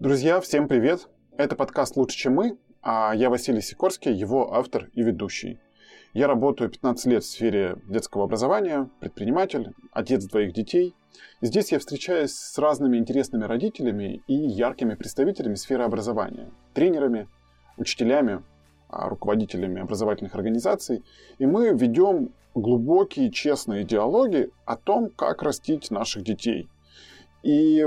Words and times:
Друзья, 0.00 0.40
всем 0.40 0.68
привет! 0.68 1.08
Это 1.36 1.56
подкаст 1.56 1.96
«Лучше, 1.96 2.16
чем 2.16 2.34
мы», 2.34 2.56
а 2.82 3.12
я 3.16 3.30
Василий 3.30 3.60
Сикорский, 3.60 4.12
его 4.12 4.54
автор 4.54 4.90
и 4.94 5.02
ведущий. 5.02 5.58
Я 6.14 6.28
работаю 6.28 6.70
15 6.70 7.06
лет 7.06 7.24
в 7.24 7.26
сфере 7.26 7.78
детского 7.88 8.22
образования, 8.22 8.88
предприниматель, 9.00 9.72
отец 9.90 10.24
двоих 10.26 10.52
детей. 10.52 10.94
Здесь 11.42 11.72
я 11.72 11.80
встречаюсь 11.80 12.30
с 12.30 12.56
разными 12.58 12.96
интересными 12.96 13.42
родителями 13.42 14.22
и 14.28 14.34
яркими 14.34 14.94
представителями 14.94 15.56
сферы 15.56 15.82
образования, 15.82 16.52
тренерами, 16.74 17.26
учителями, 17.76 18.44
а, 18.88 19.08
руководителями 19.08 19.80
образовательных 19.80 20.36
организаций, 20.36 21.02
и 21.40 21.46
мы 21.46 21.70
ведем 21.70 22.32
глубокие, 22.54 23.32
честные 23.32 23.82
диалоги 23.82 24.50
о 24.64 24.76
том, 24.76 25.10
как 25.10 25.42
растить 25.42 25.90
наших 25.90 26.22
детей. 26.22 26.68
И 27.42 27.84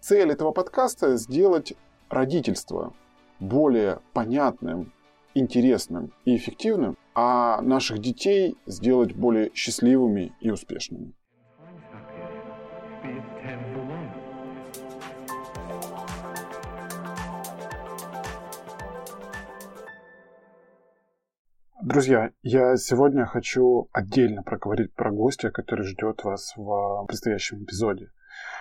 цель 0.00 0.32
этого 0.32 0.52
подкаста– 0.52 1.16
сделать 1.18 1.74
родительство 2.08 2.94
более 3.38 4.00
понятным, 4.12 4.92
интересным 5.34 6.12
и 6.24 6.36
эффективным, 6.36 6.96
а 7.14 7.60
наших 7.60 8.00
детей 8.00 8.56
сделать 8.66 9.14
более 9.14 9.50
счастливыми 9.54 10.32
и 10.40 10.50
успешными. 10.50 11.14
Друзья, 21.82 22.30
я 22.42 22.76
сегодня 22.76 23.26
хочу 23.26 23.88
отдельно 23.92 24.42
проговорить 24.42 24.94
про 24.94 25.10
гостя, 25.10 25.50
который 25.50 25.84
ждет 25.86 26.22
вас 26.22 26.52
в 26.54 27.04
предстоящем 27.08 27.64
эпизоде. 27.64 28.10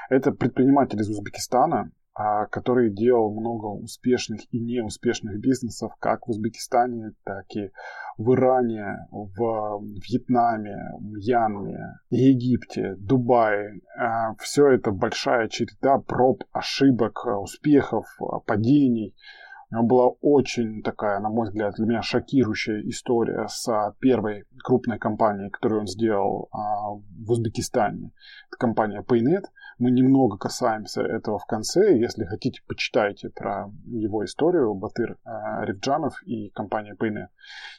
Это 0.10 0.32
предприниматель 0.32 1.00
из 1.00 1.10
Узбекистана, 1.10 1.92
а, 2.16 2.48
который 2.48 2.90
делал 2.92 3.32
много 3.32 3.68
успешных 3.68 4.42
и 4.52 4.60
неуспешных 4.60 5.40
бизнесов 5.40 5.94
как 6.00 6.28
в 6.28 6.32
Узбекистане, 6.32 7.14
так 7.24 7.46
и 7.56 7.72
в 8.18 8.34
Иране, 8.34 9.08
в 9.12 9.82
Вьетнаме, 10.02 10.76
Мьянме, 11.00 12.00
Египте, 12.10 12.96
Дубае. 12.98 13.82
А, 13.98 14.34
Все 14.40 14.68
это 14.68 14.92
большая 14.92 15.48
череда 15.48 16.00
проб, 16.00 16.44
ошибок, 16.52 17.26
успехов, 17.26 18.06
падений– 18.46 19.16
у 19.72 19.76
него 19.76 19.86
была 19.86 20.08
очень 20.22 20.82
такая, 20.82 21.20
на 21.20 21.30
мой 21.30 21.48
взгляд, 21.48 21.76
для 21.76 21.86
меня 21.86 22.02
шокирующая 22.02 22.82
история 22.90 23.48
с 23.48 23.94
первой 24.00 24.46
крупной 24.64 24.98
компанией, 24.98 25.52
которую 25.52 25.82
он 25.82 25.88
сделал 25.88 26.50
а, 26.52 26.94
в 26.94 27.32
Узбекистане. 27.32 28.12
Это 28.48 28.58
компания 28.58 29.04
Paynet. 29.08 29.44
Мы 29.80 29.92
немного 29.92 30.38
касаемся 30.38 31.02
этого 31.02 31.40
в 31.40 31.46
конце. 31.46 31.98
Если 31.98 32.26
хотите, 32.26 32.62
почитайте 32.68 33.30
про 33.30 33.72
его 33.86 34.26
историю, 34.26 34.74
Батыр 34.76 35.18
а, 35.24 35.64
Ревджанов 35.64 36.22
и 36.26 36.50
компания 36.50 36.96
Paynet. 37.00 37.28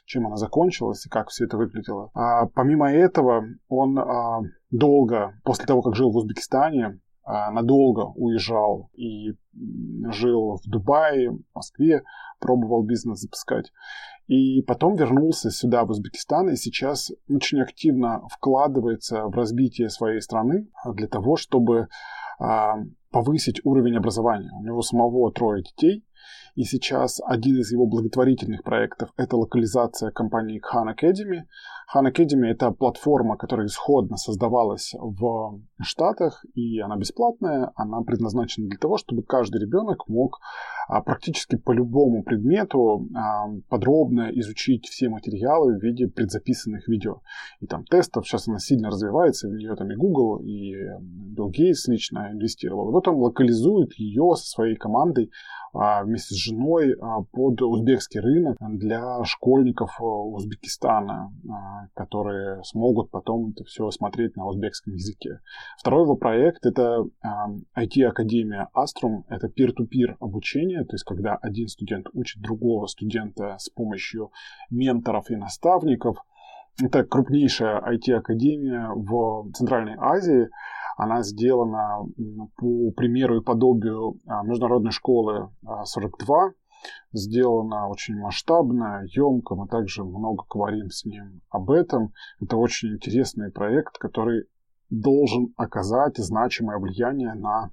Чем 0.05 0.25
она 0.25 0.35
закончилась 0.35 1.05
и 1.05 1.09
как 1.09 1.29
все 1.29 1.45
это 1.45 1.57
выглядело. 1.57 2.09
А, 2.15 2.47
помимо 2.47 2.91
этого, 2.91 3.45
он 3.69 3.99
а, 3.99 4.41
долго, 4.71 5.39
после 5.43 5.65
того, 5.65 5.83
как 5.83 5.95
жил 5.95 6.11
в 6.11 6.17
Узбекистане, 6.17 6.99
надолго 7.25 8.11
уезжал 8.15 8.89
и 8.93 9.33
жил 10.11 10.57
в 10.57 10.69
Дубае, 10.69 11.31
в 11.31 11.43
Москве, 11.53 12.03
пробовал 12.39 12.83
бизнес 12.83 13.19
запускать. 13.19 13.71
И 14.27 14.61
потом 14.61 14.95
вернулся 14.95 15.51
сюда, 15.51 15.83
в 15.83 15.89
Узбекистан, 15.89 16.49
и 16.49 16.55
сейчас 16.55 17.11
очень 17.29 17.61
активно 17.61 18.21
вкладывается 18.29 19.25
в 19.25 19.31
развитие 19.31 19.89
своей 19.89 20.21
страны 20.21 20.67
для 20.93 21.07
того, 21.07 21.35
чтобы 21.35 21.87
а, 22.39 22.75
повысить 23.11 23.61
уровень 23.65 23.97
образования. 23.97 24.49
У 24.53 24.63
него 24.63 24.81
самого 24.81 25.31
трое 25.31 25.63
детей, 25.63 26.05
и 26.55 26.63
сейчас 26.63 27.21
один 27.25 27.59
из 27.59 27.71
его 27.71 27.85
благотворительных 27.87 28.63
проектов– 28.63 29.09
это 29.17 29.37
локализация 29.37 30.11
компании 30.11 30.59
Khan 30.61 30.93
Academy. 30.93 31.43
Khan 31.93 32.11
Academy– 32.11 32.45
это 32.51 32.71
платформа, 32.71 33.37
которая 33.37 33.67
исходно 33.67 34.17
создавалась 34.17 34.93
в 34.99 35.61
Штатах, 35.81 36.45
и 36.53 36.79
она 36.79 36.97
бесплатная. 36.97 37.71
Она 37.75 38.01
предназначена 38.01 38.67
для 38.67 38.77
того, 38.77 38.97
чтобы 38.97 39.23
каждый 39.23 39.61
ребенок 39.61 40.07
мог 40.07 40.39
а, 40.87 41.01
практически 41.01 41.55
по 41.55 41.71
любому 41.71 42.23
предмету 42.23 43.07
а, 43.15 43.47
подробно 43.69 44.29
изучить 44.33 44.87
все 44.87 45.09
материалы 45.09 45.77
в 45.77 45.81
виде 45.81 46.07
предзаписанных 46.07 46.87
видео. 46.87 47.21
И 47.61 47.67
там 47.67 47.85
тестов, 47.85 48.27
сейчас 48.27 48.47
она 48.47 48.59
сильно 48.59 48.89
развивается, 48.89 49.47
в 49.47 49.53
нее 49.53 49.75
там 49.75 49.91
и 49.91 49.95
Google, 49.95 50.39
и 50.39 50.73
Билл 50.99 51.49
Гейтс 51.49 51.87
лично 51.87 52.29
инвестировал. 52.31 52.89
И 52.89 52.91
вот 52.91 53.07
он 53.07 53.15
локализует 53.15 53.93
ее 53.97 54.33
со 54.35 54.45
своей 54.45 54.75
командой 54.75 55.31
а, 55.73 56.03
вместе 56.03 56.35
с 56.35 56.37
женой 56.41 56.95
а, 56.99 57.21
под 57.31 57.61
узбекский 57.61 58.19
рынок 58.19 58.57
для 58.59 59.23
школьников 59.23 59.97
а, 59.99 60.03
Узбекистана, 60.03 61.31
которые 61.93 62.63
смогут 62.63 63.11
потом 63.11 63.51
это 63.51 63.63
все 63.65 63.89
смотреть 63.91 64.35
на 64.35 64.47
узбекском 64.47 64.93
языке. 64.93 65.39
Второй 65.77 66.03
его 66.03 66.15
проект 66.15 66.65
это 66.65 67.05
IT-академия 67.77 68.67
Astrum, 68.75 69.23
это 69.29 69.47
peer-to-peer 69.47 70.15
обучение, 70.19 70.83
то 70.85 70.95
есть 70.95 71.03
когда 71.03 71.35
один 71.35 71.67
студент 71.67 72.07
учит 72.13 72.41
другого 72.41 72.87
студента 72.87 73.55
с 73.57 73.69
помощью 73.69 74.31
менторов 74.69 75.29
и 75.29 75.35
наставников. 75.35 76.17
Это 76.81 77.03
крупнейшая 77.03 77.81
IT-академия 77.81 78.91
в 78.95 79.51
Центральной 79.53 79.95
Азии. 79.99 80.49
Она 81.01 81.23
сделана 81.23 82.05
по 82.57 82.91
примеру 82.91 83.37
и 83.37 83.43
подобию 83.43 84.19
а, 84.27 84.43
международной 84.43 84.91
школы 84.91 85.49
42. 85.83 86.45
А, 86.45 86.51
сделана 87.11 87.87
очень 87.87 88.19
масштабно, 88.19 89.01
емко. 89.07 89.55
Мы 89.55 89.67
также 89.67 90.03
много 90.03 90.43
говорим 90.47 90.91
с 90.91 91.03
ним 91.03 91.41
об 91.49 91.71
этом. 91.71 92.13
Это 92.39 92.55
очень 92.55 92.89
интересный 92.89 93.51
проект, 93.51 93.97
который 93.97 94.43
должен 94.91 95.51
оказать 95.57 96.17
значимое 96.17 96.77
влияние 96.77 97.33
на 97.33 97.71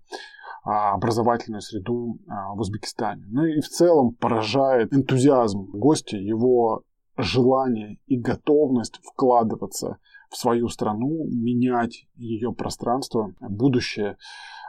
а, 0.65 0.95
образовательную 0.95 1.61
среду 1.61 2.19
в 2.27 2.61
Узбекистане. 2.61 3.27
Ну 3.29 3.45
и 3.45 3.61
в 3.61 3.69
целом 3.69 4.15
поражает 4.15 4.95
энтузиазм 4.95 5.67
гостя, 5.75 6.17
его 6.17 6.83
желание 7.19 7.99
и 8.07 8.17
готовность 8.17 8.99
вкладываться 9.05 9.99
в 10.31 10.37
свою 10.37 10.69
страну, 10.69 11.27
менять 11.31 12.07
ее 12.17 12.53
пространство, 12.53 13.35
будущее. 13.41 14.17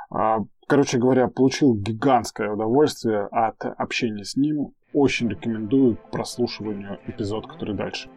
А, 0.09 0.39
короче 0.67 0.97
говоря, 0.97 1.27
получил 1.27 1.75
гигантское 1.75 2.51
удовольствие 2.51 3.27
от 3.31 3.63
общения 3.65 4.23
с 4.23 4.35
ним. 4.35 4.73
Очень 4.91 5.29
рекомендую 5.29 5.97
к 5.97 6.09
прослушиванию 6.09 6.99
эпизод, 7.05 7.47
который 7.47 7.75
дальше. 7.75 8.09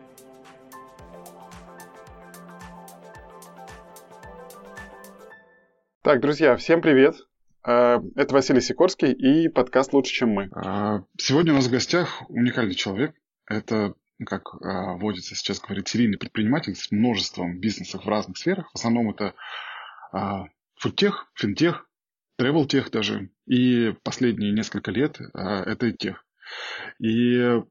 Так, 6.02 6.20
друзья, 6.20 6.56
всем 6.56 6.80
привет. 6.80 7.16
А, 7.64 8.02
это 8.16 8.34
Василий 8.34 8.60
Сикорский 8.60 9.12
и 9.12 9.48
подкаст 9.48 9.92
«Лучше, 9.92 10.12
чем 10.12 10.30
мы». 10.30 10.48
А, 10.52 11.04
сегодня 11.16 11.52
у 11.52 11.56
нас 11.56 11.66
в 11.66 11.70
гостях 11.70 12.22
уникальный 12.28 12.74
человек. 12.74 13.14
Это 13.46 13.94
как 14.26 14.54
э, 14.54 14.96
водится 14.98 15.34
сейчас 15.34 15.60
говорит, 15.60 15.88
серийный 15.88 16.18
предприниматель 16.18 16.74
с 16.74 16.90
множеством 16.90 17.58
бизнесов 17.58 18.04
в 18.04 18.08
разных 18.08 18.36
сферах. 18.38 18.70
В 18.72 18.76
основном 18.76 19.10
это 19.10 19.34
э, 20.12 20.44
фудтех, 20.76 21.30
финтех, 21.34 21.88
travel-тех 22.40 22.90
даже. 22.90 23.30
И 23.46 23.94
последние 24.02 24.52
несколько 24.52 24.90
лет 24.90 25.20
э, 25.20 25.38
это 25.38 25.92
тех. 25.92 26.24
И 26.98 27.62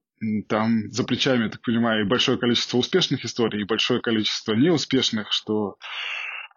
там 0.48 0.92
за 0.92 1.04
плечами, 1.04 1.50
так 1.50 1.62
понимаю, 1.62 2.06
и 2.06 2.08
большое 2.08 2.38
количество 2.38 2.78
успешных 2.78 3.26
историй, 3.26 3.62
и 3.62 3.68
большое 3.68 4.02
количество 4.02 4.54
неуспешных, 4.54 5.32
что, 5.32 5.78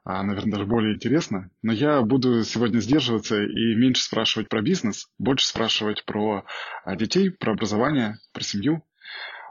наверное, 0.04 0.52
даже 0.52 0.66
более 0.66 0.94
интересно. 0.94 1.50
Но 1.62 1.72
я 1.72 2.02
буду 2.02 2.44
сегодня 2.44 2.80
сдерживаться 2.80 3.42
и 3.42 3.74
меньше 3.74 4.02
спрашивать 4.02 4.50
про 4.50 4.60
бизнес, 4.60 5.08
больше 5.18 5.46
спрашивать 5.46 6.04
про 6.04 6.44
детей, 6.86 7.30
про 7.30 7.52
образование, 7.52 8.18
про 8.32 8.42
семью. 8.42 8.84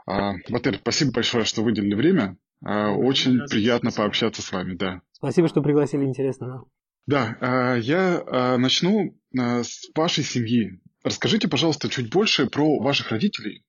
А, 0.06 0.34
Батыр, 0.48 0.76
спасибо 0.76 1.12
большое, 1.12 1.44
что 1.44 1.62
выделили 1.62 1.94
время. 1.94 2.36
А, 2.64 2.90
очень 2.92 3.40
приятно 3.48 3.90
пообщаться 3.90 4.42
с 4.42 4.52
вами, 4.52 4.74
да. 4.74 5.00
Спасибо, 5.12 5.48
что 5.48 5.62
пригласили, 5.62 6.04
интересно. 6.04 6.64
Да, 7.06 7.36
а, 7.40 7.74
я 7.76 8.56
начну 8.58 9.16
с 9.32 9.90
вашей 9.94 10.24
семьи. 10.24 10.80
Расскажите, 11.02 11.48
пожалуйста, 11.48 11.88
чуть 11.88 12.10
больше 12.10 12.46
про 12.46 12.80
ваших 12.80 13.10
родителей 13.10 13.64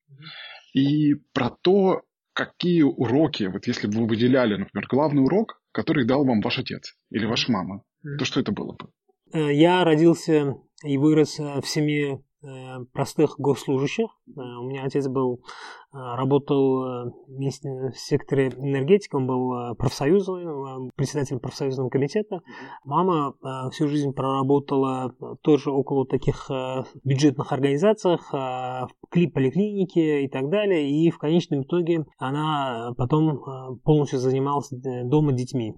и 0.74 1.16
про 1.34 1.50
то, 1.50 2.04
какие 2.34 2.82
уроки, 2.84 3.44
вот 3.44 3.66
если 3.66 3.88
бы 3.88 4.02
вы 4.02 4.08
выделяли, 4.08 4.58
например, 4.58 4.88
главный 4.90 5.24
урок, 5.24 5.62
который 5.72 6.06
дал 6.06 6.26
вам 6.26 6.42
ваш 6.42 6.60
отец 6.60 6.96
или 7.10 7.26
ваша 7.26 7.52
мама, 7.52 7.84
то 8.20 8.26
что 8.26 8.40
это 8.40 8.52
было 8.52 8.74
бы? 8.74 8.90
Э, 9.34 9.54
я 9.54 9.84
родился 9.84 10.56
и 10.84 10.98
вырос 10.98 11.40
э, 11.40 11.62
в 11.62 11.68
семье 11.68 12.22
Э, 12.46 12.84
простых 12.94 13.40
госслужащих. 13.40 14.10
У 14.28 14.64
меня 14.70 14.84
отец 14.84 15.08
был 15.08 15.44
работал 15.96 17.14
в 17.28 17.94
секторе 17.96 18.50
энергетики, 18.50 19.16
он 19.16 19.28
был 19.28 19.76
профсоюзным, 19.76 20.92
председателем 20.96 21.40
профсоюзного 21.40 21.90
комитета. 21.90 22.42
Мама 22.84 23.34
всю 23.72 23.88
жизнь 23.88 24.12
проработала 24.14 25.16
тоже 25.42 25.72
около 25.72 26.06
таких 26.06 26.50
бюджетных 27.04 27.54
организациях, 27.54 28.32
в 28.32 28.90
поликлинике 29.10 30.26
и 30.26 30.28
так 30.28 30.50
далее. 30.50 30.90
И 30.90 31.10
в 31.10 31.18
конечном 31.18 31.64
итоге 31.64 32.06
она 32.18 32.94
потом 32.98 33.80
полностью 33.84 34.20
занималась 34.20 34.70
дома 34.72 35.32
детьми. 35.32 35.76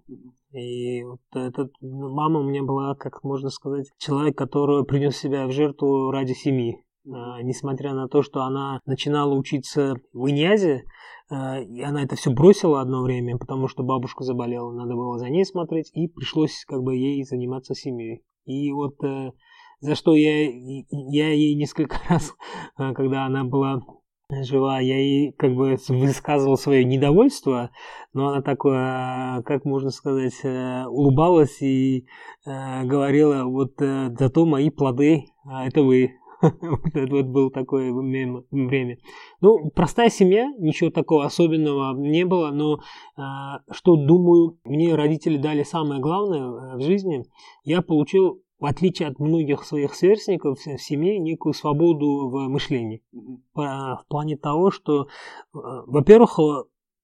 И 0.52 1.04
вот 1.04 1.20
этот, 1.36 1.72
мама 1.82 2.40
у 2.40 2.44
меня 2.44 2.64
была, 2.64 2.96
как 2.96 3.24
можно 3.24 3.50
сказать, 3.50 3.92
человек, 4.00 4.38
который 4.38 4.86
принес 4.86 5.16
себя 5.16 5.46
в 5.46 5.52
жертву 5.52 6.10
ради 6.10 6.34
семьи. 6.34 6.82
А, 7.14 7.42
несмотря 7.42 7.94
на 7.94 8.08
то, 8.08 8.22
что 8.22 8.42
она 8.42 8.82
начинала 8.86 9.34
учиться 9.34 9.96
в 10.14 10.30
Иньязе, 10.30 10.84
а, 11.30 11.60
и 11.60 11.82
она 11.82 12.04
это 12.04 12.16
все 12.16 12.32
бросила 12.32 12.82
одно 12.82 13.02
время, 13.02 13.38
потому 13.38 13.68
что 13.68 13.84
бабушка 13.84 14.24
заболела, 14.24 14.72
надо 14.72 14.96
было 14.96 15.18
за 15.18 15.30
ней 15.30 15.46
смотреть, 15.46 15.90
и 15.94 16.08
пришлось 16.08 16.66
как 16.66 16.82
бы 16.84 16.96
ей 16.96 17.24
заниматься 17.24 17.76
семьей. 17.76 18.24
И 18.46 18.72
вот 18.72 19.04
э, 19.04 19.32
за 19.80 19.96
что 19.96 20.16
я, 20.16 20.50
я 20.50 21.32
ей 21.34 21.56
несколько 21.56 21.98
раз, 22.10 22.34
а, 22.76 22.94
когда 22.94 23.26
она 23.26 23.44
была 23.46 23.82
жива, 24.30 24.80
я 24.80 24.98
ей 24.98 25.32
как 25.32 25.56
бы 25.56 25.78
высказывал 25.88 26.58
свое 26.58 26.84
недовольство, 26.84 27.72
но 28.12 28.30
она 28.30 28.42
такое, 28.42 29.42
как 29.44 29.64
можно 29.64 29.92
сказать, 29.92 30.40
э, 30.44 30.86
улыбалась 30.88 31.62
и 31.62 32.06
э, 32.46 32.84
говорила, 32.84 33.46
вот 33.46 33.76
зато 33.78 34.46
мои 34.46 34.70
плоды, 34.70 35.24
это 35.46 35.84
вы. 35.84 36.12
это 36.94 37.16
вот 37.16 37.26
было 37.26 37.52
такое 37.52 37.94
время. 37.94 38.98
Ну, 39.42 39.70
простая 39.72 40.10
семья, 40.10 40.52
ничего 40.60 40.90
такого 40.90 41.26
особенного 41.26 41.98
не 41.98 42.26
было, 42.26 42.52
но 42.52 42.80
а, 43.16 43.60
что, 43.72 43.96
думаю, 43.96 44.60
мне 44.64 44.96
родители 44.96 45.38
дали 45.38 45.64
самое 45.64 46.00
главное 46.00 46.42
э, 46.42 46.78
в 46.78 46.82
жизни, 46.82 47.26
я 47.64 47.82
получил 47.82 48.42
в 48.60 48.66
отличие 48.66 49.08
от 49.08 49.20
многих 49.20 49.64
своих 49.64 49.94
сверстников 49.94 50.60
в 50.60 50.78
семье, 50.80 51.20
некую 51.20 51.54
свободу 51.54 52.28
в 52.30 52.48
мышлении. 52.48 53.04
В 53.54 54.04
плане 54.08 54.36
того, 54.36 54.72
что, 54.72 55.04
э, 55.04 55.06
во-первых, 55.54 56.40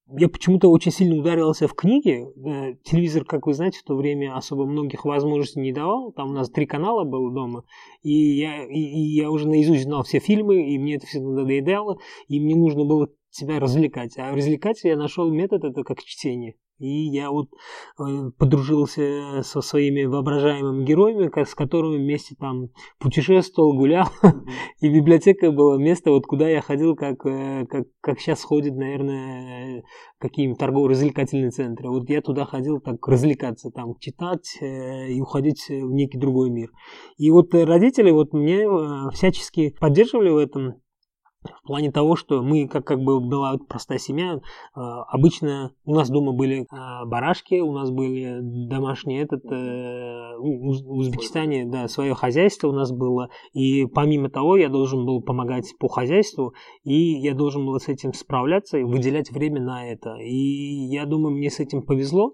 я 0.07 0.29
почему-то 0.29 0.69
очень 0.69 0.91
сильно 0.91 1.15
ударился 1.15 1.67
в 1.67 1.73
книги. 1.73 2.25
Э, 2.45 2.75
телевизор, 2.83 3.25
как 3.25 3.47
вы 3.47 3.53
знаете, 3.53 3.79
в 3.79 3.83
то 3.83 3.95
время 3.95 4.35
особо 4.35 4.65
многих 4.65 5.05
возможностей 5.05 5.61
не 5.61 5.71
давал. 5.71 6.11
Там 6.11 6.31
у 6.31 6.33
нас 6.33 6.49
три 6.49 6.65
канала 6.65 7.03
было 7.03 7.31
дома. 7.31 7.63
И 8.01 8.11
я, 8.11 8.65
и, 8.65 8.79
и 8.79 9.15
я 9.15 9.31
уже 9.31 9.47
наизусть 9.47 9.83
знал 9.83 10.03
все 10.03 10.19
фильмы, 10.19 10.69
и 10.69 10.77
мне 10.77 10.95
это 10.95 11.07
все 11.07 11.21
надоедало. 11.21 11.97
И 12.27 12.39
мне 12.39 12.55
нужно 12.55 12.85
было 12.85 13.09
себя 13.29 13.59
развлекать. 13.59 14.17
А 14.17 14.35
развлекать 14.35 14.83
я 14.83 14.97
нашел 14.97 15.31
метод, 15.31 15.63
это 15.63 15.83
как 15.83 16.03
чтение. 16.03 16.55
И 16.79 17.07
я 17.11 17.29
вот 17.29 17.47
э, 17.99 18.31
подружился 18.37 19.41
со 19.43 19.61
своими 19.61 20.05
воображаемыми 20.05 20.83
героями, 20.83 21.31
с 21.45 21.55
которыми 21.55 21.97
вместе 21.97 22.35
там 22.37 22.69
путешествовал, 22.99 23.77
гулял. 23.77 24.07
И 24.81 24.89
библиотека 24.89 25.51
была 25.51 25.77
место, 25.77 26.11
вот 26.11 26.25
куда 26.25 26.49
я 26.49 26.61
ходил, 26.61 26.95
как, 26.95 27.25
э, 27.25 27.65
как, 27.69 27.85
как 28.01 28.19
сейчас 28.19 28.43
ходит, 28.43 28.75
наверное, 28.75 29.83
какие-нибудь 30.17 30.59
торгово-развлекательные 30.59 31.51
центры. 31.51 31.89
Вот 31.89 32.09
я 32.09 32.21
туда 32.21 32.45
ходил 32.45 32.79
так 32.79 33.07
развлекаться, 33.07 33.69
там 33.69 33.95
читать 33.99 34.57
э, 34.59 35.09
и 35.09 35.21
уходить 35.21 35.65
в 35.69 35.91
некий 35.91 36.17
другой 36.17 36.49
мир. 36.49 36.69
И 37.17 37.29
вот 37.29 37.53
родители 37.53 38.09
вот 38.11 38.33
мне 38.33 38.67
всячески 39.11 39.75
поддерживали 39.79 40.29
в 40.29 40.37
этом 40.37 40.82
в 41.63 41.67
плане 41.67 41.91
того, 41.91 42.15
что 42.15 42.41
мы, 42.41 42.67
как, 42.67 42.85
как 42.85 42.99
бы 43.01 43.19
была 43.19 43.57
простая 43.57 43.97
семья, 43.97 44.35
э, 44.35 44.39
обычно 44.75 45.71
у 45.85 45.95
нас 45.95 46.09
дома 46.09 46.33
были 46.33 46.61
э, 46.61 47.05
барашки, 47.05 47.55
у 47.55 47.71
нас 47.71 47.91
были 47.91 48.39
домашние 48.41 49.23
этот, 49.23 49.45
э, 49.45 50.37
в 50.37 50.97
Узбекистане, 50.97 51.65
да, 51.65 51.87
свое 51.87 52.13
хозяйство 52.13 52.67
у 52.67 52.73
нас 52.73 52.91
было, 52.91 53.29
и 53.53 53.85
помимо 53.85 54.29
того 54.29 54.57
я 54.57 54.69
должен 54.69 55.05
был 55.05 55.21
помогать 55.21 55.73
по 55.79 55.87
хозяйству, 55.87 56.53
и 56.83 56.93
я 56.93 57.33
должен 57.33 57.65
был 57.65 57.79
с 57.79 57.87
этим 57.87 58.13
справляться 58.13 58.77
и 58.77 58.83
выделять 58.83 59.31
время 59.31 59.61
на 59.61 59.87
это. 59.89 60.15
И 60.17 60.35
я 60.35 61.05
думаю, 61.05 61.35
мне 61.35 61.49
с 61.49 61.59
этим 61.59 61.81
повезло, 61.83 62.33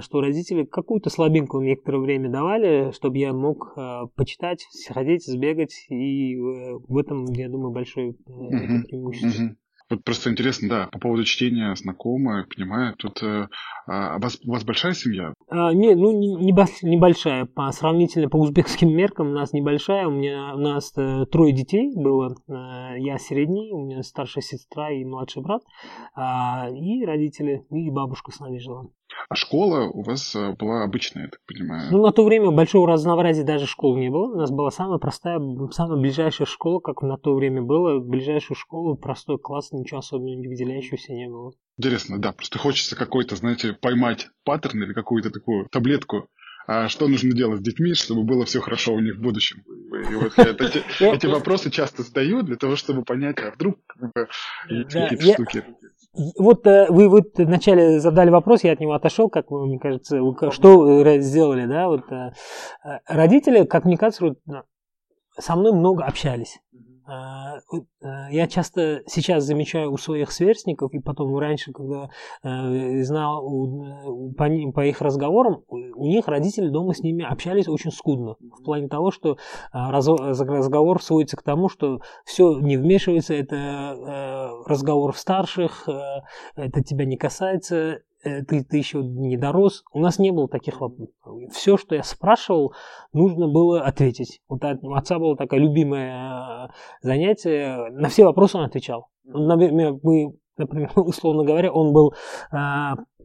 что 0.00 0.20
родители 0.20 0.64
какую-то 0.64 1.10
слабинку 1.10 1.60
некоторое 1.60 1.98
время 1.98 2.30
давали, 2.30 2.92
чтобы 2.92 3.18
я 3.18 3.32
мог 3.32 3.72
э, 3.76 4.02
почитать, 4.14 4.66
сходить, 4.70 5.24
сбегать, 5.26 5.86
и 5.88 6.34
э, 6.34 6.78
в 6.88 6.98
этом, 6.98 7.26
я 7.32 7.48
думаю, 7.48 7.72
большое 7.72 8.10
uh-huh, 8.10 8.82
преимущество. 8.82 9.44
Uh-huh. 9.44 9.56
Вот 9.90 10.04
просто 10.04 10.30
интересно, 10.30 10.68
да, 10.68 10.88
по 10.92 11.00
поводу 11.00 11.24
чтения 11.24 11.74
знакомая, 11.74 12.46
понимаю, 12.48 12.94
тут 12.96 13.20
э, 13.24 13.48
а 13.88 14.18
у, 14.18 14.20
вас, 14.20 14.38
у 14.46 14.52
вас 14.52 14.62
большая 14.62 14.92
семья? 14.92 15.34
А, 15.48 15.72
не, 15.74 15.96
ну 15.96 16.16
не, 16.16 16.36
не 16.36 16.52
небольшая, 16.52 17.46
по 17.46 17.72
сравнительно 17.72 18.28
по 18.28 18.36
узбекским 18.36 18.88
меркам 18.88 19.30
у 19.30 19.32
нас 19.32 19.52
небольшая, 19.52 20.06
у 20.06 20.12
меня 20.12 20.54
у 20.54 20.58
нас 20.58 20.92
э, 20.96 21.26
трое 21.26 21.52
детей 21.52 21.92
было, 21.96 22.36
э, 22.46 23.00
я 23.00 23.18
средний, 23.18 23.72
у 23.72 23.84
меня 23.84 24.04
старшая 24.04 24.42
сестра 24.42 24.92
и 24.92 25.04
младший 25.04 25.42
брат, 25.42 25.62
э, 26.16 26.20
и 26.76 27.04
родители, 27.04 27.64
и 27.70 27.90
бабушка 27.90 28.30
с 28.30 28.38
нами 28.38 28.58
жила. 28.58 28.86
А 29.28 29.34
школа 29.34 29.88
у 29.88 30.02
вас 30.02 30.34
э, 30.34 30.54
была 30.58 30.82
обычная, 30.82 31.24
я 31.24 31.28
так 31.28 31.40
понимаю? 31.46 31.90
Ну, 31.90 32.02
на 32.02 32.12
то 32.12 32.24
время 32.24 32.50
большого 32.50 32.88
разнообразия 32.88 33.44
даже 33.44 33.66
школ 33.66 33.96
не 33.96 34.10
было. 34.10 34.32
У 34.32 34.38
нас 34.38 34.50
была 34.50 34.70
самая 34.70 34.98
простая, 34.98 35.40
самая 35.70 36.00
ближайшая 36.00 36.46
школа, 36.46 36.80
как 36.80 37.02
на 37.02 37.16
то 37.16 37.34
время 37.34 37.62
было. 37.62 38.00
Ближайшую 38.00 38.56
школу, 38.56 38.96
простой 38.96 39.38
класс, 39.38 39.72
ничего 39.72 39.98
особенного 39.98 40.48
выделяющегося 40.48 41.12
не 41.12 41.28
было. 41.28 41.52
Интересно, 41.78 42.20
да, 42.20 42.32
просто 42.32 42.58
хочется 42.58 42.96
какой-то, 42.96 43.36
знаете, 43.36 43.72
поймать 43.72 44.28
паттерн 44.44 44.82
или 44.82 44.92
какую-то 44.92 45.30
такую 45.30 45.68
таблетку, 45.68 46.28
а 46.66 46.88
что 46.88 47.08
нужно 47.08 47.32
делать 47.32 47.60
с 47.60 47.62
детьми, 47.62 47.94
чтобы 47.94 48.22
было 48.22 48.44
все 48.44 48.60
хорошо 48.60 48.94
у 48.94 49.00
них 49.00 49.16
в 49.16 49.20
будущем. 49.20 49.64
И 49.66 50.14
вот 50.14 50.32
я 50.36 50.50
эти, 50.50 50.82
эти 51.14 51.26
вопросы 51.26 51.70
часто 51.70 52.02
задаю 52.02 52.42
для 52.42 52.56
того, 52.56 52.76
чтобы 52.76 53.02
понять, 53.02 53.38
а 53.40 53.50
вдруг 53.50 53.78
какие-то 54.68 55.32
штуки. 55.32 55.64
Вот 56.12 56.66
э, 56.66 56.86
вы 56.88 57.08
вот 57.08 57.38
вначале 57.38 58.00
задали 58.00 58.30
вопрос, 58.30 58.64
я 58.64 58.72
от 58.72 58.80
него 58.80 58.94
отошел, 58.94 59.28
как 59.28 59.50
мне 59.50 59.78
кажется, 59.78 60.20
что 60.50 61.18
сделали, 61.20 61.66
да, 61.66 61.86
вот 61.86 62.10
э, 62.10 62.32
родители, 63.06 63.64
как 63.64 63.84
мне 63.84 63.96
кажется, 63.96 64.34
со 65.38 65.56
мной 65.56 65.72
много 65.72 66.04
общались. 66.04 66.60
А, 67.10 67.56
э, 67.56 67.78
я 68.30 68.46
часто 68.46 69.02
сейчас 69.06 69.42
замечаю 69.44 69.92
у 69.92 69.96
своих 69.96 70.30
сверстников, 70.30 70.92
и 70.94 71.00
потом 71.00 71.36
раньше, 71.36 71.72
когда 71.72 72.08
э, 72.44 73.02
знал 73.02 73.42
по, 74.38 74.48
по 74.72 74.86
их 74.86 75.00
разговорам, 75.00 75.64
у 75.68 76.06
них 76.06 76.28
родители 76.28 76.68
дома 76.68 76.94
с 76.94 77.00
ними 77.00 77.24
общались 77.24 77.66
очень 77.66 77.90
скудно. 77.90 78.36
В 78.40 78.62
плане 78.62 78.88
того, 78.88 79.10
что 79.10 79.38
а, 79.72 79.90
разговор 79.90 81.02
сводится 81.02 81.36
к 81.36 81.42
тому, 81.42 81.68
что 81.68 82.00
все 82.24 82.60
не 82.60 82.76
вмешивается, 82.76 83.34
это 83.34 83.56
э, 83.56 84.70
разговор 84.70 85.16
старших, 85.16 85.88
это 86.54 86.82
тебя 86.82 87.04
не 87.06 87.16
касается, 87.16 87.70
Э, 87.80 87.98
ты, 88.22 88.64
ты 88.64 88.76
еще 88.76 89.02
не 89.02 89.36
дорос. 89.36 89.84
У 89.92 90.00
нас 90.00 90.18
не 90.18 90.30
было 90.30 90.48
таких 90.48 90.80
вопросов. 90.80 91.14
Все, 91.52 91.76
что 91.76 91.94
я 91.94 92.02
спрашивал, 92.02 92.74
нужно 93.12 93.48
было 93.48 93.82
ответить. 93.82 94.40
Вот 94.48 94.62
у 94.82 94.94
отца 94.94 95.18
было 95.18 95.36
такое 95.36 95.60
любимое 95.60 96.66
э, 96.66 96.68
занятие. 97.02 97.90
На 97.90 98.08
все 98.08 98.24
вопросы 98.24 98.58
он 98.58 98.64
отвечал. 98.64 99.08
Например, 99.24 99.94
мы, 100.02 100.34
например, 100.56 100.90
условно 100.96 101.44
говоря, 101.44 101.72
он 101.72 101.92
был 101.92 102.14
э, 102.52 102.56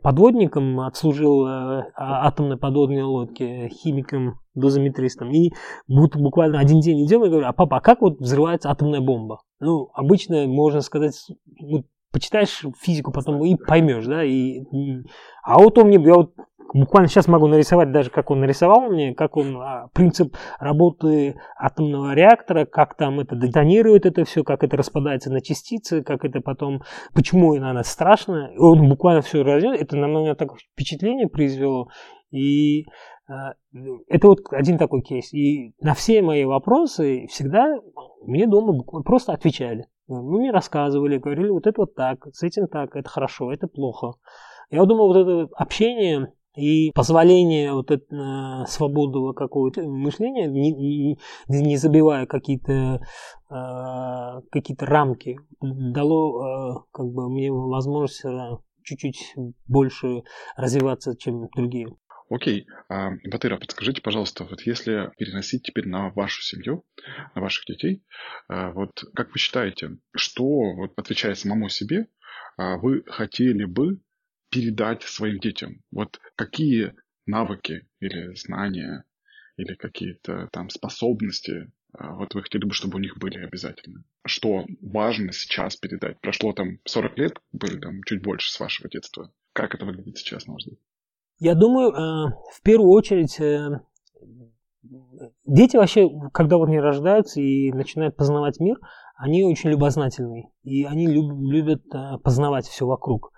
подводником, 0.05 0.81
отслужил 0.81 1.47
а, 1.47 1.87
атомной 1.95 2.57
подводной 2.57 3.01
лодке, 3.01 3.69
химиком, 3.69 4.35
дозометристом. 4.53 5.31
И 5.31 5.51
буквально 5.87 6.59
один 6.59 6.79
день 6.79 7.03
идем 7.03 7.25
и 7.25 7.29
говорю, 7.29 7.47
а 7.47 7.53
папа, 7.53 7.77
а 7.77 7.81
как 7.81 8.01
вот 8.01 8.19
взрывается 8.19 8.69
атомная 8.69 9.01
бомба? 9.01 9.39
Ну, 9.59 9.89
обычно, 9.95 10.45
можно 10.45 10.81
сказать, 10.81 11.15
вот 11.59 11.85
почитаешь 12.15 12.63
физику 12.79 13.11
потом 13.11 13.43
и 13.43 13.55
поймешь, 13.57 14.05
да, 14.05 14.23
и, 14.23 14.61
и... 14.61 15.03
а 15.43 15.59
вот 15.59 15.77
он 15.77 15.87
мне, 15.87 16.01
я 16.01 16.13
вот 16.13 16.33
буквально 16.73 17.09
сейчас 17.09 17.27
могу 17.27 17.47
нарисовать 17.47 17.91
даже, 17.91 18.09
как 18.09 18.31
он 18.31 18.39
нарисовал 18.39 18.89
мне, 18.89 19.13
как 19.13 19.35
он, 19.35 19.57
а, 19.57 19.89
принцип 19.93 20.33
работы 20.57 21.35
атомного 21.57 22.13
реактора, 22.13 22.63
как 22.65 22.95
там 22.95 23.19
это 23.19 23.35
детонирует 23.35 24.05
это 24.05 24.23
все, 24.23 24.45
как 24.45 24.63
это 24.63 24.77
распадается 24.77 25.29
на 25.29 25.41
частицы, 25.41 26.03
как 26.03 26.23
это 26.23 26.39
потом, 26.39 26.83
почему 27.13 27.53
это 27.53 27.83
страшно, 27.83 28.49
он 28.57 28.87
буквально 28.87 29.21
все 29.21 29.43
разъяснил, 29.43 29.73
это 29.73 29.97
на 29.97 30.05
меня 30.05 30.35
такое 30.35 30.59
впечатление 30.73 31.27
произвело, 31.27 31.89
и 32.31 32.85
а, 33.27 33.55
это 34.07 34.27
вот 34.27 34.39
один 34.51 34.77
такой 34.77 35.01
кейс. 35.01 35.33
И 35.33 35.73
на 35.81 35.93
все 35.95 36.21
мои 36.21 36.45
вопросы 36.45 37.27
всегда 37.29 37.75
мне 38.25 38.47
дома 38.47 38.83
просто 39.03 39.33
отвечали. 39.33 39.87
Ну, 40.07 40.21
мне 40.39 40.51
рассказывали, 40.51 41.17
говорили, 41.17 41.49
вот 41.49 41.65
это 41.67 41.81
вот 41.81 41.95
так, 41.95 42.27
с 42.33 42.43
этим 42.43 42.67
так, 42.67 42.95
это 42.95 43.09
хорошо, 43.09 43.51
это 43.51 43.67
плохо. 43.67 44.13
Я 44.69 44.85
думаю, 44.85 45.07
вот 45.07 45.17
это 45.17 45.49
общение 45.55 46.33
И 46.55 46.91
позволение 46.93 47.73
вот 47.73 47.91
это, 47.91 48.15
э, 48.15 48.65
свободу 48.67 49.33
какого-то 49.33 49.81
мышления, 49.83 50.47
не, 50.47 51.17
не, 51.49 51.77
забивая 51.77 52.25
какие-то 52.25 53.01
э, 53.49 54.41
какие-то 54.51 54.85
рамки, 54.85 55.37
дало 55.61 56.21
э, 56.39 56.75
как 56.91 57.07
бы 57.07 57.29
мне 57.29 57.51
возможность 57.51 58.23
э, 58.23 58.57
чуть-чуть 58.83 59.35
больше 59.67 60.23
развиваться, 60.55 61.17
чем 61.17 61.49
другие. 61.55 61.87
Окей. 62.29 62.65
А, 62.89 63.11
Батыра, 63.25 63.57
подскажите, 63.57 64.01
пожалуйста, 64.01 64.45
вот 64.45 64.61
если 64.61 65.11
переносить 65.17 65.63
теперь 65.63 65.87
на 65.87 66.09
вашу 66.09 66.41
семью, 66.41 66.83
на 67.35 67.41
ваших 67.41 67.65
детей, 67.65 68.03
а, 68.47 68.71
вот 68.71 69.03
как 69.13 69.31
вы 69.31 69.37
считаете, 69.37 69.97
что, 70.15 70.43
вот 70.43 70.93
отвечая 70.97 71.35
самому 71.35 71.69
себе, 71.69 72.07
а, 72.57 72.77
вы 72.77 73.03
хотели 73.05 73.65
бы 73.65 73.99
передать 74.49 75.03
своим 75.03 75.39
детям? 75.39 75.83
Вот 75.91 76.19
какие 76.35 76.95
навыки 77.27 77.87
или 77.99 78.33
знания 78.35 79.03
или 79.57 79.75
какие-то 79.75 80.49
там 80.51 80.69
способности 80.69 81.71
вот 81.97 82.33
вы 82.35 82.43
хотели 82.43 82.65
бы, 82.65 82.73
чтобы 82.73 82.97
у 82.97 83.01
них 83.01 83.17
были 83.17 83.37
обязательно? 83.37 84.03
Что 84.25 84.65
важно 84.81 85.31
сейчас 85.31 85.77
передать? 85.77 86.19
Прошло 86.21 86.53
там 86.53 86.79
40 86.85 87.17
лет, 87.17 87.39
были 87.51 87.79
там 87.79 88.03
чуть 88.03 88.21
больше 88.21 88.51
с 88.51 88.59
вашего 88.59 88.89
детства. 88.89 89.31
Как 89.53 89.75
это 89.75 89.85
выглядит 89.85 90.17
сейчас, 90.17 90.45
на 90.45 90.53
ваш 90.53 90.63
взгляд? 90.63 90.79
Я 91.37 91.53
думаю, 91.53 91.91
э, 91.91 92.31
в 92.53 92.61
первую 92.63 92.91
очередь, 92.91 93.39
э, 93.41 93.81
дети 95.45 95.75
вообще, 95.75 96.09
когда 96.33 96.57
вот 96.57 96.69
они 96.69 96.79
рождаются 96.79 97.41
и 97.41 97.73
начинают 97.73 98.15
познавать 98.15 98.59
мир, 98.59 98.79
они 99.17 99.43
очень 99.43 99.69
любознательные, 99.69 100.49
и 100.63 100.85
они 100.85 101.07
любят 101.07 101.83
э, 101.93 102.17
познавать 102.23 102.65
все 102.67 102.85
вокруг. 102.85 103.31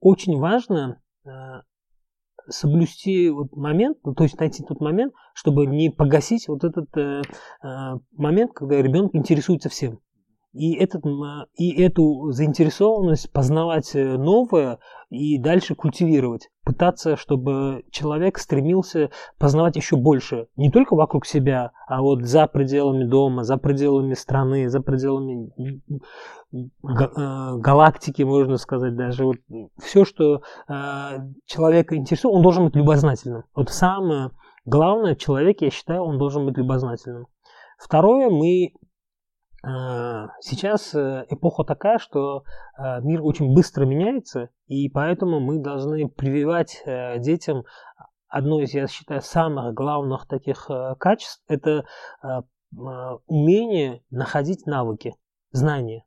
Очень 0.00 0.38
важно 0.38 1.02
соблюсти 2.48 3.30
вот 3.30 3.56
момент, 3.56 3.98
ну, 4.04 4.14
то 4.14 4.22
есть 4.22 4.38
найти 4.38 4.62
тот 4.62 4.80
момент, 4.80 5.12
чтобы 5.34 5.66
не 5.66 5.90
погасить 5.90 6.46
вот 6.46 6.62
этот 6.62 6.88
момент, 8.12 8.52
когда 8.52 8.80
ребенок 8.80 9.14
интересуется 9.14 9.68
всем. 9.68 9.98
И, 10.52 10.74
этот, 10.74 11.02
и 11.54 11.82
эту 11.82 12.30
заинтересованность 12.30 13.32
познавать 13.32 13.94
э, 13.94 14.18
новое 14.18 14.78
и 15.08 15.38
дальше 15.38 15.74
культивировать. 15.74 16.50
Пытаться, 16.62 17.16
чтобы 17.16 17.84
человек 17.90 18.38
стремился 18.38 19.10
познавать 19.38 19.76
еще 19.76 19.96
больше. 19.96 20.48
Не 20.56 20.70
только 20.70 20.94
вокруг 20.94 21.24
себя, 21.24 21.72
а 21.86 22.02
вот 22.02 22.22
за 22.22 22.46
пределами 22.46 23.04
дома, 23.04 23.44
за 23.44 23.56
пределами 23.56 24.12
страны, 24.12 24.68
за 24.68 24.80
пределами 24.80 25.52
э, 26.52 27.56
галактики, 27.56 28.22
можно 28.22 28.58
сказать 28.58 28.94
даже. 28.94 29.24
Вот 29.24 29.36
все, 29.78 30.04
что 30.04 30.42
э, 30.68 31.18
человека 31.46 31.96
интересует, 31.96 32.34
он 32.34 32.42
должен 32.42 32.66
быть 32.66 32.76
любознательным. 32.76 33.44
Вот 33.54 33.70
самое 33.70 34.30
главное 34.66 35.14
в 35.14 35.18
человеке, 35.18 35.66
я 35.66 35.70
считаю, 35.70 36.02
он 36.02 36.18
должен 36.18 36.44
быть 36.44 36.58
любознательным. 36.58 37.26
Второе, 37.78 38.28
мы 38.28 38.72
сейчас 40.40 40.94
э, 40.94 41.24
эпоха 41.30 41.64
такая, 41.64 41.98
что 41.98 42.42
э, 42.76 43.00
мир 43.02 43.22
очень 43.22 43.54
быстро 43.54 43.84
меняется, 43.84 44.50
и 44.66 44.88
поэтому 44.88 45.40
мы 45.40 45.60
должны 45.60 46.08
прививать 46.08 46.82
детям 47.18 47.64
одно 48.28 48.60
из, 48.60 48.74
я 48.74 48.86
считаю, 48.88 49.20
самых 49.20 49.74
главных 49.74 50.26
таких 50.26 50.68
качеств– 50.98 51.42
это 51.48 51.84
умение 53.26 54.02
находить 54.10 54.66
навыки, 54.66 55.14
знания. 55.50 56.04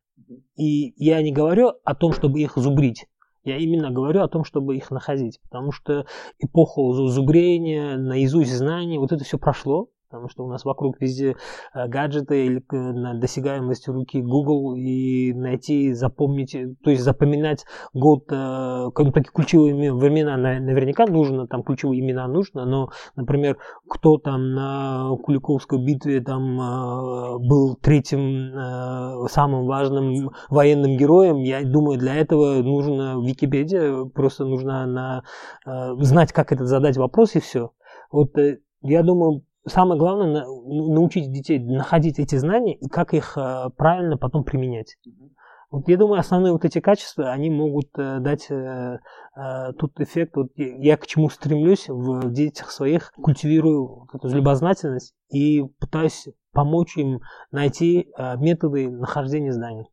И 0.56 0.94
я 0.98 1.22
не 1.22 1.32
говорю 1.32 1.74
о 1.84 1.94
том, 1.94 2.14
чтобы 2.14 2.40
их 2.40 2.58
зубрить, 2.58 3.06
я 3.46 3.58
именно 3.58 3.92
говорю 3.92 4.24
о 4.24 4.28
том, 4.28 4.44
чтобы 4.44 4.76
их 4.76 4.90
находить, 4.90 5.40
потому 5.44 5.72
что 5.72 6.08
эпоха 6.40 6.82
зубрения, 7.10 7.96
наизусть 7.96 8.52
знаний, 8.52 8.98
вот 8.98 9.12
это 9.12 9.24
все 9.24 9.38
прошло, 9.38 9.90
потому 10.16 10.30
что 10.30 10.46
у 10.46 10.50
нас 10.50 10.64
вокруг 10.64 11.00
везде 11.02 11.36
э, 11.74 11.88
гаджеты 11.88 12.46
или 12.46 12.64
э, 12.72 12.76
на 12.76 13.20
досягаемости 13.20 13.90
руки 13.90 14.22
Google 14.22 14.76
и 14.76 15.34
найти, 15.34 15.94
запомнить, 15.94 16.56
э, 16.56 16.74
то 16.84 16.90
есть 16.90 17.04
запоминать 17.04 17.66
год, 17.94 18.26
такие 18.28 19.32
ключевые 19.34 19.94
времена 19.94 20.38
наверняка 20.38 21.06
нужно, 21.06 21.48
там 21.48 21.64
ключевые 21.64 22.00
имена 22.00 22.28
нужно, 22.28 22.66
но, 22.66 22.90
например, 23.16 23.58
кто 23.90 24.18
там 24.18 24.54
на 24.54 25.10
Куликовской 25.24 25.84
битве 25.84 26.22
там 26.22 26.58
был 27.48 27.76
третьим 27.76 29.28
самым 29.28 29.66
важным 29.66 30.32
военным 30.50 30.98
героем, 30.98 31.38
я 31.40 31.64
думаю, 31.64 32.00
для 32.00 32.16
этого 32.16 32.62
нужно 32.62 33.22
Википедия, 33.22 34.06
просто 34.06 34.46
нужно 34.46 34.86
на, 34.86 35.24
знать, 36.00 36.32
как 36.32 36.52
этот 36.52 36.68
задать 36.68 36.98
вопрос 36.98 37.36
и 37.36 37.40
все. 37.40 37.72
Вот 38.12 38.32
я 38.82 39.04
думаю, 39.04 39.44
самое 39.68 40.00
главное 40.00 40.46
ну, 40.46 40.94
научить 40.94 41.32
детей 41.32 41.60
находить 41.60 42.20
эти 42.20 42.36
знания 42.36 42.76
и 42.76 42.88
как 42.88 43.14
их 43.14 43.38
э, 43.38 43.70
правильно 43.78 44.18
потом 44.18 44.44
применять. 44.44 44.98
Вот 45.72 45.90
я 45.90 45.98
думаю, 45.98 46.20
основные 46.20 46.54
вот 46.54 46.64
эти 46.64 46.80
качества, 46.80 47.32
они 47.32 47.50
могут 47.50 47.88
э, 47.98 48.20
дать 48.20 48.50
э, 48.50 49.00
тот 49.78 50.00
эффект. 50.00 50.36
Вот 50.36 50.52
я 50.56 50.96
к 50.98 51.08
чему 51.08 51.30
стремлюсь 51.30 51.90
в 51.90 52.32
детях 52.32 52.72
своих, 52.72 53.12
культивирую 53.14 54.08
вот 54.12 54.14
эту 54.14 54.30
любознательность 54.30 55.14
и 55.30 55.64
пытаюсь 55.80 56.28
помочь 56.54 56.96
им 56.96 57.20
найти 57.52 58.08
методы 58.38 58.90
нахождения 58.90 59.52
знаний. 59.52 59.88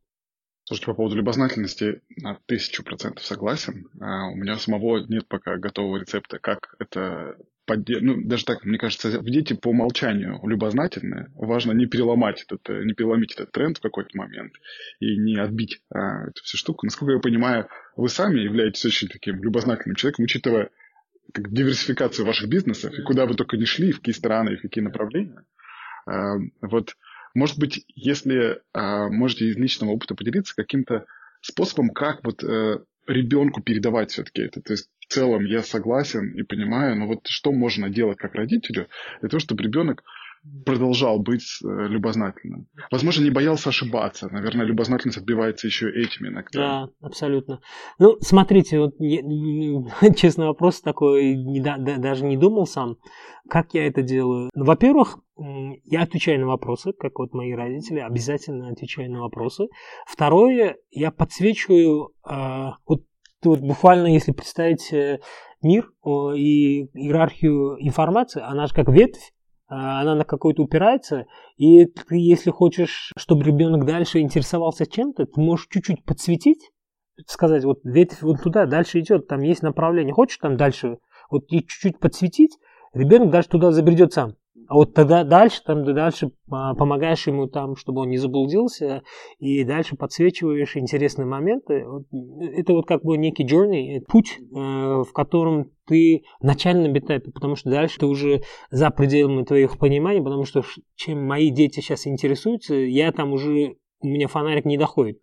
Слушайте, 0.65 0.91
по 0.91 0.93
поводу 0.93 1.17
любознательности 1.17 2.01
на 2.21 2.39
тысячу 2.45 2.85
процентов 2.85 3.25
согласен. 3.25 3.89
А, 3.99 4.29
у 4.29 4.35
меня 4.35 4.57
самого 4.57 4.99
нет 4.99 5.27
пока 5.27 5.57
готового 5.57 5.97
рецепта, 5.97 6.39
как 6.39 6.75
это 6.79 7.35
подде... 7.65 7.99
ну, 7.99 8.21
даже 8.23 8.45
так, 8.45 8.63
мне 8.63 8.77
кажется, 8.77 9.19
дети 9.21 9.53
по 9.53 9.69
умолчанию 9.69 10.39
любознательные. 10.43 11.31
Важно 11.35 11.71
не 11.71 11.85
переломать 11.85 12.43
этот, 12.43 12.69
э, 12.69 12.83
не 12.83 12.93
переломить 12.93 13.33
этот 13.33 13.51
тренд 13.51 13.77
в 13.77 13.81
какой-то 13.81 14.17
момент 14.17 14.53
и 14.99 15.17
не 15.17 15.37
отбить 15.37 15.81
а, 15.89 16.27
эту 16.27 16.43
всю 16.43 16.57
штуку. 16.57 16.85
Насколько 16.85 17.13
я 17.13 17.19
понимаю, 17.19 17.67
вы 17.95 18.09
сами 18.09 18.39
являетесь 18.39 18.85
очень 18.85 19.07
таким 19.07 19.41
любознательным 19.43 19.95
человеком, 19.95 20.25
учитывая 20.25 20.69
как, 21.33 21.51
диверсификацию 21.51 22.25
ваших 22.25 22.49
бизнесов, 22.49 22.93
и 22.93 23.01
куда 23.01 23.25
вы 23.25 23.35
только 23.35 23.57
не 23.57 23.65
шли, 23.65 23.91
в 23.91 23.97
какие 23.97 24.13
страны, 24.13 24.51
и 24.51 24.57
в 24.57 24.61
какие 24.61 24.83
направления. 24.83 25.43
А, 26.05 26.35
вот, 26.61 26.95
может 27.33 27.57
быть, 27.57 27.85
если 27.95 28.61
а, 28.73 29.09
можете 29.09 29.47
из 29.47 29.57
личного 29.57 29.91
опыта 29.91 30.15
поделиться 30.15 30.55
каким-то 30.55 31.05
способом, 31.41 31.89
как 31.89 32.23
вот 32.23 32.43
а, 32.43 32.83
ребенку 33.07 33.61
передавать 33.61 34.11
все-таки 34.11 34.41
это. 34.41 34.61
То 34.61 34.73
есть 34.73 34.89
целом 35.13 35.45
я 35.45 35.63
согласен 35.63 36.33
и 36.33 36.43
понимаю, 36.43 36.95
но 36.95 37.07
вот 37.07 37.27
что 37.27 37.51
можно 37.51 37.89
делать 37.89 38.17
как 38.17 38.35
родителю 38.35 38.87
для 39.21 39.29
того, 39.29 39.39
чтобы 39.39 39.63
ребенок 39.63 40.03
продолжал 40.65 41.19
быть 41.19 41.59
э, 41.63 41.87
любознательным. 41.87 42.67
Возможно, 42.91 43.23
не 43.23 43.29
боялся 43.29 43.69
ошибаться. 43.69 44.27
Наверное, 44.29 44.65
любознательность 44.65 45.17
отбивается 45.17 45.67
еще 45.67 45.89
этим 45.89 46.27
иногда. 46.27 46.49
Да, 46.51 46.89
абсолютно. 47.01 47.61
Ну, 47.97 48.17
смотрите, 48.19 48.79
вот 48.79 48.97
честный 50.17 50.47
вопрос 50.47 50.81
такой, 50.81 51.35
не, 51.35 51.61
да, 51.61 51.77
даже 51.77 52.25
не 52.25 52.35
думал 52.35 52.65
сам, 52.65 52.97
как 53.49 53.73
я 53.73 53.87
это 53.87 54.01
делаю. 54.01 54.49
Во-первых, 54.53 55.19
я 55.85 56.03
отвечаю 56.03 56.41
на 56.41 56.47
вопросы, 56.47 56.91
как 56.93 57.19
вот 57.19 57.33
мои 57.33 57.53
родители, 57.53 57.99
обязательно 57.99 58.69
отвечаю 58.69 59.11
на 59.11 59.21
вопросы. 59.21 59.67
Второе, 60.05 60.75
я 60.91 61.11
подсвечиваю, 61.11 62.09
э, 62.29 62.71
вот, 62.85 63.03
вот 63.45 63.59
буквально, 63.59 64.07
если 64.07 64.31
представить 64.31 64.91
э, 64.93 65.19
мир 65.61 65.91
и 66.05 66.85
иерархию 66.93 67.77
информации, 67.79 68.41
она 68.41 68.67
же 68.67 68.73
как 68.73 68.89
ветвь, 68.89 69.31
а, 69.67 70.01
она 70.01 70.15
на 70.15 70.25
какой-то 70.25 70.61
упирается, 70.61 71.25
и 71.57 71.85
ты, 71.85 72.17
если 72.17 72.51
хочешь, 72.51 73.11
чтобы 73.17 73.43
ребенок 73.43 73.85
дальше 73.85 74.19
интересовался 74.19 74.85
чем-то, 74.85 75.25
ты 75.25 75.41
можешь 75.41 75.67
чуть-чуть 75.69 76.03
подсветить, 76.03 76.71
сказать, 77.25 77.63
вот 77.63 77.79
ветвь 77.83 78.21
вот 78.21 78.43
туда, 78.43 78.65
дальше 78.65 78.99
идет, 78.99 79.27
там 79.27 79.41
есть 79.41 79.63
направление, 79.63 80.13
хочешь 80.13 80.37
там 80.37 80.57
дальше, 80.57 80.97
вот 81.31 81.45
и 81.49 81.59
чуть-чуть 81.59 81.99
подсветить, 81.99 82.57
ребенок 82.93 83.31
дальше 83.31 83.49
туда 83.49 83.71
забредет 83.71 84.13
сам. 84.13 84.35
А 84.67 84.75
вот 84.75 84.93
тогда 84.93 85.23
дальше, 85.23 85.61
там, 85.65 85.83
дальше 85.83 86.31
а, 86.49 86.73
помогаешь 86.75 87.27
ему 87.27 87.47
там, 87.47 87.75
чтобы 87.75 88.01
он 88.01 88.09
не 88.09 88.17
заблудился, 88.17 89.03
и 89.39 89.63
дальше 89.63 89.95
подсвечиваешь 89.95 90.75
интересные 90.77 91.25
моменты. 91.25 91.85
Это 92.55 92.73
вот 92.73 92.87
как 92.87 93.03
бы 93.03 93.17
некий 93.17 93.45
journey, 93.45 94.01
путь, 94.07 94.39
э, 94.39 94.43
в 94.55 95.11
котором 95.13 95.71
ты 95.85 96.23
в 96.39 96.43
начальном 96.43 96.97
этапе, 96.97 97.31
потому 97.31 97.55
что 97.55 97.69
дальше 97.69 97.99
ты 97.99 98.05
уже 98.05 98.41
за 98.71 98.89
пределами 98.89 99.43
твоих 99.43 99.77
пониманий, 99.77 100.21
потому 100.21 100.45
что 100.45 100.63
чем 100.95 101.25
мои 101.25 101.49
дети 101.49 101.79
сейчас 101.79 102.07
интересуются, 102.07 102.75
я 102.75 103.11
там 103.11 103.33
уже, 103.33 103.75
у 104.01 104.07
меня 104.07 104.27
фонарик 104.27 104.65
не 104.65 104.77
доходит. 104.77 105.19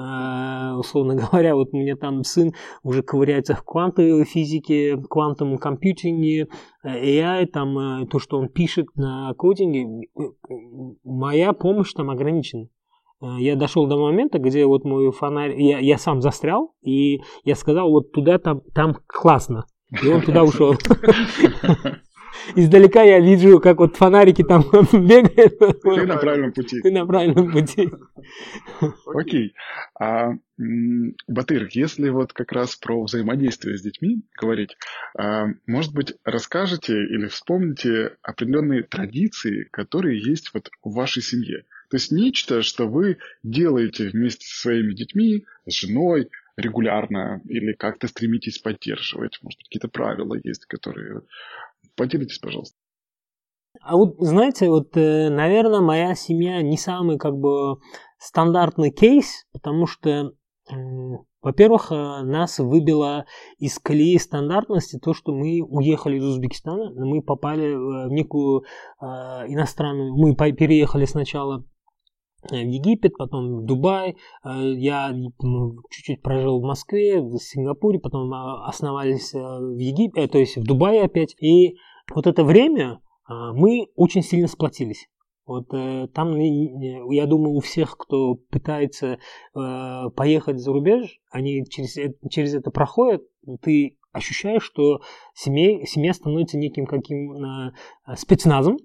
А, 0.00 0.76
условно 0.78 1.14
говоря, 1.30 1.56
вот 1.56 1.70
у 1.72 1.76
меня 1.76 1.96
там 1.96 2.22
сын 2.22 2.52
уже 2.84 3.02
ковыряется 3.02 3.54
в 3.54 3.64
квантовой 3.64 4.24
физике, 4.24 4.96
квантовом 4.96 5.58
компьютинге, 5.58 6.46
AI, 6.86 7.46
там 7.46 7.78
э, 7.78 8.06
то, 8.06 8.20
что 8.20 8.38
он 8.38 8.48
пишет 8.48 8.86
на 8.94 9.34
кодинге, 9.34 10.08
моя 11.02 11.52
помощь 11.52 11.92
там 11.92 12.10
ограничена. 12.10 12.68
Э, 13.20 13.36
я 13.40 13.56
дошел 13.56 13.88
до 13.88 13.98
момента, 13.98 14.38
где 14.38 14.64
вот 14.66 14.84
мой 14.84 15.10
фонарь, 15.10 15.60
я, 15.60 15.80
я 15.80 15.98
сам 15.98 16.22
застрял, 16.22 16.74
и 16.80 17.20
я 17.42 17.56
сказал, 17.56 17.90
вот 17.90 18.12
туда 18.12 18.38
там, 18.38 18.60
там 18.74 18.94
классно. 19.06 19.64
И 20.02 20.06
он 20.06 20.22
туда 20.22 20.42
ушел. 20.44 20.74
Издалека 22.54 23.02
я 23.02 23.20
вижу, 23.20 23.60
как 23.60 23.78
вот 23.78 23.96
фонарики 23.96 24.42
там 24.42 24.62
бегают. 24.92 25.58
Ты 25.58 26.06
на 26.06 26.16
правильном 26.16 26.52
пути. 26.52 26.80
Ты 26.80 26.90
на 26.90 27.06
правильном 27.06 27.52
пути. 27.52 27.90
Окей. 29.06 29.54
А, 29.98 30.32
Батыр, 31.28 31.68
если 31.70 32.08
вот 32.08 32.32
как 32.32 32.52
раз 32.52 32.76
про 32.76 33.02
взаимодействие 33.02 33.76
с 33.76 33.82
детьми 33.82 34.22
говорить, 34.40 34.76
а, 35.16 35.46
может 35.66 35.94
быть, 35.94 36.14
расскажете 36.24 36.94
или 36.94 37.26
вспомните 37.26 38.16
определенные 38.22 38.82
традиции, 38.82 39.68
которые 39.70 40.20
есть 40.20 40.52
вот 40.54 40.70
в 40.82 40.94
вашей 40.94 41.22
семье? 41.22 41.64
То 41.90 41.96
есть 41.96 42.12
нечто, 42.12 42.62
что 42.62 42.86
вы 42.86 43.18
делаете 43.42 44.10
вместе 44.10 44.46
со 44.46 44.62
своими 44.62 44.94
детьми, 44.94 45.46
с 45.66 45.72
женой, 45.72 46.28
регулярно 46.56 47.40
или 47.48 47.72
как-то 47.72 48.08
стремитесь 48.08 48.58
поддерживать? 48.58 49.38
Может 49.42 49.58
быть, 49.58 49.68
какие-то 49.68 49.88
правила 49.88 50.36
есть, 50.42 50.66
которые... 50.66 51.22
Поделитесь, 51.96 52.38
пожалуйста. 52.38 52.76
А 53.80 53.96
вот, 53.96 54.16
знаете, 54.18 54.68
вот, 54.68 54.96
э, 54.96 55.30
наверное, 55.30 55.80
моя 55.80 56.14
семья 56.14 56.62
не 56.62 56.76
самый, 56.76 57.18
как 57.18 57.36
бы, 57.36 57.76
стандартный 58.18 58.90
кейс, 58.90 59.46
потому 59.52 59.86
что, 59.86 60.32
во-первых, 61.40 61.92
э, 61.92 61.94
нас 61.94 62.58
выбило 62.58 63.26
из 63.58 63.78
колеи 63.78 64.18
стандартности 64.18 64.98
то, 64.98 65.14
что 65.14 65.32
мы 65.32 65.62
уехали 65.62 66.16
из 66.18 66.24
Узбекистана, 66.24 66.90
мы 66.94 67.22
попали 67.22 67.74
в 67.74 68.08
некую 68.08 68.64
э, 69.00 69.04
иностранную, 69.04 70.14
мы 70.16 70.34
переехали 70.34 71.04
сначала 71.04 71.64
в 72.56 72.68
Египет, 72.68 73.16
потом 73.16 73.56
в 73.58 73.64
Дубай. 73.64 74.16
Э, 74.44 74.72
я 74.76 75.14
чуть-чуть 75.90 76.22
прожил 76.22 76.60
в 76.60 76.64
Москве, 76.64 77.20
в 77.20 77.38
Сингапуре, 77.38 77.98
потом 77.98 78.32
а, 78.32 78.66
основались 78.66 79.34
э, 79.34 79.38
в 79.38 79.78
Египте, 79.78 80.22
э, 80.22 80.28
то 80.28 80.38
есть 80.38 80.56
в 80.56 80.64
Дубае 80.64 81.02
опять. 81.02 81.34
И 81.40 81.76
вот 82.14 82.26
это 82.26 82.44
время 82.44 83.00
мы 83.28 83.88
очень 83.94 84.22
сильно 84.22 84.48
сплотились. 84.48 85.06
Вот 85.46 85.68
там, 85.68 86.38
я 86.38 87.26
думаю, 87.26 87.56
у 87.56 87.60
всех, 87.60 87.96
кто 87.98 88.36
пытается 88.50 89.18
поехать 89.52 90.58
за 90.58 90.72
рубеж, 90.72 91.20
они 91.30 91.64
через, 91.68 91.94
через 92.30 92.54
это 92.54 92.70
проходят, 92.70 93.22
ты 93.60 93.98
ощущаешь, 94.12 94.62
что 94.62 95.00
семья, 95.34 95.84
семья 95.84 96.14
становится 96.14 96.56
неким 96.56 96.86
каким 96.86 97.34
спецназом, 98.16 98.78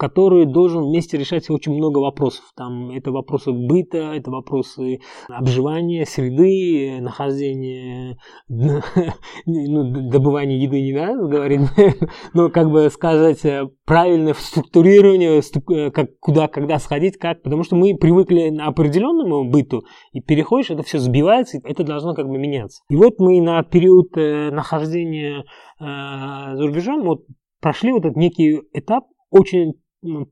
который 0.00 0.46
должен 0.46 0.84
вместе 0.84 1.18
решать 1.18 1.50
очень 1.50 1.74
много 1.74 1.98
вопросов. 1.98 2.42
Там 2.56 2.90
это 2.90 3.12
вопросы 3.12 3.52
быта, 3.52 4.14
это 4.14 4.30
вопросы 4.30 5.00
обживания, 5.28 6.06
среды, 6.06 7.02
нахождения, 7.02 8.16
ну, 8.48 10.10
добывания 10.10 10.56
еды 10.56 10.80
не 10.80 10.94
надо 10.94 11.26
говорить, 11.28 11.60
но 12.32 12.48
как 12.48 12.70
бы 12.70 12.88
сказать 12.88 13.42
правильное 13.84 14.32
структурирование, 14.32 15.42
как, 15.90 16.18
куда, 16.18 16.48
когда 16.48 16.78
сходить, 16.78 17.18
как, 17.18 17.42
потому 17.42 17.62
что 17.62 17.76
мы 17.76 17.94
привыкли 17.94 18.48
на 18.48 18.68
определенному 18.68 19.50
быту, 19.50 19.82
и 20.12 20.22
переходишь, 20.22 20.70
это 20.70 20.82
все 20.82 20.98
сбивается, 20.98 21.58
и 21.58 21.60
это 21.62 21.84
должно 21.84 22.14
как 22.14 22.26
бы 22.26 22.38
меняться. 22.38 22.82
И 22.88 22.96
вот 22.96 23.18
мы 23.18 23.42
на 23.42 23.62
период 23.64 24.16
э, 24.16 24.50
нахождения 24.50 25.44
э, 25.78 25.84
за 26.56 26.66
рубежом 26.66 27.02
вот 27.04 27.24
прошли 27.60 27.92
вот 27.92 28.04
этот 28.04 28.16
некий 28.16 28.60
этап 28.72 29.04
очень 29.30 29.74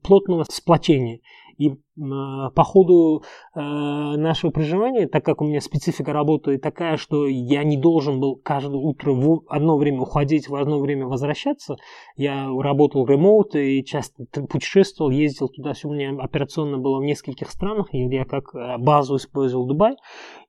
плотного 0.03 0.45
сплочения. 0.49 1.21
И 1.59 1.71
э, 1.71 1.75
по 1.97 2.63
ходу 2.63 3.25
э, 3.55 3.59
нашего 3.61 4.53
проживания, 4.53 5.09
так 5.09 5.25
как 5.25 5.43
у 5.43 5.45
меня 5.45 5.61
специфика 5.61 6.13
работы 6.13 6.57
такая, 6.57 6.97
что 6.97 7.27
я 7.27 7.65
не 7.65 7.77
должен 7.77 8.21
был 8.21 8.37
каждое 8.37 8.77
утро 8.77 9.11
в 9.13 9.43
одно 9.49 9.77
время 9.77 10.03
уходить, 10.03 10.49
в 10.49 10.55
одно 10.55 10.79
время 10.79 11.07
возвращаться, 11.07 11.77
я 12.15 12.47
работал 12.47 13.05
ремоут 13.07 13.57
и 13.57 13.85
часто 13.85 14.25
путешествовал, 14.49 15.11
ездил 15.11 15.49
туда-сюда. 15.49 15.89
У 15.89 15.97
меня 15.97 16.23
операционно 16.23 16.79
было 16.79 17.01
в 17.01 17.05
нескольких 17.05 17.51
странах, 17.51 17.89
и 17.93 18.07
я 18.07 18.25
как 18.25 18.55
э, 18.55 18.79
базу 18.79 19.17
использовал 19.17 19.67
Дубай. 19.67 19.97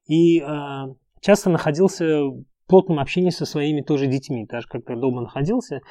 И 0.07 0.39
э, 0.39 0.45
часто 1.21 1.49
находился 1.49 2.21
плотном 2.69 2.99
общении 2.99 3.31
со 3.31 3.45
своими 3.45 3.81
тоже 3.81 4.07
детьми, 4.07 4.45
даже 4.45 4.67
когда 4.67 4.95
дома 4.95 5.21
находился. 5.21 5.81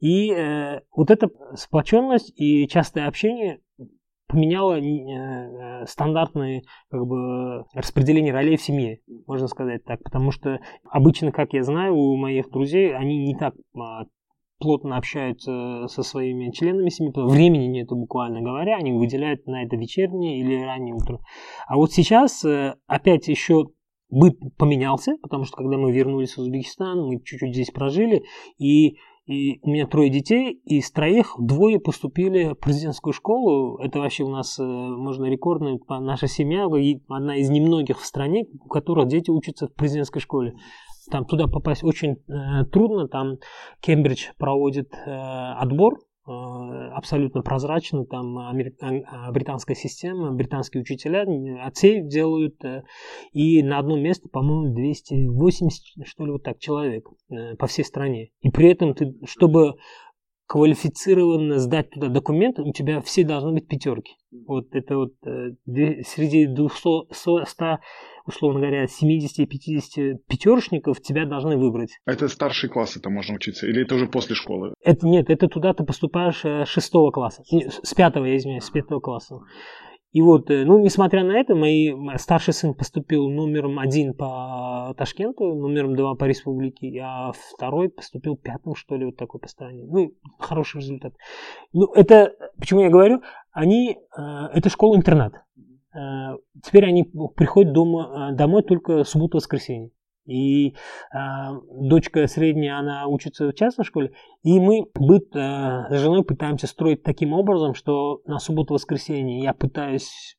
И 0.00 0.32
э, 0.32 0.80
вот 0.96 1.10
эта 1.10 1.28
сплоченность 1.54 2.32
и 2.34 2.66
частое 2.66 3.06
общение 3.06 3.60
поменяло 4.26 4.80
э, 4.80 5.86
стандартное 5.86 6.62
как 6.90 7.06
бы, 7.06 7.64
распределение 7.74 8.32
ролей 8.32 8.56
в 8.56 8.62
семье, 8.62 9.00
можно 9.26 9.46
сказать 9.46 9.84
так. 9.84 10.02
Потому 10.02 10.30
что 10.30 10.58
обычно, 10.90 11.30
как 11.30 11.52
я 11.52 11.62
знаю, 11.62 11.94
у 11.94 12.16
моих 12.16 12.50
друзей, 12.50 12.96
они 12.96 13.18
не 13.18 13.36
так 13.36 13.54
а, 13.78 14.06
плотно 14.58 14.96
общаются 14.96 15.86
со 15.88 16.02
своими 16.02 16.50
членами 16.50 16.88
семьи, 16.88 17.12
времени 17.14 17.66
нету, 17.66 17.94
буквально 17.94 18.40
говоря, 18.40 18.76
они 18.76 18.92
выделяют 18.92 19.46
на 19.46 19.64
это 19.64 19.76
вечернее 19.76 20.40
или 20.40 20.64
раннее 20.64 20.94
утро. 20.94 21.18
А 21.66 21.76
вот 21.76 21.92
сейчас 21.92 22.42
э, 22.44 22.76
опять 22.86 23.28
еще 23.28 23.66
быт 24.12 24.38
поменялся, 24.58 25.16
потому 25.22 25.44
что 25.44 25.56
когда 25.56 25.78
мы 25.78 25.90
вернулись 25.90 26.36
в 26.36 26.40
Узбекистан, 26.40 27.02
мы 27.02 27.18
чуть-чуть 27.24 27.54
здесь 27.54 27.70
прожили, 27.70 28.24
и, 28.58 28.98
и 29.26 29.58
у 29.62 29.70
меня 29.70 29.86
трое 29.86 30.10
детей, 30.10 30.60
и 30.66 30.78
из 30.78 30.90
троих 30.92 31.34
двое 31.38 31.80
поступили 31.80 32.52
в 32.52 32.56
президентскую 32.56 33.14
школу. 33.14 33.78
Это 33.78 34.00
вообще 34.00 34.22
у 34.24 34.28
нас, 34.28 34.58
э, 34.58 34.62
можно 34.62 35.24
рекордно, 35.24 35.78
наша 35.88 36.26
семья, 36.26 36.66
одна 37.08 37.36
из 37.36 37.48
немногих 37.48 38.00
в 38.00 38.04
стране, 38.04 38.44
у 38.64 38.68
которых 38.68 39.08
дети 39.08 39.30
учатся 39.30 39.66
в 39.66 39.74
президентской 39.74 40.20
школе. 40.20 40.54
Там 41.10 41.24
туда 41.24 41.46
попасть 41.46 41.82
очень 41.82 42.16
э, 42.28 42.64
трудно, 42.70 43.08
там 43.08 43.38
Кембридж 43.80 44.26
проводит 44.38 44.92
э, 44.94 45.10
отбор, 45.10 45.98
абсолютно 46.24 47.42
прозрачно, 47.42 48.04
там 48.04 48.38
а, 48.38 48.52
британская 49.32 49.74
система, 49.74 50.32
британские 50.32 50.82
учителя, 50.82 51.26
отцей 51.64 52.02
делают, 52.02 52.64
э, 52.64 52.84
и 53.32 53.62
на 53.62 53.78
одно 53.78 53.98
место, 53.98 54.28
по-моему, 54.28 54.72
280, 54.72 56.06
что 56.06 56.24
ли, 56.24 56.32
вот 56.32 56.44
так, 56.44 56.58
человек 56.58 57.08
э, 57.28 57.56
по 57.56 57.66
всей 57.66 57.84
стране. 57.84 58.30
И 58.40 58.50
при 58.50 58.68
этом 58.70 58.94
ты, 58.94 59.14
чтобы 59.24 59.74
квалифицированно 60.46 61.58
сдать 61.58 61.90
туда 61.90 62.08
документы, 62.08 62.62
у 62.62 62.72
тебя 62.72 63.00
все 63.00 63.24
должны 63.24 63.52
быть 63.52 63.66
пятерки. 63.66 64.12
Вот 64.46 64.74
это 64.74 64.96
вот 64.98 65.14
среди 65.22 66.46
200, 66.46 67.12
100, 67.12 67.78
условно 68.26 68.60
говоря, 68.60 68.86
70 68.86 69.38
и 69.38 69.46
50 69.46 70.26
пятерочников 70.26 71.00
тебя 71.00 71.26
должны 71.26 71.56
выбрать. 71.56 71.98
Это 72.06 72.28
старший 72.28 72.68
класс 72.68 72.96
это 72.96 73.10
можно 73.10 73.36
учиться? 73.36 73.66
Или 73.66 73.82
это 73.82 73.94
уже 73.94 74.06
после 74.06 74.34
школы? 74.34 74.74
Это 74.82 75.06
нет, 75.06 75.30
это 75.30 75.48
туда 75.48 75.74
ты 75.74 75.84
поступаешь 75.84 76.44
э, 76.44 76.64
шестого 76.64 77.10
класса. 77.10 77.42
С 77.82 77.94
пятого, 77.94 78.24
я 78.24 78.36
извиняюсь, 78.36 78.64
с 78.64 78.70
пятого 78.70 79.00
класса. 79.00 79.40
И 80.12 80.20
вот, 80.20 80.50
э, 80.50 80.64
ну, 80.64 80.78
несмотря 80.78 81.24
на 81.24 81.32
это, 81.32 81.54
мой 81.54 81.96
старший 82.18 82.52
сын 82.52 82.74
поступил 82.74 83.30
номером 83.30 83.78
один 83.78 84.12
по 84.12 84.94
Ташкенту, 84.98 85.54
номером 85.54 85.96
два 85.96 86.14
по 86.14 86.26
республике, 86.26 87.00
а 87.02 87.32
второй 87.32 87.88
поступил 87.88 88.36
пятым, 88.36 88.74
что 88.74 88.96
ли, 88.96 89.06
вот 89.06 89.16
такой 89.16 89.40
по 89.40 89.48
стране. 89.48 89.84
Ну, 89.86 90.12
хороший 90.38 90.78
результат. 90.78 91.14
Ну, 91.72 91.86
это, 91.94 92.34
почему 92.58 92.82
я 92.82 92.90
говорю, 92.90 93.22
они, 93.52 93.96
э, 94.16 94.20
это 94.52 94.68
школа-интернат. 94.68 95.32
Э, 95.94 96.36
теперь 96.62 96.86
они 96.86 97.04
приходят 97.04 97.72
дома, 97.72 98.30
э, 98.32 98.34
домой 98.34 98.62
только 98.62 99.04
субботу-воскресенье. 99.04 99.90
И 100.26 100.68
э, 100.68 101.18
дочка 101.80 102.26
средняя, 102.28 102.78
она 102.78 103.06
учится 103.08 103.48
в 103.48 103.54
частной 103.54 103.84
школе. 103.84 104.12
И 104.42 104.60
мы 104.60 104.86
быт 104.94 105.34
э, 105.34 105.38
с 105.90 105.98
женой 105.98 106.24
пытаемся 106.24 106.66
строить 106.66 107.02
таким 107.02 107.32
образом, 107.32 107.74
что 107.74 108.20
на 108.24 108.38
субботу-воскресенье 108.38 109.42
я 109.42 109.52
пытаюсь 109.52 110.36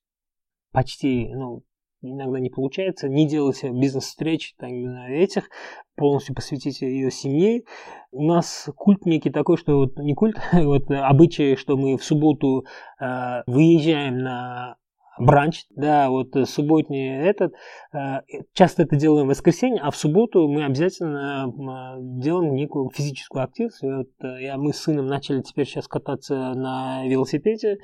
почти, 0.72 1.30
ну, 1.34 1.64
иногда 2.02 2.40
не 2.40 2.50
получается, 2.50 3.10
не 3.10 3.28
делать 3.28 3.62
бизнес-встреч, 3.64 4.56
там, 4.58 4.72
этих, 5.08 5.50
полностью 5.96 6.34
посвятить 6.34 6.82
ее 6.82 7.12
семье. 7.12 7.64
У 8.12 8.24
нас 8.24 8.70
культ 8.76 9.06
некий 9.06 9.32
такой, 9.32 9.58
что 9.58 9.76
вот 9.78 9.98
не 9.98 10.14
культ, 10.14 10.38
вот 10.54 10.90
обычай, 10.90 11.58
что 11.58 11.76
мы 11.76 11.98
в 11.98 12.04
субботу 12.06 12.66
э, 13.02 13.44
выезжаем 13.48 14.20
на 14.20 14.78
бранч, 15.20 15.66
да, 15.76 16.10
вот 16.10 16.36
э, 16.36 16.46
субботний 16.46 17.08
этот, 17.08 17.54
э, 17.94 18.22
часто 18.54 18.84
это 18.84 18.96
делаем 18.96 19.28
в 19.28 19.30
воскресенье, 19.30 19.82
а 19.82 19.92
в 19.92 19.96
субботу 19.96 20.48
мы 20.48 20.66
обязательно 20.66 21.52
делаем 22.20 22.56
некую 22.56 22.90
физическую 22.94 23.44
активность. 23.44 23.82
Вот 23.82 24.10
э, 24.24 24.44
я, 24.44 24.58
мы 24.58 24.74
с 24.74 24.78
сыном 24.78 25.08
начали 25.08 25.42
теперь 25.42 25.66
сейчас 25.66 25.88
кататься 25.88 26.54
на 26.54 27.06
велосипеде, 27.06 27.78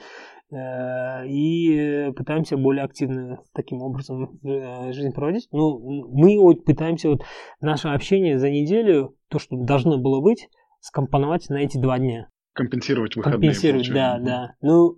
и 0.51 2.09
пытаемся 2.15 2.57
более 2.57 2.83
активно 2.83 3.37
таким 3.53 3.83
образом 3.83 4.39
жизнь 4.41 5.13
проводить. 5.13 5.47
Ну, 5.51 6.07
мы 6.11 6.39
вот 6.39 6.65
пытаемся 6.65 7.09
вот 7.09 7.21
наше 7.61 7.89
общение 7.89 8.39
за 8.39 8.49
неделю, 8.49 9.15
то, 9.27 9.37
что 9.37 9.55
должно 9.57 9.99
было 9.99 10.21
быть, 10.21 10.49
скомпоновать 10.79 11.49
на 11.49 11.57
эти 11.57 11.77
два 11.77 11.99
дня. 11.99 12.29
Компенсировать 12.53 13.15
выходные. 13.15 13.51
Компенсировать, 13.51 13.93
да, 13.93 14.17
да. 14.17 14.55
Ну, 14.61 14.95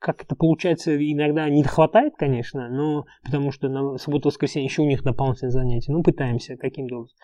как 0.00 0.24
это 0.24 0.34
получается, 0.34 0.96
иногда 0.96 1.48
не 1.50 1.62
хватает, 1.62 2.14
конечно, 2.16 2.70
но 2.70 3.04
потому 3.22 3.52
что 3.52 3.68
на 3.68 3.98
субботу-воскресенье 3.98 4.64
еще 4.66 4.80
у 4.80 4.86
них 4.86 5.02
дополнительные 5.02 5.52
занятия. 5.52 5.92
Ну, 5.92 6.02
пытаемся 6.02 6.56
каким-то 6.56 6.96
образом. 6.96 7.16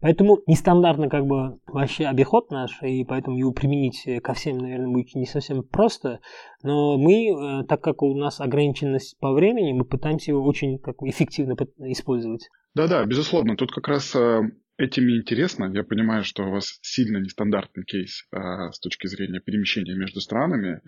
Поэтому 0.00 0.38
нестандартно 0.46 1.08
как 1.08 1.26
бы 1.26 1.58
вообще 1.66 2.06
обиход 2.06 2.50
наш, 2.52 2.80
и 2.82 3.04
поэтому 3.04 3.36
его 3.36 3.52
применить 3.52 4.06
ко 4.22 4.34
всем, 4.34 4.58
наверное, 4.58 4.92
будет 4.92 5.14
не 5.16 5.26
совсем 5.26 5.64
просто. 5.64 6.20
Но 6.62 6.96
мы, 6.96 7.26
э, 7.26 7.64
так 7.64 7.80
как 7.82 8.02
у 8.02 8.14
нас 8.14 8.40
ограниченность 8.40 9.18
по 9.18 9.32
времени, 9.32 9.72
мы 9.72 9.84
пытаемся 9.84 10.30
его 10.30 10.44
очень 10.44 10.78
как, 10.78 11.02
эффективно 11.02 11.56
использовать. 11.90 12.48
Да-да, 12.74 13.04
безусловно. 13.04 13.56
Тут 13.56 13.72
как 13.72 13.88
раз 13.88 14.14
э, 14.14 14.42
этим 14.82 15.08
и 15.08 15.16
интересно. 15.16 15.70
Я 15.72 15.84
понимаю, 15.84 16.24
что 16.24 16.44
у 16.44 16.50
вас 16.50 16.78
сильно 16.82 17.18
нестандартный 17.18 17.84
кейс 17.84 18.26
а, 18.32 18.72
с 18.72 18.80
точки 18.80 19.06
зрения 19.06 19.40
перемещения 19.40 19.94
между 19.94 20.20
странами, 20.20 20.80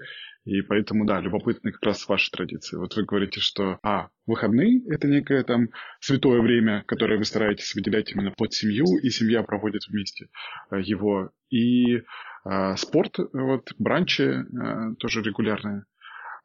и 0.45 0.61
поэтому, 0.63 1.07
да, 1.07 1.21
любопытны 1.21 1.73
как 1.73 1.83
раз 1.85 2.09
ваши 2.09 2.31
традиции. 2.31 2.77
Вот 2.77 2.95
вы 2.97 3.05
говорите, 3.05 3.41
что, 3.41 3.79
а, 3.83 4.09
выходные– 4.27 4.83
это 4.91 5.07
некое 5.07 5.43
там 5.45 5.71
святое 6.01 6.41
время, 6.43 6.85
которое 6.87 7.19
вы 7.19 7.25
стараетесь 7.25 7.75
выделять 7.75 8.13
именно 8.13 8.33
под 8.33 8.53
семью, 8.53 8.85
и 9.03 9.11
семья 9.11 9.43
проводит 9.43 9.83
вместе 9.89 10.29
а, 10.71 10.79
его. 10.79 11.31
И 11.51 12.03
а, 12.45 12.77
спорт, 12.77 13.19
вот, 13.33 13.73
бранчи 13.79 14.23
а, 14.23 14.95
тоже 14.99 15.23
регулярные. 15.23 15.85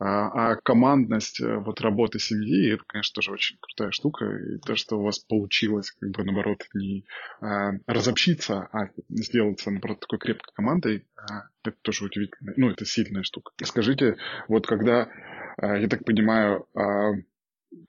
А, 0.01 0.51
а 0.53 0.55
командность 0.55 1.41
э, 1.41 1.57
вот 1.57 1.81
работы 1.81 2.19
семьи, 2.19 2.73
это, 2.73 2.83
конечно, 2.87 3.15
тоже 3.15 3.31
очень 3.31 3.57
крутая 3.59 3.91
штука. 3.91 4.25
И 4.25 4.57
то, 4.59 4.77
что 4.77 4.97
у 4.97 5.03
вас 5.03 5.19
получилось, 5.19 5.91
как 5.91 6.11
бы, 6.11 6.23
наоборот, 6.23 6.63
не 6.73 7.05
а, 7.41 7.71
разобщиться, 7.85 8.69
а 8.71 8.89
сделаться, 9.09 9.71
наоборот, 9.71 9.99
такой 9.99 10.19
крепкой 10.19 10.53
командой, 10.55 11.05
а, 11.17 11.49
это 11.65 11.75
тоже 11.81 12.05
удивительно. 12.05 12.53
Ну, 12.55 12.69
это 12.69 12.85
сильная 12.85 13.23
штука. 13.23 13.51
Скажите, 13.61 14.15
вот 14.47 14.65
когда, 14.67 15.09
а, 15.57 15.77
я 15.77 15.89
так 15.89 16.05
понимаю, 16.05 16.65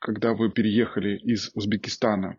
когда 0.01 0.35
вы 0.35 0.51
переехали 0.51 1.17
из 1.17 1.51
Узбекистана 1.55 2.37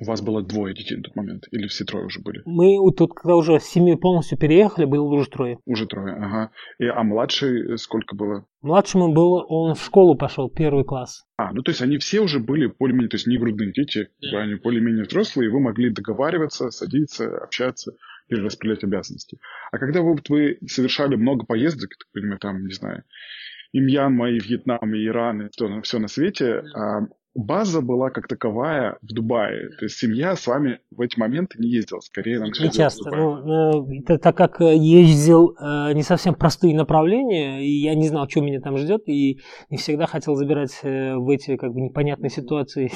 у 0.00 0.04
вас 0.04 0.22
было 0.22 0.42
двое 0.42 0.74
детей 0.74 0.96
на 0.96 1.02
тот 1.02 1.14
момент? 1.14 1.44
Или 1.50 1.66
все 1.68 1.84
трое 1.84 2.06
уже 2.06 2.20
были? 2.20 2.42
Мы 2.46 2.78
тут, 2.96 3.14
когда 3.14 3.36
уже 3.36 3.60
с 3.60 3.64
семьей 3.64 3.96
полностью 3.96 4.38
переехали, 4.38 4.86
было 4.86 5.02
уже 5.02 5.28
трое. 5.28 5.58
Уже 5.66 5.86
трое, 5.86 6.14
ага. 6.14 6.50
И, 6.78 6.86
а 6.86 7.02
младший 7.02 7.76
сколько 7.78 8.16
было? 8.16 8.46
Младшему 8.62 9.12
было, 9.12 9.44
он 9.44 9.74
в 9.74 9.82
школу 9.82 10.16
пошел, 10.16 10.50
первый 10.50 10.84
класс. 10.84 11.24
А, 11.36 11.52
ну 11.52 11.62
то 11.62 11.70
есть 11.70 11.82
они 11.82 11.98
все 11.98 12.20
уже 12.20 12.40
были 12.40 12.72
более-менее, 12.78 13.10
то 13.10 13.16
есть 13.16 13.26
не 13.26 13.38
грудные 13.38 13.72
дети, 13.72 14.08
да. 14.20 14.40
они 14.40 14.54
более-менее 14.54 15.04
взрослые, 15.04 15.48
и 15.48 15.52
вы 15.52 15.60
могли 15.60 15.90
договариваться, 15.90 16.70
садиться, 16.70 17.38
общаться 17.38 17.92
перераспределять 18.28 18.84
обязанности. 18.84 19.38
А 19.72 19.78
когда 19.78 20.00
вы, 20.02 20.12
вот, 20.12 20.28
вы 20.28 20.58
совершали 20.66 21.16
много 21.16 21.44
поездок, 21.44 21.90
так 21.90 22.06
понимаю, 22.12 22.38
там, 22.38 22.64
не 22.64 22.72
знаю, 22.72 23.04
и 23.72 23.80
Мьянма, 23.80 24.30
и 24.30 24.38
Вьетнам, 24.38 24.94
и 24.94 25.06
Иран, 25.06 25.42
и 25.42 25.50
все, 25.50 25.80
все 25.82 25.98
на 25.98 26.08
свете, 26.08 26.64
а 26.74 27.00
база 27.34 27.80
была 27.80 28.10
как 28.10 28.26
таковая 28.26 28.98
в 29.02 29.12
Дубае. 29.12 29.70
То 29.78 29.84
есть 29.84 29.96
семья 29.96 30.34
с 30.34 30.46
вами 30.46 30.80
в 30.90 31.00
эти 31.00 31.18
моменты 31.18 31.58
не 31.58 31.68
ездила, 31.68 32.00
скорее 32.00 32.40
нам 32.40 32.48
Не 32.48 32.70
часто. 32.70 33.10
Ну, 33.10 33.88
это, 34.00 34.18
так 34.18 34.36
как 34.36 34.60
э, 34.60 34.76
ездил 34.76 35.56
э, 35.60 35.92
не 35.92 36.02
совсем 36.02 36.34
простые 36.34 36.74
направления, 36.74 37.64
и 37.64 37.70
я 37.70 37.94
не 37.94 38.08
знал, 38.08 38.28
что 38.28 38.40
меня 38.40 38.60
там 38.60 38.76
ждет, 38.76 39.08
и 39.08 39.40
не 39.70 39.76
всегда 39.76 40.06
хотел 40.06 40.34
забирать 40.34 40.78
э, 40.82 41.14
в 41.16 41.28
эти 41.30 41.56
как 41.56 41.72
бы 41.72 41.80
непонятные 41.80 42.30
ситуации 42.30 42.90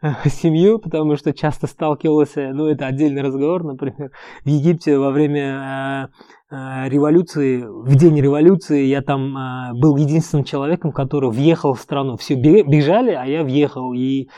семью, 0.26 0.78
потому 0.78 1.16
что 1.16 1.32
часто 1.32 1.66
сталкивался, 1.66 2.50
ну 2.52 2.66
это 2.66 2.86
отдельный 2.86 3.22
разговор, 3.22 3.64
например, 3.64 4.10
в 4.44 4.48
Египте 4.48 4.96
во 4.96 5.10
время 5.10 6.08
э, 6.10 6.32
Э, 6.41 6.41
революции, 6.52 7.62
в 7.62 7.96
день 7.96 8.20
революции 8.20 8.84
я 8.84 9.02
там 9.02 9.36
э, 9.36 9.72
был 9.74 9.96
единственным 9.96 10.44
человеком, 10.44 10.92
который 10.92 11.30
въехал 11.30 11.74
в 11.74 11.80
страну. 11.80 12.16
Все 12.16 12.34
бежали, 12.34 13.12
а 13.12 13.24
я 13.24 13.42
въехал. 13.42 13.92
И 13.92 14.28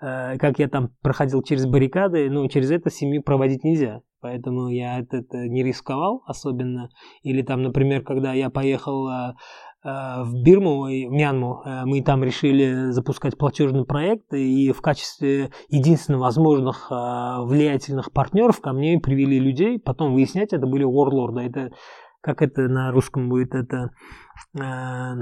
э, 0.00 0.38
как 0.38 0.58
я 0.58 0.68
там 0.68 0.90
проходил 1.02 1.42
через 1.42 1.66
баррикады, 1.66 2.30
ну, 2.30 2.48
через 2.48 2.70
это 2.70 2.90
семью 2.90 3.22
проводить 3.22 3.64
нельзя. 3.64 4.00
Поэтому 4.20 4.68
я 4.68 5.00
это, 5.00 5.18
это 5.18 5.48
не 5.48 5.62
рисковал 5.62 6.22
особенно. 6.26 6.88
Или 7.22 7.42
там, 7.42 7.62
например, 7.62 8.02
когда 8.02 8.32
я 8.32 8.50
поехал 8.50 9.08
Э, 9.08 9.32
в 9.84 10.42
Бирму 10.42 10.82
в 10.82 10.88
Мьянму. 10.88 11.62
Э, 11.64 11.84
мы 11.84 12.02
там 12.02 12.24
решили 12.24 12.90
запускать 12.90 13.36
платежный 13.36 13.84
проект, 13.84 14.32
и 14.32 14.72
в 14.72 14.80
качестве 14.80 15.50
единственных 15.68 16.20
возможных 16.20 16.88
э, 16.90 16.94
влиятельных 17.44 18.12
партнеров 18.12 18.60
ко 18.60 18.72
мне 18.72 18.98
привели 18.98 19.38
людей. 19.38 19.78
Потом 19.78 20.14
выяснять, 20.14 20.52
это 20.52 20.66
были 20.66 20.84
ворлорды. 20.84 21.42
Это 21.42 21.70
как 22.20 22.40
это 22.40 22.62
на 22.62 22.90
русском 22.90 23.28
будет, 23.28 23.54
это 23.54 23.90
Э, 24.60 25.14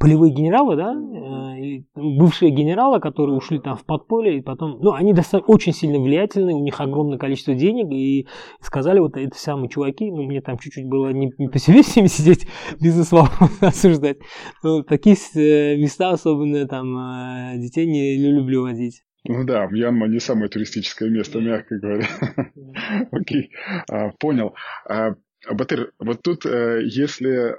полевые 0.00 0.32
генералы, 0.32 0.76
да, 0.76 0.92
э, 0.92 1.82
бывшие 1.94 2.50
генералы, 2.50 2.98
которые 2.98 3.36
ушли 3.36 3.60
там 3.60 3.76
в 3.76 3.84
подполье, 3.84 4.38
и 4.38 4.42
потом, 4.42 4.78
ну, 4.80 4.92
они 4.92 5.12
достаточно 5.12 5.52
очень 5.52 5.72
сильно 5.72 6.00
влиятельны, 6.00 6.54
у 6.54 6.62
них 6.62 6.80
огромное 6.80 7.18
количество 7.18 7.54
денег, 7.54 7.88
и 7.92 8.26
сказали 8.60 8.98
вот 8.98 9.16
эти 9.16 9.36
самые 9.36 9.68
чуваки, 9.68 10.10
ну, 10.10 10.24
мне 10.24 10.40
там 10.40 10.58
чуть-чуть 10.58 10.88
было 10.88 11.10
не, 11.10 11.32
не 11.38 11.48
по 11.48 11.58
себе 11.58 11.82
с 11.84 11.94
ними 11.94 12.08
сидеть, 12.08 12.48
бизнес-вопросы 12.80 13.58
осуждать, 13.60 14.18
но 14.64 14.82
такие 14.82 15.16
э, 15.34 15.76
места 15.76 16.10
особенно 16.10 16.66
там 16.66 17.60
детей 17.60 17.86
не 17.86 18.16
люблю 18.16 18.62
возить. 18.62 19.02
Ну 19.24 19.44
да, 19.44 19.66
Мьянма 19.66 20.08
не 20.08 20.18
самое 20.18 20.48
туристическое 20.48 21.10
место, 21.10 21.40
мягко 21.40 21.78
говоря. 21.78 22.08
Окей, 23.12 23.50
а, 23.88 24.10
понял. 24.18 24.54
А, 24.88 25.14
Батыр, 25.48 25.92
вот 25.98 26.22
тут, 26.22 26.44
если 26.44 27.56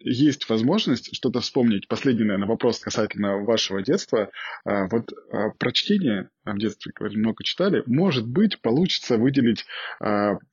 есть 0.00 0.48
возможность 0.48 1.14
что-то 1.14 1.40
вспомнить. 1.40 1.88
Последний, 1.88 2.24
наверное, 2.24 2.48
вопрос 2.48 2.78
касательно 2.80 3.38
вашего 3.38 3.82
детства. 3.82 4.30
А, 4.64 4.88
вот 4.88 5.12
а, 5.32 5.50
про 5.50 5.72
чтение 5.72 6.30
в 6.44 6.58
детстве, 6.58 6.92
говорили, 6.94 7.18
много 7.18 7.44
читали. 7.44 7.82
Может 7.86 8.26
быть, 8.26 8.60
получится 8.60 9.16
выделить 9.16 9.66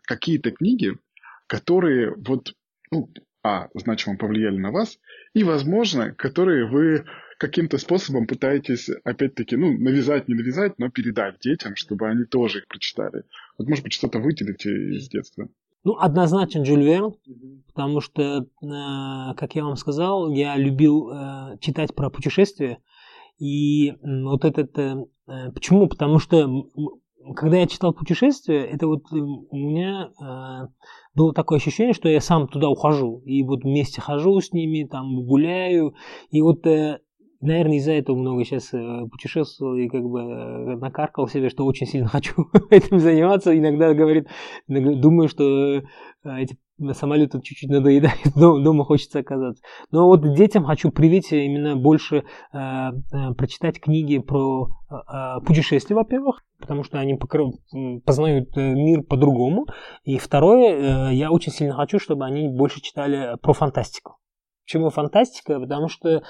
какие-то 0.05 0.51
книги, 0.51 0.97
которые 1.47 2.13
вот, 2.15 2.53
ну, 2.91 3.09
а, 3.43 3.69
значимо 3.75 4.17
повлияли 4.17 4.57
на 4.57 4.71
вас, 4.71 4.97
и, 5.33 5.43
возможно, 5.43 6.13
которые 6.13 6.65
вы 6.65 7.05
каким-то 7.37 7.77
способом 7.77 8.25
пытаетесь, 8.25 8.89
опять-таки, 9.03 9.55
ну, 9.55 9.77
навязать, 9.77 10.27
не 10.27 10.35
навязать, 10.35 10.79
но 10.79 10.89
передать 10.89 11.39
детям, 11.39 11.75
чтобы 11.75 12.07
они 12.07 12.23
тоже 12.25 12.59
их 12.59 12.67
прочитали. 12.67 13.23
Вот, 13.57 13.67
может 13.67 13.83
быть, 13.83 13.93
что-то 13.93 14.19
выделите 14.19 14.71
из 14.95 15.09
детства. 15.09 15.47
Ну, 15.85 15.97
однозначно 15.99 16.63
Джюль 16.63 16.83
Верн, 16.83 17.13
потому 17.67 18.01
что, 18.01 18.39
э, 18.39 18.45
как 19.37 19.53
я 19.53 19.63
вам 19.63 19.75
сказал, 19.75 20.31
я 20.31 20.57
любил 20.57 21.11
э, 21.11 21.59
читать 21.61 21.93
про 21.93 22.09
путешествия. 22.09 22.79
И 23.37 23.93
вот 24.01 24.45
этот... 24.45 24.75
Э, 24.79 25.05
почему? 25.53 25.87
Потому 25.87 26.17
что 26.17 26.49
когда 27.35 27.57
я 27.57 27.67
читал 27.67 27.93
путешествия, 27.93 28.65
это 28.65 28.85
вот 28.87 29.11
у 29.11 29.55
меня 29.55 30.11
было 31.15 31.33
такое 31.33 31.57
ощущение, 31.57 31.93
что 31.93 32.07
я 32.07 32.21
сам 32.21 32.47
туда 32.47 32.69
ухожу. 32.69 33.23
И 33.25 33.41
вот 33.41 33.63
вместе 33.63 33.99
хожу 33.99 34.39
с 34.41 34.51
ними, 34.51 34.87
там 34.87 35.23
гуляю. 35.25 35.95
И 36.29 36.41
вот 36.41 36.67
наверное, 37.45 37.77
из-за 37.77 37.93
этого 37.93 38.15
много 38.15 38.43
сейчас 38.43 38.73
э, 38.73 39.07
путешествовал 39.11 39.75
и 39.75 39.87
как 39.87 40.03
бы 40.03 40.19
э, 40.19 40.75
накаркал 40.77 41.27
себе, 41.27 41.49
что 41.49 41.65
очень 41.65 41.87
сильно 41.87 42.07
хочу 42.09 42.47
этим 42.69 42.99
заниматься. 42.99 43.57
Иногда 43.57 43.93
говорит, 43.93 44.27
думаю, 44.67 45.27
что 45.29 45.43
э, 45.43 45.81
эти 46.23 46.57
самолеты 46.91 47.41
чуть-чуть 47.41 47.69
надоедают, 47.69 48.19
дома, 48.35 48.83
хочется 48.83 49.19
оказаться. 49.19 49.63
Но 49.91 50.07
вот 50.07 50.35
детям 50.35 50.65
хочу 50.65 50.91
привить 50.91 51.31
именно 51.31 51.77
больше 51.77 52.25
прочитать 52.51 53.79
книги 53.79 54.17
про 54.17 54.67
путешествия, 55.45 55.95
во-первых, 55.95 56.43
потому 56.59 56.83
что 56.83 56.99
они 56.99 57.17
познают 58.05 58.57
мир 58.57 59.03
по-другому. 59.03 59.67
И 60.03 60.17
второе, 60.17 61.11
я 61.11 61.31
очень 61.31 61.53
сильно 61.53 61.75
хочу, 61.75 61.97
чтобы 61.97 62.25
они 62.25 62.49
больше 62.49 62.81
читали 62.81 63.37
про 63.41 63.53
фантастику. 63.53 64.17
Почему 64.65 64.89
фантастика? 64.89 65.59
Потому 65.59 65.87
что 65.87 66.09
э, 66.09 66.21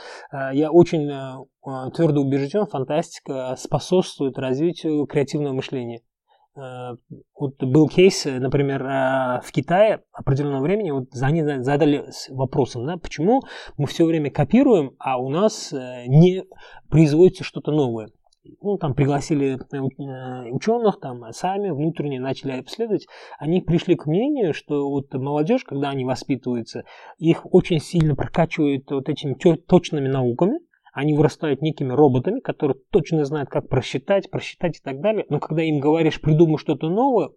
я 0.53 0.69
очень 0.69 1.09
э, 1.09 1.45
э, 1.65 1.91
твердо 1.91 2.21
убежден, 2.21 2.65
фантастика 2.65 3.55
способствует 3.57 4.37
развитию 4.37 5.05
креативного 5.05 5.53
мышления. 5.53 6.01
Вот 7.37 7.61
был 7.61 7.89
кейс, 7.89 8.23
например, 8.23 8.81
в 8.81 9.51
Китае 9.51 10.03
определенного 10.13 10.61
времени, 10.61 10.89
вот 10.91 11.09
они 11.21 11.43
задали 11.43 12.05
вопросом, 12.29 12.85
да, 12.85 12.95
почему 12.95 13.41
мы 13.77 13.87
все 13.87 14.05
время 14.05 14.31
копируем, 14.31 14.95
а 14.97 15.17
у 15.17 15.27
нас 15.27 15.73
не 15.73 16.45
производится 16.89 17.43
что-то 17.43 17.73
новое 17.73 18.07
ну, 18.61 18.77
там 18.77 18.93
пригласили 18.93 19.55
э, 19.55 19.77
э, 19.77 20.51
ученых, 20.51 20.99
там 20.99 21.31
сами 21.31 21.69
внутренне 21.69 22.19
начали 22.19 22.51
обследовать, 22.53 23.07
они 23.39 23.61
пришли 23.61 23.95
к 23.95 24.05
мнению, 24.05 24.53
что 24.53 24.89
вот 24.89 25.13
молодежь, 25.13 25.63
когда 25.63 25.89
они 25.89 26.05
воспитываются, 26.05 26.83
их 27.17 27.45
очень 27.53 27.79
сильно 27.79 28.15
прокачивают 28.15 28.89
вот 28.91 29.09
этими 29.09 29.33
точными 29.33 30.07
науками, 30.07 30.59
они 30.93 31.13
вырастают 31.13 31.61
некими 31.61 31.91
роботами, 31.91 32.39
которые 32.39 32.77
точно 32.89 33.25
знают, 33.25 33.49
как 33.49 33.67
просчитать, 33.67 34.31
просчитать 34.31 34.77
и 34.77 34.81
так 34.81 35.01
далее. 35.01 35.25
Но 35.29 35.39
когда 35.39 35.61
им 35.61 35.79
говоришь, 35.79 36.21
придумай 36.21 36.57
что-то 36.57 36.89
новое, 36.89 37.31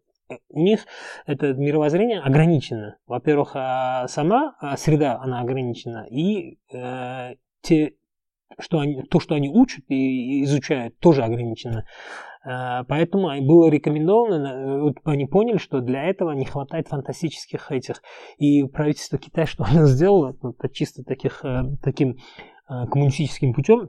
у 0.49 0.61
них 0.61 0.87
это 1.27 1.55
мировоззрение 1.55 2.21
ограничено. 2.21 2.99
Во-первых, 3.07 3.53
а, 3.55 4.07
сама 4.09 4.55
а, 4.61 4.77
среда, 4.77 5.19
она 5.21 5.41
ограничена, 5.41 6.07
и 6.11 6.59
э, 6.73 7.35
те, 7.63 7.95
что 8.59 8.79
они, 8.81 9.03
то, 9.03 9.21
что 9.21 9.35
они 9.35 9.49
учат 9.49 9.85
и 9.89 10.43
изучают, 10.45 10.99
тоже 10.99 11.23
ограничено. 11.23 11.85
Э, 12.45 12.85
поэтому 12.89 13.29
было 13.47 13.69
рекомендовано, 13.69 14.83
вот 14.83 14.97
они 15.05 15.27
поняли, 15.27 15.59
что 15.59 15.81
для 15.81 16.05
этого 16.05 16.33
не 16.33 16.45
хватает 16.45 16.89
фантастических 16.89 17.71
этих. 17.71 18.03
И 18.39 18.65
правительство 18.65 19.19
Китая, 19.19 19.47
что 19.47 19.65
оно 19.65 19.87
сделало, 19.87 20.35
это 20.43 20.69
чисто 20.73 21.03
таких, 21.05 21.45
э, 21.45 21.63
таким 21.83 22.17
коммунистическим 22.67 23.55
путем, 23.55 23.89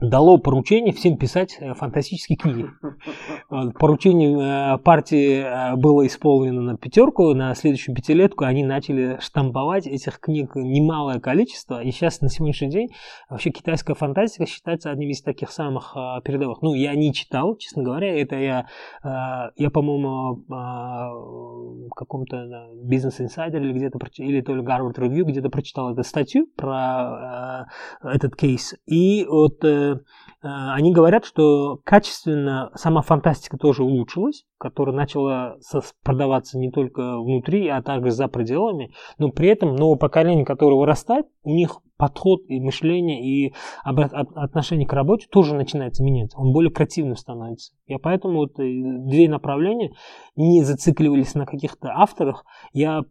дало 0.00 0.38
поручение 0.38 0.92
всем 0.92 1.16
писать 1.16 1.56
э, 1.58 1.72
фантастические 1.74 2.36
книги. 2.36 2.66
Поручение 3.78 4.74
э, 4.74 4.78
партии 4.78 5.40
э, 5.40 5.76
было 5.76 6.06
исполнено 6.06 6.60
на 6.60 6.76
пятерку, 6.76 7.32
на 7.34 7.54
следующую 7.54 7.94
пятилетку 7.94 8.44
они 8.44 8.64
начали 8.64 9.18
штамповать 9.20 9.86
этих 9.86 10.20
книг 10.20 10.54
немалое 10.54 11.18
количество, 11.18 11.82
и 11.82 11.90
сейчас 11.90 12.20
на 12.20 12.28
сегодняшний 12.28 12.70
день 12.70 12.88
вообще 13.30 13.50
китайская 13.50 13.94
фантастика 13.94 14.46
считается 14.46 14.90
одним 14.90 15.10
из 15.10 15.22
таких 15.22 15.50
самых 15.50 15.96
передовых. 16.24 16.60
Ну, 16.62 16.74
я 16.74 16.94
не 16.94 17.12
читал, 17.14 17.56
честно 17.56 17.82
говоря, 17.82 18.20
это 18.20 18.36
я, 18.36 18.66
я 19.02 19.70
по-моему, 19.70 20.44
в 20.46 21.94
каком-то 21.94 22.68
бизнес-инсайдере 22.82 23.64
или 23.64 23.72
где-то, 23.72 23.98
или 24.18 24.40
то 24.40 24.54
ли 24.54 24.62
Гарвард 24.62 24.98
Review 24.98 25.24
где-то 25.24 25.48
прочитал 25.48 25.92
эту 25.92 26.02
статью 26.02 26.46
про 26.56 27.66
этот 28.02 28.36
кейс, 28.36 28.74
и 28.86 29.24
вот 29.28 29.62
они 30.40 30.92
говорят, 30.92 31.24
что 31.24 31.78
качественно 31.84 32.70
сама 32.74 33.02
фантастика 33.02 33.56
тоже 33.56 33.82
улучшилась, 33.82 34.44
которая 34.58 34.94
начала 34.94 35.56
продаваться 36.02 36.58
не 36.58 36.70
только 36.70 37.18
внутри, 37.20 37.68
а 37.68 37.82
также 37.82 38.10
за 38.10 38.28
пределами, 38.28 38.92
но 39.18 39.30
при 39.30 39.48
этом 39.48 39.76
новое 39.76 39.98
поколение, 39.98 40.44
которое 40.44 40.76
вырастает, 40.76 41.26
у 41.42 41.54
них 41.54 41.80
подход 41.96 42.42
и 42.48 42.60
мышление 42.60 43.24
и 43.24 43.54
отношение 43.84 44.86
к 44.86 44.92
работе 44.92 45.26
тоже 45.30 45.54
начинается 45.54 46.02
меняться. 46.02 46.38
Он 46.38 46.52
более 46.52 46.70
креативным 46.70 47.16
становится. 47.16 47.72
Я 47.86 47.98
поэтому 47.98 48.36
вот 48.36 48.58
э, 48.58 48.64
две 48.64 49.28
направления 49.28 49.92
не 50.34 50.62
зацикливались 50.62 51.34
на 51.34 51.46
каких-то 51.46 51.92
авторах. 51.94 52.44
Я 52.72 53.02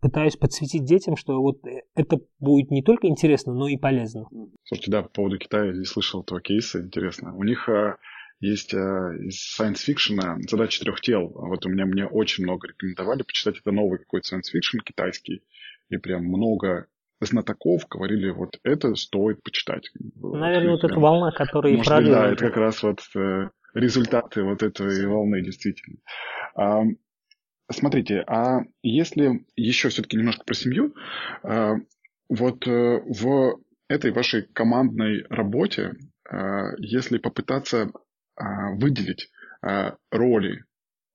пытаюсь 0.00 0.36
подсветить 0.36 0.84
детям, 0.84 1.16
что 1.16 1.40
вот 1.40 1.64
э, 1.66 1.82
это 1.94 2.18
будет 2.38 2.70
не 2.70 2.82
только 2.82 3.08
интересно, 3.08 3.52
но 3.52 3.68
и 3.68 3.76
полезно. 3.76 4.26
Слушайте, 4.64 4.90
да, 4.90 5.02
по 5.02 5.08
поводу 5.10 5.38
Китая 5.38 5.72
я 5.72 5.84
слышал 5.84 6.22
этого 6.22 6.40
кейса, 6.40 6.80
интересно. 6.80 7.34
У 7.36 7.44
них 7.44 7.68
а, 7.68 7.96
есть 8.40 8.74
а, 8.74 9.12
из 9.14 9.58
science 9.58 9.86
fiction 9.86 10.40
задача 10.48 10.80
трех 10.80 11.00
тел. 11.00 11.28
Вот 11.28 11.64
у 11.66 11.68
меня 11.68 11.86
мне 11.86 12.06
очень 12.06 12.44
много 12.44 12.68
рекомендовали 12.68 13.22
почитать. 13.22 13.58
Это 13.58 13.70
новый 13.70 13.98
какой-то 13.98 14.34
science 14.34 14.54
fiction 14.54 14.82
китайский. 14.84 15.42
И 15.90 15.96
прям 15.98 16.24
много 16.24 16.86
знатоков 17.20 17.86
говорили, 17.88 18.30
вот 18.30 18.58
это 18.62 18.94
стоит 18.94 19.42
почитать. 19.42 19.90
Наверное, 20.16 20.72
вот, 20.72 20.82
вот 20.82 20.90
эта 20.90 21.00
волна, 21.00 21.30
которая 21.32 21.76
Может 21.76 21.96
быть, 21.96 22.06
да, 22.06 22.32
это 22.32 22.46
как 22.46 22.56
раз 22.56 22.82
вот 22.82 23.00
э, 23.14 23.50
результаты 23.74 24.42
вот 24.42 24.62
этой 24.62 25.06
волны, 25.06 25.42
действительно. 25.42 25.98
А, 26.54 26.82
смотрите, 27.70 28.24
а 28.26 28.60
если 28.82 29.44
еще 29.54 29.90
все-таки 29.90 30.16
немножко 30.16 30.44
про 30.44 30.54
семью, 30.54 30.94
а, 31.42 31.74
вот 32.30 32.66
э, 32.66 33.02
в 33.04 33.60
этой 33.88 34.12
вашей 34.12 34.42
командной 34.42 35.26
работе, 35.28 35.96
а, 36.28 36.70
если 36.78 37.18
попытаться 37.18 37.90
выделить 38.76 39.30
а, 39.62 39.96
роли 40.10 40.64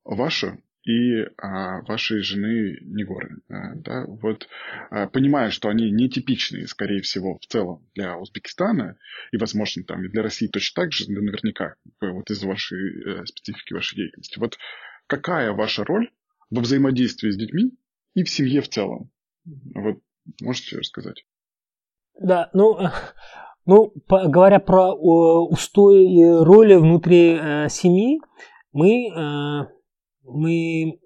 ваши 0.04 0.60
и 0.86 1.26
а, 1.38 1.82
вашей 1.82 2.22
жены 2.22 2.78
Негоры. 2.82 3.38
А, 3.50 3.76
да, 3.76 4.06
вот, 4.06 4.48
а, 4.92 5.08
понимая, 5.08 5.50
что 5.50 5.70
они 5.70 5.90
нетипичные, 5.90 6.68
скорее 6.68 7.02
всего, 7.02 7.40
в 7.40 7.46
целом 7.48 7.90
для 7.96 8.16
Узбекистана, 8.18 8.98
и, 9.32 9.38
возможно, 9.38 9.84
там 9.84 10.06
и 10.06 10.10
для 10.10 10.22
России 10.22 10.48
точно 10.48 10.84
так 10.84 10.94
же, 10.94 11.12
наверняка, 11.12 11.76
вот 12.00 12.30
из 12.30 12.44
вашей 12.44 13.22
э, 13.22 13.26
специфики 13.26 13.74
вашей 13.74 13.96
деятельности. 13.96 14.38
Вот 14.38 14.60
какая 15.08 15.52
ваша 15.54 15.84
роль 15.84 16.12
во 16.52 16.62
взаимодействии 16.62 17.32
с 17.32 17.38
детьми 17.38 17.72
и 18.14 18.24
в 18.24 18.30
семье 18.30 18.62
в 18.62 18.70
целом? 18.70 19.10
Вот 19.74 20.02
можете 20.40 20.78
рассказать? 20.78 21.26
Да, 22.20 22.52
ну, 22.54 22.80
э, 22.80 22.92
ну 23.66 23.94
говоря 24.08 24.60
про 24.60 24.90
э, 24.90 24.96
устои 24.96 26.20
и 26.20 26.26
роли 26.26 26.76
внутри 26.76 27.38
э, 27.40 27.70
семьи, 27.70 28.20
мы 28.72 29.10
э, 29.10 29.76
мы, 30.28 31.00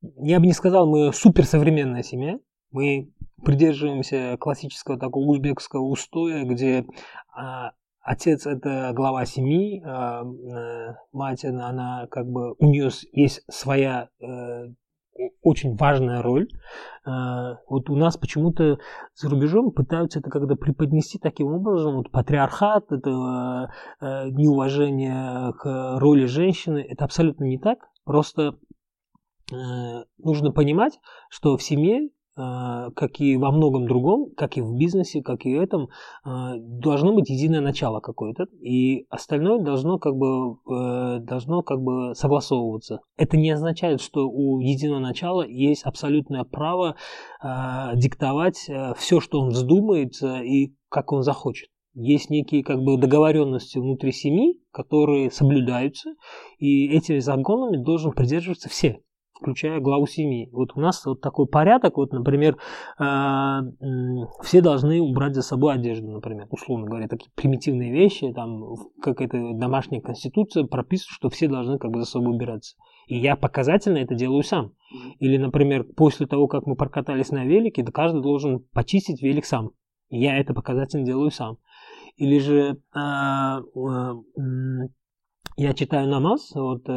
я 0.00 0.40
бы 0.40 0.46
не 0.46 0.52
сказал, 0.52 0.86
мы 0.86 1.12
суперсовременная 1.12 2.02
семья. 2.02 2.38
Мы 2.70 3.12
придерживаемся 3.44 4.36
классического 4.38 4.98
такого 4.98 5.24
узбекского 5.24 5.82
устоя, 5.82 6.44
где 6.44 6.84
а, 7.34 7.72
отец 8.00 8.46
это 8.46 8.92
глава 8.94 9.26
семьи, 9.26 9.82
а, 9.84 10.22
а, 10.22 10.96
мать 11.12 11.44
она, 11.44 11.68
она 11.68 12.06
как 12.10 12.26
бы 12.26 12.54
у 12.58 12.66
нее 12.66 12.90
есть 13.12 13.42
своя 13.50 14.08
э, 14.20 14.72
очень 15.42 15.76
важная 15.76 16.22
роль. 16.22 16.48
А, 17.04 17.58
вот 17.68 17.90
у 17.90 17.96
нас 17.96 18.16
почему-то 18.16 18.78
за 19.14 19.28
рубежом 19.28 19.72
пытаются 19.72 20.20
это 20.20 20.30
когда 20.30 20.54
преподнести 20.54 21.18
таким 21.18 21.48
образом, 21.48 21.96
вот 21.96 22.10
патриархат, 22.10 22.90
это 22.92 23.70
э, 24.00 24.28
неуважение 24.30 25.52
к 25.54 25.98
роли 25.98 26.26
женщины, 26.26 26.78
это 26.88 27.04
абсолютно 27.04 27.44
не 27.44 27.58
так. 27.58 27.78
Просто 28.04 28.56
э, 29.52 29.54
нужно 30.18 30.52
понимать, 30.52 30.98
что 31.28 31.56
в 31.56 31.62
семье, 31.62 32.08
как 32.34 33.20
и 33.20 33.36
во 33.36 33.50
многом 33.50 33.86
другом, 33.86 34.30
как 34.36 34.56
и 34.56 34.62
в 34.62 34.74
бизнесе, 34.74 35.22
как 35.22 35.44
и 35.44 35.56
в 35.56 35.60
этом, 35.60 35.88
э, 36.24 36.54
должно 36.58 37.12
быть 37.14 37.28
единое 37.28 37.60
начало 37.60 38.00
какое-то, 38.00 38.44
и 38.60 39.06
остальное 39.10 39.62
должно 39.62 39.98
как 39.98 40.16
бы, 40.16 40.56
э, 40.70 41.18
должно 41.20 41.62
как 41.62 41.80
бы 41.80 42.14
согласовываться. 42.14 43.00
Это 43.16 43.36
не 43.36 43.50
означает, 43.50 44.00
что 44.00 44.28
у 44.28 44.60
единого 44.60 45.00
начала 45.00 45.46
есть 45.46 45.84
абсолютное 45.84 46.44
право 46.44 46.96
э, 47.42 47.96
диктовать 47.96 48.68
э, 48.68 48.94
все, 48.96 49.20
что 49.20 49.40
он 49.40 49.50
вздумает 49.50 50.14
э, 50.22 50.44
и 50.44 50.74
как 50.88 51.12
он 51.12 51.22
захочет 51.22 51.68
есть 51.94 52.30
некие 52.30 52.64
как 52.64 52.78
бы 52.78 52.96
договоренности 52.96 53.78
внутри 53.78 54.12
семьи, 54.12 54.60
которые 54.70 55.30
соблюдаются, 55.30 56.14
и 56.58 56.88
этими 56.88 57.18
законами 57.18 57.76
должен 57.76 58.12
придерживаться 58.12 58.68
все, 58.70 59.02
включая 59.42 59.80
главу 59.80 60.06
семьи. 60.06 60.48
Вот 60.52 60.72
у 60.74 60.80
нас 60.80 61.04
вот 61.04 61.20
такой 61.20 61.46
порядок, 61.46 61.96
вот, 61.96 62.12
например, 62.12 62.56
э, 62.98 63.58
все 64.42 64.60
должны 64.60 65.00
убрать 65.00 65.34
за 65.34 65.42
собой 65.42 65.74
одежду, 65.74 66.10
например, 66.10 66.46
условно 66.50 66.86
говоря, 66.86 67.08
такие 67.08 67.30
примитивные 67.34 67.92
вещи, 67.92 68.32
там, 68.32 68.76
как 69.02 69.20
это 69.20 69.52
домашняя 69.54 70.00
конституция 70.00 70.64
прописывает, 70.64 71.14
что 71.14 71.28
все 71.28 71.48
должны 71.48 71.78
как 71.78 71.90
бы 71.90 72.00
за 72.00 72.06
собой 72.06 72.34
убираться. 72.34 72.76
И 73.06 73.18
я 73.18 73.36
показательно 73.36 73.98
это 73.98 74.14
делаю 74.14 74.42
сам. 74.42 74.72
Или, 75.18 75.36
например, 75.36 75.84
после 75.84 76.26
того, 76.26 76.46
как 76.46 76.66
мы 76.66 76.76
прокатались 76.76 77.30
на 77.30 77.44
велике, 77.44 77.84
каждый 77.84 78.22
должен 78.22 78.60
почистить 78.72 79.22
велик 79.22 79.44
сам. 79.44 79.72
И 80.08 80.20
я 80.20 80.38
это 80.38 80.54
показательно 80.54 81.04
делаю 81.04 81.30
сам. 81.30 81.58
Или 82.16 82.38
же 82.38 82.76
а, 82.94 83.60
я 85.56 85.74
читаю 85.74 86.08
намаз, 86.08 86.50
вот 86.54 86.88
э, 86.88 86.92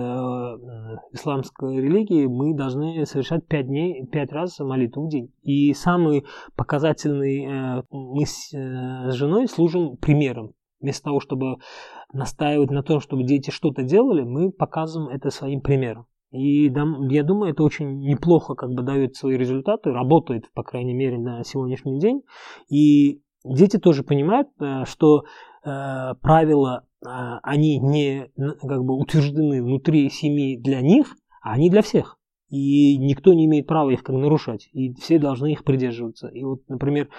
исламской 1.11 1.81
религии, 1.81 2.25
мы 2.25 2.55
должны 2.55 3.05
совершать 3.05 3.45
пять 3.47 3.67
дней, 3.67 4.05
пять 4.07 4.31
раз 4.31 4.59
молитву 4.59 5.05
в 5.05 5.09
день. 5.09 5.33
И 5.41 5.73
самый 5.73 6.25
показательный, 6.55 7.45
э, 7.45 7.83
мы 7.91 8.25
с, 8.25 8.53
э, 8.53 9.11
с 9.11 9.13
женой 9.13 9.47
служим 9.47 9.97
примером. 9.97 10.53
Вместо 10.79 11.05
того, 11.05 11.19
чтобы 11.19 11.57
настаивать 12.13 12.71
на 12.71 12.83
том, 12.83 12.99
чтобы 12.99 13.23
дети 13.23 13.49
что-то 13.49 13.83
делали, 13.83 14.23
мы 14.23 14.51
показываем 14.51 15.09
это 15.09 15.29
своим 15.31 15.61
примером. 15.61 16.05
И 16.31 16.65
я 16.65 17.23
думаю, 17.23 17.51
это 17.51 17.63
очень 17.63 17.99
неплохо 17.99 18.55
как 18.55 18.71
бы 18.71 18.83
дает 18.83 19.15
свои 19.15 19.37
результаты, 19.37 19.91
работает, 19.91 20.51
по 20.53 20.63
крайней 20.63 20.93
мере, 20.93 21.17
на 21.17 21.43
сегодняшний 21.43 21.99
день. 21.99 22.21
И 22.69 23.21
дети 23.45 23.77
тоже 23.77 24.03
понимают, 24.03 24.49
э, 24.59 24.85
что 24.85 25.23
э, 25.63 26.13
правила, 26.21 26.83
э, 26.83 26.84
они 27.05 27.79
не 27.79 28.29
как 28.37 28.83
бы 28.83 28.97
утверждены 28.97 29.63
внутри 29.63 30.09
семьи 30.09 30.57
для 30.57 30.81
них, 30.81 31.15
а 31.41 31.53
они 31.53 31.69
для 31.69 31.81
всех. 31.81 32.17
И 32.49 32.97
никто 32.97 33.33
не 33.33 33.45
имеет 33.45 33.67
права 33.67 33.89
их 33.89 34.03
как 34.03 34.15
нарушать. 34.15 34.69
И 34.71 34.93
все 34.93 35.19
должны 35.19 35.51
их 35.51 35.63
придерживаться. 35.63 36.27
И 36.27 36.43
вот, 36.43 36.61
например, 36.67 37.09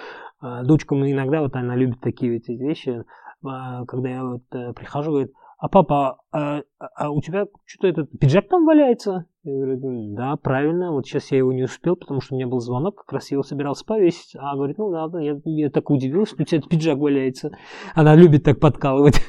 дочка 0.41 0.95
мы 0.95 1.11
иногда, 1.11 1.41
вот 1.41 1.55
она 1.55 1.75
любит 1.75 1.99
такие 2.01 2.37
эти 2.37 2.51
вещи, 2.51 3.03
когда 3.41 4.09
я 4.09 4.23
вот 4.23 4.43
прихожу, 4.75 5.11
говорит, 5.11 5.33
а 5.59 5.69
папа, 5.69 6.19
а, 6.31 6.61
а 6.77 7.09
у 7.09 7.19
тебя 7.19 7.45
что-то 7.65 7.87
этот 7.87 8.19
пиджак 8.19 8.47
там 8.47 8.65
валяется? 8.65 9.25
Я 9.47 9.53
говорю, 9.53 10.13
да, 10.13 10.35
правильно, 10.35 10.91
вот 10.91 11.07
сейчас 11.07 11.31
я 11.31 11.37
его 11.37 11.53
не 11.53 11.63
успел, 11.63 11.95
потому 11.95 12.19
что 12.19 12.33
у 12.33 12.37
меня 12.37 12.47
был 12.47 12.59
звонок, 12.59 12.97
как 13.05 13.13
раз 13.13 13.31
я 13.31 13.35
его 13.35 13.43
собирался 13.43 13.85
повесить. 13.85 14.35
А 14.35 14.55
говорит, 14.55 14.77
ну 14.77 14.87
ладно, 14.87 15.19
я, 15.19 15.39
я 15.45 15.69
так 15.69 15.89
удивился, 15.89 16.35
у 16.37 16.43
тебя 16.43 16.61
пиджак 16.61 16.97
валяется. 16.97 17.51
Она 17.95 18.13
любит 18.13 18.43
так 18.43 18.59
подкалывать. 18.59 19.21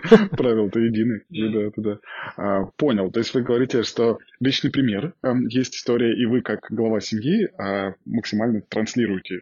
Правила-то 0.30 0.80
едины. 0.80 1.24
Да, 1.28 1.50
да, 1.50 1.70
да. 1.76 1.98
А, 2.38 2.64
понял. 2.78 3.10
То 3.10 3.20
есть 3.20 3.34
вы 3.34 3.42
говорите, 3.42 3.82
что 3.82 4.18
личный 4.40 4.70
пример, 4.70 5.12
эм, 5.22 5.46
есть 5.46 5.74
история, 5.74 6.16
и 6.18 6.24
вы, 6.24 6.40
как 6.40 6.60
глава 6.70 7.00
семьи, 7.00 7.46
а, 7.58 7.92
максимально 8.06 8.62
транслируете 8.62 9.40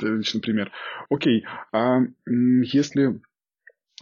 личный 0.00 0.40
пример. 0.40 0.72
Окей, 1.10 1.44
а 1.72 2.00
если 2.26 3.20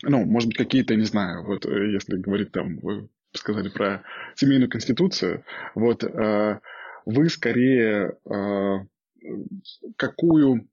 ну, 0.05 0.25
может 0.25 0.49
быть, 0.49 0.59
какие-то, 0.59 0.97
не 0.97 1.05
знаю, 1.05 1.45
вот 1.45 1.67
э, 1.67 1.93
если 1.93 2.17
говорить 2.17 2.51
там, 2.51 2.79
вы 2.79 3.09
сказали 3.33 3.69
про 3.69 4.05
семейную 4.35 4.71
конституцию, 4.71 5.45
вот 5.75 6.05
э, 6.05 6.61
вы 7.07 7.29
скорее 7.29 8.17
э, 8.25 8.77
какую, 9.97 10.69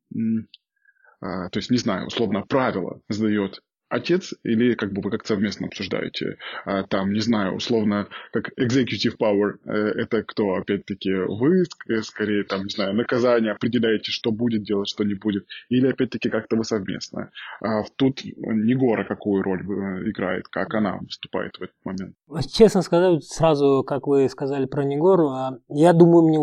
то 1.19 1.51
есть, 1.55 1.69
не 1.69 1.77
знаю, 1.77 2.07
условно, 2.07 2.41
правило 2.41 3.01
задает 3.09 3.61
отец 3.89 4.33
или 4.43 4.75
как 4.75 4.93
бы 4.93 5.01
вы 5.01 5.11
как 5.11 5.25
совместно 5.25 5.67
обсуждаете? 5.67 6.37
А, 6.65 6.83
там, 6.83 7.11
не 7.11 7.19
знаю, 7.19 7.55
условно, 7.55 8.07
как 8.31 8.49
executive 8.57 9.17
power, 9.19 9.55
э, 9.65 9.71
это 9.71 10.23
кто, 10.23 10.53
опять-таки, 10.55 11.11
вы, 11.13 11.63
э, 11.89 12.01
скорее, 12.03 12.43
там, 12.43 12.63
не 12.63 12.69
знаю, 12.69 12.93
наказание 12.93 13.51
определяете, 13.51 14.11
что 14.11 14.31
будет 14.31 14.63
делать, 14.63 14.87
что 14.87 15.03
не 15.03 15.15
будет, 15.15 15.45
или, 15.69 15.87
опять-таки, 15.87 16.29
как-то 16.29 16.55
вы 16.55 16.63
совместно? 16.63 17.31
А, 17.61 17.83
тут 17.95 18.23
Негора 18.23 19.03
какую 19.03 19.43
роль 19.43 19.61
э, 19.61 20.09
играет, 20.09 20.47
как 20.47 20.73
она 20.75 20.99
выступает 21.01 21.57
в 21.57 21.63
этот 21.63 21.75
момент? 21.83 22.15
Честно 22.53 22.81
сказать, 22.81 23.23
сразу, 23.23 23.83
как 23.85 24.07
вы 24.07 24.29
сказали 24.29 24.65
про 24.65 24.83
Негору, 24.83 25.29
а, 25.29 25.57
я 25.67 25.93
думаю, 25.93 26.27
мне 26.27 26.39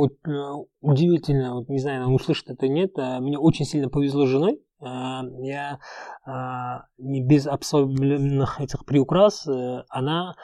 удивительно, 0.81 1.55
вот 1.55 1.69
не 1.69 1.79
знаю, 1.79 2.09
услышит 2.09 2.51
это 2.51 2.69
нет, 2.69 2.93
мне 2.97 3.39
очень 3.39 3.65
сильно 3.65 3.89
повезло 3.89 4.27
с 4.27 4.31
женой, 4.31 4.61
я 4.81 5.79
э, 6.27 6.31
не 6.99 7.23
без 7.23 7.47
особенных 7.47 8.61
этих 8.61 8.85
приукрас, 8.85 9.47
э, 9.47 9.85
она 9.89 10.35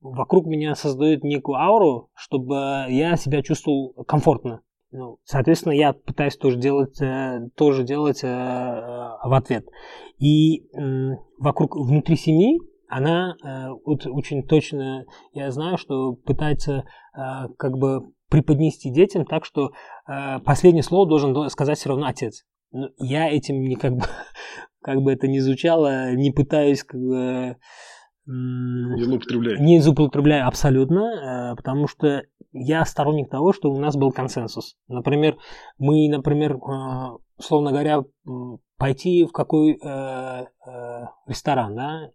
вокруг 0.00 0.46
меня 0.46 0.74
создает 0.74 1.22
некую 1.24 1.56
ауру, 1.56 2.10
чтобы 2.14 2.86
я 2.88 3.16
себя 3.16 3.42
чувствовал 3.42 3.92
комфортно. 4.04 4.62
Ну, 4.90 5.18
соответственно, 5.24 5.72
я 5.72 5.92
пытаюсь 5.92 6.36
тоже 6.36 6.58
делать, 6.58 6.98
тоже 7.54 7.84
делать 7.84 8.22
в 8.22 9.34
ответ. 9.36 9.66
И 10.18 10.64
вокруг, 11.38 11.76
внутри 11.76 12.16
семьи 12.16 12.58
она 12.88 13.36
вот 13.84 14.06
очень 14.06 14.42
точно, 14.42 15.04
я 15.32 15.52
знаю, 15.52 15.76
что 15.76 16.14
пытается 16.14 16.84
как 17.12 17.78
бы 17.78 18.10
преподнести 18.30 18.90
детям 18.90 19.24
так, 19.24 19.44
что 19.44 19.70
последнее 20.44 20.82
слово 20.82 21.08
должен 21.08 21.48
сказать 21.50 21.78
все 21.78 21.90
равно 21.90 22.06
отец. 22.06 22.44
Ну, 22.72 22.88
я 22.98 23.28
этим 23.28 23.62
не 23.62 23.76
как 23.76 23.96
бы, 23.96 24.04
как 24.82 25.02
бы 25.02 25.12
это 25.12 25.28
ни 25.28 25.38
звучало, 25.38 26.14
не 26.14 26.30
пытаюсь 26.30 26.84
как 26.84 27.00
бы... 27.00 27.56
Не 28.26 29.02
злоупотребляю. 29.02 29.60
Не 29.60 29.80
злоупотребляю 29.80 30.46
абсолютно, 30.46 31.52
э, 31.52 31.56
потому 31.56 31.88
что 31.88 32.22
я 32.52 32.84
сторонник 32.84 33.28
того, 33.28 33.52
что 33.52 33.70
у 33.72 33.78
нас 33.78 33.96
был 33.96 34.12
консенсус. 34.12 34.76
Например, 34.86 35.36
мы, 35.78 36.08
например, 36.08 36.54
э, 36.54 37.18
условно 37.38 37.72
говоря, 37.72 38.04
пойти 38.76 39.24
в 39.24 39.32
какой 39.32 39.72
э, 39.82 40.46
ресторан, 41.26 41.74
да, 41.74 42.10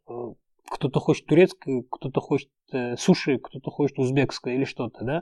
кто-то 0.72 1.00
хочет 1.00 1.26
турецкое, 1.26 1.84
кто-то 1.92 2.22
хочет 2.22 2.50
суши, 2.98 3.38
кто-то 3.38 3.70
хочет 3.70 4.00
узбекское 4.00 4.56
или 4.56 4.64
что-то, 4.64 5.04
да. 5.04 5.22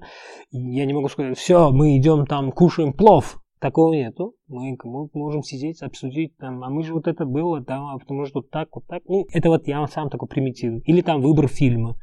Я 0.52 0.86
не 0.86 0.94
могу 0.94 1.10
сказать, 1.10 1.38
все, 1.38 1.72
мы 1.72 1.98
идем 1.98 2.26
там, 2.26 2.52
кушаем 2.52 2.94
плов, 2.94 3.43
Такого 3.64 3.94
нету. 3.94 4.36
Мы, 4.50 4.78
мы 4.84 5.08
можем 5.14 5.42
сидеть, 5.42 5.82
обсудить, 5.82 6.36
там, 6.36 6.62
а 6.66 6.70
мы 6.70 6.84
же 6.84 6.94
вот 6.94 7.08
это 7.08 7.24
было, 7.24 7.64
там, 7.64 7.96
а 7.96 7.98
потому 7.98 8.26
что 8.26 8.40
вот 8.40 8.50
так, 8.50 8.68
вот 8.76 8.86
так. 8.88 9.04
Ну, 9.08 9.26
это 9.32 9.48
вот 9.48 9.66
я 9.68 9.88
сам 9.88 10.10
такой 10.10 10.28
примитивный. 10.28 10.82
Или 10.82 11.00
там 11.00 11.22
выбор 11.22 11.48
фильма, 11.48 11.96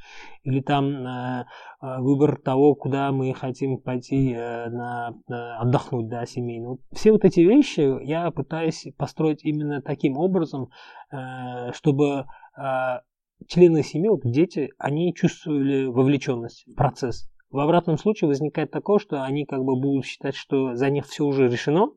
или 0.42 0.62
там 0.62 0.86
э, 0.86 1.44
э 1.82 1.98
выбор 1.98 2.40
того, 2.40 2.74
куда 2.74 3.12
мы 3.12 3.34
хотим 3.34 3.76
пойти 3.76 4.32
э, 4.32 4.70
на, 4.70 5.12
э, 5.28 5.34
отдохнуть, 5.34 6.08
да, 6.08 6.24
семейно. 6.24 6.70
Вот 6.70 6.80
все 6.92 7.12
вот 7.12 7.26
эти 7.26 7.40
вещи 7.40 8.06
я 8.06 8.30
пытаюсь 8.30 8.86
построить 8.96 9.44
именно 9.44 9.82
таким 9.82 10.16
образом, 10.16 10.70
э, 11.12 11.72
чтобы 11.74 12.24
э, 12.56 13.00
члены 13.48 13.82
семьи, 13.82 14.08
вот 14.08 14.22
дети, 14.24 14.70
они 14.78 15.12
чувствовали 15.12 15.84
вовлеченность 15.84 16.64
в 16.66 16.74
процесс. 16.74 17.30
В 17.50 17.58
обратном 17.58 17.98
случае 17.98 18.28
возникает 18.28 18.70
такое, 18.70 18.98
что 18.98 19.24
они 19.24 19.44
как 19.44 19.64
бы 19.64 19.74
будут 19.74 20.06
считать, 20.06 20.36
что 20.36 20.74
за 20.76 20.88
них 20.88 21.06
все 21.06 21.24
уже 21.24 21.48
решено, 21.48 21.88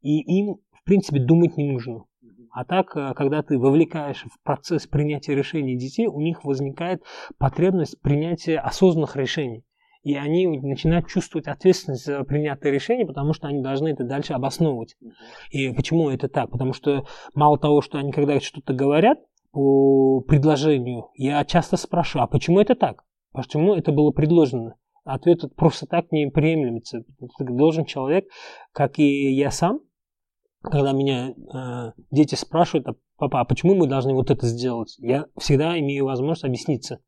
и 0.00 0.20
им, 0.20 0.56
в 0.72 0.84
принципе, 0.84 1.20
думать 1.20 1.56
не 1.56 1.70
нужно. 1.70 2.04
А 2.50 2.64
так, 2.64 2.96
э, 2.96 3.14
когда 3.14 3.42
ты 3.42 3.58
вовлекаешь 3.58 4.24
в 4.24 4.42
процесс 4.42 4.86
принятия 4.86 5.34
решений 5.34 5.76
детей, 5.76 6.06
у 6.06 6.20
них 6.20 6.44
возникает 6.44 7.02
потребность 7.38 8.00
принятия 8.00 8.58
осознанных 8.58 9.16
решений. 9.16 9.64
И 10.02 10.16
они 10.16 10.46
начинают 10.60 11.06
чувствовать 11.08 11.46
ответственность 11.46 12.04
за 12.04 12.24
принятое 12.24 12.72
решение, 12.72 13.06
потому 13.06 13.32
что 13.32 13.46
они 13.46 13.62
должны 13.62 13.88
это 13.88 14.04
дальше 14.04 14.32
обосновывать. 14.32 14.96
И 15.50 15.72
почему 15.72 16.10
это 16.10 16.28
так? 16.28 16.50
Потому 16.50 16.72
что 16.72 17.06
мало 17.34 17.56
того, 17.58 17.82
что 17.82 17.98
они 17.98 18.12
когда 18.12 18.40
что-то 18.40 18.74
говорят 18.74 19.18
по 19.52 20.20
предложению, 20.20 21.10
я 21.14 21.44
часто 21.44 21.76
спрашиваю, 21.76 22.24
а 22.24 22.26
почему 22.26 22.60
это 22.60 22.74
так? 22.74 23.04
Почему 23.32 23.74
это 23.74 23.92
было 23.92 24.10
предложено? 24.10 24.74
Ответ 25.04 25.40
просто 25.56 25.86
так 25.86 26.12
не 26.12 26.30
приемлется. 26.30 27.04
Должен 27.38 27.84
человек, 27.84 28.26
как 28.72 28.98
и 28.98 29.32
я 29.32 29.50
сам, 29.50 29.80
когда 30.62 30.92
меня 30.92 31.30
э, 31.30 31.92
дети 32.10 32.34
спрашивают, 32.34 32.86
а, 32.88 32.94
папа, 33.16 33.40
а 33.40 33.44
почему 33.44 33.74
мы 33.74 33.88
должны 33.88 34.14
вот 34.14 34.30
это 34.30 34.46
сделать? 34.46 34.94
Я 34.98 35.26
всегда 35.36 35.78
имею 35.78 36.04
возможность 36.04 36.44
объясниться. 36.44 37.00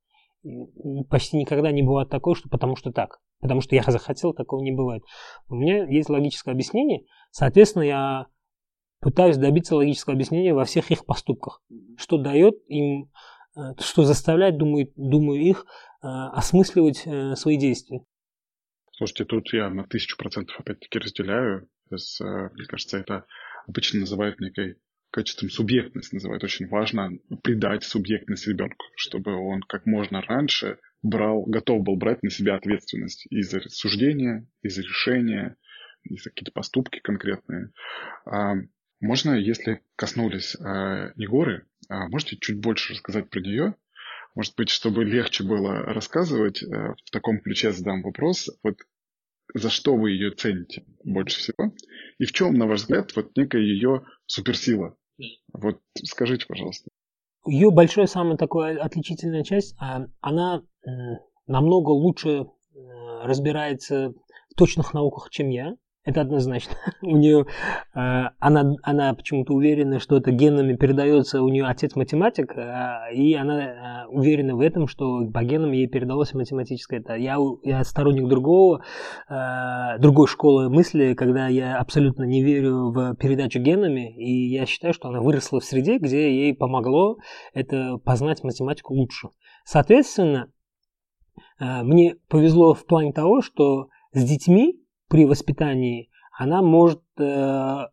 Почти 1.08 1.36
никогда 1.38 1.70
не 1.70 1.82
бывает 1.82 2.10
такого, 2.10 2.36
что 2.36 2.48
потому 2.48 2.76
что 2.76 2.92
так. 2.92 3.20
Потому 3.40 3.60
что 3.60 3.76
я 3.76 3.82
захотел, 3.86 4.34
такого 4.34 4.62
не 4.62 4.72
бывает. 4.72 5.02
У 5.48 5.54
меня 5.54 5.84
есть 5.84 6.08
логическое 6.08 6.50
объяснение, 6.52 7.04
соответственно, 7.30 7.84
я 7.84 8.26
пытаюсь 9.00 9.36
добиться 9.36 9.76
логического 9.76 10.14
объяснения 10.14 10.54
во 10.54 10.64
всех 10.64 10.90
их 10.90 11.04
поступках, 11.04 11.62
что 11.96 12.16
дает 12.16 12.54
им, 12.68 13.10
что 13.78 14.04
заставляет, 14.04 14.58
думаю, 14.58 14.92
думаю 14.96 15.40
их 15.40 15.66
Э, 16.04 16.28
осмысливать 16.32 17.06
э, 17.06 17.34
свои 17.34 17.56
действия. 17.56 18.04
Слушайте, 18.92 19.24
тут 19.24 19.50
я 19.54 19.70
на 19.70 19.84
тысячу 19.84 20.18
процентов 20.18 20.60
опять-таки 20.60 20.98
разделяю. 20.98 21.66
Э, 21.90 21.96
мне 22.52 22.66
кажется, 22.66 22.98
это 22.98 23.24
обычно 23.66 24.00
называют 24.00 24.38
некой 24.38 24.76
качеством 25.10 25.48
субъектность 25.48 26.12
называют. 26.12 26.44
Очень 26.44 26.68
важно 26.68 27.08
придать 27.42 27.84
субъектность 27.84 28.46
ребенку, 28.46 28.84
чтобы 28.96 29.34
он 29.34 29.62
как 29.62 29.86
можно 29.86 30.20
раньше 30.20 30.78
брал, 31.02 31.44
готов 31.46 31.82
был 31.82 31.96
брать 31.96 32.22
на 32.22 32.28
себя 32.28 32.56
ответственность 32.56 33.26
и 33.30 33.40
за 33.40 33.60
суждения, 33.70 34.46
и 34.60 34.68
за 34.68 34.82
решения, 34.82 35.56
и 36.02 36.18
за 36.18 36.28
какие-то 36.28 36.52
поступки 36.52 36.98
конкретные. 36.98 37.70
А 38.26 38.56
можно, 39.00 39.32
если 39.32 39.80
коснулись 39.96 40.56
а, 40.56 41.12
Егоры, 41.16 41.66
можете 41.88 42.36
чуть 42.36 42.60
больше 42.60 42.92
рассказать 42.92 43.30
про 43.30 43.40
нее, 43.40 43.74
может 44.34 44.54
быть, 44.56 44.68
чтобы 44.68 45.04
легче 45.04 45.44
было 45.44 45.76
рассказывать, 45.76 46.62
э, 46.62 46.66
в 46.66 47.10
таком 47.10 47.40
ключе 47.40 47.72
задам 47.72 48.02
вопрос. 48.02 48.50
Вот 48.62 48.78
за 49.54 49.70
что 49.70 49.94
вы 49.94 50.12
ее 50.12 50.32
цените 50.32 50.84
больше 51.04 51.38
всего? 51.38 51.72
И 52.18 52.24
в 52.24 52.32
чем, 52.32 52.54
на 52.54 52.66
ваш 52.66 52.80
взгляд, 52.80 53.14
вот 53.14 53.36
некая 53.36 53.62
ее 53.62 54.04
суперсила? 54.26 54.96
Вот 55.52 55.80
скажите, 56.02 56.46
пожалуйста. 56.46 56.90
Ее 57.46 57.70
большая 57.70 58.06
самая 58.06 58.36
такая 58.36 58.80
отличительная 58.80 59.44
часть, 59.44 59.76
а, 59.78 60.06
она 60.20 60.62
намного 61.46 61.90
лучше 61.90 62.30
э, 62.30 62.44
разбирается 63.22 64.14
в 64.50 64.54
точных 64.56 64.94
науках, 64.94 65.28
чем 65.30 65.50
я. 65.50 65.76
Это 66.04 66.20
однозначно. 66.20 66.76
у 67.02 67.16
нее 67.16 67.46
э, 67.94 67.98
она, 68.38 68.76
она 68.82 69.14
почему-то 69.14 69.54
уверена, 69.54 70.00
что 70.00 70.18
это 70.18 70.32
генами 70.32 70.74
передается. 70.74 71.42
У 71.42 71.48
нее 71.48 71.64
отец 71.64 71.96
математик, 71.96 72.52
э, 72.56 73.14
и 73.14 73.34
она 73.34 74.04
э, 74.04 74.06
уверена 74.08 74.54
в 74.54 74.60
этом, 74.60 74.86
что 74.86 75.26
по 75.32 75.42
генам 75.42 75.72
ей 75.72 75.86
передалось 75.86 76.34
математическое. 76.34 76.98
Это 76.98 77.14
я, 77.14 77.38
я 77.62 77.82
сторонник 77.84 78.28
другого, 78.28 78.84
другой 79.98 80.26
школы 80.26 80.68
мысли, 80.68 81.14
когда 81.14 81.48
я 81.48 81.78
абсолютно 81.78 82.24
не 82.24 82.42
верю 82.42 82.90
в 82.90 83.14
передачу 83.16 83.58
генами, 83.58 84.14
и 84.14 84.48
я 84.50 84.66
считаю, 84.66 84.92
что 84.92 85.08
она 85.08 85.20
выросла 85.20 85.60
в 85.60 85.64
среде, 85.64 85.98
где 85.98 86.30
ей 86.30 86.54
помогло 86.54 87.16
это 87.54 87.96
познать 87.98 88.44
математику 88.44 88.94
лучше. 88.94 89.28
Соответственно, 89.64 90.48
мне 91.58 92.16
повезло 92.28 92.74
в 92.74 92.84
плане 92.86 93.12
того, 93.12 93.40
что 93.40 93.88
с 94.12 94.22
детьми 94.22 94.83
при 95.08 95.24
воспитании 95.26 96.10
она 96.36 96.62
может 96.62 97.02
э, 97.18 97.86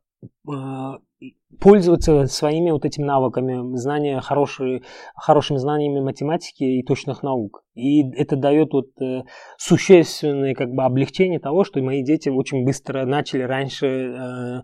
пользоваться 1.60 2.26
своими 2.28 2.72
вот 2.72 2.86
этими 2.86 3.04
навыками, 3.04 3.76
знания, 3.76 4.20
хорошие, 4.22 4.84
хорошими 5.16 5.58
знаниями 5.58 6.00
математики 6.00 6.64
и 6.64 6.84
точных 6.84 7.24
наук. 7.24 7.64
И 7.76 8.10
это 8.14 8.36
дает 8.36 8.74
вот 8.74 8.90
э, 9.02 9.24
существенное 9.58 10.56
как 10.56 10.72
бы 10.72 10.84
облегчение 10.84 11.40
того, 11.40 11.64
что 11.64 11.82
мои 11.82 12.04
дети 12.04 12.30
очень 12.30 12.66
быстро 12.66 13.06
начали 13.06 13.44
раньше 13.44 13.88
э, 13.88 14.62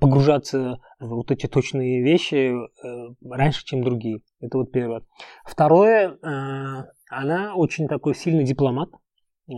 погружаться 0.00 0.78
в 0.98 1.08
вот 1.08 1.30
эти 1.30 1.46
точные 1.46 2.02
вещи 2.02 2.52
э, 2.52 3.14
раньше, 3.28 3.64
чем 3.64 3.82
другие. 3.82 4.20
Это 4.40 4.58
вот 4.58 4.72
первое. 4.72 5.02
Второе, 5.44 6.10
э, 6.10 6.84
она 7.08 7.54
очень 7.54 7.88
такой 7.88 8.14
сильный 8.14 8.44
дипломат. 8.44 8.90
Э, 9.48 9.54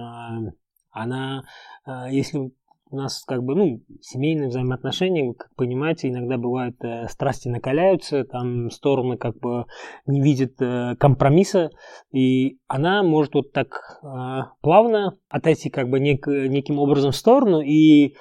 она, 0.93 1.43
э, 1.87 2.07
если 2.11 2.53
у 2.93 2.97
нас 2.97 3.25
как 3.27 3.43
бы, 3.43 3.55
ну, 3.55 3.81
семейные 4.03 4.49
взаимоотношения, 4.49 5.25
вы 5.25 5.35
как 5.35 5.55
понимаете, 5.57 6.09
иногда 6.09 6.37
бывают 6.37 6.77
э, 6.85 7.09
страсти 7.09 7.49
накаляются, 7.49 8.25
там 8.25 8.71
стороны 8.71 9.17
как 9.17 9.39
бы 9.39 9.65
не 10.07 10.21
видят 10.21 10.61
э, 10.61 10.95
компромисса, 10.97 11.71
и 12.13 12.59
она 12.69 13.03
может 13.03 13.35
вот 13.35 13.53
так 13.53 14.01
э, 14.03 14.41
плавно 14.61 15.19
отойти 15.29 15.71
как 15.71 15.89
бы 15.89 16.01
нек, 16.01 16.27
неким 16.27 16.79
образом 16.79 17.13
в 17.13 17.17
сторону 17.17 17.63
и 17.63 18.15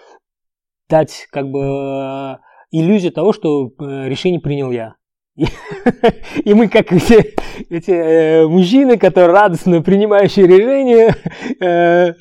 дать 0.89 1.27
как 1.31 1.49
бы 1.49 1.59
э, 1.59 2.37
иллюзию 2.71 3.11
того, 3.11 3.33
что 3.33 3.71
решение 3.77 4.39
принял 4.39 4.71
я. 4.71 4.95
И 6.43 6.53
мы, 6.53 6.67
как 6.67 6.91
эти, 6.91 7.35
эти 7.69 7.91
э, 7.91 8.47
мужчины, 8.47 8.97
которые 8.97 9.31
радостно 9.31 9.81
принимающие 9.81 10.45
решения, 10.45 11.15
э, 11.61 12.13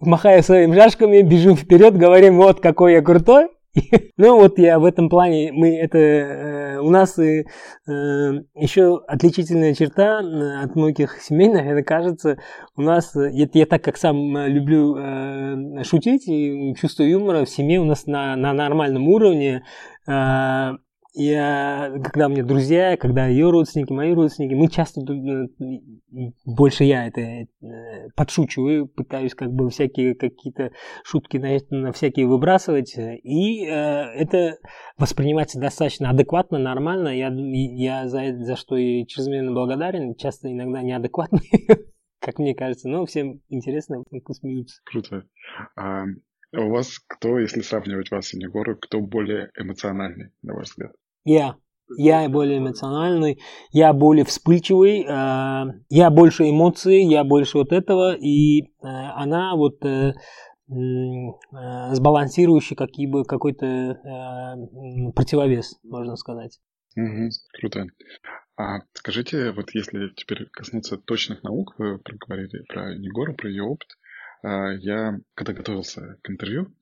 махая 0.00 0.42
своими 0.42 0.74
жашками, 0.74 1.22
бежим 1.22 1.56
вперед, 1.56 1.96
говорим, 1.96 2.36
вот 2.36 2.60
какой 2.60 2.94
я 2.94 3.02
крутой. 3.02 3.48
ну 4.16 4.34
вот 4.34 4.58
я 4.58 4.80
в 4.80 4.84
этом 4.84 5.08
плане, 5.08 5.52
мы 5.52 5.76
это, 5.76 5.98
э, 5.98 6.78
у 6.80 6.90
нас 6.90 7.16
э, 7.20 7.44
еще 7.86 9.00
отличительная 9.06 9.74
черта 9.74 10.18
от 10.18 10.74
многих 10.74 11.22
семейных, 11.22 11.66
это 11.66 11.82
кажется, 11.84 12.38
у 12.76 12.82
нас, 12.82 13.14
я, 13.14 13.66
так 13.66 13.84
как 13.84 13.96
сам 13.96 14.36
люблю 14.46 14.96
э, 14.96 15.84
шутить 15.84 16.26
и 16.26 16.74
чувство 16.80 17.04
юмора 17.04 17.44
в 17.44 17.48
семье 17.48 17.80
у 17.80 17.84
нас 17.84 18.06
на, 18.06 18.34
нормальном 18.34 19.06
уровне, 19.06 19.62
э, 20.08 20.70
я, 21.12 21.92
когда 22.04 22.28
меня 22.28 22.44
друзья, 22.44 22.96
когда 22.96 23.26
ее 23.26 23.50
родственники, 23.50 23.92
мои 23.92 24.12
родственники, 24.12 24.54
мы 24.54 24.68
часто, 24.68 25.00
э, 25.00 25.48
больше 26.44 26.84
я 26.84 27.06
это 27.06 27.20
э, 27.20 27.46
подшучиваю, 28.14 28.86
пытаюсь 28.86 29.34
как 29.34 29.52
бы 29.52 29.70
всякие 29.70 30.14
какие-то 30.14 30.70
шутки 31.02 31.36
на, 31.38 31.58
на 31.70 31.92
всякие 31.92 32.26
выбрасывать, 32.26 32.96
и 32.96 33.64
э, 33.64 33.70
это 33.70 34.58
воспринимается 34.98 35.58
достаточно 35.58 36.10
адекватно, 36.10 36.58
нормально, 36.58 37.08
я, 37.08 37.30
я 37.32 38.08
за, 38.08 38.36
за 38.38 38.56
что 38.56 38.76
и 38.76 39.04
чрезмерно 39.06 39.52
благодарен, 39.52 40.14
часто 40.14 40.52
иногда 40.52 40.82
неадекватно, 40.82 41.40
как 42.20 42.38
мне 42.38 42.54
кажется, 42.54 42.88
но 42.88 43.04
всем 43.06 43.40
интересно, 43.48 44.04
смеются. 44.32 44.80
Круто. 44.84 45.24
А, 46.52 46.60
у 46.60 46.70
вас 46.70 46.98
кто, 47.06 47.38
если 47.38 47.60
сравнивать 47.60 48.10
вас 48.10 48.34
и 48.34 48.38
Егора, 48.38 48.74
кто 48.74 49.00
более 49.00 49.50
эмоциональный, 49.56 50.30
на 50.42 50.54
ваш 50.54 50.68
взгляд? 50.68 50.92
Я. 51.24 51.56
Я 51.96 52.28
более 52.28 52.58
эмоциональный, 52.58 53.40
я 53.72 53.92
более 53.92 54.24
вспыльчивый, 54.24 55.02
э, 55.02 55.64
я 55.88 56.10
больше 56.10 56.48
эмоций, 56.48 57.02
я 57.02 57.24
больше 57.24 57.58
вот 57.58 57.72
этого, 57.72 58.14
и 58.14 58.62
э, 58.62 58.66
она 58.82 59.56
вот 59.56 59.84
э, 59.84 60.12
сбалансирующий 60.68 62.76
какие 62.76 63.08
бы 63.08 63.24
какой-то 63.24 63.98
противовес, 65.16 65.80
можно 65.82 66.14
сказать. 66.14 66.60
Угу, 66.96 67.30
круто. 67.58 67.86
А 68.56 68.82
скажите, 68.92 69.50
вот 69.50 69.74
если 69.74 70.10
теперь 70.14 70.46
коснуться 70.52 70.96
точных 70.96 71.42
наук, 71.42 71.74
вы 71.78 71.98
проговорили 71.98 72.62
про 72.68 72.92
Егора, 72.92 73.32
про 73.32 73.48
ее 73.48 73.64
опыт, 73.64 73.88
я, 74.42 75.18
когда 75.34 75.52
готовился 75.52 76.18
к 76.22 76.30
интервью, 76.30 76.74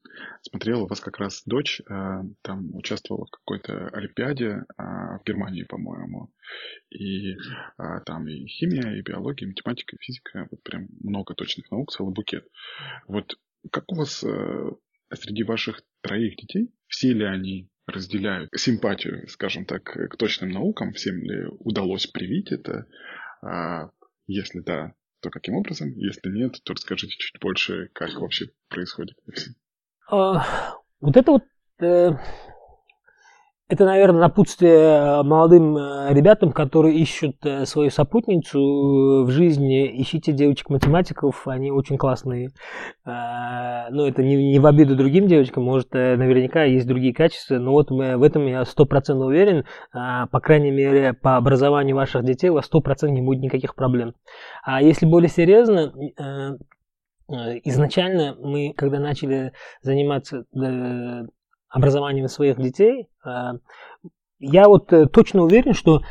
смотрел, 0.42 0.82
у 0.82 0.86
вас 0.86 1.00
как 1.00 1.18
раз 1.18 1.42
дочь 1.46 1.80
а, 1.88 2.22
там 2.42 2.74
участвовала 2.74 3.26
в 3.26 3.30
какой-то 3.30 3.88
олимпиаде 3.88 4.64
а, 4.76 5.18
в 5.18 5.24
Германии, 5.24 5.64
по-моему. 5.64 6.32
И 6.90 7.36
там 8.06 8.26
и 8.28 8.46
химия, 8.46 8.96
и 8.96 9.02
биология, 9.02 9.46
и 9.46 9.50
математика, 9.50 9.96
и 9.96 9.98
физика. 10.00 10.48
Вот 10.50 10.62
прям 10.62 10.88
много 11.00 11.34
точных 11.34 11.70
наук, 11.70 11.92
целый 11.92 12.14
букет. 12.14 12.46
Вот 13.06 13.38
как 13.70 13.90
у 13.92 13.96
вас 13.96 14.24
среди 15.14 15.42
ваших 15.42 15.82
троих 16.00 16.36
детей, 16.36 16.72
все 16.86 17.12
ли 17.12 17.24
они 17.24 17.68
разделяют 17.86 18.50
симпатию, 18.56 19.28
скажем 19.28 19.66
так, 19.66 19.84
к 19.84 20.16
точным 20.16 20.50
наукам? 20.50 20.92
Всем 20.92 21.16
ли 21.22 21.46
удалось 21.58 22.06
привить 22.06 22.52
это? 22.52 22.86
Если 24.26 24.60
да, 24.60 24.94
то 25.20 25.30
каким 25.30 25.54
образом? 25.54 25.90
Если 25.96 26.30
нет, 26.30 26.60
то 26.64 26.74
расскажите 26.74 27.14
чуть 27.16 27.40
больше, 27.40 27.90
как 27.92 28.14
вообще 28.14 28.50
происходит 28.68 29.16
это 29.26 29.54
А, 30.10 30.76
вот 31.00 31.16
это 31.16 31.32
вот 31.32 31.44
э, 31.80 32.12
это, 33.68 33.84
наверное, 33.84 34.22
напутствие 34.22 34.78
э, 34.78 35.22
молодым 35.22 35.76
э, 35.76 36.14
ребятам, 36.14 36.52
которые 36.52 36.96
ищут 36.96 37.36
э, 37.44 37.66
свою 37.66 37.90
сопутницу 37.90 39.24
в 39.26 39.30
жизни. 39.30 40.00
Ищите 40.00 40.32
девочек-математиков, 40.32 41.46
они 41.46 41.70
очень 41.70 41.98
классные. 41.98 42.50
Но 43.04 44.06
это 44.06 44.22
не, 44.22 44.36
не 44.52 44.58
в 44.58 44.66
обиду 44.66 44.96
другим 44.96 45.26
девочкам, 45.26 45.64
может, 45.64 45.92
наверняка 45.92 46.64
есть 46.64 46.86
другие 46.86 47.14
качества, 47.14 47.56
но 47.56 47.72
вот 47.72 47.90
мы, 47.90 48.16
в 48.16 48.22
этом 48.22 48.46
я 48.46 48.64
стопроцентно 48.64 49.26
уверен. 49.26 49.64
По 49.92 50.40
крайней 50.40 50.70
мере, 50.70 51.14
по 51.14 51.36
образованию 51.36 51.96
ваших 51.96 52.24
детей 52.24 52.50
у 52.50 52.54
вас 52.54 52.66
стопроцентно 52.66 53.16
не 53.16 53.22
будет 53.22 53.40
никаких 53.42 53.74
проблем. 53.74 54.14
А 54.62 54.82
если 54.82 55.06
более 55.06 55.30
серьезно, 55.30 55.92
изначально 57.28 58.36
мы, 58.38 58.74
когда 58.76 58.98
начали 58.98 59.52
заниматься 59.80 60.44
образованием 61.68 62.28
своих 62.28 62.60
детей, 62.60 63.08
э, 63.24 63.52
я 64.38 64.68
вот 64.68 64.92
э, 64.92 65.06
точно 65.06 65.42
уверен, 65.42 65.74
что 65.74 66.02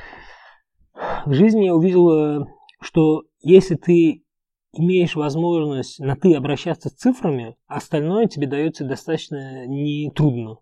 в 1.25 1.33
жизни 1.33 1.65
я 1.65 1.75
увидел, 1.75 2.09
э, 2.09 2.45
что 2.81 3.23
если 3.41 3.75
ты 3.75 4.23
имеешь 4.73 5.15
возможность 5.15 5.99
на 5.99 6.15
ты 6.15 6.35
обращаться 6.35 6.89
с 6.89 6.93
цифрами, 6.93 7.55
остальное 7.67 8.27
тебе 8.27 8.47
дается 8.47 8.85
достаточно 8.85 9.65
нетрудно. 9.65 10.57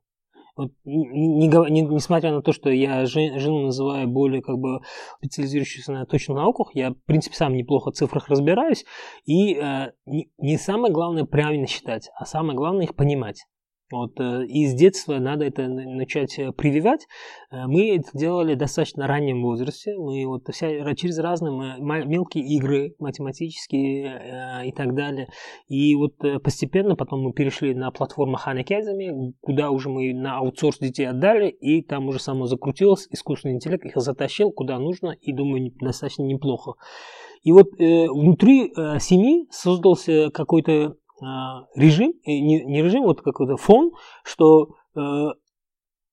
Вот, 0.55 0.71
не, 0.85 1.47
не, 1.47 1.81
несмотря 1.81 2.31
на 2.31 2.41
то, 2.41 2.53
что 2.53 2.69
я 2.69 3.05
жену 3.05 3.63
называю 3.63 4.07
более 4.07 4.41
как 4.41 4.57
бы 4.57 4.79
специализирующейся 5.17 5.91
на 5.91 6.05
точных 6.05 6.37
науках, 6.37 6.69
я, 6.73 6.91
в 6.91 7.03
принципе, 7.05 7.35
сам 7.35 7.55
неплохо 7.55 7.91
в 7.91 7.95
цифрах 7.95 8.29
разбираюсь, 8.29 8.85
и 9.25 9.55
э, 9.55 9.91
не, 10.05 10.31
не 10.37 10.57
самое 10.57 10.93
главное 10.93 11.25
правильно 11.25 11.67
считать, 11.67 12.09
а 12.17 12.25
самое 12.25 12.55
главное 12.55 12.85
их 12.85 12.95
понимать. 12.95 13.45
Вот, 13.91 14.19
э, 14.19 14.45
и 14.47 14.65
с 14.65 14.73
детства 14.73 15.19
надо 15.19 15.45
это 15.45 15.67
начать 15.67 16.39
э, 16.39 16.51
прививать. 16.51 17.05
Э, 17.51 17.67
мы 17.67 17.95
это 17.95 18.09
делали 18.13 18.55
в 18.55 18.57
достаточно 18.57 19.05
раннем 19.05 19.43
возрасте. 19.43 19.95
Мы 19.95 20.25
вот 20.25 20.47
вся, 20.51 20.95
через 20.95 21.19
разные 21.19 21.77
мелкие 21.79 22.45
игры 22.45 22.95
математические 22.99 24.65
и 24.65 24.71
так 24.71 24.95
далее. 24.95 25.27
И 25.67 25.95
вот 25.95 26.15
постепенно 26.43 26.95
потом 26.95 27.21
мы 27.21 27.33
перешли 27.33 27.75
на 27.75 27.91
платформу 27.91 28.37
Khan 28.37 28.63
Academy, 28.63 29.33
куда 29.41 29.69
уже 29.69 29.89
мы 29.89 30.13
на 30.13 30.37
аутсорс 30.37 30.79
детей 30.79 31.05
отдали, 31.05 31.49
и 31.49 31.83
там 31.83 32.07
уже 32.07 32.19
само 32.19 32.47
закрутилось, 32.47 33.07
искусственный 33.11 33.55
интеллект 33.55 33.85
их 33.85 33.95
затащил 33.95 34.51
куда 34.51 34.79
нужно, 34.79 35.15
и 35.21 35.31
думаю, 35.31 35.71
достаточно 35.79 36.23
неплохо. 36.23 36.73
И 37.43 37.51
вот 37.51 37.67
э, 37.79 38.07
внутри 38.09 38.71
э, 38.75 38.99
семьи 38.99 39.45
создался 39.51 40.31
какой-то 40.31 40.95
режим, 41.21 42.13
не, 42.25 42.63
не 42.65 42.81
режим, 42.81 43.03
вот 43.03 43.21
какой-то 43.21 43.57
фон, 43.57 43.91
что 44.23 44.75
э, 44.95 45.27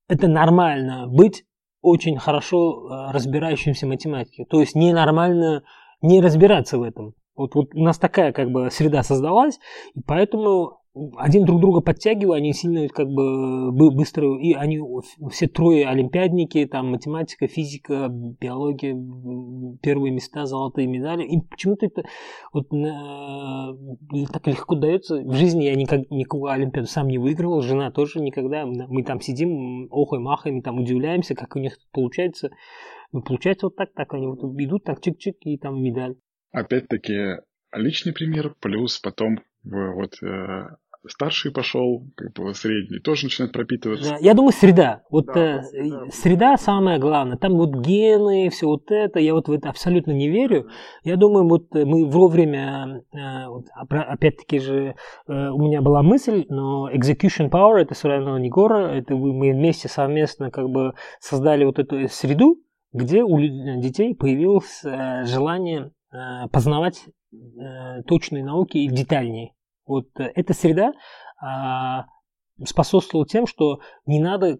это 0.08 0.28
нормально 0.28 1.06
быть 1.08 1.44
очень 1.80 2.18
хорошо 2.18 2.88
э, 2.88 3.12
разбирающимся 3.12 3.86
в 3.86 3.88
математике. 3.88 4.44
То 4.44 4.60
есть 4.60 4.74
ненормально 4.74 5.64
не 6.00 6.20
разбираться 6.20 6.78
в 6.78 6.82
этом. 6.82 7.14
Вот, 7.34 7.54
вот 7.54 7.74
у 7.74 7.82
нас 7.82 7.98
такая 7.98 8.32
как 8.32 8.50
бы 8.50 8.70
среда 8.70 9.02
создалась, 9.02 9.58
и 9.94 10.00
поэтому 10.06 10.81
один 10.94 11.46
друг 11.46 11.60
друга 11.60 11.80
подтягивая, 11.80 12.38
они 12.38 12.52
сильно 12.52 12.86
как 12.88 13.08
бы 13.08 13.72
быстро, 13.72 14.38
и 14.38 14.52
они 14.52 14.78
все 15.30 15.48
трое 15.48 15.88
олимпиадники, 15.88 16.66
там 16.66 16.90
математика, 16.90 17.46
физика, 17.46 18.08
биология, 18.10 18.94
первые 19.80 20.12
места, 20.12 20.44
золотые 20.44 20.86
медали. 20.86 21.24
Им 21.24 21.42
почему-то 21.42 21.86
это 21.86 22.02
вот 22.52 22.72
э, 22.74 24.26
так 24.32 24.46
легко 24.46 24.74
дается. 24.74 25.16
В 25.16 25.32
жизни 25.34 25.64
я 25.64 25.74
никак, 25.76 26.10
никакого 26.10 26.52
олимпиаду 26.52 26.88
сам 26.88 27.08
не 27.08 27.16
выигрывал, 27.16 27.62
жена 27.62 27.90
тоже 27.90 28.20
никогда. 28.20 28.66
Мы 28.66 29.02
там 29.02 29.20
сидим, 29.20 29.88
охой 29.90 30.18
махаем, 30.18 30.60
там 30.60 30.78
удивляемся, 30.78 31.34
как 31.34 31.56
у 31.56 31.58
них 31.58 31.78
получается. 31.92 32.50
Ну, 33.12 33.22
получается 33.22 33.66
вот 33.66 33.76
так, 33.76 33.92
так 33.94 34.12
они 34.12 34.26
вот 34.26 34.40
идут, 34.60 34.84
так 34.84 34.98
чик-чик, 34.98 35.36
и 35.40 35.56
там 35.56 35.82
медаль. 35.82 36.16
Опять-таки, 36.50 37.40
личный 37.74 38.12
пример, 38.12 38.54
плюс 38.60 38.98
потом 38.98 39.38
вот 39.64 40.22
э, 40.22 40.68
старший 41.08 41.52
пошел, 41.52 42.04
как 42.16 42.32
бы 42.32 42.54
средний, 42.54 42.98
тоже 43.00 43.26
начинает 43.26 43.52
пропитываться. 43.52 44.16
Я 44.20 44.34
думаю, 44.34 44.52
среда. 44.52 45.02
Вот 45.10 45.26
да, 45.26 45.58
э, 45.58 45.62
среда. 45.62 46.06
среда 46.10 46.56
самое 46.56 46.98
главное. 46.98 47.36
Там 47.36 47.54
вот 47.54 47.74
гены, 47.74 48.50
все 48.50 48.66
вот 48.66 48.90
это, 48.90 49.18
я 49.18 49.34
вот 49.34 49.48
в 49.48 49.52
это 49.52 49.68
абсолютно 49.68 50.12
не 50.12 50.28
верю. 50.28 50.68
Я 51.04 51.16
думаю, 51.16 51.48
вот 51.48 51.72
мы 51.72 52.08
вовремя, 52.08 53.02
э, 53.12 53.48
вот, 53.48 53.66
опять-таки 53.74 54.58
же, 54.58 54.94
э, 55.26 55.32
у 55.32 55.58
меня 55.58 55.82
была 55.82 56.02
мысль, 56.02 56.46
но 56.48 56.90
execution 56.92 57.50
power, 57.50 57.78
это 57.78 57.94
все 57.94 58.08
равно 58.08 58.38
не 58.38 58.48
гора, 58.48 58.92
это 58.92 59.14
мы 59.14 59.52
вместе 59.52 59.88
совместно 59.88 60.50
как 60.50 60.68
бы 60.68 60.92
создали 61.20 61.64
вот 61.64 61.78
эту 61.78 62.08
среду, 62.08 62.56
где 62.92 63.22
у 63.22 63.38
детей 63.80 64.14
появилось 64.14 64.82
э, 64.84 65.24
желание 65.24 65.90
э, 66.12 66.48
познавать 66.52 67.06
э, 67.32 68.02
точные 68.06 68.44
науки 68.44 68.78
и 68.78 68.88
детальнее. 68.88 69.54
Вот 69.86 70.08
эта 70.16 70.54
среда 70.54 70.92
а, 71.40 72.06
способствовала 72.64 73.26
тем, 73.26 73.46
что 73.46 73.80
не 74.06 74.20
надо 74.20 74.58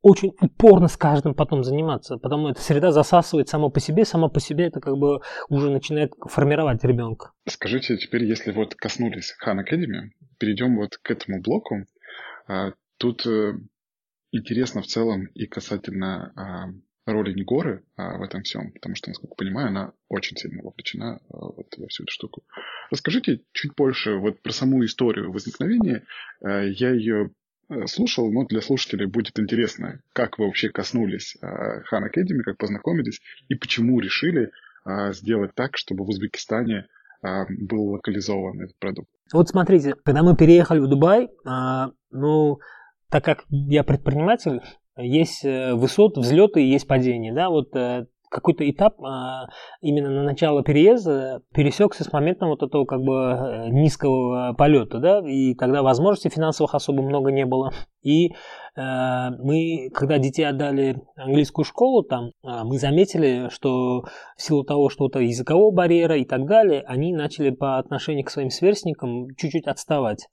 очень 0.00 0.32
упорно 0.40 0.88
с 0.88 0.96
каждым 0.96 1.34
потом 1.34 1.62
заниматься, 1.62 2.16
потому 2.16 2.48
что 2.48 2.52
эта 2.52 2.62
среда 2.62 2.90
засасывает 2.90 3.48
само 3.48 3.70
по 3.70 3.78
себе, 3.78 4.04
само 4.04 4.28
по 4.28 4.40
себе 4.40 4.66
это 4.66 4.80
как 4.80 4.96
бы 4.96 5.20
уже 5.48 5.70
начинает 5.70 6.12
формировать 6.28 6.82
ребенка. 6.82 7.32
Скажите 7.46 7.96
теперь, 7.98 8.24
если 8.24 8.50
вот 8.50 8.74
коснулись 8.74 9.34
Хан 9.38 9.60
Academy, 9.60 10.10
перейдем 10.38 10.76
вот 10.76 10.96
к 10.96 11.10
этому 11.10 11.40
блоку. 11.40 11.86
А, 12.48 12.72
тут 12.98 13.24
интересно 14.32 14.82
в 14.82 14.86
целом 14.86 15.26
и 15.34 15.46
касательно 15.46 16.32
а, 17.04 17.12
роли 17.12 17.32
Негоры 17.32 17.84
а, 17.96 18.16
в 18.16 18.22
этом 18.22 18.42
всем, 18.42 18.72
потому 18.72 18.94
что, 18.94 19.10
насколько 19.10 19.34
понимаю, 19.34 19.68
она 19.68 19.92
очень 20.08 20.36
сильно 20.36 20.62
вовлечена 20.62 21.20
а, 21.28 21.36
вот, 21.36 21.66
во 21.76 21.88
всю 21.88 22.04
эту 22.04 22.12
штуку. 22.12 22.42
Расскажите 22.90 23.40
чуть 23.52 23.74
больше 23.74 24.16
вот 24.16 24.40
про 24.40 24.52
саму 24.52 24.84
историю 24.84 25.32
возникновения. 25.32 26.04
А, 26.42 26.62
я 26.62 26.90
ее 26.90 27.30
э, 27.68 27.86
слушал, 27.86 28.30
но 28.30 28.44
для 28.44 28.60
слушателей 28.60 29.06
будет 29.06 29.38
интересно, 29.40 30.00
как 30.12 30.38
вы 30.38 30.46
вообще 30.46 30.68
коснулись 30.68 31.36
Хан 31.40 32.04
Академи, 32.04 32.42
как 32.42 32.56
познакомились 32.58 33.20
и 33.48 33.54
почему 33.54 33.98
решили 34.00 34.50
сделать 35.12 35.54
так, 35.54 35.76
чтобы 35.76 36.04
в 36.04 36.08
Узбекистане 36.08 36.88
был 37.22 37.90
локализован 37.90 38.62
этот 38.62 38.76
продукт. 38.80 39.08
Вот 39.32 39.48
смотрите, 39.48 39.94
когда 40.04 40.24
мы 40.24 40.36
переехали 40.36 40.80
в 40.80 40.88
Дубай, 40.88 41.28
ну, 42.10 42.58
так 43.08 43.24
как 43.24 43.44
я 43.48 43.84
предприниматель, 43.84 44.60
есть 44.96 45.44
э, 45.44 45.74
высоты, 45.74 46.20
взлеты 46.20 46.62
и 46.62 46.70
есть 46.70 46.86
падения. 46.86 47.32
Да? 47.32 47.50
Вот 47.50 47.74
э, 47.74 48.06
какой-то 48.28 48.68
этап 48.68 48.98
а, 49.02 49.46
именно 49.82 50.08
на 50.08 50.22
начало 50.22 50.62
переезда 50.62 51.42
пересекся 51.52 52.02
с 52.02 52.12
моментом 52.14 52.48
вот 52.48 52.62
этого 52.62 52.86
как 52.86 53.00
бы 53.00 53.14
э, 53.14 53.68
низкого 53.68 54.54
полета, 54.54 54.98
да, 55.00 55.20
и 55.20 55.54
тогда 55.54 55.82
возможностей 55.82 56.30
финансовых 56.30 56.74
особо 56.74 57.02
много 57.02 57.30
не 57.30 57.44
было. 57.44 57.72
И 58.02 58.32
мы, 58.74 59.90
когда 59.92 60.16
детей 60.16 60.44
отдали 60.44 60.96
английскую 61.14 61.62
школу, 61.62 62.02
там 62.02 62.30
мы 62.42 62.78
заметили, 62.78 63.50
что 63.50 64.06
в 64.34 64.42
силу 64.42 64.64
того, 64.64 64.88
что 64.88 65.08
это 65.08 65.18
языкового 65.18 65.70
барьера 65.70 66.16
и 66.16 66.24
так 66.24 66.46
далее, 66.46 66.82
они 66.86 67.12
начали 67.12 67.50
по 67.50 67.76
отношению 67.76 68.24
к 68.24 68.30
своим 68.30 68.48
сверстникам 68.48 69.26
чуть-чуть 69.36 69.66
отставать. 69.66 70.26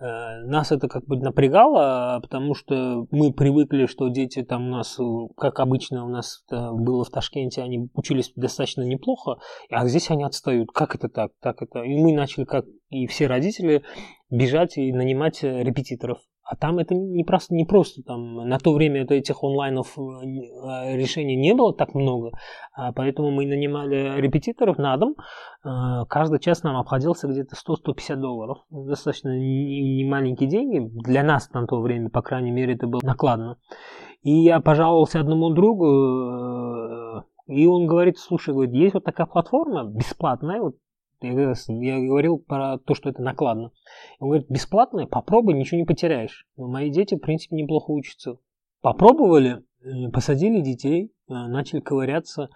Э, 0.00 0.40
нас 0.44 0.70
это 0.72 0.88
как 0.88 1.04
бы 1.06 1.16
напрягало, 1.16 2.20
потому 2.20 2.54
что 2.54 3.06
мы 3.10 3.32
привыкли, 3.32 3.86
что 3.86 4.08
дети 4.08 4.42
там 4.42 4.68
у 4.68 4.70
нас, 4.70 4.98
как 5.36 5.60
обычно 5.60 6.04
у 6.04 6.08
нас 6.08 6.44
было 6.50 7.04
в 7.04 7.10
Ташкенте, 7.10 7.62
они 7.62 7.90
учились 7.94 8.32
достаточно 8.36 8.82
неплохо, 8.82 9.38
а 9.70 9.86
здесь 9.88 10.10
они 10.10 10.24
отстают. 10.24 10.70
Как 10.72 10.94
это 10.94 11.08
так? 11.08 11.32
Так 11.40 11.62
это. 11.62 11.82
И 11.82 11.96
мы 11.96 12.12
начали, 12.12 12.44
как 12.44 12.64
и 12.90 13.06
все 13.06 13.26
родители, 13.26 13.82
бежать 14.30 14.78
и 14.78 14.92
нанимать 14.92 15.42
репетиторов. 15.42 16.18
А 16.50 16.56
там 16.56 16.78
это 16.78 16.94
не 16.94 17.24
просто, 17.24 17.54
не 17.54 17.66
просто 17.66 18.02
там, 18.02 18.48
на 18.48 18.58
то 18.58 18.72
время 18.72 19.02
это 19.02 19.12
этих 19.12 19.44
онлайнов 19.44 19.98
э, 19.98 20.00
э, 20.00 20.96
решений 20.96 21.36
не 21.36 21.54
было 21.54 21.74
так 21.74 21.94
много, 21.94 22.30
а 22.72 22.90
поэтому 22.94 23.30
мы 23.30 23.44
нанимали 23.44 24.18
репетиторов 24.18 24.78
на 24.78 24.96
дом. 24.96 25.14
Э, 25.62 26.06
каждый 26.08 26.40
час 26.40 26.62
нам 26.62 26.76
обходился 26.78 27.28
где-то 27.28 27.54
100-150 27.54 28.16
долларов. 28.16 28.58
Достаточно 28.70 29.38
не 29.38 30.02
маленькие 30.08 30.48
деньги. 30.48 30.88
Для 31.04 31.22
нас 31.22 31.50
на 31.52 31.66
то 31.66 31.82
время, 31.82 32.08
по 32.08 32.22
крайней 32.22 32.50
мере, 32.50 32.72
это 32.72 32.86
было 32.86 33.02
накладно. 33.02 33.58
И 34.22 34.30
я 34.30 34.60
пожаловался 34.60 35.20
одному 35.20 35.50
другу, 35.50 37.22
и 37.46 37.66
он 37.66 37.86
говорит, 37.86 38.16
слушай, 38.16 38.54
говорит, 38.54 38.72
есть 38.72 38.94
вот 38.94 39.04
такая 39.04 39.26
платформа 39.26 39.84
бесплатная, 39.84 40.62
вот 40.62 40.76
я, 41.20 41.98
говорил 42.00 42.38
про 42.38 42.78
то, 42.78 42.94
что 42.94 43.10
это 43.10 43.22
накладно. 43.22 43.72
Он 44.20 44.28
говорит, 44.28 44.48
бесплатное, 44.48 45.06
попробуй, 45.06 45.54
ничего 45.54 45.78
не 45.78 45.86
потеряешь. 45.86 46.46
Но 46.56 46.68
мои 46.68 46.90
дети, 46.90 47.14
в 47.14 47.20
принципе, 47.20 47.56
неплохо 47.56 47.90
учатся. 47.90 48.36
Попробовали, 48.80 49.62
э, 49.82 50.10
посадили 50.12 50.60
детей, 50.60 51.06
э, 51.06 51.32
начали 51.32 51.80
ковыряться, 51.80 52.50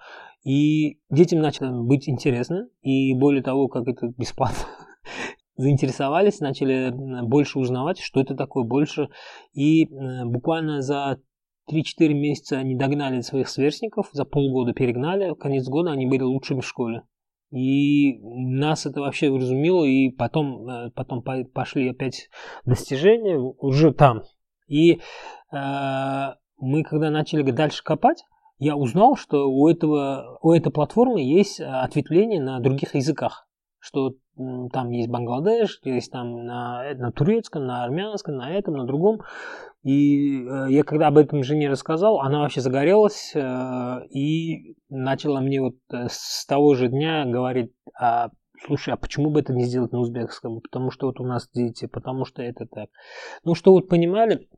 и 0.44 0.98
детям 1.10 1.40
начало 1.40 1.82
быть 1.82 2.08
интересно, 2.08 2.68
и 2.82 3.14
более 3.14 3.42
того, 3.42 3.68
как 3.68 3.88
это 3.88 4.08
бесплатно, 4.16 4.66
заинтересовались, 5.56 6.40
начали 6.40 6.92
больше 7.24 7.58
узнавать, 7.58 7.98
что 7.98 8.20
это 8.20 8.34
такое 8.34 8.64
больше, 8.64 9.08
и 9.52 9.84
э, 9.84 10.24
буквально 10.24 10.82
за 10.82 11.20
3-4 11.70 12.12
месяца 12.12 12.58
они 12.58 12.76
догнали 12.76 13.20
своих 13.20 13.48
сверстников, 13.48 14.10
за 14.12 14.24
полгода 14.24 14.72
перегнали, 14.72 15.34
конец 15.34 15.68
года 15.68 15.92
они 15.92 16.06
были 16.06 16.22
лучшими 16.22 16.60
в 16.60 16.66
школе. 16.66 17.02
И 17.52 18.18
нас 18.22 18.86
это 18.86 19.00
вообще 19.02 19.30
вразумило, 19.30 19.84
и 19.84 20.08
потом, 20.08 20.66
э, 20.68 20.90
потом 20.90 21.22
пошли 21.22 21.90
опять 21.90 22.30
достижения 22.64 23.36
уже 23.36 23.92
там. 23.92 24.22
И 24.68 25.00
э, 25.52 26.28
мы, 26.56 26.82
когда 26.82 27.10
начали 27.10 27.42
дальше 27.50 27.84
копать, 27.84 28.24
я 28.58 28.74
узнал, 28.74 29.16
что 29.16 29.50
у, 29.50 29.68
этого, 29.68 30.38
у 30.40 30.52
этой 30.52 30.72
платформы 30.72 31.20
есть 31.20 31.60
ответвление 31.60 32.40
на 32.40 32.58
других 32.60 32.94
языках. 32.94 33.46
Что 33.78 34.14
там 34.36 34.90
есть 34.90 35.10
Бангладеш, 35.10 35.80
есть 35.84 36.10
там 36.10 36.44
на, 36.46 36.94
на 36.94 37.12
турецком, 37.12 37.66
на 37.66 37.84
армянском, 37.84 38.36
на 38.36 38.50
этом, 38.50 38.74
на 38.74 38.86
другом. 38.86 39.20
И 39.82 40.44
э, 40.44 40.66
я 40.70 40.84
когда 40.84 41.08
об 41.08 41.18
этом 41.18 41.42
жене 41.42 41.68
рассказал, 41.68 42.20
она 42.20 42.40
вообще 42.40 42.60
загорелась 42.60 43.32
э, 43.34 44.06
и 44.10 44.76
начала 44.88 45.40
мне 45.40 45.60
вот 45.60 45.74
э, 45.92 46.06
с 46.08 46.46
того 46.46 46.74
же 46.74 46.88
дня 46.88 47.24
говорить, 47.26 47.72
а, 47.98 48.30
слушай, 48.64 48.94
а 48.94 48.96
почему 48.96 49.30
бы 49.30 49.40
это 49.40 49.52
не 49.52 49.64
сделать 49.64 49.92
на 49.92 49.98
узбекском? 49.98 50.60
Потому 50.60 50.90
что 50.90 51.06
вот 51.06 51.20
у 51.20 51.24
нас 51.24 51.48
дети, 51.52 51.86
потому 51.86 52.24
что 52.24 52.42
это 52.42 52.66
так. 52.66 52.90
Ну, 53.44 53.54
что 53.54 53.72
вот 53.72 53.88
понимали, 53.88 54.48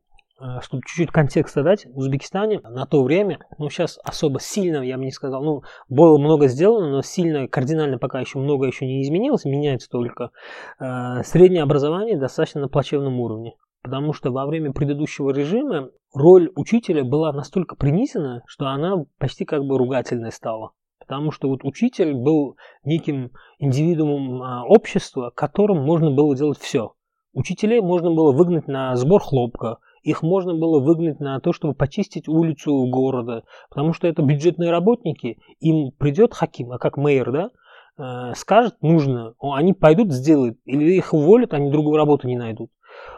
чтобы 0.60 0.82
чуть-чуть 0.86 1.10
контекста 1.10 1.62
дать, 1.62 1.86
в 1.86 1.98
Узбекистане 1.98 2.60
на 2.60 2.86
то 2.86 3.02
время, 3.02 3.38
ну 3.58 3.70
сейчас 3.70 3.98
особо 4.02 4.40
сильно, 4.40 4.82
я 4.82 4.96
бы 4.98 5.04
не 5.04 5.12
сказал, 5.12 5.42
ну 5.42 5.62
было 5.88 6.18
много 6.18 6.48
сделано, 6.48 6.90
но 6.90 7.02
сильно, 7.02 7.48
кардинально 7.48 7.98
пока 7.98 8.20
еще 8.20 8.38
много 8.38 8.66
еще 8.66 8.84
не 8.86 9.02
изменилось, 9.02 9.44
меняется 9.44 9.88
только. 9.88 10.30
Среднее 10.78 11.62
образование 11.62 12.18
достаточно 12.18 12.60
на 12.62 12.68
плачевном 12.68 13.20
уровне. 13.20 13.54
Потому 13.84 14.14
что 14.14 14.32
во 14.32 14.46
время 14.46 14.72
предыдущего 14.72 15.30
режима 15.30 15.90
роль 16.14 16.50
учителя 16.56 17.04
была 17.04 17.34
настолько 17.34 17.76
принизена, 17.76 18.42
что 18.46 18.66
она 18.66 19.04
почти 19.18 19.44
как 19.44 19.62
бы 19.62 19.76
ругательной 19.76 20.32
стала. 20.32 20.70
Потому 20.98 21.30
что 21.30 21.48
вот 21.48 21.64
учитель 21.64 22.14
был 22.14 22.56
неким 22.82 23.32
индивидуумом 23.58 24.42
а, 24.42 24.64
общества, 24.64 25.30
которым 25.36 25.84
можно 25.84 26.10
было 26.10 26.34
делать 26.34 26.58
все. 26.58 26.94
Учителей 27.34 27.82
можно 27.82 28.10
было 28.10 28.32
выгнать 28.32 28.68
на 28.68 28.96
сбор 28.96 29.20
хлопка, 29.20 29.76
их 30.04 30.22
можно 30.22 30.54
было 30.54 30.80
выгнать 30.80 31.18
на 31.18 31.40
то, 31.40 31.52
чтобы 31.52 31.74
почистить 31.74 32.28
улицу 32.28 32.86
города, 32.86 33.42
потому 33.70 33.94
что 33.94 34.06
это 34.06 34.22
бюджетные 34.22 34.70
работники, 34.70 35.38
им 35.60 35.92
придет 35.92 36.34
Хаким, 36.34 36.72
а 36.72 36.78
как 36.78 36.98
мэр, 36.98 37.32
да, 37.32 37.50
э, 37.98 38.34
скажет 38.34 38.76
нужно, 38.82 39.34
они 39.40 39.72
пойдут 39.72 40.12
сделают, 40.12 40.58
или 40.66 40.92
их 40.92 41.14
уволят, 41.14 41.54
они 41.54 41.70
другую 41.70 41.96
работу 41.96 42.28
не 42.28 42.36
найдут. 42.36 42.70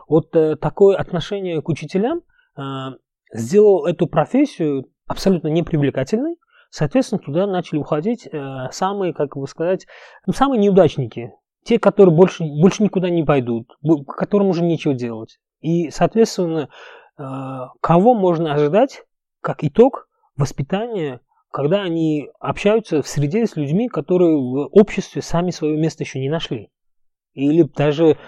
Вот 0.09 0.35
э, 0.37 0.55
такое 0.57 0.97
отношение 0.97 1.61
к 1.61 1.69
учителям 1.69 2.21
э, 2.57 2.63
сделало 3.33 3.89
эту 3.89 4.07
профессию 4.07 4.87
абсолютно 5.09 5.49
непривлекательной. 5.49 6.37
Соответственно, 6.71 7.21
туда 7.21 7.47
начали 7.47 7.79
уходить 7.79 8.29
самые, 8.73 9.15
как 9.15 9.37
бы 9.37 9.47
сказать, 9.47 9.87
ну, 10.27 10.33
самые 10.33 10.61
неудачники. 10.61 11.33
Те, 11.65 11.79
которые 11.79 12.15
больше, 12.15 12.45
больше 12.45 12.83
никуда 12.83 13.09
не 13.09 13.23
пойдут, 13.23 13.71
которым 14.07 14.49
уже 14.49 14.63
нечего 14.63 14.93
делать. 14.93 15.39
И, 15.61 15.91
соответственно, 15.91 16.69
э, 17.19 17.23
кого 17.81 18.15
можно 18.15 18.53
ожидать, 18.53 19.03
как 19.41 19.65
итог, 19.65 20.09
воспитания, 20.37 21.21
когда 21.51 21.83
они 21.83 22.29
общаются 22.41 23.03
в 23.03 23.09
среде 23.09 23.47
с 23.47 23.57
людьми, 23.57 23.89
которые 23.89 24.37
в 24.37 24.69
обществе 24.73 25.23
сами 25.23 25.51
свое 25.51 25.77
место 25.77 26.05
еще 26.05 26.21
не 26.21 26.29
нашли 26.29 26.71
или 27.37 27.63
даже 27.63 28.19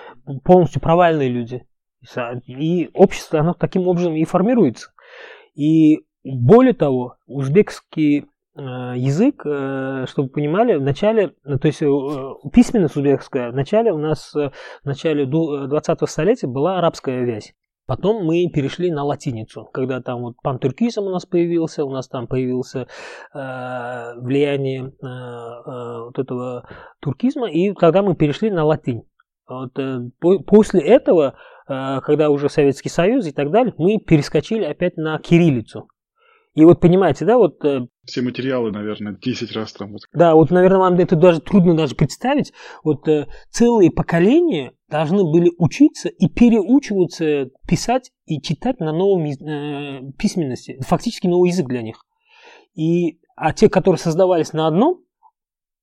полностью 0.44 0.80
провальные 0.80 1.30
люди. 1.30 1.66
И 2.46 2.90
общество, 2.94 3.40
оно 3.40 3.54
таким 3.54 3.88
образом 3.88 4.14
и 4.14 4.24
формируется. 4.24 4.92
И 5.54 6.04
более 6.22 6.74
того, 6.74 7.16
узбекский 7.26 8.26
язык, 8.58 9.40
чтобы 9.40 10.28
вы 10.28 10.28
понимали, 10.28 10.74
в 10.74 10.82
начале, 10.82 11.28
то 11.28 11.66
есть 11.66 11.80
письменность 12.52 12.96
узбекская, 12.96 13.52
в 13.52 13.54
начале 13.54 13.92
у 13.92 13.98
нас, 13.98 14.34
в 14.34 14.52
начале 14.84 15.24
20-го 15.24 16.06
столетия 16.06 16.48
была 16.48 16.78
арабская 16.78 17.24
вязь. 17.24 17.54
Потом 17.88 18.22
мы 18.22 18.50
перешли 18.52 18.90
на 18.90 19.02
латиницу, 19.02 19.64
когда 19.72 20.02
там 20.02 20.20
вот 20.20 20.34
пантуркизм 20.42 21.04
у 21.04 21.08
нас 21.08 21.24
появился, 21.24 21.86
у 21.86 21.90
нас 21.90 22.06
там 22.06 22.26
появился 22.26 22.86
э, 23.32 24.14
влияние 24.20 24.88
э, 24.88 25.06
э, 25.06 26.02
вот 26.04 26.18
этого 26.18 26.68
туркизма, 27.00 27.50
и 27.50 27.72
тогда 27.72 28.02
мы 28.02 28.14
перешли 28.14 28.50
на 28.50 28.66
латынь. 28.66 29.04
Вот, 29.48 29.78
э, 29.78 30.00
по, 30.20 30.38
после 30.40 30.82
этого, 30.82 31.36
э, 31.66 32.00
когда 32.02 32.28
уже 32.28 32.50
Советский 32.50 32.90
Союз 32.90 33.26
и 33.26 33.32
так 33.32 33.50
далее, 33.50 33.72
мы 33.78 33.96
перескочили 33.96 34.64
опять 34.64 34.98
на 34.98 35.18
кириллицу. 35.18 35.88
И 36.58 36.64
вот 36.64 36.80
понимаете, 36.80 37.24
да, 37.24 37.38
вот... 37.38 37.64
Э, 37.64 37.86
Все 38.04 38.20
материалы, 38.20 38.72
наверное, 38.72 39.16
10 39.22 39.52
раз 39.52 39.72
там. 39.72 39.92
Вот. 39.92 40.00
Да, 40.12 40.34
вот, 40.34 40.50
наверное, 40.50 40.80
вам 40.80 40.94
это 40.94 41.14
даже 41.14 41.40
трудно 41.40 41.76
даже 41.76 41.94
представить. 41.94 42.52
Вот 42.82 43.06
э, 43.06 43.28
целые 43.48 43.92
поколения 43.92 44.72
должны 44.88 45.22
были 45.22 45.52
учиться 45.56 46.08
и 46.08 46.28
переучиваться 46.28 47.50
писать 47.68 48.10
и 48.26 48.42
читать 48.42 48.80
на 48.80 48.90
новом 48.90 49.24
э, 49.26 50.10
письменности. 50.18 50.80
Фактически 50.80 51.28
новый 51.28 51.50
язык 51.50 51.68
для 51.68 51.80
них. 51.80 52.04
И, 52.74 53.20
а 53.36 53.52
те, 53.52 53.68
которые 53.68 54.00
создавались 54.00 54.52
на 54.52 54.66
одном, 54.66 55.04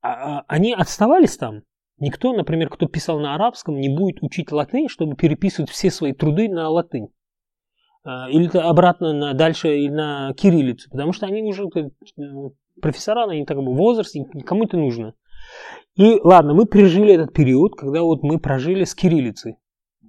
а, 0.02 0.40
а, 0.40 0.46
они 0.50 0.74
отставались 0.74 1.38
там. 1.38 1.62
Никто, 2.00 2.34
например, 2.34 2.68
кто 2.68 2.86
писал 2.88 3.22
на 3.22 3.34
арабском, 3.36 3.80
не 3.80 3.88
будет 3.88 4.22
учить 4.22 4.52
латынь, 4.52 4.90
чтобы 4.90 5.16
переписывать 5.16 5.70
все 5.70 5.90
свои 5.90 6.12
труды 6.12 6.50
на 6.50 6.68
латынь. 6.68 7.08
А, 8.06 8.30
или 8.30 8.56
обратно 8.56 9.14
на, 9.14 9.34
дальше 9.34 9.80
и 9.80 9.90
на 9.90 10.34
кириллицу, 10.36 10.90
потому 10.92 11.12
что 11.12 11.26
они 11.26 11.42
уже 11.42 11.66
профессора, 12.80 13.28
они 13.28 13.46
так 13.46 13.58
возраст, 13.58 14.14
никому 14.14 14.66
это 14.66 14.78
нужно. 14.78 15.16
И 15.96 16.20
ладно, 16.24 16.54
мы 16.54 16.68
пережили 16.68 17.14
этот 17.14 17.34
период, 17.34 17.76
когда 17.76 18.04
вот 18.04 18.22
мы 18.22 18.40
прожили 18.40 18.84
с 18.84 18.94
кириллицей. 18.94 19.58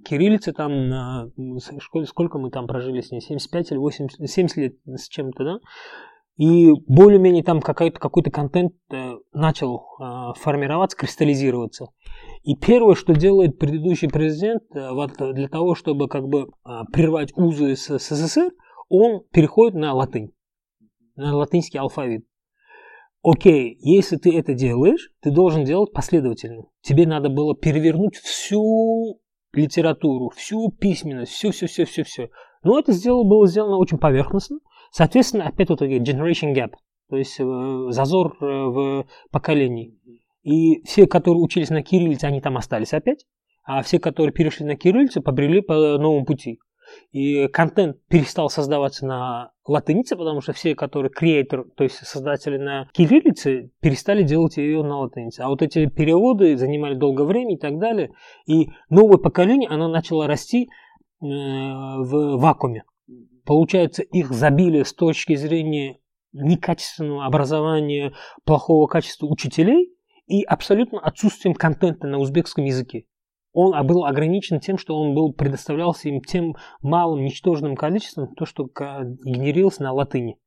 Кириллица 0.05 0.53
там, 0.53 1.31
сколько 1.59 2.37
мы 2.37 2.51
там 2.51 2.67
прожили 2.67 3.01
с 3.01 3.11
ней, 3.11 3.19
75 3.19 3.71
или 3.71 3.77
80, 3.77 4.29
70 4.29 4.57
лет 4.57 4.75
с 4.85 5.07
чем-то, 5.07 5.43
да? 5.43 5.57
И 6.37 6.71
более-менее 6.87 7.43
там 7.43 7.61
какой-то 7.61 7.99
какой 7.99 8.21
контент 8.23 8.73
э, 8.91 9.15
начал 9.33 9.81
э, 9.99 10.33
формироваться, 10.39 10.95
кристаллизироваться. 10.95 11.87
И 12.43 12.55
первое, 12.55 12.93
что 12.93 13.13
делает 13.13 13.57
предыдущий 13.57 14.07
президент 14.07 14.63
э, 14.75 15.33
для 15.33 15.49
того, 15.49 15.73
чтобы 15.73 16.07
как 16.07 16.27
бы 16.27 16.47
прервать 16.93 17.33
узы 17.35 17.75
с 17.75 17.97
СССР, 17.97 18.51
он 18.87 19.21
переходит 19.31 19.75
на 19.75 19.93
латынь, 19.95 20.29
на 21.15 21.35
латинский 21.35 21.79
алфавит. 21.79 22.23
Окей, 23.23 23.75
если 23.81 24.17
ты 24.17 24.37
это 24.37 24.53
делаешь, 24.53 25.09
ты 25.21 25.31
должен 25.31 25.63
делать 25.65 25.91
последовательно. 25.91 26.65
Тебе 26.81 27.07
надо 27.07 27.29
было 27.29 27.55
перевернуть 27.55 28.15
всю 28.15 29.19
литературу, 29.53 30.29
всю 30.35 30.71
письменность, 30.71 31.31
все-все-все-все-все. 31.31 32.29
Но 32.63 32.79
это 32.79 32.91
сделано, 32.91 33.27
было 33.27 33.47
сделано 33.47 33.77
очень 33.77 33.97
поверхностно. 33.97 34.59
Соответственно, 34.91 35.47
опять 35.47 35.69
вот 35.69 35.81
generation 35.81 36.53
gap, 36.53 36.71
то 37.09 37.17
есть 37.17 37.39
э, 37.39 37.43
зазор 37.89 38.35
э, 38.41 38.45
в 38.45 39.05
поколении. 39.31 39.97
И 40.43 40.81
все, 40.85 41.07
которые 41.07 41.41
учились 41.41 41.69
на 41.69 41.83
кириллице, 41.83 42.25
они 42.25 42.41
там 42.41 42.57
остались 42.57 42.93
опять, 42.93 43.25
а 43.63 43.81
все, 43.83 43.99
которые 43.99 44.33
перешли 44.33 44.65
на 44.65 44.75
кириллицу, 44.75 45.21
побрели 45.21 45.61
по 45.61 45.73
новому 45.73 46.25
пути. 46.25 46.59
И 47.11 47.47
контент 47.47 47.97
перестал 48.07 48.49
создаваться 48.49 49.05
на 49.05 49.51
латынице, 49.65 50.15
потому 50.15 50.41
что 50.41 50.53
все, 50.53 50.75
которые 50.75 51.11
креатор, 51.11 51.65
то 51.75 51.83
есть 51.83 51.97
создатели 51.97 52.57
на 52.57 52.87
кириллице, 52.93 53.71
перестали 53.81 54.23
делать 54.23 54.57
ее 54.57 54.83
на 54.83 54.99
латынице. 54.99 55.41
А 55.41 55.49
вот 55.49 55.61
эти 55.61 55.87
переводы 55.87 56.55
занимали 56.55 56.95
долгое 56.95 57.25
время 57.25 57.55
и 57.55 57.57
так 57.57 57.77
далее. 57.77 58.11
И 58.45 58.69
новое 58.89 59.17
поколение, 59.17 59.69
оно 59.69 59.87
начало 59.87 60.27
расти 60.27 60.69
э, 61.21 61.25
в 61.25 62.37
вакууме. 62.37 62.83
Получается, 63.47 64.03
их 64.03 64.33
забили 64.33 64.83
с 64.83 64.93
точки 64.93 65.35
зрения 65.35 65.99
некачественного 66.33 67.25
образования, 67.25 68.13
плохого 68.43 68.87
качества 68.87 69.25
учителей 69.27 69.95
и 70.27 70.43
абсолютно 70.43 70.99
отсутствием 70.99 71.55
контента 71.55 72.07
на 72.07 72.19
узбекском 72.19 72.65
языке. 72.65 73.05
Он 73.53 73.87
был 73.87 74.03
ограничен 74.03 74.59
тем, 74.59 74.77
что 74.77 74.97
он 74.97 75.15
был 75.15 75.31
предоставлялся 75.31 76.09
им 76.09 76.19
тем 76.19 76.57
малым, 76.81 77.23
ничтожным 77.23 77.77
количеством, 77.77 78.35
то, 78.35 78.45
что 78.45 78.65
генерировалось 78.65 79.79
на 79.79 79.93
латыни. 79.93 80.37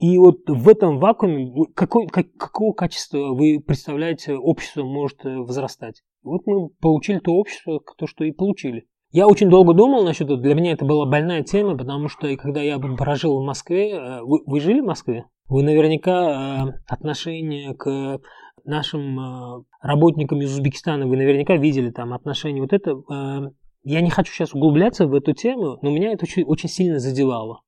И 0.00 0.18
вот 0.18 0.40
в 0.48 0.68
этом 0.68 0.98
вакууме 0.98 1.66
какой, 1.76 2.08
как, 2.08 2.34
какого 2.34 2.72
качества 2.72 3.32
вы 3.32 3.60
представляете 3.64 4.34
общество 4.34 4.82
может 4.82 5.24
э, 5.24 5.36
возрастать? 5.36 6.02
Вот 6.24 6.42
мы 6.46 6.70
получили 6.80 7.20
то 7.20 7.30
общество, 7.34 7.80
то, 7.96 8.08
что 8.08 8.24
и 8.24 8.32
получили. 8.32 8.88
Я 9.12 9.26
очень 9.26 9.50
долго 9.50 9.74
думал 9.74 10.04
насчет 10.04 10.22
этого. 10.22 10.40
Для 10.40 10.54
меня 10.54 10.72
это 10.72 10.86
была 10.86 11.04
больная 11.04 11.42
тема, 11.42 11.76
потому 11.76 12.08
что 12.08 12.34
когда 12.38 12.62
я 12.62 12.78
прожил 12.78 13.38
в 13.38 13.44
Москве, 13.44 13.90
э, 13.90 14.22
вы, 14.22 14.40
вы 14.46 14.58
жили 14.58 14.80
в 14.80 14.86
Москве? 14.86 15.26
Вы 15.48 15.62
наверняка 15.62 16.66
э, 16.66 16.72
отношение 16.88 17.74
к 17.74 18.20
нашим 18.64 19.20
э, 19.20 19.64
работникам 19.82 20.40
из 20.40 20.54
Узбекистана, 20.54 21.06
вы 21.06 21.18
наверняка 21.18 21.56
видели 21.56 21.90
там 21.90 22.14
отношения. 22.14 22.62
Вот 22.62 22.72
это, 22.72 23.52
я 23.82 24.00
не 24.00 24.08
хочу 24.08 24.32
сейчас 24.32 24.54
углубляться 24.54 25.06
в 25.06 25.12
эту 25.12 25.34
тему, 25.34 25.78
но 25.82 25.90
меня 25.90 26.12
это 26.12 26.24
очень, 26.24 26.44
очень 26.44 26.70
сильно 26.70 26.98
задевало. 26.98 27.60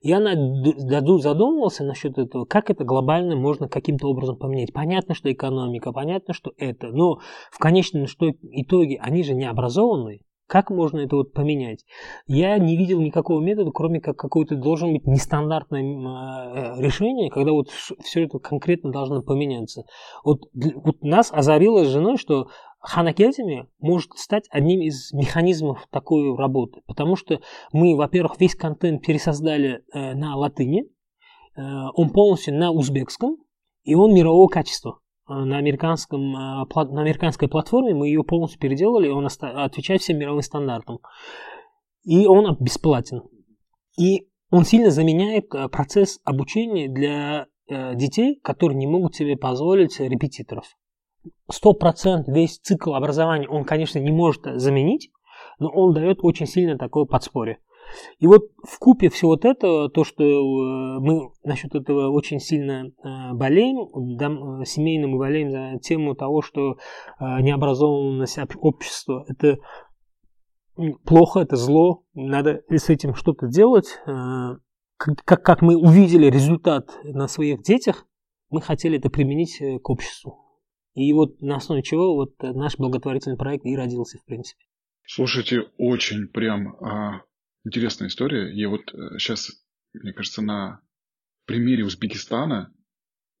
Я 0.00 0.18
задумывался 0.18 1.84
насчет 1.84 2.16
этого, 2.16 2.46
как 2.46 2.70
это 2.70 2.84
глобально 2.84 3.36
можно 3.36 3.68
каким-то 3.68 4.08
образом 4.08 4.36
поменять. 4.38 4.72
Понятно, 4.72 5.14
что 5.14 5.30
экономика, 5.30 5.92
понятно, 5.92 6.32
что 6.32 6.52
это, 6.56 6.88
но 6.88 7.18
в 7.50 7.58
конечном 7.58 8.06
итоге 8.06 8.98
они 8.98 9.24
же 9.24 9.34
не 9.34 9.44
образованные. 9.44 10.20
Как 10.46 10.70
можно 10.70 11.00
это 11.00 11.16
вот 11.16 11.32
поменять? 11.32 11.84
Я 12.28 12.56
не 12.58 12.76
видел 12.76 13.00
никакого 13.00 13.40
метода, 13.40 13.72
кроме 13.72 14.00
как 14.00 14.16
какое-то 14.16 14.54
должен 14.54 14.92
быть 14.92 15.04
нестандартное 15.06 15.82
э, 15.82 16.80
решение, 16.80 17.30
когда 17.30 17.50
вот 17.50 17.68
все 17.68 18.24
это 18.24 18.38
конкретно 18.38 18.92
должно 18.92 19.22
поменяться. 19.22 19.84
Вот, 20.24 20.42
вот 20.52 21.02
нас 21.02 21.32
озарило 21.32 21.84
с 21.84 21.88
женой, 21.88 22.16
что 22.16 22.48
Хан 22.78 23.08
Academy 23.08 23.66
может 23.80 24.12
стать 24.14 24.44
одним 24.50 24.80
из 24.80 25.12
механизмов 25.12 25.88
такой 25.90 26.36
работы, 26.36 26.80
потому 26.86 27.16
что 27.16 27.40
мы, 27.72 27.96
во-первых, 27.96 28.38
весь 28.38 28.54
контент 28.54 29.04
пересоздали 29.04 29.82
э, 29.92 30.14
на 30.14 30.36
латыни, 30.36 30.84
э, 30.84 31.60
он 31.94 32.10
полностью 32.10 32.54
на 32.54 32.70
узбекском, 32.70 33.38
и 33.82 33.96
он 33.96 34.14
мирового 34.14 34.46
качества. 34.46 35.00
Э, 35.28 35.34
на, 35.34 35.58
американском, 35.58 36.20
э, 36.34 36.66
на 36.74 37.02
американской 37.02 37.48
платформе, 37.48 37.94
мы 37.94 38.08
ее 38.08 38.22
полностью 38.22 38.60
переделали, 38.60 39.08
он 39.08 39.26
отвечает 39.26 40.00
всем 40.00 40.18
мировым 40.18 40.42
стандартам. 40.42 41.00
И 42.04 42.26
он 42.26 42.56
бесплатен. 42.60 43.22
И 43.98 44.28
он 44.50 44.64
сильно 44.64 44.90
заменяет 44.90 45.52
э, 45.54 45.68
процесс 45.68 46.20
обучения 46.24 46.88
для 46.88 47.46
детей, 47.68 48.38
которые 48.44 48.78
не 48.78 48.86
могут 48.86 49.16
себе 49.16 49.36
позволить 49.36 49.98
репетиторов. 49.98 50.66
Сто 51.50 51.72
процентов 51.72 52.32
весь 52.32 52.60
цикл 52.60 52.94
образования 52.94 53.48
он, 53.48 53.64
конечно, 53.64 53.98
не 53.98 54.12
может 54.12 54.42
заменить, 54.44 55.10
но 55.58 55.70
он 55.70 55.92
дает 55.92 56.20
очень 56.22 56.46
сильно 56.46 56.78
такое 56.78 57.06
подспорье. 57.06 57.58
И 58.18 58.26
вот 58.26 58.42
в 58.64 58.78
купе 58.78 59.08
всего 59.08 59.32
вот 59.32 59.44
этого, 59.44 59.90
то, 59.90 60.04
что 60.04 60.24
э, 60.24 61.00
мы 61.00 61.30
насчет 61.44 61.74
этого 61.74 62.10
очень 62.10 62.40
сильно 62.40 62.86
э, 62.86 63.32
болеем, 63.32 63.78
э, 63.78 64.64
семейно 64.64 65.08
мы 65.08 65.18
болеем 65.18 65.50
за 65.50 65.78
тему 65.80 66.14
того, 66.14 66.42
что 66.42 66.76
необразованность 67.20 68.38
общества– 68.56 69.24
это 69.28 69.58
плохо, 71.04 71.40
это 71.40 71.56
зло, 71.56 72.04
надо 72.14 72.62
с 72.68 72.90
этим 72.90 73.14
что-то 73.14 73.48
делать. 73.48 73.98
Как, 74.98 75.42
как 75.42 75.62
мы 75.62 75.76
увидели 75.76 76.26
результат 76.26 76.98
на 77.04 77.28
своих 77.28 77.62
детях, 77.62 78.06
мы 78.50 78.60
хотели 78.60 78.98
это 78.98 79.10
применить 79.10 79.60
к 79.82 79.90
обществу. 79.90 80.46
И 80.94 81.12
вот 81.12 81.40
на 81.42 81.56
основе 81.56 81.82
чего 81.82 82.14
вот 82.14 82.34
наш 82.40 82.78
благотворительный 82.78 83.36
проект 83.36 83.66
и 83.66 83.76
родился, 83.76 84.18
в 84.18 84.24
принципе. 84.24 84.64
Слушайте, 85.06 85.62
очень 85.78 86.26
прям 86.28 86.74
а, 86.80 87.22
интересная 87.66 88.08
история. 88.08 88.52
И 88.52 88.64
вот 88.66 88.82
сейчас, 89.18 89.50
э, 89.50 89.52
мне 89.94 90.12
кажется, 90.12 90.40
на 90.40 90.80
примере 91.44 91.84
Узбекистана 91.84 92.72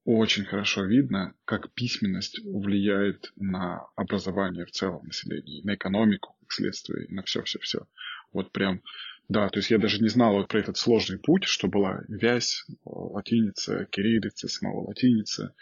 очень 0.04 0.44
хорошо 0.44 0.84
видно, 0.84 1.34
как 1.44 1.72
письменность 1.72 2.40
влияет 2.44 3.32
на 3.36 3.86
образование 3.96 4.64
в 4.64 4.70
целом 4.70 5.06
населения, 5.06 5.62
на 5.64 5.74
экономику, 5.74 6.36
как 6.40 6.52
следствие, 6.52 7.06
на 7.08 7.22
все-все-все. 7.22 7.88
Вот 8.32 8.52
прям, 8.52 8.82
да, 9.28 9.48
то 9.48 9.58
есть 9.58 9.70
я 9.70 9.78
даже 9.78 10.00
не 10.00 10.08
знал 10.08 10.34
вот 10.34 10.48
про 10.48 10.60
этот 10.60 10.76
сложный 10.76 11.18
путь, 11.18 11.44
что 11.44 11.66
была 11.66 12.02
вязь, 12.08 12.64
латиница, 12.84 13.86
кириллица, 13.90 14.46
снова 14.48 14.88
латиница, 14.88 15.54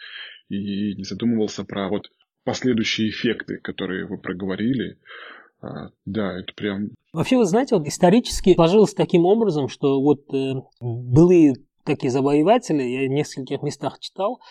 и 0.49 0.93
не 0.93 1.03
задумывался 1.03 1.63
про 1.63 1.89
вот 1.89 2.11
последующие 2.43 3.09
эффекты, 3.09 3.57
которые 3.57 4.05
вы 4.05 4.19
проговорили, 4.19 4.99
а, 5.61 5.89
да, 6.05 6.37
это 6.37 6.53
прям... 6.53 6.91
Вообще, 7.15 7.37
вы 7.37 7.45
знаете, 7.45 7.77
вот 7.77 7.87
исторически 7.87 8.55
сложилось 8.55 8.93
таким 8.93 9.25
образом, 9.25 9.69
что 9.69 10.01
вот 10.01 10.33
э, 10.33 10.55
былые 10.81 11.53
такие 11.85 12.11
завоеватели, 12.11 12.83
я 12.83 13.07
в 13.07 13.11
нескольких 13.11 13.61
местах 13.61 13.99
читал, 13.99 14.41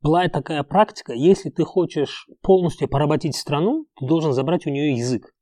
была 0.00 0.26
такая 0.28 0.62
практика, 0.62 1.12
если 1.12 1.50
ты 1.50 1.64
хочешь 1.64 2.26
полностью 2.40 2.88
поработить 2.88 3.36
страну, 3.36 3.84
ты 3.98 4.06
должен 4.06 4.32
забрать 4.32 4.66
у 4.66 4.70
нее 4.70 4.96
язык. 4.96 5.34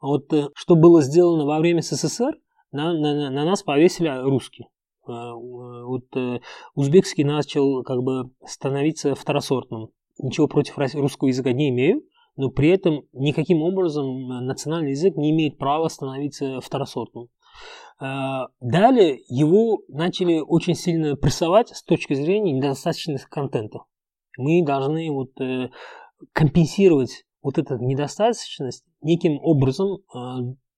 Вот 0.00 0.32
э, 0.32 0.48
что 0.56 0.74
было 0.74 1.02
сделано 1.02 1.46
во 1.46 1.60
время 1.60 1.82
СССР, 1.82 2.34
на, 2.72 2.92
на, 2.92 3.30
на 3.30 3.44
нас 3.44 3.62
повесили 3.62 4.08
русский. 4.24 4.64
Э, 5.06 5.12
вот 5.34 6.06
э, 6.16 6.40
узбекский 6.74 7.22
начал 7.22 7.84
как 7.84 8.02
бы 8.02 8.32
становиться 8.44 9.14
второсортным. 9.14 9.90
Ничего 10.18 10.48
против 10.48 10.78
русского 10.78 11.28
языка 11.28 11.52
не 11.52 11.68
имею, 11.68 12.02
но 12.36 12.50
при 12.50 12.68
этом 12.70 13.02
никаким 13.12 13.62
образом 13.62 14.28
национальный 14.46 14.90
язык 14.90 15.16
не 15.16 15.30
имеет 15.30 15.58
права 15.58 15.88
становиться 15.88 16.60
второсортным. 16.60 17.28
Далее 17.98 19.18
его 19.28 19.80
начали 19.88 20.40
очень 20.40 20.74
сильно 20.74 21.16
прессовать 21.16 21.70
с 21.70 21.82
точки 21.82 22.14
зрения 22.14 22.52
недостаточности 22.52 23.26
контента. 23.28 23.80
Мы 24.36 24.62
должны 24.64 25.10
вот 25.10 25.32
компенсировать 26.32 27.24
вот 27.42 27.58
эту 27.58 27.78
недостаточность 27.78 28.84
неким 29.00 29.38
образом 29.40 29.98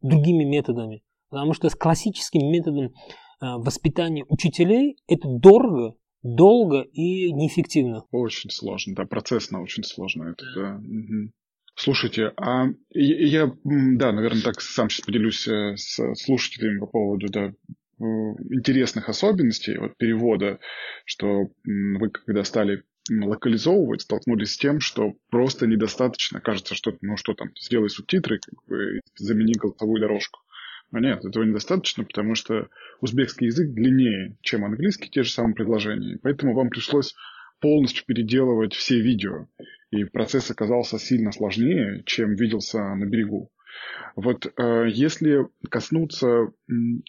другими 0.00 0.44
методами. 0.44 1.02
Потому 1.30 1.52
что 1.52 1.68
с 1.68 1.74
классическим 1.74 2.50
методом 2.50 2.92
воспитания 3.40 4.24
учителей 4.28 4.96
это 5.08 5.28
дорого, 5.28 5.94
долго 6.22 6.82
и 6.82 7.32
неэффективно. 7.32 8.04
Очень 8.10 8.50
сложно, 8.50 8.94
да, 8.94 9.04
процессно 9.04 9.60
очень 9.62 9.84
сложно 9.84 10.30
это, 10.30 10.44
да. 10.56 10.76
Угу. 10.76 11.30
Слушайте, 11.78 12.32
а 12.36 12.66
я, 12.90 13.52
да, 13.62 14.10
наверное, 14.10 14.42
так 14.42 14.60
сам 14.60 14.90
сейчас 14.90 15.06
поделюсь 15.06 15.46
э, 15.46 15.76
с 15.76 16.14
слушателями 16.16 16.80
по 16.80 16.86
поводу 16.86 17.28
да, 17.28 17.52
интересных 18.00 19.08
особенностей 19.08 19.78
вот, 19.78 19.96
перевода, 19.96 20.58
что 21.04 21.52
вы 21.64 22.10
когда 22.10 22.42
стали 22.42 22.82
локализовывать, 23.08 24.02
столкнулись 24.02 24.54
с 24.54 24.58
тем, 24.58 24.80
что 24.80 25.14
просто 25.30 25.68
недостаточно, 25.68 26.40
кажется, 26.40 26.74
что 26.74 26.98
ну 27.00 27.16
что 27.16 27.34
там, 27.34 27.50
сделай 27.56 27.88
субтитры, 27.90 28.40
как 28.40 28.66
бы, 28.66 29.00
замени 29.14 29.54
голосовую 29.54 30.00
дорожку. 30.00 30.40
Но 30.90 30.98
нет, 30.98 31.24
этого 31.24 31.44
недостаточно, 31.44 32.02
потому 32.02 32.34
что 32.34 32.68
узбекский 33.00 33.46
язык 33.46 33.70
длиннее, 33.70 34.36
чем 34.42 34.64
английский, 34.64 35.10
те 35.10 35.22
же 35.22 35.30
самые 35.30 35.54
предложения. 35.54 36.18
Поэтому 36.22 36.54
вам 36.54 36.70
пришлось 36.70 37.14
полностью 37.60 38.04
переделывать 38.06 38.74
все 38.74 39.00
видео 39.00 39.48
и 39.90 40.04
процесс 40.04 40.50
оказался 40.50 40.98
сильно 40.98 41.32
сложнее, 41.32 42.02
чем 42.04 42.34
виделся 42.34 42.78
на 42.94 43.04
берегу. 43.06 43.50
Вот 44.16 44.46
э, 44.46 44.88
если 44.90 45.48
коснуться 45.70 46.52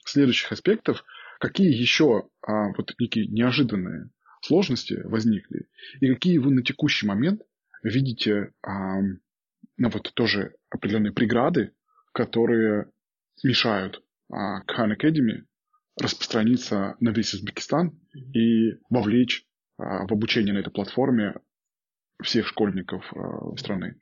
следующих 0.06 0.52
аспектов, 0.52 1.04
какие 1.40 1.74
еще 1.74 2.30
э, 2.48 2.52
вот 2.78 2.94
некие 3.00 3.28
неожиданные 3.28 4.10
сложности 4.42 5.02
возникли, 5.04 5.68
и 6.00 6.14
какие 6.14 6.38
вы 6.38 6.52
на 6.52 6.64
текущий 6.64 7.08
момент 7.08 7.42
видите 7.84 8.32
э, 8.32 8.70
ну, 9.78 9.90
вот 9.90 10.12
тоже 10.14 10.56
определенные 10.70 11.14
преграды, 11.14 11.74
которые 12.14 12.92
мешают 13.44 14.04
э, 14.32 14.36
Khan 14.36 14.96
Academy 14.96 15.44
распространиться 16.00 16.96
на 17.00 17.10
весь 17.10 17.34
Узбекистан 17.34 18.00
и 18.14 18.74
вовлечь 18.90 19.46
в 19.80 20.12
обучение 20.12 20.54
на 20.54 20.60
этой 20.60 20.72
платформе 20.72 21.36
всех 22.22 22.48
школьников 22.48 23.04
э, 23.16 23.58
страны. 23.58 23.96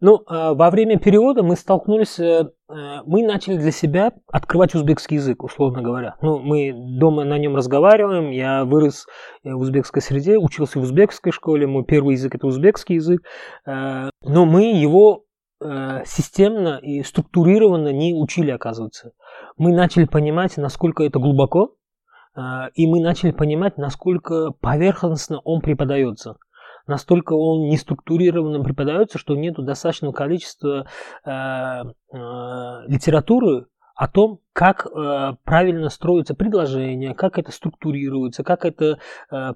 Ну, 0.00 0.18
э, 0.18 0.54
во 0.54 0.70
время 0.70 0.98
перевода 0.98 1.42
мы 1.42 1.56
столкнулись, 1.56 2.18
э, 2.18 2.44
мы 2.68 3.26
начали 3.26 3.56
для 3.56 3.72
себя 3.72 4.12
открывать 4.28 4.74
узбекский 4.74 5.16
язык, 5.16 5.42
условно 5.42 5.82
говоря. 5.82 6.16
Ну, 6.22 6.38
мы 6.38 6.72
дома 6.72 7.24
на 7.24 7.36
нем 7.36 7.56
разговариваем, 7.56 8.30
я 8.30 8.64
вырос 8.64 9.06
в 9.42 9.56
узбекской 9.56 10.00
среде, 10.00 10.38
учился 10.38 10.78
в 10.78 10.82
узбекской 10.82 11.32
школе, 11.32 11.66
мой 11.66 11.84
первый 11.84 12.14
язык 12.14 12.34
это 12.34 12.46
узбекский 12.46 12.96
язык, 12.96 13.22
но 13.66 14.10
мы 14.22 14.72
его 14.80 15.24
системно 15.60 16.78
и 16.80 17.02
структурированно 17.02 17.92
не 17.92 18.14
учили, 18.14 18.52
оказывается. 18.52 19.10
Мы 19.56 19.74
начали 19.74 20.04
понимать, 20.04 20.56
насколько 20.56 21.02
это 21.02 21.18
глубоко, 21.18 21.74
и 22.74 22.86
мы 22.86 23.00
начали 23.00 23.32
понимать, 23.32 23.78
насколько 23.78 24.52
поверхностно 24.60 25.40
он 25.40 25.60
преподается 25.60 26.36
настолько 26.88 27.34
он 27.34 27.68
не 27.68 27.76
структурированно 27.76 28.64
преподается, 28.64 29.18
что 29.18 29.36
нету 29.36 29.62
достаточного 29.62 30.12
количества 30.12 30.86
э, 31.24 31.30
э, 31.30 31.84
литературы 32.86 33.66
о 33.94 34.08
том, 34.08 34.40
как 34.52 34.86
э, 34.86 35.34
правильно 35.44 35.88
строится 35.90 36.34
предложение, 36.34 37.14
как 37.14 37.38
это 37.38 37.52
структурируется, 37.52 38.42
как 38.42 38.64
это 38.64 38.98
э, 39.30 39.54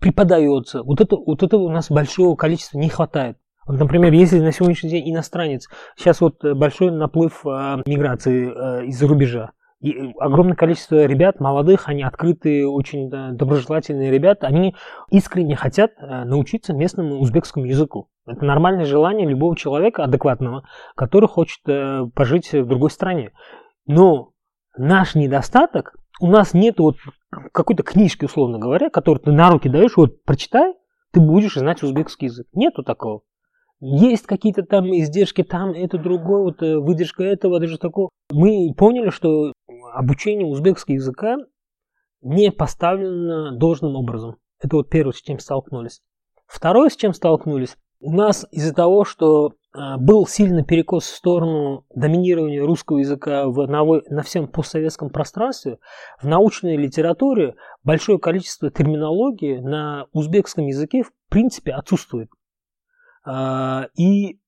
преподается. 0.00 0.82
Вот, 0.82 1.00
это, 1.00 1.16
вот 1.16 1.42
этого 1.42 1.62
у 1.62 1.70
нас 1.70 1.90
большого 1.90 2.36
количества 2.36 2.78
не 2.78 2.88
хватает. 2.88 3.38
Вот, 3.66 3.78
например, 3.78 4.12
если 4.12 4.40
на 4.40 4.52
сегодняшний 4.52 4.90
день 4.90 5.10
иностранец, 5.10 5.68
сейчас 5.96 6.20
вот 6.20 6.44
большой 6.44 6.90
наплыв 6.90 7.46
э, 7.46 7.82
миграции 7.86 8.50
э, 8.50 8.86
из-за 8.86 9.06
рубежа, 9.06 9.52
и 9.84 10.14
огромное 10.18 10.56
количество 10.56 11.04
ребят, 11.04 11.40
молодых, 11.40 11.88
они 11.90 12.02
открытые, 12.02 12.66
очень 12.66 13.10
доброжелательные 13.10 14.10
ребята, 14.10 14.46
они 14.46 14.74
искренне 15.10 15.56
хотят 15.56 15.90
э, 15.98 16.24
научиться 16.24 16.72
местному 16.72 17.20
узбекскому 17.20 17.66
языку. 17.66 18.08
Это 18.26 18.46
нормальное 18.46 18.86
желание 18.86 19.28
любого 19.28 19.54
человека 19.54 20.02
адекватного, 20.02 20.66
который 20.96 21.28
хочет 21.28 21.60
э, 21.68 22.06
пожить 22.14 22.50
в 22.50 22.64
другой 22.64 22.90
стране. 22.90 23.32
Но 23.84 24.30
наш 24.74 25.14
недостаток, 25.14 25.94
у 26.18 26.28
нас 26.28 26.54
нет 26.54 26.78
вот 26.78 26.96
какой-то 27.52 27.82
книжки, 27.82 28.24
условно 28.24 28.58
говоря, 28.58 28.88
которую 28.88 29.22
ты 29.22 29.32
на 29.32 29.50
руки 29.50 29.68
даешь, 29.68 29.98
вот 29.98 30.24
прочитай, 30.24 30.72
ты 31.12 31.20
будешь 31.20 31.56
знать 31.56 31.82
узбекский 31.82 32.28
язык. 32.28 32.46
Нету 32.54 32.84
такого. 32.84 33.20
Есть 33.80 34.26
какие-то 34.26 34.62
там 34.62 34.86
издержки, 34.86 35.42
там 35.42 35.72
это 35.72 35.98
другое, 35.98 36.42
вот 36.42 36.62
э, 36.62 36.78
выдержка 36.78 37.22
этого, 37.22 37.60
даже 37.60 37.78
такого. 37.78 38.08
Мы 38.32 38.72
поняли, 38.76 39.10
что 39.10 39.52
обучение 39.92 40.46
узбекского 40.46 40.94
языка 40.94 41.36
не 42.22 42.50
поставлено 42.50 43.56
должным 43.56 43.96
образом. 43.96 44.36
Это 44.60 44.76
вот 44.76 44.88
первое, 44.88 45.12
с 45.12 45.20
чем 45.20 45.38
столкнулись. 45.38 46.00
Второе, 46.46 46.88
с 46.88 46.96
чем 46.96 47.12
столкнулись, 47.12 47.76
у 48.00 48.12
нас 48.12 48.46
из-за 48.50 48.74
того, 48.74 49.04
что 49.04 49.52
э, 49.74 49.96
был 49.98 50.26
сильный 50.26 50.64
перекос 50.64 51.04
в 51.04 51.16
сторону 51.16 51.84
доминирования 51.94 52.62
русского 52.64 52.98
языка 52.98 53.46
в, 53.48 53.66
на, 53.66 53.82
на 53.84 54.22
всем 54.22 54.46
постсоветском 54.46 55.10
пространстве, 55.10 55.78
в 56.20 56.26
научной 56.26 56.76
литературе 56.76 57.54
большое 57.82 58.18
количество 58.18 58.70
терминологии 58.70 59.58
на 59.58 60.06
узбекском 60.12 60.66
языке 60.66 61.02
в 61.02 61.12
принципе 61.28 61.72
отсутствует. 61.72 62.30
А, 63.24 63.86
и 63.96 64.38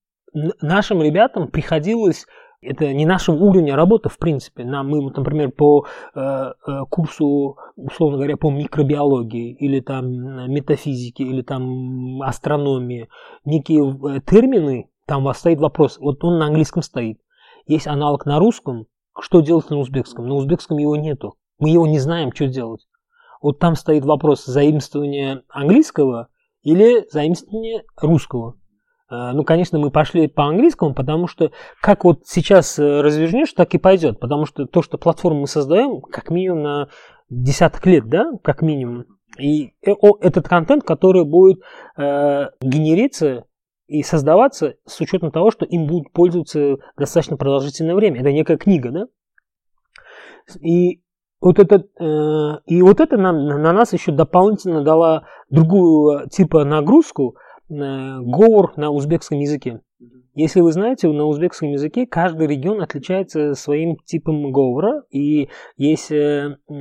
нашим 0.61 1.01
ребятам 1.01 1.47
приходилось 1.49 2.25
это 2.61 2.91
не 2.91 3.05
нашего 3.05 3.35
уровня 3.35 3.75
работы, 3.75 4.09
в 4.09 4.17
принципе. 4.17 4.63
Нам, 4.65 4.89
мы, 4.89 5.11
например, 5.11 5.51
по 5.51 5.85
э, 6.15 6.19
э, 6.19 6.79
курсу, 6.89 7.57
условно 7.75 8.17
говоря, 8.17 8.35
по 8.35 8.49
микробиологии 8.49 9.53
или 9.53 9.79
там 9.79 10.51
метафизике 10.51 11.23
или 11.23 11.43
там 11.43 12.21
астрономии, 12.23 13.09
некие 13.45 13.83
э, 13.83 14.21
термины, 14.21 14.89
там 15.05 15.21
у 15.21 15.25
вас 15.25 15.37
стоит 15.37 15.59
вопрос, 15.59 15.99
вот 15.99 16.23
он 16.23 16.39
на 16.39 16.47
английском 16.47 16.81
стоит. 16.81 17.19
Есть 17.67 17.87
аналог 17.87 18.25
на 18.25 18.39
русском, 18.39 18.87
что 19.19 19.41
делать 19.41 19.69
на 19.69 19.77
узбекском? 19.77 20.27
На 20.27 20.35
узбекском 20.35 20.77
его 20.77 20.95
нету. 20.95 21.35
Мы 21.59 21.69
его 21.69 21.87
не 21.87 21.99
знаем, 21.99 22.31
что 22.33 22.47
делать. 22.47 22.87
Вот 23.41 23.59
там 23.59 23.75
стоит 23.75 24.03
вопрос 24.03 24.45
заимствования 24.45 25.43
английского 25.49 26.29
или 26.63 27.07
заимствования 27.11 27.83
русского. 28.01 28.55
Э, 29.09 29.31
ну, 29.33 29.43
конечно, 29.43 29.79
мы 29.79 29.91
пошли 29.91 30.27
по 30.27 30.45
английскому, 30.45 30.93
потому 30.93 31.27
что 31.27 31.51
как 31.81 32.03
вот 32.03 32.25
сейчас 32.25 32.77
э, 32.79 33.01
развернешь, 33.01 33.53
так 33.53 33.73
и 33.73 33.77
пойдет. 33.77 34.19
Потому 34.19 34.45
что 34.45 34.65
то, 34.65 34.81
что 34.81 34.97
платформу 34.97 35.41
мы 35.41 35.47
создаем, 35.47 36.01
как 36.01 36.29
минимум 36.29 36.63
на 36.63 36.89
десяток 37.29 37.85
лет, 37.85 38.07
да, 38.07 38.31
как 38.43 38.61
минимум. 38.61 39.05
И 39.39 39.73
э, 39.85 39.91
этот 40.21 40.47
контент, 40.47 40.83
который 40.83 41.25
будет 41.25 41.61
э, 41.97 42.47
генериться 42.61 43.45
и 43.87 44.03
создаваться 44.03 44.75
с 44.85 44.99
учетом 44.99 45.31
того, 45.31 45.51
что 45.51 45.65
им 45.65 45.87
будут 45.87 46.11
пользоваться 46.11 46.77
достаточно 46.97 47.37
продолжительное 47.37 47.95
время. 47.95 48.19
Это 48.19 48.31
некая 48.31 48.57
книга, 48.57 48.91
да? 48.91 49.05
И 50.61 51.01
вот 51.39 51.59
это, 51.59 51.83
э, 51.99 52.59
и 52.65 52.81
вот 52.81 52.99
это 52.99 53.15
нам, 53.15 53.45
на 53.45 53.71
нас 53.71 53.93
еще 53.93 54.11
дополнительно 54.11 54.83
дала 54.83 55.23
другую 55.49 56.27
типа 56.29 56.65
нагрузку– 56.65 57.37
Э, 57.46 57.46
говор 57.69 58.73
на 58.77 58.91
узбекском 58.91 59.39
языке. 59.39 59.81
Если 60.37 60.61
вы 60.61 60.71
знаете, 60.71 61.07
на 61.07 61.25
узбекском 61.25 61.69
языке 61.71 62.05
каждый 62.05 62.45
регион 62.45 62.79
отличается 62.81 63.55
своим 63.55 63.97
типом 64.05 64.51
говора, 64.51 65.03
и 65.09 65.49
есть 65.77 66.11
э, 66.11 66.57
э, 66.69 66.73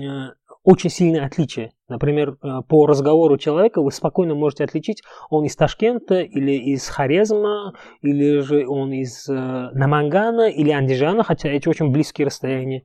очень 0.63 0.91
сильное 0.91 1.25
отличие. 1.25 1.73
Например, 1.89 2.37
э, 2.43 2.61
по 2.69 2.87
разговору 2.87 3.39
человека 3.39 3.81
вы 3.81 3.93
спокойно 3.93 4.35
можете 4.35 4.65
отличить, 4.65 5.03
он 5.31 5.47
из 5.47 5.57
Ташкента 5.57 6.21
или 6.21 6.51
из 6.51 6.87
Хорезма, 6.87 7.73
или 8.03 8.41
же 8.41 8.69
он 8.69 8.93
из 8.93 9.27
э, 9.27 9.33
Намангана 9.33 10.51
или 10.51 10.71
Андижана, 10.71 11.23
хотя 11.23 11.49
эти 11.49 11.67
очень 11.67 11.91
близкие 11.91 12.27
расстояния. 12.27 12.83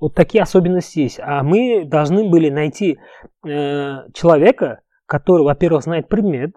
Вот 0.00 0.14
такие 0.14 0.42
особенности 0.42 0.98
есть. 0.98 1.18
А 1.22 1.42
мы 1.42 1.86
должны 1.86 2.28
были 2.28 2.50
найти 2.50 2.98
э, 3.46 3.96
человека, 4.12 4.80
который, 5.06 5.44
во-первых, 5.44 5.84
знает 5.84 6.08
предмет, 6.08 6.52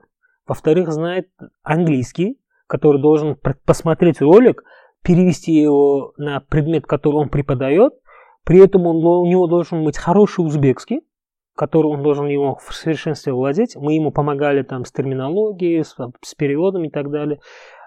во-вторых, 0.48 0.92
знает 0.92 1.30
английский, 1.64 2.40
который 2.68 3.02
должен 3.02 3.38
посмотреть 3.66 4.22
ролик, 4.22 4.64
перевести 5.04 5.54
его 5.54 6.14
на 6.18 6.40
предмет, 6.40 6.86
который 6.86 7.16
он 7.16 7.30
преподает, 7.30 7.94
при 8.46 8.64
этом 8.64 8.86
он, 8.88 8.98
у 8.98 9.26
него 9.26 9.48
должен 9.48 9.84
быть 9.84 9.98
хороший 9.98 10.46
узбекский, 10.46 11.02
который 11.56 11.88
он 11.88 12.04
должен 12.04 12.28
его 12.28 12.56
в 12.56 12.74
совершенстве 12.74 13.34
владеть. 13.34 13.76
Мы 13.76 13.94
ему 13.94 14.12
помогали 14.12 14.64
там 14.64 14.86
с 14.86 14.92
терминологией, 14.92 15.84
с, 15.84 15.96
с 16.22 16.36
переводом 16.36 16.84
и 16.86 16.90
так 16.90 17.10
далее. 17.10 17.40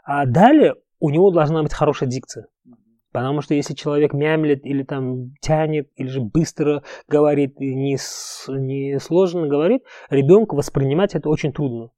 А 0.05 0.25
далее 0.25 0.75
у 1.01 1.11
него 1.11 1.31
должна 1.31 1.63
быть 1.63 1.75
хорошая 1.75 2.09
дикция. 2.09 2.47
Потому 3.13 3.41
что 3.41 3.55
если 3.55 3.75
человек 3.75 4.13
мямлит 4.13 4.65
или 4.65 4.83
там 4.83 5.33
тянет, 5.41 5.89
или 5.97 6.07
же 6.07 6.21
быстро 6.21 6.83
говорит, 7.09 7.59
не, 7.59 7.97
не 8.49 8.99
сложно 9.01 9.47
говорит, 9.47 9.83
ребенку 10.11 10.55
воспринимать 10.55 11.15
это 11.15 11.29
очень 11.29 11.53
трудно. 11.53 11.91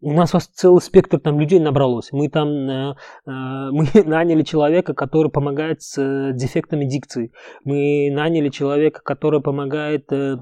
У 0.00 0.12
нас 0.12 0.30
целый 0.30 0.80
спектр 0.80 1.18
там 1.18 1.40
людей 1.40 1.58
набралось. 1.58 2.12
Мы 2.12 2.28
там 2.28 2.48
э, 2.48 2.94
э, 3.26 3.30
мы 3.70 3.86
наняли 4.04 4.42
человека, 4.42 4.94
который 4.94 5.30
помогает 5.30 5.82
с 5.82 5.98
э, 6.00 6.32
дефектами 6.34 6.84
дикции. 6.84 7.32
Мы 7.64 8.10
наняли 8.12 8.50
человека, 8.50 9.00
который 9.02 9.40
помогает 9.40 10.12
э, 10.12 10.36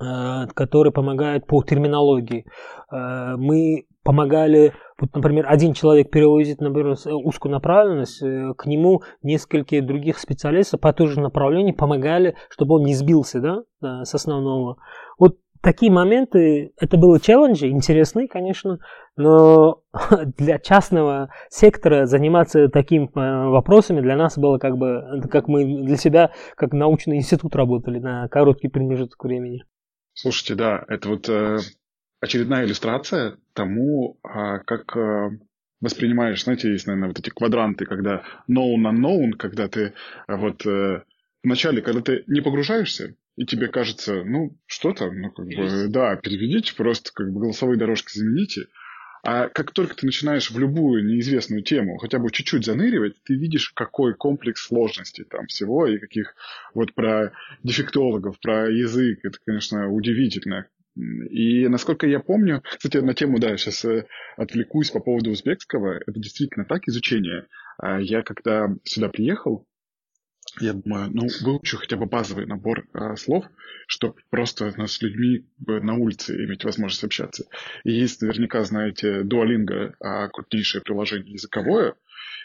Э, 0.00 0.46
который 0.54 0.92
помогает 0.92 1.46
по 1.46 1.62
терминологии. 1.62 2.46
Э, 2.90 3.36
мы 3.36 3.84
помогали, 4.02 4.72
вот, 4.98 5.14
например, 5.14 5.44
один 5.46 5.74
человек 5.74 6.10
переводит, 6.10 6.62
например, 6.62 6.96
узкую 7.06 7.52
направленность, 7.52 8.22
э, 8.22 8.54
к 8.56 8.64
нему 8.64 9.02
несколько 9.22 9.82
других 9.82 10.18
специалистов 10.18 10.80
по 10.80 10.90
тому 10.94 11.10
же 11.10 11.20
направлению 11.20 11.76
помогали, 11.76 12.34
чтобы 12.48 12.76
он 12.76 12.84
не 12.84 12.94
сбился 12.94 13.40
да, 13.40 14.04
с 14.04 14.14
основного. 14.14 14.78
Вот 15.18 15.36
такие 15.62 15.92
моменты, 15.92 16.72
это 16.78 16.96
было 16.96 17.20
челленджи, 17.20 17.68
интересные, 17.68 18.28
конечно, 18.28 18.78
но 19.16 19.82
для 20.36 20.58
частного 20.58 21.30
сектора 21.48 22.06
заниматься 22.06 22.68
такими 22.68 23.08
вопросами 23.14 24.00
для 24.00 24.16
нас 24.16 24.38
было 24.38 24.58
как 24.58 24.76
бы, 24.76 25.22
как 25.30 25.48
мы 25.48 25.84
для 25.84 25.96
себя, 25.96 26.32
как 26.56 26.72
научный 26.72 27.16
институт 27.16 27.54
работали 27.56 27.98
на 27.98 28.28
короткий 28.28 28.68
промежуток 28.68 29.22
времени. 29.24 29.64
Слушайте, 30.14 30.54
да, 30.54 30.84
это 30.88 31.08
вот 31.08 31.28
э, 31.28 31.58
очередная 32.20 32.64
иллюстрация 32.64 33.36
тому, 33.54 34.18
э, 34.24 34.58
как 34.66 34.96
э, 34.96 35.30
воспринимаешь, 35.80 36.44
знаете, 36.44 36.70
есть, 36.70 36.86
наверное, 36.86 37.08
вот 37.08 37.18
эти 37.18 37.30
квадранты, 37.30 37.86
когда 37.86 38.22
known 38.50 38.82
unknown, 38.84 39.32
когда 39.32 39.68
ты 39.68 39.80
э, 40.26 40.36
вот 40.36 40.66
э, 40.66 41.02
вначале, 41.42 41.80
когда 41.80 42.00
ты 42.00 42.24
не 42.26 42.40
погружаешься, 42.40 43.16
и 43.36 43.46
тебе 43.46 43.68
кажется, 43.68 44.22
ну, 44.24 44.56
что 44.66 44.92
там, 44.92 45.20
ну, 45.20 45.30
как 45.30 45.46
бы, 45.46 45.88
да, 45.88 46.16
переведите, 46.16 46.74
просто 46.74 47.10
как 47.14 47.32
бы 47.32 47.40
голосовые 47.40 47.78
дорожки 47.78 48.16
замените, 48.16 48.66
а 49.22 49.48
как 49.48 49.72
только 49.72 49.94
ты 49.94 50.06
начинаешь 50.06 50.50
в 50.50 50.58
любую 50.58 51.04
неизвестную 51.04 51.62
тему 51.62 51.98
хотя 51.98 52.18
бы 52.18 52.30
чуть-чуть 52.30 52.64
заныривать, 52.64 53.22
ты 53.24 53.34
видишь, 53.34 53.70
какой 53.70 54.14
комплекс 54.14 54.66
сложностей 54.66 55.24
там 55.24 55.46
всего, 55.46 55.86
и 55.86 55.98
каких 55.98 56.34
вот 56.74 56.94
про 56.94 57.32
дефектологов, 57.62 58.40
про 58.40 58.70
язык, 58.70 59.20
это, 59.22 59.38
конечно, 59.44 59.90
удивительно. 59.90 60.66
И 61.30 61.68
насколько 61.68 62.06
я 62.06 62.20
помню, 62.20 62.62
кстати, 62.62 62.96
на 62.98 63.14
тему, 63.14 63.38
да, 63.38 63.56
сейчас 63.56 63.84
э, 63.84 64.06
отвлекусь 64.36 64.90
по 64.90 65.00
поводу 65.00 65.30
узбекского, 65.30 65.98
это 65.98 66.18
действительно 66.18 66.64
так 66.64 66.88
изучение. 66.88 67.46
А 67.78 68.00
я 68.00 68.22
когда 68.22 68.68
сюда 68.84 69.08
приехал, 69.08 69.66
я 70.60 70.72
думаю, 70.72 71.10
ну, 71.12 71.28
выучу 71.42 71.78
хотя 71.78 71.96
бы 71.96 72.06
базовый 72.06 72.46
набор 72.46 72.86
э, 72.92 73.16
слов, 73.16 73.44
чтобы 73.86 74.14
просто 74.30 74.72
ну, 74.76 74.86
с 74.86 75.00
людьми 75.00 75.46
на 75.58 75.94
улице 75.94 76.34
иметь 76.44 76.64
возможность 76.64 77.04
общаться. 77.04 77.44
И 77.84 77.92
есть, 77.92 78.20
наверняка, 78.22 78.64
знаете, 78.64 79.22
Duolingo, 79.22 79.92
э, 80.00 80.28
крупнейшее 80.28 80.82
приложение 80.82 81.32
языковое, 81.32 81.94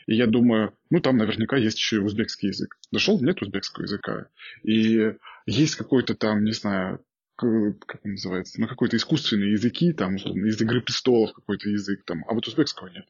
и 0.08 0.16
я 0.16 0.28
думаю, 0.28 0.78
ну, 0.89 0.99
там 0.99 1.18
наверняка 1.18 1.58
есть 1.58 1.78
еще 1.78 1.97
и 1.97 1.99
узбекский 1.99 2.49
язык. 2.49 2.78
Дошел, 2.91 3.20
нет 3.22 3.41
узбекского 3.41 3.84
языка. 3.84 4.28
И 4.64 5.14
есть 5.45 5.76
какой-то 5.76 6.16
там, 6.16 6.43
не 6.43 6.51
знаю, 6.51 7.03
как 7.36 8.06
он 8.06 8.12
называется, 8.12 8.62
ну, 8.62 8.68
какой-то 8.68 8.95
искусственный 8.95 9.51
языки, 9.51 9.91
там, 9.93 10.16
из 10.16 10.62
«Игры 10.62 10.82
престолов» 10.82 11.34
какой-то 11.34 11.70
язык, 11.70 12.06
там, 12.06 12.24
а 12.28 12.34
вот 12.34 12.47
узбекского 12.47 12.88
нет. 12.88 13.06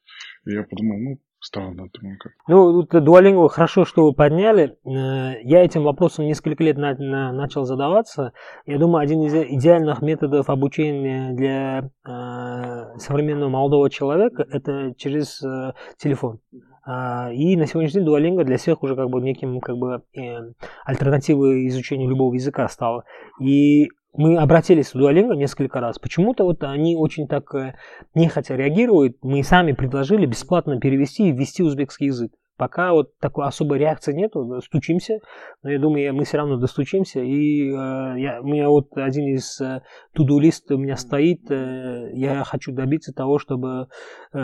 И 0.46 0.54
я 0.54 0.64
подумал, 0.64 1.00
ну, 1.00 1.22
Странно, 1.46 1.88
как. 2.20 2.32
Ну, 2.48 2.82
Duolingo 2.82 3.48
хорошо, 3.50 3.86
что 3.86 4.04
вы 4.04 4.14
подняли. 4.14 4.80
Э, 4.84 5.40
я 5.44 5.64
этим 5.64 5.84
вопросом 5.84 6.26
несколько 6.26 6.64
лет 6.64 6.76
на, 6.76 6.96
на, 6.96 7.32
начал 7.32 7.66
задаваться. 7.66 8.34
Я 8.66 8.80
думаю, 8.80 9.04
один 9.04 9.22
из 9.22 9.36
идеальных 9.36 10.02
методов 10.02 10.50
обучения 10.50 11.34
для 11.34 11.92
э, 12.04 12.98
современного 12.98 13.50
молодого 13.50 13.92
человека 13.92 14.44
это 14.50 14.96
через 14.98 15.44
э, 15.44 15.74
телефон. 15.98 16.40
Uh, 16.88 17.34
и 17.34 17.58
на 17.58 17.66
сегодняшний 17.66 18.02
день 18.02 18.10
Duolingo 18.10 18.44
для 18.44 18.58
всех 18.58 18.84
уже 18.84 18.96
как 18.96 19.10
бы 19.10 19.20
неким 19.20 19.60
как 19.60 19.76
бы 19.76 20.04
э, 20.16 20.52
альтернативой 20.84 21.68
изучению 21.68 22.10
любого 22.10 22.36
языка 22.36 22.68
стало. 22.68 23.06
И 23.42 23.88
мы 24.18 24.38
обратились 24.38 24.94
в 24.94 24.96
Duolingo 24.96 25.36
несколько 25.36 25.80
раз. 25.80 26.00
Почему-то 26.00 26.44
вот 26.44 26.64
они 26.64 26.96
очень 26.96 27.28
так 27.28 27.54
э, 27.56 27.76
нехотя 28.14 28.56
реагируют. 28.56 29.18
Мы 29.24 29.44
сами 29.44 29.74
предложили 29.74 30.26
бесплатно 30.26 30.80
перевести 30.80 31.30
и 31.30 31.32
ввести 31.32 31.64
узбекский 31.64 32.08
язык. 32.08 32.32
Пока 32.58 32.94
вот 32.94 33.18
такой 33.20 33.48
особой 33.48 33.80
реакции 33.80 34.14
нету, 34.14 34.62
стучимся, 34.64 35.20
но 35.62 35.72
я 35.72 35.80
думаю, 35.80 36.14
мы 36.14 36.24
все 36.24 36.38
равно 36.38 36.58
достучимся. 36.58 37.20
И 37.20 37.70
э, 37.70 37.74
я, 37.74 38.40
у 38.42 38.48
меня 38.48 38.70
вот 38.70 38.96
один 38.96 39.28
из 39.34 39.60
э, 39.60 39.82
туду-лист 40.14 40.72
у 40.72 40.78
меня 40.78 40.96
стоит, 40.96 41.52
э, 41.52 42.12
я 42.14 42.44
хочу 42.46 42.72
добиться 42.72 43.14
того, 43.14 43.40
чтобы 43.40 43.88
э, 44.34 44.38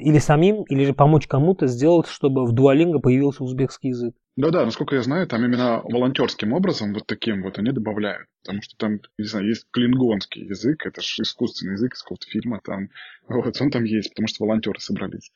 или 0.00 0.18
самим, 0.18 0.62
или 0.64 0.84
же 0.84 0.94
помочь 0.94 1.26
кому-то 1.26 1.66
сделать, 1.66 2.06
чтобы 2.06 2.46
в 2.46 2.54
Duolingo 2.54 3.00
появился 3.00 3.42
узбекский 3.42 3.90
язык. 3.90 4.14
Да-да, 4.36 4.66
насколько 4.66 4.94
я 4.94 5.02
знаю, 5.02 5.26
там 5.26 5.42
именно 5.44 5.80
волонтерским 5.82 6.52
образом, 6.52 6.92
вот 6.92 7.06
таким 7.06 7.42
вот, 7.42 7.58
они 7.58 7.72
добавляют. 7.72 8.28
Потому 8.42 8.60
что 8.60 8.76
там, 8.76 9.00
не 9.18 9.24
знаю, 9.24 9.48
есть 9.48 9.66
клингонский 9.70 10.44
язык, 10.44 10.84
это 10.84 11.00
же 11.00 11.22
искусственный 11.22 11.72
язык 11.72 11.94
из 11.94 12.02
какого-то 12.02 12.26
фильма, 12.28 12.60
там, 12.62 12.90
вот, 13.28 13.60
он 13.60 13.70
там 13.70 13.84
есть, 13.84 14.10
потому 14.10 14.28
что 14.28 14.44
волонтеры 14.44 14.78
собрались. 14.78 15.32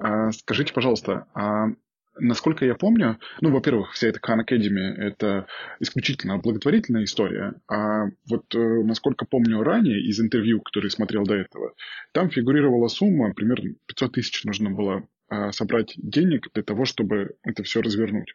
А, 0.00 0.32
скажите, 0.32 0.72
пожалуйста, 0.72 1.26
а 1.34 1.66
насколько 2.18 2.64
я 2.64 2.74
помню, 2.74 3.18
ну, 3.40 3.50
во-первых, 3.50 3.92
вся 3.92 4.08
эта 4.08 4.18
Khan 4.18 4.40
Academy– 4.40 4.94
это 4.96 5.46
исключительно 5.78 6.38
благотворительная 6.38 7.04
история, 7.04 7.54
а 7.68 8.06
вот 8.28 8.54
э, 8.54 8.58
насколько 8.58 9.26
помню 9.26 9.62
ранее 9.62 10.00
из 10.00 10.18
интервью, 10.20 10.60
которые 10.62 10.90
смотрел 10.90 11.24
до 11.24 11.34
этого, 11.34 11.74
там 12.12 12.30
фигурировала 12.30 12.88
сумма, 12.88 13.34
примерно 13.34 13.74
500 13.86 14.12
тысяч 14.12 14.44
нужно 14.44 14.70
было 14.70 15.06
а, 15.28 15.52
собрать 15.52 15.94
денег 15.96 16.48
для 16.54 16.62
того, 16.62 16.86
чтобы 16.86 17.36
это 17.42 17.62
все 17.62 17.82
развернуть. 17.82 18.34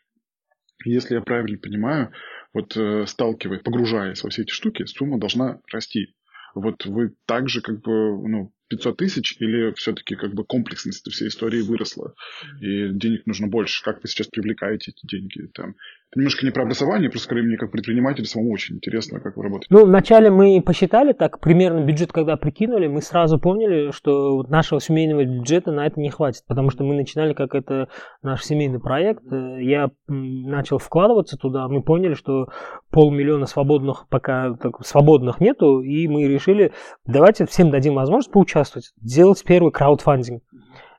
Если 0.85 1.15
я 1.15 1.21
правильно 1.21 1.57
понимаю, 1.57 2.11
вот 2.53 2.77
э, 2.77 3.05
сталкиваясь, 3.07 3.63
погружаясь 3.63 4.23
во 4.23 4.29
все 4.29 4.43
эти 4.43 4.51
штуки, 4.51 4.85
сумма 4.85 5.19
должна 5.19 5.59
расти. 5.71 6.15
Вот 6.53 6.85
вы 6.85 7.15
также 7.25 7.61
как 7.61 7.81
бы, 7.81 8.27
ну, 8.27 8.53
500 8.69 8.97
тысяч 8.97 9.35
или 9.39 9.73
все-таки 9.75 10.15
как 10.15 10.33
бы 10.33 10.43
комплексность 10.43 11.09
всей 11.11 11.27
истории 11.27 11.61
выросла, 11.61 12.13
и 12.61 12.89
денег 12.89 13.25
нужно 13.25 13.47
больше? 13.47 13.83
Как 13.83 14.01
вы 14.01 14.07
сейчас 14.07 14.27
привлекаете 14.27 14.91
эти 14.91 15.05
деньги? 15.05 15.47
Там, 15.53 15.75
это 16.11 16.19
немножко 16.19 16.45
не 16.45 16.51
про 16.51 16.63
образование, 16.63 17.09
просто 17.09 17.25
скорее 17.25 17.43
мне 17.43 17.57
как 17.57 17.71
предприниматель 17.71 18.25
самому 18.25 18.51
очень 18.53 18.75
интересно, 18.75 19.19
как 19.19 19.37
вы 19.37 19.43
работаете. 19.43 19.67
Ну, 19.69 19.85
вначале 19.85 20.29
мы 20.29 20.61
посчитали 20.61 21.13
так, 21.13 21.39
примерно 21.39 21.83
бюджет, 21.85 22.11
когда 22.11 22.37
прикинули, 22.37 22.87
мы 22.87 23.01
сразу 23.01 23.39
поняли, 23.39 23.91
что 23.91 24.43
нашего 24.43 24.79
семейного 24.79 25.25
бюджета 25.25 25.71
на 25.71 25.85
это 25.85 25.99
не 25.99 26.09
хватит, 26.09 26.43
потому 26.47 26.69
что 26.71 26.83
мы 26.83 26.95
начинали 26.95 27.33
как 27.33 27.53
это 27.53 27.89
наш 28.21 28.43
семейный 28.43 28.79
проект. 28.79 29.23
Я 29.31 29.91
начал 30.07 30.77
вкладываться 30.77 31.37
туда, 31.37 31.67
мы 31.67 31.83
поняли, 31.83 32.13
что 32.13 32.47
полмиллиона 32.91 33.45
свободных 33.45 34.07
пока 34.09 34.55
так, 34.55 34.85
свободных 34.85 35.39
нету, 35.39 35.81
и 35.81 36.07
мы 36.07 36.27
решили, 36.27 36.71
давайте 37.05 37.45
всем 37.45 37.71
дадим 37.71 37.95
возможность 37.95 38.31
поучаствовать, 38.31 38.54
сделать 39.01 39.43
первый 39.43 39.71
краудфандинг. 39.71 40.41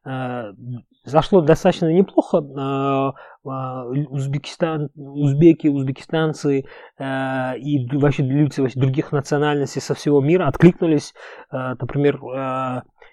Э, 0.06 0.52
зашло 1.04 1.40
достаточно 1.40 1.92
неплохо. 1.92 2.38
Э, 2.38 3.48
э, 3.48 4.04
Узбекистан, 4.08 4.90
узбеки, 4.94 5.68
узбекистанцы 5.68 6.60
и 6.60 7.96
вообще 7.96 8.22
люди 8.22 8.60
вообще 8.60 8.78
других 8.80 9.12
национальностей 9.12 9.80
со 9.80 9.94
всего 9.94 10.20
мира 10.20 10.48
откликнулись. 10.48 11.14
Например, 11.52 12.18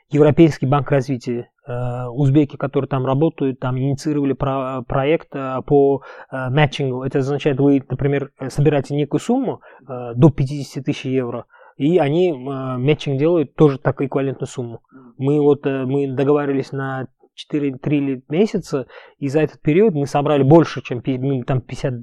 Европейский 0.10 0.66
банк 0.66 0.90
развития 0.90 1.52
узбеки, 1.68 2.58
которые 2.58 2.88
там 2.90 3.06
работают, 3.06 3.60
там 3.60 3.78
инициировали 3.78 4.34
про, 4.34 4.82
проект 4.88 5.30
по 5.68 6.02
матчингу. 6.32 7.04
Это 7.04 7.20
означает, 7.20 7.60
вы, 7.60 7.84
например, 7.88 8.32
собираете 8.50 8.96
некую 8.96 9.20
сумму 9.20 9.62
до 9.88 10.32
50 10.32 10.84
тысяч 10.84 11.06
евро, 11.06 11.46
и 11.78 11.98
они 11.98 12.32
э, 12.32 12.34
матчинг 12.34 13.20
делают 13.20 13.56
тоже 13.56 13.80
так 13.80 14.02
эквивалентную 14.02 14.48
сумму. 14.48 14.82
Мы 15.18 15.42
вот 15.42 15.66
э, 15.66 15.86
мы 15.86 16.08
договаривались 16.08 16.72
на 16.72 17.08
4-3 17.52 18.24
месяца, 18.30 18.88
и 19.18 19.28
за 19.28 19.42
этот 19.42 19.62
период 19.62 19.94
мы 19.94 20.06
собрали 20.06 20.44
больше, 20.44 20.82
чем 20.82 21.02
ну, 21.06 21.44
там 21.44 21.62
50 21.62 21.94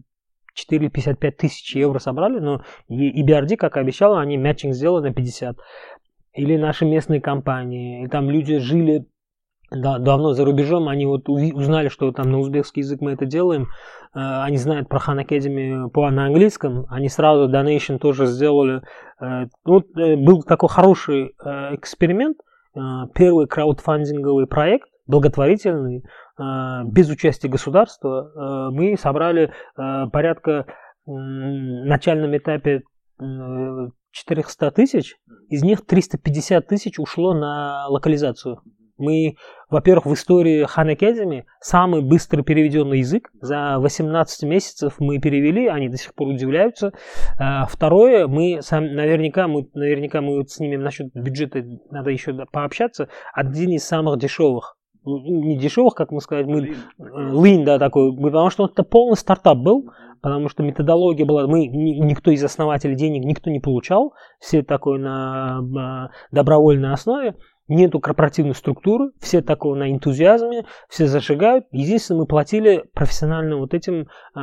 4-55 0.70 1.30
тысяч 1.32 1.76
евро 1.76 1.98
собрали, 1.98 2.38
но 2.40 2.62
и 2.88 3.24
BRD, 3.24 3.56
как 3.56 3.76
обещала, 3.76 4.20
они 4.20 4.36
матчинг 4.36 4.74
сделали 4.74 5.08
на 5.08 5.14
50. 5.14 5.56
Или 6.34 6.56
наши 6.56 6.84
местные 6.84 7.20
компании, 7.20 8.04
и 8.04 8.08
там 8.08 8.30
люди 8.30 8.58
жили 8.58 9.06
да, 9.70 9.98
давно 9.98 10.32
за 10.32 10.44
рубежом, 10.44 10.88
они 10.88 11.06
вот 11.06 11.28
узнали, 11.28 11.88
что 11.88 12.10
там 12.10 12.30
на 12.30 12.38
узбекский 12.38 12.80
язык 12.82 13.00
мы 13.00 13.12
это 13.12 13.24
делаем, 13.24 13.68
э, 14.14 14.18
они 14.18 14.56
знают 14.56 14.88
про 14.88 14.98
Хан 14.98 15.20
Academy 15.20 15.88
по 15.90 16.10
на 16.10 16.26
английском, 16.26 16.86
они 16.90 17.08
сразу 17.08 17.48
donation 17.48 17.98
тоже 17.98 18.26
сделали. 18.26 18.82
Э, 19.20 19.46
вот 19.64 19.84
э, 19.96 20.16
был 20.16 20.42
такой 20.42 20.68
хороший 20.68 21.34
эксперимент, 21.72 22.38
первый 23.14 23.46
краудфандинговый 23.48 24.46
проект, 24.46 24.88
благотворительный, 25.08 26.04
без 26.38 27.10
участия 27.10 27.48
государства. 27.48 28.70
Мы 28.70 28.96
собрали 28.96 29.52
порядка 29.74 30.66
на 31.04 31.84
начальном 31.84 32.36
этапе 32.36 32.82
400 34.12 34.70
тысяч, 34.70 35.16
из 35.48 35.64
них 35.64 35.84
350 35.84 36.66
тысяч 36.68 37.00
ушло 37.00 37.34
на 37.34 37.88
локализацию. 37.88 38.60
Мы, 39.00 39.36
во-первых, 39.68 40.06
в 40.06 40.14
истории 40.14 40.64
Хан 40.64 40.90
Academy 40.90 41.44
самый 41.60 42.02
быстро 42.02 42.42
переведенный 42.42 42.98
язык. 42.98 43.30
За 43.40 43.78
18 43.78 44.44
месяцев 44.44 44.94
мы 44.98 45.18
перевели, 45.18 45.66
они 45.66 45.88
до 45.88 45.96
сих 45.96 46.14
пор 46.14 46.28
удивляются. 46.28 46.92
А, 47.38 47.66
второе, 47.66 48.28
мы 48.28 48.60
сам, 48.62 48.94
наверняка, 48.94 49.48
мы, 49.48 49.68
наверняка 49.74 50.20
мы 50.20 50.36
вот 50.36 50.50
снимем 50.50 50.82
насчет 50.82 51.12
бюджета, 51.14 51.64
надо 51.90 52.10
еще 52.10 52.34
пообщаться. 52.52 53.08
Один 53.34 53.70
из 53.70 53.84
самых 53.84 54.18
дешевых 54.18 54.76
ну, 55.04 55.18
не 55.18 55.58
дешевых, 55.58 55.94
как 55.94 56.12
мы 56.12 56.20
сказать, 56.20 56.46
мы 56.46 56.74
lean, 56.98 57.64
да, 57.64 57.78
такой, 57.78 58.14
потому 58.14 58.50
что 58.50 58.66
это 58.66 58.82
полный 58.82 59.16
стартап 59.16 59.58
был, 59.58 59.90
потому 60.20 60.48
что 60.48 60.62
методология 60.62 61.24
была, 61.24 61.46
мы, 61.46 61.66
никто 61.66 62.30
из 62.30 62.44
основателей 62.44 62.94
денег 62.94 63.24
никто 63.24 63.50
не 63.50 63.60
получал, 63.60 64.14
все 64.38 64.62
такое 64.62 64.98
на 64.98 66.10
добровольной 66.30 66.92
основе, 66.92 67.36
нету 67.70 68.00
корпоративной 68.00 68.54
структуры, 68.54 69.12
все 69.20 69.42
такого 69.42 69.74
на 69.74 69.90
энтузиазме, 69.90 70.66
все 70.88 71.06
зажигают. 71.06 71.66
Единственное, 71.70 72.20
мы 72.20 72.26
платили 72.26 72.84
профессионально 72.94 73.56
вот 73.56 73.74
этим 73.74 74.08
э, 74.34 74.40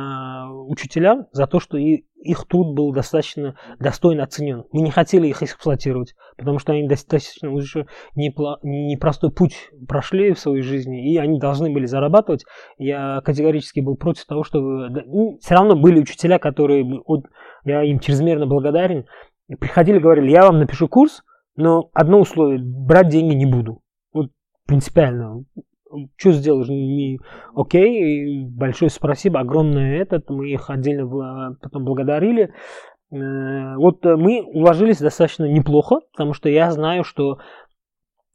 учителям 0.66 1.26
за 1.32 1.46
то, 1.46 1.60
что 1.60 1.76
и, 1.76 2.04
их 2.20 2.46
труд 2.46 2.74
был 2.74 2.92
достаточно 2.92 3.54
достойно 3.78 4.24
оценен. 4.24 4.64
Мы 4.72 4.82
не 4.82 4.90
хотели 4.90 5.28
их 5.28 5.42
эксплуатировать, 5.42 6.14
потому 6.36 6.58
что 6.58 6.72
они 6.72 6.88
достаточно 6.88 7.52
уже 7.52 7.86
непростой 8.14 9.30
путь 9.30 9.70
прошли 9.86 10.32
в 10.32 10.38
своей 10.38 10.62
жизни, 10.62 11.12
и 11.12 11.18
они 11.18 11.38
должны 11.38 11.70
были 11.72 11.86
зарабатывать. 11.86 12.44
Я 12.76 13.20
категорически 13.24 13.80
был 13.80 13.96
против 13.96 14.24
того, 14.26 14.42
чтобы... 14.42 14.88
Ну, 15.06 15.38
все 15.40 15.54
равно 15.54 15.76
были 15.76 16.00
учителя, 16.00 16.38
которые... 16.38 16.84
Я 17.64 17.82
им 17.82 18.00
чрезмерно 18.00 18.46
благодарен. 18.46 19.06
Приходили, 19.60 19.98
говорили, 19.98 20.30
я 20.30 20.42
вам 20.42 20.58
напишу 20.58 20.88
курс, 20.88 21.22
но 21.58 21.90
одно 21.92 22.20
условие, 22.20 22.60
брать 22.62 23.08
деньги 23.08 23.34
не 23.34 23.44
буду. 23.44 23.82
Вот 24.12 24.30
принципиально. 24.64 25.44
Что 26.16 26.32
сделаешь? 26.32 26.68
Не, 26.68 27.18
окей, 27.54 28.46
большое 28.46 28.90
спасибо, 28.90 29.40
огромное 29.40 30.00
этот, 30.00 30.30
мы 30.30 30.50
их 30.50 30.70
отдельно 30.70 31.56
потом 31.60 31.84
благодарили. 31.84 32.52
Э, 33.10 33.74
вот 33.76 34.04
мы 34.04 34.42
уложились 34.42 35.00
достаточно 35.00 35.46
неплохо, 35.46 36.00
потому 36.12 36.32
что 36.32 36.48
я 36.48 36.70
знаю, 36.70 37.02
что, 37.02 37.38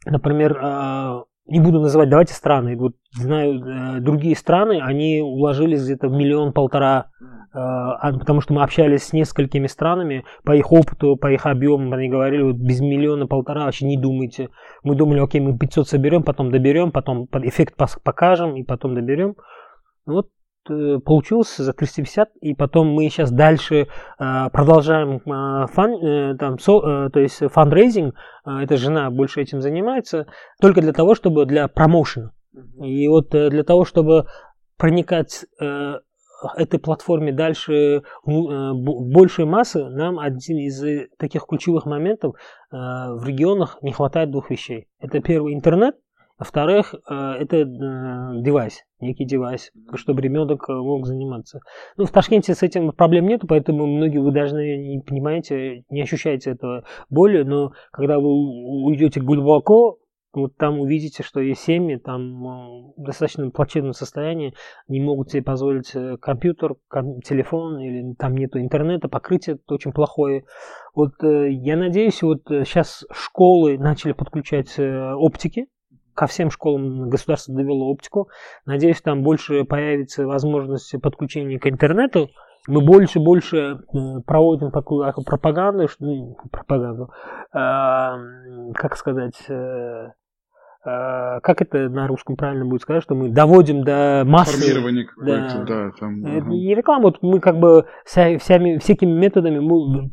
например, 0.05 0.59
а, 0.61 1.23
не 1.45 1.59
буду 1.59 1.79
называть, 1.79 2.09
давайте 2.09 2.33
страны. 2.33 2.77
Вот 2.77 2.93
знаю 3.11 3.59
э, 3.59 3.99
другие 3.99 4.35
страны, 4.35 4.79
они 4.81 5.21
уложились 5.21 5.83
где-то 5.83 6.07
в 6.07 6.13
миллион-полтора, 6.13 7.07
э, 7.21 7.57
а, 7.57 8.13
потому 8.17 8.39
что 8.39 8.53
мы 8.53 8.63
общались 8.63 9.03
с 9.03 9.13
несколькими 9.13 9.67
странами, 9.67 10.23
по 10.43 10.55
их 10.55 10.71
опыту, 10.71 11.17
по 11.17 11.31
их 11.31 11.45
объемам, 11.45 11.93
они 11.93 12.07
говорили, 12.07 12.43
вот 12.43 12.55
без 12.55 12.79
миллиона-полтора 12.79 13.65
вообще 13.65 13.85
не 13.85 13.97
думайте. 13.97 14.49
Мы 14.83 14.95
думали, 14.95 15.19
окей, 15.19 15.41
мы 15.41 15.57
500 15.57 15.89
соберем, 15.89 16.23
потом 16.23 16.49
доберем, 16.49 16.91
потом 16.91 17.27
эффект 17.33 17.75
покажем 18.03 18.55
и 18.55 18.63
потом 18.63 18.95
доберем. 18.95 19.35
Вот 20.05 20.29
Э, 20.69 20.99
получилось 21.03 21.57
за 21.57 21.73
350, 21.73 22.37
и 22.39 22.53
потом 22.53 22.87
мы 22.87 23.09
сейчас 23.09 23.31
дальше 23.31 23.87
э, 24.17 24.49
продолжаем 24.51 25.17
э, 25.17 25.67
фан, 25.67 26.37
там, 26.37 26.57
со, 26.57 27.09
то 27.09 27.19
есть 27.19 27.39
фандрейзинг, 27.51 28.15
эта 28.45 28.77
жена 28.77 29.09
больше 29.11 29.41
этим 29.41 29.61
занимается, 29.61 30.27
только 30.61 30.81
для 30.81 30.93
того, 30.93 31.15
чтобы 31.15 31.45
для 31.45 31.67
промоушена. 31.67 32.31
И 32.81 33.07
вот 33.07 33.31
для 33.31 33.63
того, 33.63 33.83
чтобы 33.83 34.25
проникать 34.77 35.45
этой 35.59 36.79
платформе 36.79 37.31
дальше 37.31 38.03
в 38.23 38.73
большей 38.73 39.45
массы, 39.45 39.83
нам 39.85 40.19
один 40.19 40.57
из 40.57 41.07
таких 41.17 41.45
ключевых 41.47 41.85
моментов 41.85 42.35
в 42.69 43.23
регионах 43.25 43.79
не 43.81 43.91
хватает 43.91 44.29
двух 44.29 44.49
вещей. 44.49 44.87
Это 44.99 45.19
первый 45.19 45.53
интернет, 45.53 45.95
во-вторых, 46.43 46.93
э, 46.93 47.13
это 47.39 47.63
девайс, 47.63 48.83
некий 49.03 49.25
девайс, 49.25 49.71
чтобы 49.95 50.21
ребенок 50.21 50.69
э, 50.69 50.73
мог 50.73 51.05
заниматься. 51.05 51.59
Ну, 51.97 52.05
в 52.05 52.11
Ташкенте 52.11 52.55
с 52.55 52.63
этим 52.63 52.91
проблем 52.91 53.27
нет, 53.27 53.41
поэтому 53.47 53.85
многие 53.85 54.19
вы 54.19 54.31
даже 54.31 54.55
не 54.55 54.99
понимаете, 54.99 55.83
не 55.89 56.01
ощущаете 56.01 56.51
этого 56.51 56.83
боли, 57.09 57.43
но 57.43 57.73
когда 57.91 58.19
вы 58.19 58.29
уйдете 58.85 59.21
глубоко, 59.21 59.99
вот 60.33 60.57
там 60.57 60.79
увидите, 60.79 61.21
что 61.21 61.41
есть 61.41 61.61
семьи, 61.61 61.97
там 61.97 62.93
достаточно 62.97 63.51
плачевном 63.51 63.93
состоянии, 63.93 64.55
не 64.87 64.99
могут 64.99 65.29
себе 65.29 65.43
позволить 65.43 65.93
компьютер, 66.19 66.73
телефон, 67.23 67.79
или 67.79 68.15
там 68.15 68.35
нету 68.35 68.59
интернета, 68.59 69.09
покрытие 69.09 69.59
очень 69.67 69.91
плохое. 69.91 70.45
Вот 70.95 71.11
я 71.21 71.77
надеюсь, 71.77 72.23
вот 72.23 72.41
сейчас 72.47 73.05
школы 73.11 73.77
начали 73.77 74.13
подключать 74.13 74.73
оптики, 74.79 75.67
ко 76.13 76.27
всем 76.27 76.51
школам 76.51 77.09
государство 77.09 77.55
довело 77.55 77.89
оптику. 77.89 78.29
Надеюсь, 78.65 79.01
там 79.01 79.23
больше 79.23 79.63
появится 79.63 80.25
возможность 80.25 80.93
подключения 81.01 81.59
к 81.59 81.67
интернету. 81.67 82.29
Мы 82.67 82.81
больше 82.81 83.19
и 83.19 83.21
больше 83.21 83.57
э, 83.57 83.77
проводим 84.25 84.71
такую 84.71 85.11
пропаганду, 85.25 85.87
ну, 85.99 86.37
пропаганду, 86.49 87.11
э, 87.53 88.73
как 88.73 88.95
сказать, 88.95 89.37
э, 89.49 90.11
как 90.83 91.61
это 91.61 91.89
на 91.89 92.07
русском 92.07 92.35
правильно 92.35 92.65
будет 92.65 92.81
сказать, 92.81 93.03
что 93.03 93.15
мы 93.15 93.29
доводим 93.29 93.83
до 93.83 94.23
массы. 94.25 94.59
Формирование 94.59 95.05
какое-то, 95.05 95.57
да. 95.59 95.65
да 95.65 95.91
там, 95.97 96.25
это 96.25 96.45
не 96.47 96.75
реклама, 96.75 97.03
вот 97.03 97.19
мы 97.21 97.39
как 97.39 97.57
бы 97.57 97.85
вся, 98.05 98.37
всякими 98.37 99.11
методами, 99.11 99.59
мы, 99.59 100.09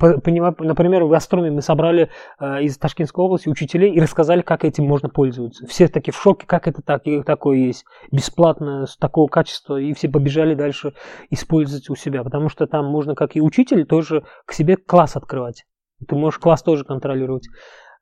например, 0.60 1.04
в 1.04 1.12
Астроме 1.12 1.50
мы 1.50 1.60
собрали 1.60 2.10
э, 2.38 2.62
из 2.62 2.78
Ташкентской 2.78 3.24
области 3.24 3.48
учителей 3.48 3.92
и 3.92 4.00
рассказали, 4.00 4.42
как 4.42 4.64
этим 4.64 4.84
можно 4.86 5.08
пользоваться. 5.08 5.66
Все 5.66 5.88
такие 5.88 6.12
в 6.12 6.20
шоке, 6.20 6.46
как 6.46 6.68
это 6.68 6.82
так, 6.82 7.06
и 7.06 7.22
такое 7.22 7.58
есть, 7.58 7.84
бесплатно, 8.12 8.86
с 8.86 8.96
такого 8.96 9.28
качества, 9.28 9.76
и 9.76 9.92
все 9.92 10.08
побежали 10.08 10.54
дальше 10.54 10.94
использовать 11.30 11.90
у 11.90 11.96
себя, 11.96 12.22
потому 12.22 12.48
что 12.48 12.66
там 12.66 12.86
можно, 12.86 13.14
как 13.14 13.34
и 13.34 13.40
учитель, 13.40 13.84
тоже 13.84 14.24
к 14.46 14.52
себе 14.52 14.76
класс 14.76 15.16
открывать. 15.16 15.64
Ты 16.08 16.14
можешь 16.14 16.38
класс 16.38 16.62
тоже 16.62 16.84
контролировать. 16.84 17.48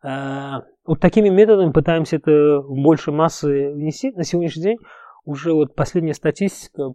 Э, 0.03 0.61
вот 0.85 1.01
такими 1.01 1.29
методами 1.29 1.73
пытаемся 1.73 2.17
это 2.17 2.61
в 2.61 2.83
большей 2.83 3.13
массы 3.13 3.73
внести. 3.73 4.13
На 4.13 4.25
сегодняшний 4.25 4.63
день 4.63 4.79
уже 5.25 5.53
вот 5.53 5.75
последняя 5.75 6.15
статистика, 6.15 6.93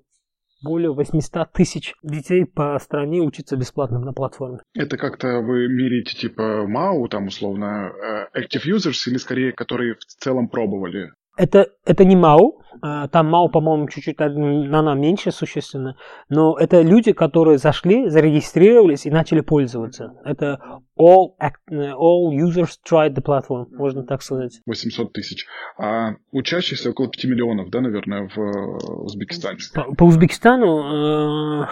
более 0.64 0.94
800 0.94 1.52
тысяч 1.52 1.94
детей 2.04 2.46
по 2.46 2.78
стране 2.80 3.20
учатся 3.20 3.58
бесплатно 3.58 4.00
на 4.00 4.14
платформе. 4.14 4.60
Это 4.74 4.98
как-то 4.98 5.42
вы 5.42 5.68
мерите 5.68 6.16
типа 6.16 6.66
МАУ, 6.66 7.08
там 7.10 7.28
условно, 7.28 7.92
э, 8.34 8.40
Active 8.40 8.66
Users 8.66 9.08
или 9.08 9.18
скорее, 9.18 9.52
которые 9.52 9.96
в 9.96 10.06
целом 10.06 10.48
пробовали? 10.48 11.12
Это, 11.36 11.68
это 11.86 12.06
не 12.06 12.16
МАУ, 12.16 12.62
а, 12.82 13.08
там 13.08 13.30
МАУ, 13.30 13.50
по-моему, 13.50 13.88
чуть-чуть 13.88 14.20
она 14.20 14.94
меньше 14.94 15.32
существенно, 15.32 15.96
но 16.30 16.58
это 16.58 16.82
люди, 16.82 17.14
которые 17.14 17.58
зашли, 17.58 18.10
зарегистрировались 18.10 19.06
и 19.06 19.12
начали 19.12 19.42
пользоваться. 19.42 20.14
Это 20.26 20.60
all, 21.00 21.36
all 21.72 22.32
users 22.32 22.72
tried 22.88 23.16
the 23.16 23.24
platform, 23.24 23.68
можно 23.72 24.04
так 24.04 24.22
сказать. 24.22 24.62
800 24.66 25.14
тысяч. 25.14 25.46
А 25.78 26.12
учащихся 26.32 26.90
около 26.90 27.10
5 27.10 27.26
миллионов, 27.26 27.70
да, 27.70 27.82
наверное, 27.82 28.28
в 28.28 28.38
э, 28.38 29.04
Узбекистане? 29.04 29.60
По, 29.74 29.96
по 29.96 30.04
Узбекистану 30.04 31.64
э, 31.64 31.68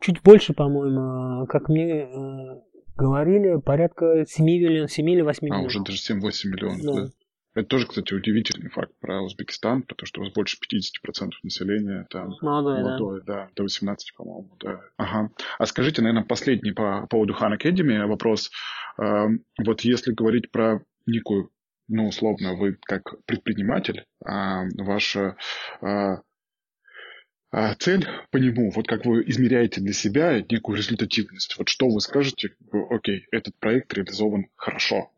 чуть 0.00 0.22
больше, 0.22 0.52
по-моему, 0.52 1.46
как 1.46 1.68
мне 1.68 2.02
э, 2.02 2.60
говорили, 2.96 3.60
порядка 3.60 4.24
7 4.26 4.44
миллионов, 4.44 4.90
7 4.90 5.08
или 5.08 5.20
8 5.20 5.38
миллионов. 5.42 5.64
А, 5.64 5.66
уже 5.66 5.84
даже 5.84 5.98
7-8 5.98 6.30
миллионов, 6.46 6.82
да. 6.82 6.92
да. 7.04 7.08
Это 7.56 7.68
тоже, 7.68 7.86
кстати, 7.86 8.12
удивительный 8.12 8.68
факт 8.68 8.92
про 9.00 9.22
Узбекистан, 9.22 9.82
потому 9.82 10.06
что 10.06 10.20
у 10.20 10.24
вас 10.24 10.32
больше 10.34 10.58
50% 10.58 11.30
населения 11.42 12.06
там 12.10 12.34
молодое, 12.42 12.82
молодое 12.82 13.22
да. 13.22 13.34
да, 13.34 13.50
до 13.56 13.62
18, 13.62 14.14
по-моему, 14.14 14.50
да. 14.60 14.80
Ага. 14.98 15.30
А 15.58 15.64
скажите, 15.64 16.02
наверное, 16.02 16.26
последний 16.26 16.72
по 16.72 17.06
поводу 17.08 17.32
Хан 17.32 17.54
Academy 17.54 18.04
вопрос. 18.06 18.50
Эм, 18.98 19.42
вот 19.64 19.80
если 19.80 20.12
говорить 20.12 20.50
про 20.50 20.82
некую 21.06 21.50
ну, 21.88 22.08
условно, 22.08 22.54
вы 22.56 22.76
как 22.82 23.14
предприниматель, 23.26 24.04
а 24.24 24.64
ваша 24.76 25.36
а, 27.50 27.74
цель 27.74 28.06
по 28.30 28.36
нему, 28.36 28.70
вот 28.70 28.86
как 28.86 29.06
вы 29.06 29.22
измеряете 29.28 29.80
для 29.80 29.92
себя 29.92 30.42
некую 30.50 30.76
результативность, 30.76 31.56
вот 31.58 31.68
что 31.68 31.88
вы 31.88 32.00
скажете, 32.00 32.50
окей, 32.90 33.26
этот 33.30 33.54
проект 33.58 33.94
реализован 33.94 34.46
хорошо, 34.56 35.10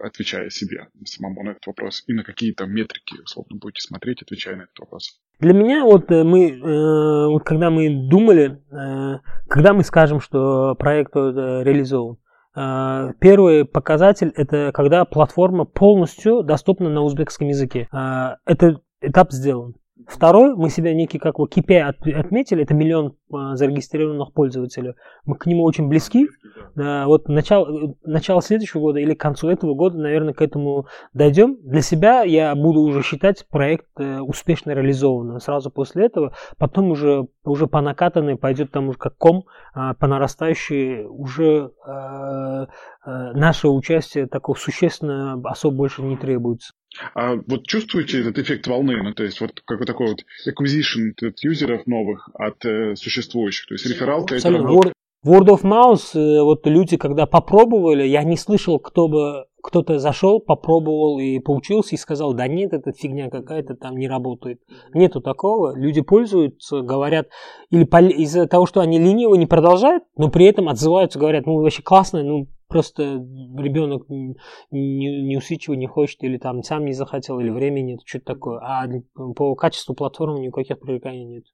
отвечая 0.00 0.50
себе 0.50 0.88
самому 1.04 1.42
на 1.42 1.50
этот 1.50 1.66
вопрос, 1.66 2.04
и 2.06 2.12
на 2.12 2.24
какие 2.24 2.52
там 2.52 2.72
метрики, 2.72 3.20
условно, 3.22 3.56
будете 3.60 3.82
смотреть, 3.82 4.22
отвечая 4.22 4.56
на 4.56 4.62
этот 4.62 4.78
вопрос. 4.78 5.20
Для 5.40 5.54
меня 5.54 5.84
вот 5.84 6.10
э, 6.10 6.22
мы, 6.22 6.50
э, 6.50 7.26
вот 7.28 7.44
когда 7.44 7.70
мы 7.70 8.08
думали, 8.08 8.60
э, 8.70 9.20
когда 9.48 9.72
мы 9.72 9.84
скажем, 9.84 10.20
что 10.20 10.74
проект 10.74 11.14
реализован, 11.14 12.18
Первый 12.52 13.64
показатель– 13.64 14.32
это 14.34 14.72
когда 14.74 15.04
платформа 15.04 15.64
полностью 15.64 16.42
доступна 16.42 16.90
на 16.90 17.02
узбекском 17.02 17.46
языке. 17.46 17.86
Это 17.92 18.80
этап 19.00 19.30
сделан. 19.30 19.76
Второй, 20.06 20.54
мы 20.56 20.70
себя 20.70 20.94
некий 20.94 21.18
как 21.18 21.36
бы 21.38 21.44
KPI 21.44 21.80
от, 21.80 22.06
отметили, 22.06 22.62
это 22.62 22.74
миллион 22.74 23.16
зарегистрированных 23.30 24.32
пользователей. 24.32 24.94
Мы 25.24 25.36
к 25.36 25.46
нему 25.46 25.64
очень 25.64 25.88
близки. 25.88 26.28
Да, 26.74 27.06
вот 27.06 27.28
начало, 27.28 27.94
начало 28.04 28.42
следующего 28.42 28.80
года 28.80 29.00
или 29.00 29.14
к 29.14 29.20
концу 29.20 29.48
этого 29.48 29.74
года, 29.74 29.98
наверное, 29.98 30.34
к 30.34 30.42
этому 30.42 30.86
дойдем. 31.12 31.56
Для 31.62 31.82
себя 31.82 32.22
я 32.22 32.54
буду 32.54 32.80
уже 32.80 33.02
считать 33.02 33.46
проект 33.48 33.86
э, 33.98 34.20
успешно 34.20 34.72
реализованным. 34.72 35.40
Сразу 35.40 35.70
после 35.70 36.06
этого, 36.06 36.34
потом 36.58 36.90
уже, 36.90 37.26
уже 37.44 37.66
по 37.66 37.80
накатанной 37.80 38.36
пойдет 38.36 38.70
там 38.70 38.88
уже 38.88 38.98
как 38.98 39.16
ком, 39.16 39.44
э, 39.74 39.94
по 39.98 40.06
нарастающей 40.06 41.04
уже 41.04 41.72
э, 41.86 42.66
э, 43.06 43.32
наше 43.34 43.68
участие 43.68 44.26
такого 44.26 44.56
существенно 44.56 45.40
особо 45.44 45.76
больше 45.76 46.02
не 46.02 46.16
требуется. 46.16 46.72
А 47.14 47.36
вот 47.46 47.66
чувствуете 47.66 48.20
этот 48.20 48.38
эффект 48.38 48.66
волны, 48.66 49.00
ну, 49.02 49.14
то 49.14 49.22
есть 49.22 49.40
вот 49.40 49.60
какой 49.64 49.86
такой 49.86 50.08
вот 50.08 50.24
acquisition 50.46 51.12
от 51.22 51.38
юзеров 51.40 51.86
новых 51.86 52.28
от 52.34 52.64
э, 52.64 52.96
существующих, 52.96 53.19
то 53.66 53.74
есть 53.74 53.86
рефералка 53.86 54.34
это 54.34 54.50
работает? 54.50 54.94
Word 55.24 55.48
of 55.48 55.62
Mouth, 55.64 56.18
э, 56.18 56.42
вот 56.42 56.66
люди, 56.66 56.96
когда 56.96 57.26
попробовали, 57.26 58.06
я 58.06 58.24
не 58.24 58.38
слышал, 58.38 58.78
кто 58.78 59.06
бы 59.06 59.44
кто-то 59.62 59.98
зашел, 59.98 60.40
попробовал 60.40 61.18
и 61.18 61.38
поучился 61.38 61.94
и 61.94 61.98
сказал, 61.98 62.32
да 62.32 62.48
нет, 62.48 62.72
это 62.72 62.92
фигня 62.92 63.28
какая-то 63.28 63.74
там 63.74 63.96
не 63.98 64.08
работает. 64.08 64.60
Нету 64.94 65.20
такого. 65.20 65.76
Люди 65.76 66.00
пользуются, 66.00 66.80
говорят, 66.80 67.28
или 67.68 67.84
из-за 68.12 68.46
того, 68.46 68.64
что 68.64 68.80
они 68.80 68.98
ленивы, 68.98 69.36
не 69.36 69.46
продолжают, 69.46 70.04
но 70.16 70.30
при 70.30 70.46
этом 70.46 70.70
отзываются, 70.70 71.18
говорят, 71.18 71.44
ну 71.44 71.60
вообще 71.60 71.82
классно, 71.82 72.22
ну 72.22 72.48
просто 72.68 73.02
ребенок 73.02 74.08
не, 74.08 74.36
не 74.70 75.36
усидчивый, 75.36 75.76
не 75.76 75.86
хочет, 75.86 76.22
или 76.22 76.38
там 76.38 76.62
сам 76.62 76.84
не 76.84 76.92
захотел, 76.92 77.40
или 77.40 77.50
времени 77.50 77.92
нет, 77.92 78.00
что-то 78.04 78.24
такое. 78.24 78.60
А 78.60 78.86
по 79.34 79.54
качеству 79.56 79.94
платформы 79.94 80.40
никаких 80.40 80.80
привлеканий 80.80 81.24
нет. 81.24 81.44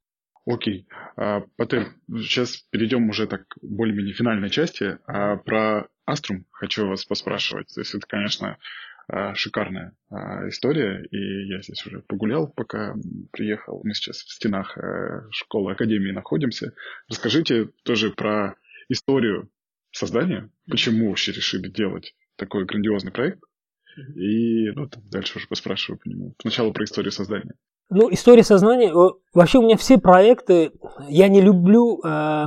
Окей. 0.46 0.86
А, 1.16 1.42
Патер, 1.56 1.88
сейчас 2.08 2.56
перейдем 2.70 3.08
уже 3.10 3.26
так 3.26 3.42
более-менее 3.62 4.14
финальной 4.14 4.48
части. 4.48 4.98
А 5.06 5.36
про 5.36 5.88
Аструм 6.06 6.46
хочу 6.52 6.86
вас 6.86 7.04
поспрашивать. 7.04 7.74
То 7.74 7.80
есть 7.80 7.94
это, 7.94 8.06
конечно, 8.06 8.58
а, 9.08 9.34
шикарная 9.34 9.92
история, 10.48 11.04
и 11.10 11.48
я 11.48 11.60
здесь 11.62 11.84
уже 11.86 12.00
погулял, 12.02 12.48
пока 12.48 12.94
приехал. 13.32 13.80
Мы 13.84 13.92
сейчас 13.94 14.18
в 14.18 14.32
стенах 14.32 14.76
э, 14.78 15.28
школы, 15.30 15.72
академии 15.72 16.12
находимся. 16.12 16.74
Расскажите 17.08 17.68
тоже 17.84 18.10
про 18.10 18.56
историю 18.88 19.50
создания, 19.90 20.50
почему 20.68 21.08
вообще 21.08 21.32
решили 21.32 21.68
делать 21.68 22.14
такой 22.36 22.64
грандиозный 22.64 23.12
проект, 23.12 23.42
и 24.14 24.70
ну, 24.72 24.88
там 24.88 25.02
дальше 25.08 25.38
уже 25.38 25.48
поспрашиваю 25.48 25.98
по 25.98 26.08
нему. 26.08 26.34
Сначала 26.40 26.72
про 26.72 26.84
историю 26.84 27.12
создания. 27.12 27.54
Ну, 27.88 28.12
история 28.12 28.42
сознания. 28.42 28.92
Вообще 29.34 29.58
у 29.58 29.62
меня 29.62 29.76
все 29.76 29.98
проекты, 29.98 30.72
я 31.08 31.28
не 31.28 31.40
люблю 31.40 32.00
э, 32.04 32.46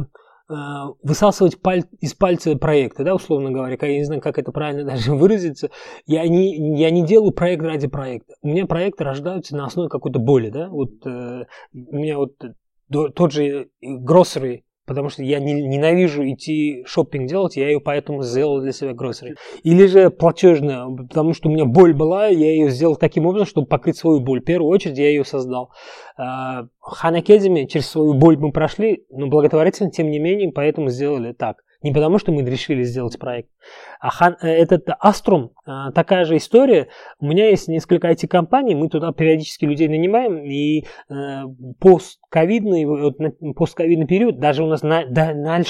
э, 0.50 0.54
высасывать 1.02 1.62
паль, 1.62 1.84
из 2.02 2.14
пальца 2.14 2.58
проекты, 2.58 3.06
да, 3.06 3.16
условно 3.16 3.52
говоря, 3.52 3.78
я 3.80 3.98
не 3.98 4.04
знаю, 4.04 4.22
как 4.22 4.38
это 4.38 4.52
правильно 4.52 4.84
даже 4.92 5.14
выразиться. 5.14 5.70
Я 6.06 6.28
не, 6.28 6.78
я 6.78 6.92
не 6.92 7.06
делаю 7.06 7.32
проект 7.32 7.64
ради 7.64 7.88
проекта. 7.88 8.34
У 8.42 8.50
меня 8.50 8.66
проекты 8.66 9.06
рождаются 9.06 9.56
на 9.56 9.66
основе 9.66 9.90
какой-то 9.90 10.20
боли, 10.20 10.50
да. 10.50 10.68
Вот 10.70 11.06
э, 11.06 11.46
у 11.74 11.96
меня 11.96 12.18
вот 12.18 12.34
тот 12.92 13.32
же 13.32 13.70
grocery 13.84 14.62
потому 14.90 15.10
что 15.10 15.22
я 15.22 15.40
не, 15.40 15.54
ненавижу 15.54 16.28
идти 16.28 16.84
шопинг 16.88 17.30
делать, 17.30 17.56
я 17.56 17.68
ее 17.68 17.80
поэтому 17.80 18.24
сделал 18.24 18.60
для 18.60 18.72
себя 18.72 18.94
гроссери. 18.94 19.36
Или 19.62 19.86
же 19.86 20.10
платежная, 20.10 20.88
потому 20.88 21.34
что 21.34 21.48
у 21.48 21.52
меня 21.52 21.66
боль 21.66 21.94
была, 21.94 22.26
я 22.26 22.52
ее 22.52 22.70
сделал 22.72 22.96
таким 22.96 23.28
образом, 23.28 23.48
чтобы 23.48 23.68
покрыть 23.68 23.98
свою 23.98 24.20
боль. 24.20 24.42
В 24.42 24.46
первую 24.46 24.72
очередь 24.72 24.98
я 24.98 25.10
ее 25.10 25.24
создал. 25.24 25.70
Хан 26.18 27.24
через 27.24 27.88
свою 27.88 28.16
боль 28.16 28.38
мы 28.38 28.52
прошли, 28.52 29.06
но 29.12 29.28
благотворительно, 29.28 29.92
тем 29.92 30.10
не 30.10 30.18
менее, 30.18 30.52
поэтому 30.52 30.90
сделали 30.90 31.34
так. 31.34 31.58
Не 31.82 31.94
потому, 31.94 32.18
что 32.20 32.34
мы 32.34 32.44
решили 32.44 32.84
сделать 32.84 33.18
проект. 33.18 33.50
А 34.02 34.10
хан, 34.10 34.36
э, 34.42 34.48
этот 34.48 34.90
Аструм, 35.00 35.54
э, 35.66 35.92
такая 35.96 36.26
же 36.26 36.36
история. 36.36 36.90
У 37.20 37.26
меня 37.26 37.50
есть 37.50 37.70
несколько 37.70 38.10
IT-компаний, 38.12 38.76
мы 38.76 38.90
туда 38.90 39.14
периодически 39.14 39.64
людей 39.64 39.88
нанимаем, 39.88 40.44
и 40.44 40.84
э, 41.10 41.42
постковидный, 41.80 43.54
постковидный 43.54 44.08
период, 44.08 44.40
даже 44.40 44.64
у 44.64 44.68
нас 44.68 44.84
на, 44.84 45.06
да, 45.06 45.34
на, 45.34 45.62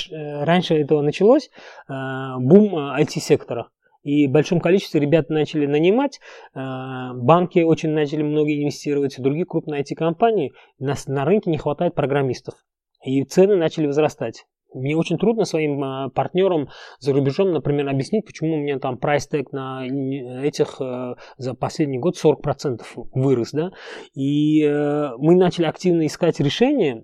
раньше 0.45 0.75
этого 0.75 1.01
началось, 1.01 1.51
бум 1.87 2.75
IT-сектора. 2.75 3.69
И 4.01 4.27
в 4.27 4.31
большом 4.31 4.61
количестве 4.61 5.01
ребят 5.01 5.29
начали 5.29 5.65
нанимать, 5.65 6.19
банки 6.55 7.59
очень 7.59 7.89
начали 7.89 8.23
много 8.23 8.49
инвестировать, 8.49 9.19
другие 9.19 9.45
крупные 9.45 9.83
IT-компании. 9.83 10.53
На, 10.79 10.95
на 11.07 11.25
рынке 11.25 11.51
не 11.51 11.57
хватает 11.57 11.95
программистов. 11.95 12.55
И 13.03 13.23
цены 13.23 13.55
начали 13.57 13.87
возрастать. 13.87 14.45
Мне 14.73 14.95
очень 14.95 15.17
трудно 15.17 15.45
своим 15.45 15.83
а, 15.83 16.09
партнерам 16.09 16.69
за 16.99 17.13
рубежом, 17.13 17.51
например, 17.51 17.87
объяснить, 17.89 18.25
почему 18.25 18.55
у 18.55 18.57
меня 18.57 18.79
там 18.79 18.97
прайс 18.97 19.27
тег 19.27 19.51
на 19.51 19.85
этих 20.43 20.79
э, 20.79 21.15
за 21.37 21.53
последний 21.55 21.97
год 21.97 22.15
40% 22.23 22.81
вырос, 23.13 23.51
да. 23.51 23.71
И 24.13 24.63
э, 24.63 25.09
мы 25.17 25.35
начали 25.35 25.65
активно 25.65 26.05
искать 26.05 26.39
решения, 26.39 27.03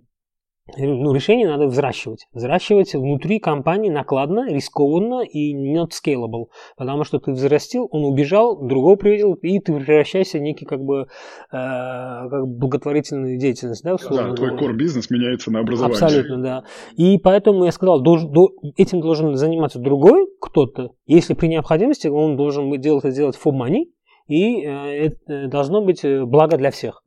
ну, 0.77 1.13
решение 1.13 1.47
надо 1.47 1.67
взращивать. 1.67 2.27
Взращивать 2.33 2.93
внутри 2.93 3.39
компании 3.39 3.89
накладно, 3.89 4.49
рискованно 4.49 5.21
и 5.21 5.53
not 5.53 5.89
scalable. 5.91 6.45
Потому 6.75 7.03
что 7.03 7.19
ты 7.19 7.33
взрастил, 7.33 7.87
он 7.91 8.03
убежал, 8.05 8.65
другого 8.65 8.95
привидел, 8.95 9.33
и 9.35 9.59
ты 9.59 9.73
превращаешься 9.73 10.39
в 10.39 10.41
некий 10.41 10.65
как 10.65 10.81
бы, 10.81 11.01
э, 11.01 11.05
как 11.51 12.47
благотворительную 12.47 13.37
деятельность. 13.37 13.83
Да, 13.83 13.95
да 14.09 14.33
твой 14.33 14.51
core 14.51 14.73
бизнес 14.73 15.09
меняется 15.11 15.51
на 15.51 15.59
образование. 15.59 16.01
Абсолютно, 16.01 16.41
да. 16.41 16.63
И 16.97 17.19
поэтому 17.19 17.65
я 17.65 17.71
сказал, 17.71 18.01
долж, 18.01 18.23
до, 18.23 18.49
этим 18.75 19.01
должен 19.01 19.35
заниматься 19.35 19.79
другой 19.79 20.27
кто-то. 20.41 20.91
Если 21.05 21.35
при 21.35 21.47
необходимости 21.47 22.07
он 22.07 22.37
должен 22.37 22.71
делать 22.81 23.05
это 23.05 23.15
делать 23.15 23.39
for 23.43 23.51
money, 23.51 23.85
и 24.27 24.61
э, 24.61 25.07
это 25.07 25.47
должно 25.47 25.83
быть 25.83 26.03
э, 26.03 26.25
благо 26.25 26.57
для 26.57 26.71
всех. 26.71 27.03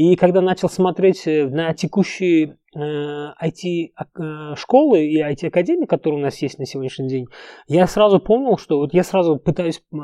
И 0.00 0.16
когда 0.16 0.40
начал 0.40 0.70
смотреть 0.70 1.26
э, 1.26 1.46
на 1.46 1.74
текущие 1.74 2.56
IT-школы 2.74 4.98
э, 4.98 5.04
и 5.04 5.20
IT-академии, 5.20 5.84
которые 5.84 6.20
у 6.20 6.22
нас 6.22 6.40
есть 6.40 6.58
на 6.58 6.64
сегодняшний 6.64 7.06
день, 7.06 7.26
я 7.68 7.86
сразу 7.86 8.18
понял, 8.18 8.56
что 8.56 8.78
вот 8.78 8.94
я 8.94 9.04
сразу 9.04 9.36
пытаюсь 9.36 9.82
э, 9.92 9.96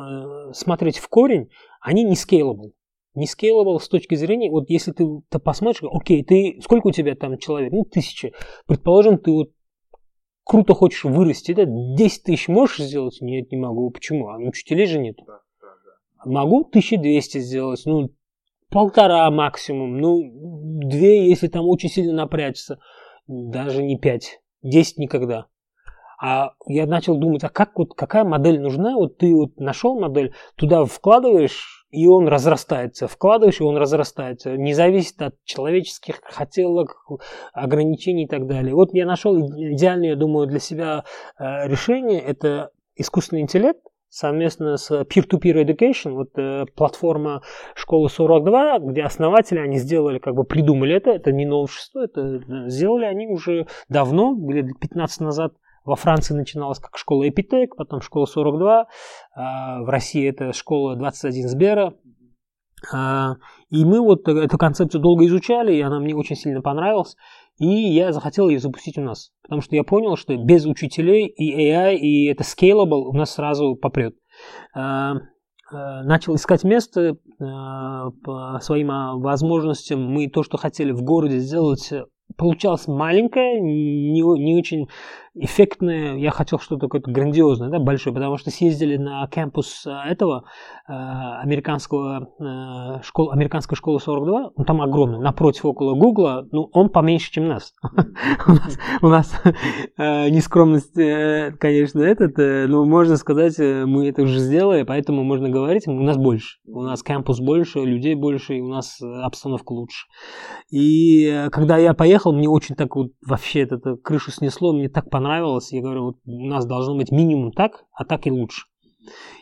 смотреть 0.53 0.99
в 0.99 1.09
корень, 1.09 1.49
они 1.81 2.05
не 2.05 2.13
scalable. 2.13 2.73
Не 3.15 3.25
scalable 3.25 3.79
с 3.79 3.89
точки 3.89 4.17
зрения, 4.17 4.51
вот 4.51 4.69
если 4.69 4.93
ты, 4.93 5.07
ты 5.31 5.39
посмотришь, 5.39 5.83
окей, 5.91 6.23
ты, 6.23 6.59
сколько 6.61 6.89
у 6.89 6.93
тебя 6.93 7.15
там 7.15 7.39
человек? 7.39 7.73
Ну, 7.73 7.87
тысяча. 7.87 8.33
Предположим, 8.67 9.17
ты 9.17 9.31
вот 9.31 9.53
круто 10.45 10.75
хочешь 10.75 11.05
вырасти, 11.05 11.55
да, 11.55 11.65
10 11.65 12.23
тысяч 12.23 12.49
можешь 12.49 12.85
сделать? 12.85 13.17
Нет, 13.23 13.51
не 13.51 13.57
могу. 13.57 13.89
Почему? 13.89 14.29
А 14.29 14.37
учителей 14.37 14.85
же 14.85 14.99
нет. 14.99 15.17
Могу 16.27 16.67
1200 16.67 17.39
сделать, 17.39 17.81
ну, 17.87 18.11
полтора 18.71 19.31
максимум, 19.31 19.99
ну, 19.99 20.23
две, 20.89 21.29
если 21.29 21.49
там 21.49 21.67
очень 21.67 21.89
сильно 21.89 22.13
напрячься, 22.13 22.79
даже 23.27 23.83
не 23.83 23.99
пять, 23.99 24.41
десять 24.63 24.99
никогда. 24.99 25.47
А 26.21 26.53
я 26.67 26.87
начал 26.87 27.19
думать, 27.19 27.45
а 27.45 27.51
как 27.51 27.79
вот, 27.79 27.95
какая 27.95 28.25
модель 28.25 28.61
нужна? 28.61 28.95
Вот 28.97 29.19
ты 29.19 29.35
вот 29.35 29.59
нашел 29.59 30.01
модель, 30.01 30.33
туда 30.57 30.85
вкладываешь, 30.85 31.87
и 31.91 32.07
он 32.07 32.27
разрастается. 32.27 33.07
Вкладываешь, 33.07 33.61
и 33.61 33.65
он 33.65 33.77
разрастается. 33.77 34.57
Не 34.57 34.73
зависит 34.73 35.21
от 35.21 35.35
человеческих 35.45 36.21
хотелок, 36.23 37.07
ограничений 37.53 38.25
и 38.25 38.29
так 38.29 38.47
далее. 38.47 38.75
Вот 38.75 38.95
я 38.95 39.07
нашел 39.07 39.39
идеальное, 39.39 40.11
я 40.11 40.17
думаю, 40.17 40.47
для 40.47 40.59
себя 40.59 41.05
э, 41.39 41.69
решение. 41.69 42.21
Это 42.21 42.71
искусственный 42.97 43.43
интеллект 43.43 43.81
совместно 44.09 44.77
с 44.77 44.91
Peer-to-Peer 44.91 45.65
Education, 45.65 46.13
вот 46.13 46.31
э, 46.37 46.67
платформа 46.75 47.43
школы 47.75 48.09
42, 48.09 48.79
где 48.81 49.03
основатели, 49.03 49.59
они 49.59 49.79
сделали, 49.79 50.19
как 50.19 50.35
бы 50.35 50.45
придумали 50.45 50.95
это, 50.95 51.11
это 51.11 51.33
не 51.33 51.45
новшество, 51.45 52.05
это 52.05 52.21
э, 52.21 52.69
сделали 52.69 53.05
они 53.05 53.27
уже 53.27 53.67
давно, 53.89 54.37
лет 54.51 54.79
15 54.81 55.21
назад, 55.21 55.55
во 55.85 55.97
Франции 55.97 56.35
начиналась 56.35 56.79
как 56.79 56.97
школа 56.99 57.29
Эпитек, 57.29 57.77
потом 57.77 58.01
школа 58.01 58.27
42, 58.27 58.89
а 59.35 59.83
в 59.83 59.89
России 59.89 60.29
это 60.29 60.53
школа 60.53 60.97
21 60.97 61.49
Сбера, 61.49 61.95
а, 62.93 63.37
и 63.71 63.85
мы 63.85 64.01
вот 64.01 64.29
эту 64.29 64.59
концепцию 64.59 65.01
долго 65.01 65.25
изучали, 65.27 65.75
и 65.75 65.81
она 65.81 65.99
мне 65.99 66.15
очень 66.15 66.37
сильно 66.37 66.61
понравилась. 66.61 67.17
И 67.59 67.67
я 67.67 68.13
захотел 68.13 68.49
ее 68.49 68.59
запустить 68.59 68.99
у 68.99 69.03
нас. 69.03 69.31
Потому 69.43 69.63
что 69.63 69.77
я 69.77 69.83
понял, 69.83 70.17
что 70.17 70.37
без 70.37 70.67
учителей 70.67 71.27
и 71.27 71.71
AI, 71.71 71.97
и 71.97 72.27
это 72.27 72.45
scalable 72.45 73.05
у 73.07 73.13
нас 73.13 73.35
сразу 73.35 73.77
попрет. 73.77 74.15
А, 74.75 75.15
а, 75.73 76.03
начал 76.05 76.35
искать 76.35 76.65
место 76.65 77.17
по 77.39 78.59
своим 78.63 78.89
возможностям. 79.21 80.03
Мы 80.03 80.29
то, 80.29 80.43
что 80.43 80.57
хотели 80.57 80.93
в 80.93 81.03
городе 81.03 81.39
сделать, 81.39 81.93
получалось 82.37 82.89
маленькое, 82.89 83.61
не, 83.61 84.21
не 84.21 84.55
очень 84.55 84.89
эффектное, 85.39 86.17
я 86.17 86.31
хотел 86.31 86.59
что-то 86.59 86.87
такое 86.87 87.03
грандиозное, 87.03 87.69
да, 87.69 87.79
большое, 87.79 88.15
потому 88.15 88.39
что 88.39 88.51
съездили 88.51 88.97
на 88.97 89.27
кампус 89.29 89.87
э, 89.87 89.91
этого 89.91 90.45
э, 90.89 90.93
американского 90.93 92.31
э, 92.41 93.03
школы, 93.03 93.33
американской 93.33 93.77
школы 93.77 94.01
42, 94.01 94.53
ну 94.57 94.65
там 94.65 94.81
огромный, 94.81 95.19
напротив 95.19 95.67
около 95.67 95.95
Гугла, 95.95 96.47
ну 96.53 96.71
он 96.73 96.89
поменьше, 96.89 97.31
чем 97.31 97.49
нас. 97.49 97.75
У 99.03 99.09
нас 99.09 99.35
нескромность, 99.99 100.95
конечно, 100.95 102.01
этот, 102.01 102.37
ну 102.69 102.85
можно 102.87 103.17
сказать, 103.17 103.59
мы 103.59 104.09
это 104.09 104.23
уже 104.23 104.39
сделали, 104.39 104.85
поэтому 104.85 105.23
можно 105.23 105.49
говорить, 105.51 105.87
у 105.87 105.93
нас 105.93 106.17
больше, 106.17 106.59
у 106.67 106.83
нас 106.83 107.03
кампус 107.03 107.41
больше, 107.41 107.81
людей 107.81 108.15
больше, 108.15 108.57
и 108.57 108.61
у 108.61 108.69
нас 108.69 109.01
обстановка 109.03 109.73
лучше. 109.73 110.07
И 110.71 111.47
когда 111.53 111.77
я 111.77 111.93
поехал, 111.93 112.16
мне 112.25 112.49
очень 112.49 112.75
так 112.75 112.97
вот 112.97 113.13
вообще 113.27 113.61
это 113.61 113.79
крышу 113.97 114.31
снесло, 114.31 114.73
мне 114.73 114.89
так 114.89 115.11
понравилось. 115.11 115.73
Я 115.73 115.83
говорю, 115.83 116.05
вот 116.05 116.17
у 116.25 116.47
нас 116.47 116.67
должно 116.67 116.97
быть 116.97 117.11
минимум 117.11 117.53
так, 117.53 117.85
а 117.93 118.05
так 118.05 118.27
и 118.27 118.31
лучше. 118.31 118.63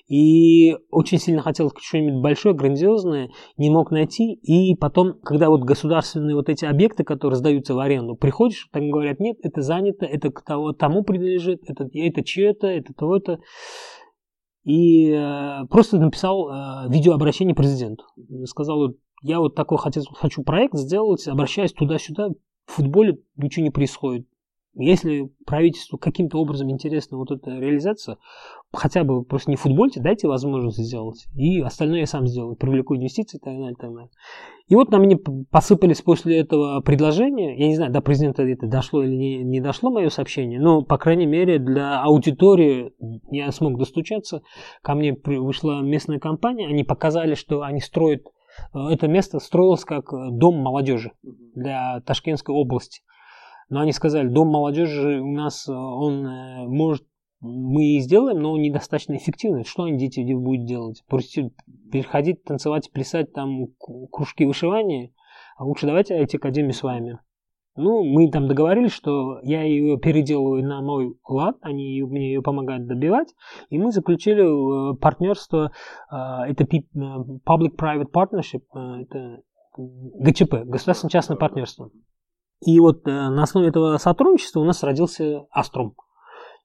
И 0.06 0.76
очень 0.90 1.18
сильно 1.18 1.40
хотел 1.40 1.72
что-нибудь 1.76 2.20
большое, 2.22 2.54
грандиозное, 2.54 3.30
не 3.56 3.70
мог 3.70 3.90
найти. 3.90 4.34
И 4.34 4.74
потом, 4.76 5.14
когда 5.22 5.48
вот 5.48 5.62
государственные 5.62 6.36
вот 6.36 6.48
эти 6.48 6.64
объекты, 6.64 7.04
которые 7.04 7.38
сдаются 7.38 7.74
в 7.74 7.78
аренду, 7.78 8.14
приходишь, 8.14 8.68
там 8.72 8.90
говорят, 8.90 9.20
нет, 9.20 9.38
это 9.42 9.62
занято, 9.62 10.04
это 10.04 10.30
к 10.30 10.42
того, 10.42 10.72
тому 10.72 11.04
принадлежит, 11.04 11.62
это, 11.66 11.88
это 11.92 12.22
чье-то, 12.22 12.66
это 12.66 12.92
то-то. 12.92 13.38
И 14.64 15.10
э, 15.10 15.66
просто 15.70 15.98
написал 15.98 16.48
э, 16.48 16.88
видеообращение 16.88 17.54
президенту. 17.54 18.04
Сказал, 18.44 18.94
я 19.22 19.38
вот 19.38 19.54
такой 19.54 19.78
хотел, 19.78 20.04
хочу 20.14 20.42
проект 20.42 20.74
сделать, 20.74 21.26
обращаюсь 21.28 21.72
туда-сюда, 21.72 22.30
в 22.66 22.72
футболе 22.72 23.18
ничего 23.36 23.64
не 23.64 23.70
происходит. 23.70 24.26
Если 24.76 25.30
правительству 25.46 25.98
каким-то 25.98 26.38
образом 26.38 26.68
интересна 26.68 27.16
вот 27.16 27.30
эта 27.30 27.52
реализация, 27.52 28.18
хотя 28.72 29.04
бы 29.04 29.22
просто 29.22 29.50
не 29.50 29.56
футбольте, 29.56 30.00
дайте 30.00 30.26
возможность 30.26 30.78
сделать. 30.78 31.26
И 31.36 31.60
остальное 31.60 32.00
я 32.00 32.06
сам 32.06 32.26
сделаю. 32.26 32.56
Привлеку 32.56 32.96
инвестиции 32.96 33.36
и 33.36 33.40
так 33.40 33.54
далее, 33.54 33.72
и 33.72 33.76
так 33.76 33.92
далее. 33.92 34.10
И 34.66 34.74
вот 34.74 34.90
на 34.90 34.96
меня 34.96 35.16
посыпались 35.50 36.02
после 36.02 36.38
этого 36.38 36.80
предложения. 36.80 37.56
Я 37.56 37.68
не 37.68 37.76
знаю, 37.76 37.92
до 37.92 38.00
президента 38.00 38.42
это 38.42 38.66
дошло 38.66 39.04
или 39.04 39.14
не, 39.14 39.44
не 39.44 39.60
дошло 39.60 39.92
мое 39.92 40.08
сообщение, 40.08 40.58
но, 40.58 40.82
по 40.82 40.98
крайней 40.98 41.26
мере, 41.26 41.60
для 41.60 42.02
аудитории 42.02 42.92
я 43.30 43.52
смог 43.52 43.78
достучаться. 43.78 44.42
Ко 44.82 44.94
мне 44.94 45.16
вышла 45.24 45.82
местная 45.82 46.18
компания, 46.18 46.66
они 46.66 46.82
показали, 46.82 47.34
что 47.34 47.62
они 47.62 47.80
строят 47.80 48.26
это 48.72 49.08
место 49.08 49.38
строилось 49.38 49.84
как 49.84 50.10
дом 50.10 50.56
молодежи 50.56 51.12
для 51.22 52.00
Ташкентской 52.00 52.54
области. 52.54 53.02
Но 53.68 53.80
они 53.80 53.92
сказали, 53.92 54.28
дом 54.28 54.48
молодежи 54.48 55.20
у 55.20 55.32
нас, 55.32 55.68
э, 55.68 55.72
он 55.72 56.26
э, 56.26 56.66
может, 56.68 57.06
мы 57.40 57.96
и 57.96 58.00
сделаем, 58.00 58.40
но 58.40 58.52
он 58.52 58.62
недостаточно 58.62 59.16
эффективный. 59.16 59.64
Что 59.64 59.84
они, 59.84 59.98
дети, 59.98 60.20
будут 60.32 60.66
делать? 60.66 61.04
Переходить, 61.92 62.42
танцевать, 62.44 62.90
плясать, 62.90 63.32
там, 63.32 63.66
кружки 64.10 64.46
вышивания? 64.46 65.12
А 65.56 65.64
лучше 65.64 65.86
давайте 65.86 66.18
IT-академию 66.22 66.72
с 66.72 66.82
вами. 66.82 67.18
Ну, 67.76 68.04
мы 68.04 68.30
там 68.30 68.46
договорились, 68.46 68.92
что 68.92 69.40
я 69.42 69.62
ее 69.62 69.98
переделываю 69.98 70.64
на 70.64 70.80
мой 70.80 71.16
лад, 71.28 71.56
они 71.60 72.02
мне 72.02 72.34
ее 72.34 72.42
помогают 72.42 72.86
добивать, 72.86 73.34
и 73.68 73.78
мы 73.78 73.90
заключили 73.90 74.42
э, 74.42 74.96
партнерство, 74.96 75.72
это 76.08 76.64
Public-Private 76.64 78.12
Partnership, 78.12 78.62
это 78.74 79.42
ГЧП, 79.76 80.64
государственно-частное 80.66 81.36
партнерство. 81.36 81.90
И 82.60 82.78
вот 82.80 83.06
э, 83.06 83.10
на 83.10 83.42
основе 83.42 83.68
этого 83.68 83.96
сотрудничества 83.98 84.60
у 84.60 84.64
нас 84.64 84.82
родился 84.82 85.44
Аструм. 85.50 85.94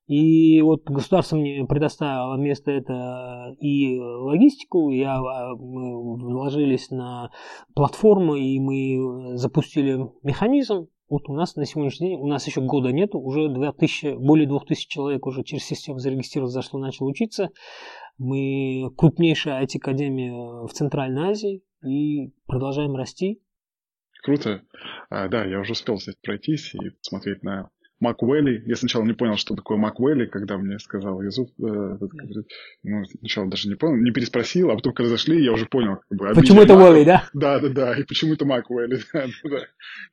И 0.06 0.61
вот 0.61 0.90
государство 0.90 1.36
мне 1.36 1.65
предоставило 1.65 2.36
место 2.36 2.72
это 2.72 3.56
и 3.60 3.99
логистику, 3.99 4.90
я, 4.90 5.19
мы 5.22 6.18
вложились 6.18 6.90
на 6.90 7.30
платформу, 7.76 8.36
и 8.36 8.60
мы 8.60 9.38
запустили 9.38 9.99
механизм. 10.23 10.88
Вот 11.10 11.27
у 11.27 11.34
нас 11.34 11.56
на 11.56 11.65
сегодняшний 11.65 12.10
день, 12.10 12.19
у 12.19 12.27
нас 12.27 12.45
еще 12.45 12.61
года 12.61 12.91
нету, 12.91 13.19
уже 13.19 13.49
2000, 13.49 14.18
более 14.18 14.48
2000 14.48 14.88
человек 14.88 15.26
уже 15.26 15.44
через 15.44 15.64
систему 15.65 15.98
зарегистрировалось, 15.98 16.53
зашло, 16.53 16.80
начал 16.80 17.07
учиться. 17.07 17.49
Мы 18.19 18.91
крупнейшая 18.95 19.64
IT-академия 19.64 20.68
в 20.68 20.72
Центральной 20.72 21.31
Азии 21.31 21.64
и 21.84 22.31
продолжаем 22.45 22.95
расти. 22.95 23.41
Круто. 24.22 24.61
А, 25.10 25.27
да, 25.30 25.45
я 25.45 25.60
уже 25.60 25.72
успел, 25.72 25.98
кстати, 25.98 26.18
пройтись 26.22 26.76
и 26.76 26.90
посмотреть 27.02 27.41
на 27.41 27.72
Маквелли. 27.99 28.63
Я 28.65 28.76
сначала 28.76 29.03
не 29.03 29.13
понял, 29.13 29.38
что 29.38 29.55
такое 29.55 29.77
Маквелли, 29.77 30.26
когда 30.26 30.57
мне 30.57 30.80
сказал 30.80 31.21
Язуф. 31.21 31.49
Э, 31.59 31.97
ну, 32.84 33.03
сначала 33.19 33.49
даже 33.49 33.67
не 33.67 33.76
понял, 33.76 33.97
не 33.97 34.11
переспросил, 34.11 34.71
а 34.71 34.76
потом, 34.76 34.93
когда 34.93 35.09
зашли, 35.09 35.43
я 35.43 35.51
уже 35.51 35.65
понял. 35.65 35.97
Как 36.09 36.17
бы, 36.17 36.34
почему 36.34 36.61
это 36.61 36.76
Уэлли, 36.76 37.03
да? 37.03 37.26
Да, 37.34 37.59
да, 37.59 37.69
да, 37.69 37.97
и 37.97 38.03
почему 38.03 38.34
это 38.34 38.45
Маквелли, 38.45 38.99
да, 39.13 39.26
да. 39.43 39.59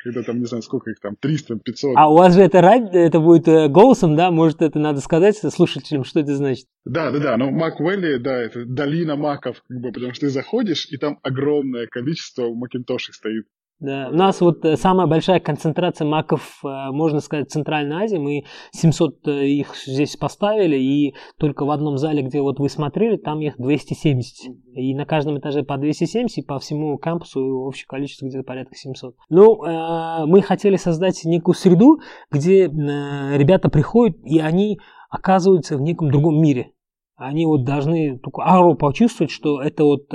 Когда 0.02 0.22
там, 0.22 0.40
не 0.40 0.46
знаю, 0.46 0.62
сколько 0.62 0.90
их 0.90 1.00
там, 1.00 1.16
300, 1.16 1.56
500. 1.56 1.92
А 1.96 2.10
у 2.10 2.16
вас 2.16 2.34
же 2.34 2.40
это 2.40 2.58
это 2.58 3.20
будет 3.20 3.46
э, 3.48 3.68
голосом, 3.68 4.16
да? 4.16 4.30
Может, 4.30 4.62
это 4.62 4.78
надо 4.78 5.00
сказать 5.00 5.36
слушателям, 5.36 6.04
что 6.04 6.20
это 6.20 6.34
значит? 6.34 6.66
Да, 6.84 7.10
да, 7.10 7.18
да, 7.18 7.36
но 7.36 7.50
Маквелли, 7.50 8.16
да, 8.16 8.36
это 8.42 8.64
долина 8.64 9.16
маков, 9.16 9.62
как 9.68 9.80
бы, 9.80 9.92
потому 9.92 10.14
что 10.14 10.26
ты 10.26 10.30
заходишь, 10.30 10.86
и 10.90 10.96
там 10.96 11.18
огромное 11.22 11.86
количество 11.86 12.52
макинтошей 12.52 13.14
стоит. 13.14 13.46
Да. 13.78 14.09
У 14.11 14.15
нас 14.15 14.40
вот 14.40 14.65
э, 14.65 14.77
самая 14.77 15.07
большая 15.07 15.39
концентрация 15.39 16.07
маков, 16.07 16.61
э, 16.65 16.69
можно 16.93 17.20
сказать, 17.20 17.48
в 17.48 17.53
Центральной 17.53 18.05
Азии. 18.05 18.16
Мы 18.16 18.44
700 18.73 19.28
э, 19.28 19.47
их 19.48 19.77
здесь 19.77 20.16
поставили, 20.16 20.77
и 20.77 21.15
только 21.39 21.66
в 21.66 21.70
одном 21.70 21.98
зале, 21.98 22.23
где 22.23 22.40
вот 22.40 22.59
вы 22.59 22.70
смотрели, 22.70 23.19
там 23.19 23.40
их 23.40 23.59
270. 23.59 24.51
И 24.73 24.94
на 24.94 25.05
каждом 25.05 25.39
этаже 25.39 25.62
по 25.62 25.77
270, 25.77 26.39
и 26.39 26.43
по 26.43 26.59
всему 26.59 26.97
кампусу 26.97 27.40
общее 27.40 27.86
количество 27.86 28.27
где-то 28.27 28.44
порядка 28.44 28.74
700. 28.74 29.15
Ну, 29.28 30.27
мы 30.27 30.43
хотели 30.43 30.77
создать 30.77 31.24
некую 31.24 31.55
среду, 31.55 32.01
где 32.31 32.66
ребята 32.66 33.69
приходят, 33.69 34.16
и 34.24 34.39
они 34.39 34.78
оказываются 35.11 35.77
в 35.77 35.82
неком 35.82 36.11
другом 36.11 36.40
мире. 36.40 36.73
Они 37.16 37.47
вот 37.47 37.65
должны 37.65 38.19
только 38.19 38.43
ауру 38.43 38.74
почувствовать, 38.74 39.31
что 39.31 39.62
это 39.62 39.85
вот 39.85 40.07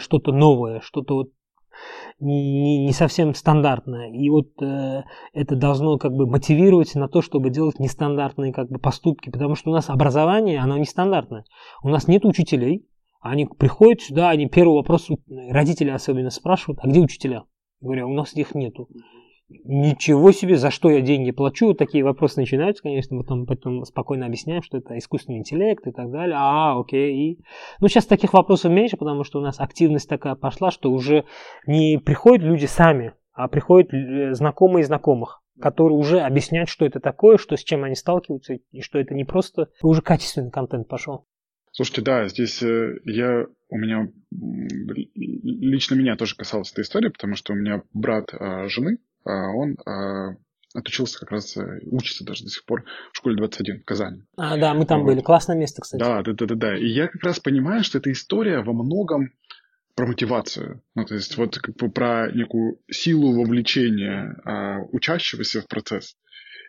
что-то 0.00 0.32
новое, 0.32 0.80
что-то 0.80 1.14
вот 1.14 1.28
не, 2.20 2.84
не 2.84 2.92
совсем 2.92 3.34
стандартное. 3.34 4.10
И 4.12 4.28
вот 4.30 4.50
э, 4.62 5.02
это 5.32 5.56
должно 5.56 5.98
как 5.98 6.12
бы 6.12 6.26
мотивировать 6.26 6.94
на 6.94 7.08
то, 7.08 7.22
чтобы 7.22 7.50
делать 7.50 7.78
нестандартные 7.78 8.52
как 8.52 8.68
бы 8.68 8.78
поступки, 8.78 9.30
потому 9.30 9.54
что 9.54 9.70
у 9.70 9.74
нас 9.74 9.90
образование, 9.90 10.58
оно 10.60 10.76
нестандартное. 10.76 11.44
У 11.82 11.88
нас 11.88 12.08
нет 12.08 12.24
учителей, 12.24 12.86
они 13.20 13.46
приходят 13.46 14.00
сюда, 14.00 14.30
они 14.30 14.46
первый 14.46 14.74
вопрос, 14.74 15.08
родители 15.50 15.90
особенно 15.90 16.30
спрашивают, 16.30 16.80
а 16.82 16.88
где 16.88 17.00
учителя? 17.00 17.44
Я 17.80 18.04
«А 18.04 18.06
у 18.06 18.14
нас 18.14 18.34
их 18.34 18.54
нету. 18.54 18.88
Ничего 19.48 20.32
себе, 20.32 20.56
за 20.56 20.70
что 20.72 20.90
я 20.90 21.00
деньги 21.00 21.30
плачу? 21.30 21.72
Такие 21.74 22.02
вопросы 22.02 22.40
начинаются, 22.40 22.82
конечно, 22.82 23.16
потом, 23.16 23.46
потом 23.46 23.84
спокойно 23.84 24.26
объясняем, 24.26 24.62
что 24.62 24.78
это 24.78 24.98
искусственный 24.98 25.38
интеллект 25.38 25.86
и 25.86 25.92
так 25.92 26.10
далее. 26.10 26.36
А, 26.36 26.78
окей. 26.78 27.14
И... 27.14 27.40
Ну, 27.80 27.86
сейчас 27.86 28.06
таких 28.06 28.32
вопросов 28.32 28.72
меньше, 28.72 28.96
потому 28.96 29.22
что 29.22 29.38
у 29.38 29.42
нас 29.42 29.60
активность 29.60 30.08
такая 30.08 30.34
пошла, 30.34 30.72
что 30.72 30.90
уже 30.90 31.26
не 31.66 31.98
приходят 31.98 32.44
люди 32.44 32.66
сами, 32.66 33.14
а 33.34 33.46
приходят 33.46 33.94
э, 33.94 34.34
знакомые 34.34 34.84
знакомых 34.84 35.42
которые 35.60 35.96
уже 35.96 36.20
объясняют, 36.20 36.68
что 36.68 36.84
это 36.84 37.00
такое, 37.00 37.38
что 37.38 37.56
с 37.56 37.64
чем 37.64 37.84
они 37.84 37.94
сталкиваются, 37.94 38.58
и 38.72 38.80
что 38.82 38.98
это 38.98 39.14
не 39.14 39.24
просто 39.24 39.70
уже 39.82 40.02
качественный 40.02 40.50
контент 40.50 40.86
пошел. 40.86 41.26
Слушайте, 41.72 42.02
да, 42.02 42.28
здесь 42.28 42.62
э, 42.62 42.98
я 43.04 43.46
у 43.68 43.76
меня 43.78 44.08
лично 45.14 45.94
меня 45.94 46.16
тоже 46.16 46.36
касалась 46.36 46.72
эта 46.72 46.82
история, 46.82 47.10
потому 47.10 47.34
что 47.36 47.52
у 47.52 47.56
меня 47.56 47.82
брат 47.92 48.32
а, 48.32 48.68
жены, 48.68 48.98
он 49.32 49.76
а, 49.86 50.36
отучился 50.76 51.18
как 51.18 51.30
раз, 51.30 51.56
э, 51.56 51.80
учится 51.86 52.24
даже 52.24 52.44
до 52.44 52.50
сих 52.50 52.64
пор 52.64 52.84
в 53.12 53.16
школе 53.16 53.36
21 53.36 53.80
в 53.80 53.84
Казани. 53.84 54.22
А, 54.36 54.56
да, 54.56 54.74
мы 54.74 54.86
там 54.86 55.00
вот. 55.00 55.06
были. 55.06 55.20
Классное 55.20 55.56
место, 55.56 55.82
кстати. 55.82 56.00
Да, 56.00 56.22
да, 56.22 56.32
да, 56.32 56.46
да, 56.46 56.54
да. 56.54 56.76
И 56.76 56.86
я 56.86 57.08
как 57.08 57.22
раз 57.22 57.40
понимаю, 57.40 57.82
что 57.82 57.98
эта 57.98 58.12
история 58.12 58.62
во 58.62 58.72
многом 58.72 59.30
про 59.94 60.06
мотивацию. 60.06 60.82
Ну, 60.94 61.04
то 61.04 61.14
есть 61.14 61.36
вот 61.36 61.58
как 61.58 61.74
бы 61.76 61.90
про 61.90 62.30
некую 62.30 62.78
силу 62.90 63.32
вовлечения 63.32 64.36
а, 64.44 64.80
учащегося 64.92 65.62
в 65.62 65.68
процесс. 65.68 66.16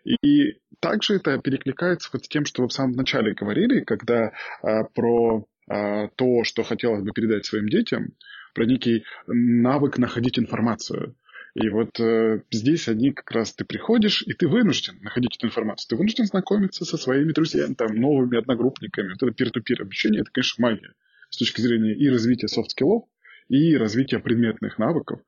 И 0.06 0.60
также 0.80 1.16
это 1.16 1.38
перекликается 1.40 2.10
вот 2.14 2.24
с 2.24 2.30
тем, 2.30 2.46
что 2.46 2.62
вы 2.62 2.70
в 2.70 2.74
самом 2.74 2.94
начале 2.94 3.34
говорили, 3.34 3.82
когда 3.82 4.32
а, 4.62 4.86
про 4.86 5.46
а, 5.70 6.08
то, 6.16 6.44
что 6.46 6.64
хотелось 6.64 7.04
бы 7.04 7.12
передать 7.12 7.46
своим 7.46 7.68
детям, 7.68 8.14
про 8.54 8.66
некий 8.66 9.04
навык 9.28 9.98
находить 9.98 10.40
информацию. 10.40 11.16
И 11.60 11.70
вот 11.70 12.00
э, 12.00 12.44
здесь 12.52 12.88
они 12.88 13.12
как 13.12 13.32
раз 13.32 13.54
ты 13.54 13.66
приходишь, 13.66 14.22
и 14.22 14.34
ты 14.34 14.48
вынужден 14.48 15.00
находить 15.02 15.38
эту 15.38 15.48
информацию. 15.48 15.90
Ты 15.90 15.96
вынужден 15.96 16.26
знакомиться 16.26 16.86
со 16.86 16.98
своими 16.98 17.32
друзьями, 17.32 17.74
там, 17.74 17.96
новыми 17.96 18.38
одногруппниками. 18.38 19.14
Вот 19.14 19.24
это 19.24 19.44
peer-to-peer 19.44 19.82
обучение, 19.82 20.22
это, 20.22 20.30
конечно, 20.32 20.62
магия 20.62 20.94
с 21.32 21.38
точки 21.38 21.62
зрения 21.62 21.96
и 21.96 22.10
развития 22.10 22.48
софт-скиллов, 22.48 23.06
и 23.50 23.76
развития 23.76 24.20
предметных 24.20 24.78
навыков. 24.78 25.20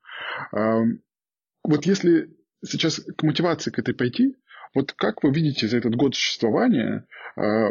Э, 0.56 0.82
вот 1.64 1.84
если 1.86 2.30
сейчас 2.64 3.00
к 3.00 3.22
мотивации 3.24 3.72
к 3.72 3.80
этой 3.80 3.94
пойти, 3.94 4.36
вот 4.72 4.92
как 4.92 5.24
вы 5.24 5.32
видите 5.32 5.66
за 5.66 5.78
этот 5.78 5.96
год 5.96 6.14
существования, 6.14 7.08
э, 7.36 7.70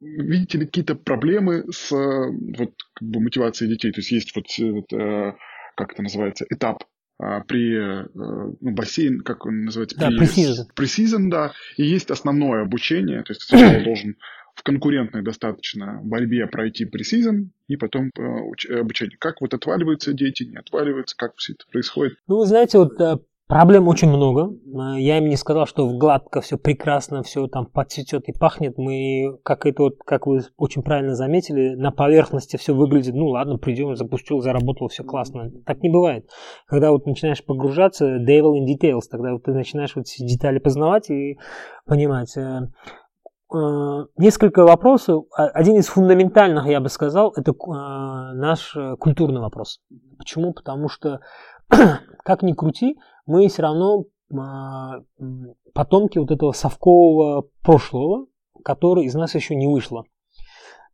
видите 0.00 0.58
ли 0.58 0.66
какие-то 0.66 0.94
проблемы 0.94 1.64
с 1.72 1.90
вот, 1.90 2.74
как 2.94 3.08
бы, 3.08 3.20
мотивацией 3.20 3.72
детей? 3.72 3.90
То 3.90 3.98
есть 3.98 4.12
есть 4.12 4.36
вот, 4.36 4.46
вот 4.58 4.92
э, 4.92 5.32
как 5.74 5.92
это 5.92 6.04
называется, 6.04 6.46
этап 6.48 6.84
при 7.18 8.02
э, 8.02 8.06
ну, 8.14 8.70
бассейн, 8.72 9.20
как 9.20 9.46
он 9.46 9.64
называется? 9.64 9.98
Да, 9.98 10.08
пресизон. 10.08 10.66
Пресизон, 10.74 11.30
да. 11.30 11.52
И 11.76 11.84
есть 11.84 12.10
основное 12.10 12.62
обучение, 12.62 13.22
то 13.22 13.32
есть 13.32 13.48
ты 13.48 13.56
должен 13.84 14.16
в 14.54 14.62
конкурентной 14.62 15.22
достаточно 15.22 16.00
борьбе 16.02 16.46
пройти 16.46 16.86
пресизон 16.86 17.52
и 17.68 17.76
потом 17.76 18.10
э, 18.16 18.78
обучение. 18.80 19.16
Как 19.18 19.40
вот 19.40 19.54
отваливаются 19.54 20.12
дети, 20.12 20.44
не 20.44 20.56
отваливаются, 20.56 21.16
как 21.16 21.36
все 21.36 21.52
это 21.52 21.64
происходит? 21.70 22.18
Ну, 22.26 22.38
вы 22.38 22.46
знаете, 22.46 22.78
вот 22.78 22.98
Проблем 23.48 23.86
очень 23.86 24.08
много. 24.08 24.50
А, 24.76 24.98
я 24.98 25.18
им 25.18 25.28
не 25.28 25.36
сказал, 25.36 25.66
что 25.66 25.86
в 25.86 25.96
гладко 25.96 26.40
все 26.40 26.58
прекрасно, 26.58 27.22
все 27.22 27.46
там 27.46 27.66
подцветет 27.66 28.28
и 28.28 28.32
пахнет. 28.32 28.76
Мы, 28.76 29.38
как 29.44 29.66
это 29.66 29.84
вот, 29.84 29.98
как 30.04 30.26
вы 30.26 30.40
очень 30.56 30.82
правильно 30.82 31.14
заметили, 31.14 31.76
на 31.76 31.92
поверхности 31.92 32.56
все 32.56 32.74
выглядит, 32.74 33.14
ну 33.14 33.28
ладно, 33.28 33.56
придем, 33.56 33.94
запустил, 33.94 34.40
заработал, 34.40 34.88
все 34.88 35.04
классно. 35.04 35.52
Так 35.64 35.80
не 35.82 35.90
бывает. 35.90 36.28
Когда 36.66 36.90
вот 36.90 37.06
начинаешь 37.06 37.44
погружаться, 37.44 38.16
devil 38.16 38.54
in 38.54 38.66
details, 38.66 39.02
тогда 39.08 39.32
вот 39.32 39.44
ты 39.44 39.52
начинаешь 39.52 39.94
вот 39.94 40.06
эти 40.06 40.26
детали 40.26 40.58
познавать 40.58 41.08
и 41.10 41.38
понимать. 41.86 42.36
Э, 42.36 42.62
э, 43.54 44.06
несколько 44.16 44.64
вопросов. 44.64 45.26
А, 45.36 45.46
один 45.46 45.76
из 45.76 45.86
фундаментальных, 45.86 46.66
я 46.66 46.80
бы 46.80 46.88
сказал, 46.88 47.32
это 47.36 47.52
э, 47.52 48.34
наш 48.34 48.76
культурный 48.98 49.40
вопрос. 49.40 49.82
Почему? 50.18 50.52
Потому 50.52 50.88
что, 50.88 51.20
как 52.24 52.42
ни 52.42 52.52
крути, 52.52 52.96
мы 53.26 53.48
все 53.48 53.62
равно 53.62 54.04
а, 54.32 55.00
потомки 55.74 56.18
вот 56.18 56.30
этого 56.30 56.52
совкового 56.52 57.48
прошлого, 57.62 58.26
который 58.64 59.04
из 59.04 59.14
нас 59.14 59.34
еще 59.34 59.54
не 59.54 59.66
вышло. 59.66 60.04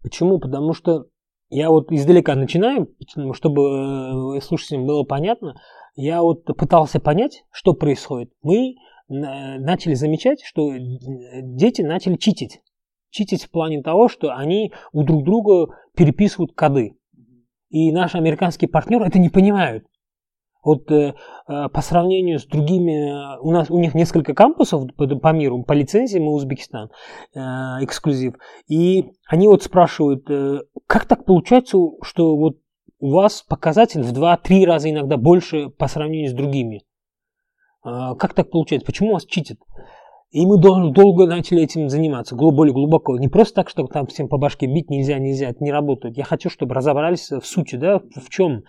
Почему? 0.03 0.39
Потому 0.39 0.73
что 0.73 1.07
я 1.49 1.71
вот 1.71 1.93
издалека 1.93 2.35
начинаю, 2.35 2.89
чтобы 3.33 4.37
э, 4.37 4.41
слушателям 4.41 4.87
было 4.87 5.05
понятно, 5.05 5.55
я 5.95 6.23
вот 6.23 6.45
пытался 6.45 6.99
понять, 6.99 7.45
что 7.51 7.75
происходит. 7.75 8.33
Мы 8.43 8.75
начали 9.09 9.95
замечать, 9.95 10.43
что 10.43 10.73
дети 10.75 11.83
начали 11.83 12.17
читить. 12.17 12.63
Читить 13.11 13.45
в 13.45 13.51
плане 13.51 13.83
того, 13.83 14.09
что 14.09 14.35
они 14.35 14.73
у 14.93 15.03
друг 15.03 15.25
друга 15.25 15.75
переписывают 15.95 16.55
коды. 16.55 16.97
И 17.69 17.93
наши 17.93 18.17
американские 18.17 18.71
партнеры 18.71 19.07
это 19.07 19.19
не 19.19 19.29
понимают. 19.29 19.85
Вот 20.63 20.91
э, 20.93 21.15
э, 21.49 21.69
по 21.69 21.81
сравнению 21.81 22.39
с 22.39 22.47
другими, 22.47 23.39
у 23.41 23.51
нас 23.51 23.69
у 23.71 23.79
них 23.79 23.95
несколько 23.95 24.33
кампусов 24.33 24.95
по, 24.97 25.07
по 25.07 25.33
миру, 25.33 25.63
по 25.65 25.73
лицензии 25.73 26.19
мы 26.19 26.33
Узбекистан, 26.33 26.91
э, 27.35 27.39
эксклюзив. 27.81 28.35
И 28.69 29.11
они 29.27 29.49
вот 29.49 29.63
спрашивают, 29.63 30.31
э, 30.31 30.61
как 30.87 31.07
так 31.07 31.25
получается, 31.25 31.79
что 32.03 32.37
вот 32.37 32.59
у 33.01 33.11
вас 33.11 33.43
показатель 33.43 34.03
в 34.03 34.13
2-3 34.13 34.65
раза 34.65 34.89
иногда 34.89 35.17
больше 35.17 35.69
по 35.71 35.89
сравнению 35.89 36.31
с 36.31 36.35
другими? 36.35 36.85
Э, 37.85 38.15
как 38.17 38.35
так 38.35 38.51
получается? 38.51 38.87
Почему 38.87 39.15
вас 39.15 39.25
читят? 39.25 39.59
И 40.33 40.47
мы 40.47 40.59
дол- 40.59 40.93
долго 40.93 41.27
начали 41.27 41.63
этим 41.63 41.91
заниматься, 41.91 42.35
более 42.35 42.73
глубоко. 42.73 43.19
Не 43.19 43.29
просто 43.29 43.55
так, 43.55 43.69
чтобы 43.69 43.91
там 43.91 44.07
всем 44.07 44.29
по 44.29 44.39
башке 44.39 44.67
бить 44.67 44.89
нельзя, 44.89 45.19
нельзя, 45.19 45.51
это 45.51 45.63
не 45.63 45.71
работает. 45.71 46.17
Я 46.17 46.25
хочу, 46.25 46.49
чтобы 46.49 46.75
разобрались 46.75 47.31
в 47.31 47.45
сути, 47.45 47.77
да, 47.77 48.01
в 48.01 48.31
чем. 48.31 48.65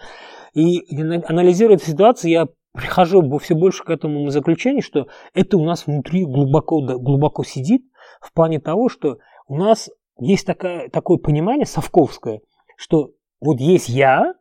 И 0.53 0.81
анализируя 1.25 1.77
эту 1.77 1.85
ситуацию, 1.85 2.31
я 2.31 2.47
прихожу 2.73 3.37
все 3.39 3.55
больше 3.55 3.85
к 3.85 3.89
этому 3.89 4.27
заключению, 4.29 4.81
что 4.81 5.07
это 5.33 5.57
у 5.57 5.63
нас 5.63 5.87
внутри 5.87 6.25
глубоко, 6.25 6.81
глубоко 6.81 7.45
сидит, 7.45 7.83
в 8.19 8.33
плане 8.33 8.59
того, 8.59 8.89
что 8.89 9.17
у 9.47 9.55
нас 9.55 9.89
есть 10.19 10.45
такое, 10.45 10.89
такое 10.89 11.17
понимание 11.17 11.65
совковское, 11.65 12.41
что 12.75 13.11
вот 13.39 13.61
есть 13.61 13.87
я, 13.87 14.33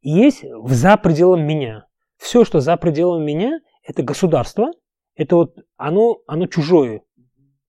и 0.00 0.10
есть 0.10 0.44
за 0.64 0.96
пределом 0.96 1.46
меня. 1.46 1.86
Все, 2.16 2.44
что 2.44 2.60
за 2.60 2.76
пределом 2.78 3.24
меня, 3.24 3.60
это 3.86 4.02
государство, 4.02 4.70
это 5.22 5.36
вот 5.36 5.54
оно, 5.76 6.18
оно 6.26 6.46
чужое, 6.46 7.02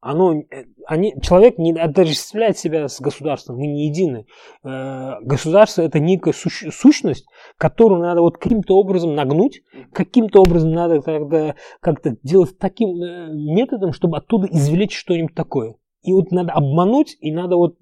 оно, 0.01 0.33
э, 0.33 0.65
они, 0.87 1.13
человек 1.21 1.57
не 1.57 1.71
отождествляет 1.71 2.57
себя 2.57 2.87
с 2.87 2.99
государством, 2.99 3.57
мы 3.57 3.67
не 3.67 3.87
едины. 3.87 4.25
Э, 4.63 5.21
государство 5.21 5.81
это 5.81 5.99
некая 5.99 6.33
сущность, 6.33 7.25
которую 7.57 8.01
надо 8.01 8.21
вот 8.21 8.37
каким-то 8.37 8.75
образом 8.75 9.15
нагнуть, 9.15 9.61
каким-то 9.93 10.41
образом 10.41 10.71
надо 10.71 11.01
тогда 11.01 11.55
как-то 11.79 12.17
делать 12.21 12.57
таким 12.59 13.01
э, 13.01 13.29
методом, 13.31 13.93
чтобы 13.93 14.17
оттуда 14.17 14.47
извлечь 14.51 14.97
что-нибудь 14.97 15.35
такое. 15.35 15.75
И 16.01 16.11
вот 16.11 16.31
надо 16.31 16.51
обмануть, 16.51 17.15
и 17.21 17.31
надо 17.31 17.55
вот 17.55 17.77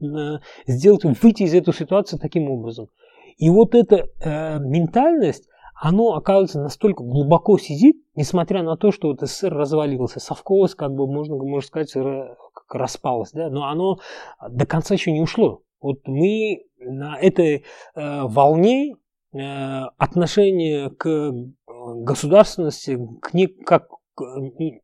сделать, 0.68 1.04
выйти 1.04 1.42
из 1.42 1.56
этой 1.56 1.74
ситуации 1.74 2.18
таким 2.18 2.52
образом. 2.52 2.90
И 3.38 3.50
вот 3.50 3.74
эта 3.74 4.08
э, 4.20 4.60
ментальность, 4.60 5.48
оно, 5.82 6.14
оказывается, 6.14 6.62
настолько 6.62 7.04
глубоко 7.04 7.58
сидит, 7.58 7.96
несмотря 8.16 8.62
на 8.62 8.78
то, 8.78 8.92
что 8.92 9.08
вот 9.08 9.22
СССР 9.22 9.52
развалился, 9.52 10.20
совковость, 10.20 10.76
как 10.76 10.94
бы 10.94 11.08
можно, 11.08 11.36
можно 11.38 11.68
сказать, 11.68 11.96
распалась, 12.70 13.32
да, 13.32 13.50
но 13.50 13.66
оно 13.66 13.98
до 14.48 14.68
конца 14.68 14.94
еще 14.94 15.12
не 15.12 15.22
ушло. 15.22 15.64
Вот 15.82 16.02
мы 16.06 16.66
на 16.78 17.18
этой 17.18 17.56
э, 17.56 17.62
волне 17.96 18.96
э, 19.34 19.40
отношения 19.98 20.92
к 20.92 21.34
государственности, 21.66 23.00
к 23.20 23.34
ней, 23.34 23.48
как, 23.48 23.88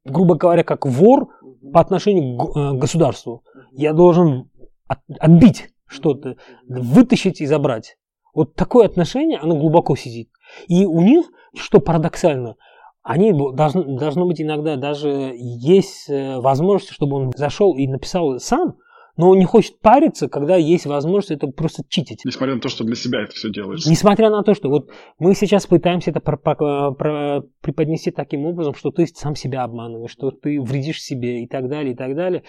грубо 0.03 0.33
говоря, 0.33 0.63
как 0.63 0.87
вор 0.87 1.29
по 1.71 1.79
отношению 1.79 2.39
к 2.39 2.57
э, 2.57 2.73
государству. 2.73 3.43
Я 3.71 3.93
должен 3.93 4.49
от, 4.87 4.97
отбить 5.19 5.69
что-то, 5.85 6.37
вытащить 6.67 7.39
и 7.39 7.45
забрать. 7.45 7.97
Вот 8.33 8.55
такое 8.55 8.87
отношение, 8.87 9.37
оно 9.37 9.55
глубоко 9.55 9.95
сидит. 9.95 10.29
И 10.67 10.85
у 10.85 11.01
них, 11.01 11.25
что 11.55 11.79
парадоксально, 11.79 12.55
они 13.03 13.33
должны, 13.53 13.97
должно 13.97 14.25
быть 14.25 14.41
иногда 14.41 14.75
даже 14.75 15.33
есть 15.35 16.09
э, 16.09 16.37
возможность, 16.39 16.91
чтобы 16.91 17.15
он 17.15 17.31
зашел 17.35 17.75
и 17.75 17.87
написал 17.87 18.37
сам, 18.39 18.75
но 19.17 19.29
он 19.29 19.39
не 19.39 19.45
хочет 19.45 19.79
париться, 19.79 20.29
когда 20.29 20.55
есть 20.55 20.85
возможность 20.85 21.31
это 21.31 21.47
просто 21.47 21.83
читить. 21.89 22.21
Несмотря 22.23 22.55
на 22.55 22.61
то, 22.61 22.69
что 22.69 22.83
для 22.83 22.95
себя 22.95 23.23
это 23.23 23.31
все 23.33 23.49
делаешь. 23.49 23.85
Несмотря 23.85 24.29
на 24.29 24.43
то, 24.43 24.53
что 24.53 24.69
вот 24.69 24.89
мы 25.17 25.33
сейчас 25.33 25.65
пытаемся 25.65 26.11
это 26.11 26.19
про, 26.19 26.37
про, 26.37 26.91
про, 26.91 27.41
преподнести 27.61 28.11
таким 28.11 28.45
образом, 28.45 28.75
что 28.75 28.91
ты 28.91 29.07
сам 29.07 29.35
себя 29.35 29.63
обманываешь, 29.63 30.11
что 30.11 30.31
ты 30.31 30.61
вредишь 30.61 31.01
себе 31.01 31.43
и 31.43 31.47
так 31.47 31.67
далее, 31.67 31.93
и 31.93 31.95
так 31.95 32.15
далее. 32.15 32.43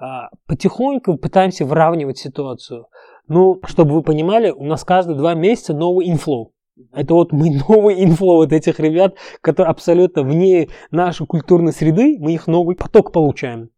А, 0.00 0.30
потихоньку 0.46 1.18
пытаемся 1.18 1.66
выравнивать 1.66 2.18
ситуацию. 2.18 2.86
Ну, 3.28 3.60
чтобы 3.66 3.94
вы 3.94 4.02
понимали, 4.02 4.50
у 4.50 4.64
нас 4.64 4.84
каждые 4.84 5.16
два 5.16 5.34
месяца 5.34 5.74
новый 5.74 6.08
инфлоу. 6.08 6.52
Это 6.92 7.14
вот 7.14 7.32
мы 7.32 7.50
новый 7.68 8.02
инфло 8.04 8.36
вот 8.36 8.52
этих 8.52 8.80
ребят, 8.80 9.16
которые 9.40 9.70
абсолютно 9.70 10.22
вне 10.22 10.68
нашей 10.90 11.26
культурной 11.26 11.72
среды, 11.72 12.16
мы 12.18 12.34
их 12.34 12.46
новый 12.46 12.76
поток 12.76 13.12
получаем. 13.12 13.70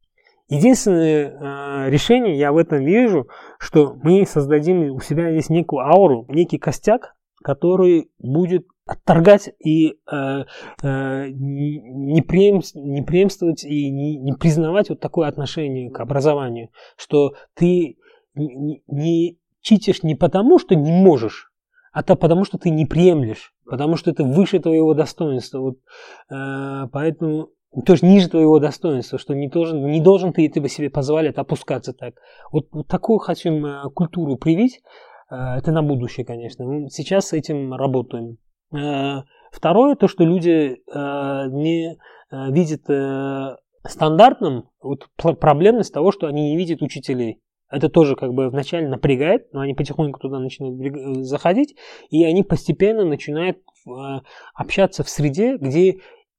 Единственное 0.48 1.28
э, 1.86 1.90
решение 1.90 2.38
я 2.38 2.52
в 2.52 2.56
этом 2.56 2.82
вижу, 2.82 3.28
что 3.58 3.94
мы 4.02 4.24
создадим 4.24 4.94
у 4.94 5.00
себя 5.00 5.30
здесь 5.30 5.50
некую 5.50 5.86
ауру, 5.86 6.24
некий 6.28 6.56
костяк, 6.56 7.14
который 7.42 8.10
будет 8.18 8.66
отторгать 8.86 9.50
и 9.62 9.98
э, 10.10 10.44
э, 10.82 11.28
не, 11.30 12.22
преем, 12.22 12.62
не 12.74 13.02
преемствовать 13.02 13.64
и 13.64 13.90
не, 13.90 14.16
не 14.16 14.32
признавать 14.32 14.88
вот 14.88 15.00
такое 15.00 15.28
отношение 15.28 15.90
к 15.90 16.00
образованию, 16.00 16.70
что 16.96 17.34
ты 17.54 17.98
не, 18.34 18.82
не 18.86 19.38
читишь 19.60 20.02
не 20.02 20.14
потому, 20.14 20.58
что 20.58 20.74
не 20.74 20.90
можешь, 20.90 21.52
а 21.92 22.02
то 22.02 22.16
потому, 22.16 22.44
что 22.44 22.58
ты 22.58 22.70
не 22.70 22.86
приемлешь, 22.86 23.52
потому 23.64 23.96
что 23.96 24.10
это 24.10 24.24
выше 24.24 24.58
твоего 24.58 24.94
достоинства. 24.94 25.58
Вот, 25.60 25.76
э, 26.30 26.88
поэтому 26.92 27.50
тоже 27.84 28.06
ниже 28.06 28.28
твоего 28.28 28.58
достоинства, 28.58 29.18
что 29.18 29.34
не 29.34 29.48
должен, 29.48 29.86
не 29.86 30.00
должен 30.00 30.32
ты 30.32 30.46
этого 30.46 30.68
себе 30.68 30.90
позволять 30.90 31.36
опускаться 31.36 31.92
так. 31.92 32.14
Вот, 32.50 32.66
вот 32.72 32.88
такую 32.88 33.18
хотим 33.18 33.64
э, 33.64 33.90
культуру 33.94 34.36
привить, 34.36 34.80
э, 35.30 35.36
это 35.36 35.72
на 35.72 35.82
будущее, 35.82 36.24
конечно. 36.24 36.64
Мы 36.64 36.88
сейчас 36.90 37.28
с 37.28 37.32
этим 37.32 37.74
работаем. 37.74 38.38
Э, 38.74 39.22
второе, 39.52 39.96
то, 39.96 40.08
что 40.08 40.24
люди 40.24 40.76
не 40.92 41.98
видят 42.30 42.82
стандартным 43.84 44.68
вот, 44.82 45.08
проблемность 45.16 45.94
того, 45.94 46.12
что 46.12 46.26
они 46.26 46.50
не 46.50 46.56
видят 46.56 46.82
учителей. 46.82 47.40
Это 47.70 47.88
тоже 47.88 48.16
как 48.16 48.32
бы 48.32 48.48
вначале 48.48 48.88
напрягает, 48.88 49.52
но 49.52 49.60
они 49.60 49.74
потихоньку 49.74 50.18
туда 50.20 50.38
начинают 50.38 51.24
заходить, 51.24 51.76
и 52.10 52.24
они 52.24 52.42
постепенно 52.42 53.04
начинают 53.04 53.58
общаться 54.54 55.04
в 55.04 55.08
среде, 55.08 55.56
где 55.56 55.98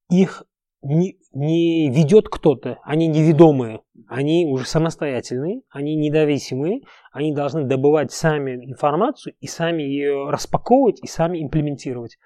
их 0.10 0.44
не, 0.82 1.18
не 1.34 1.90
ведет 1.90 2.30
кто-то, 2.30 2.80
они 2.84 3.08
неведомые, 3.08 3.82
они 4.08 4.46
уже 4.46 4.66
самостоятельные, 4.66 5.62
они 5.70 5.96
независимые, 5.96 6.82
они 7.12 7.34
должны 7.34 7.66
добывать 7.66 8.12
сами 8.12 8.66
информацию 8.66 9.36
и 9.40 9.48
сами 9.48 9.84
ее 9.84 10.30
распаковывать 10.30 11.00
и 11.04 11.08
сами 11.08 11.44
имплементировать. 11.44 12.18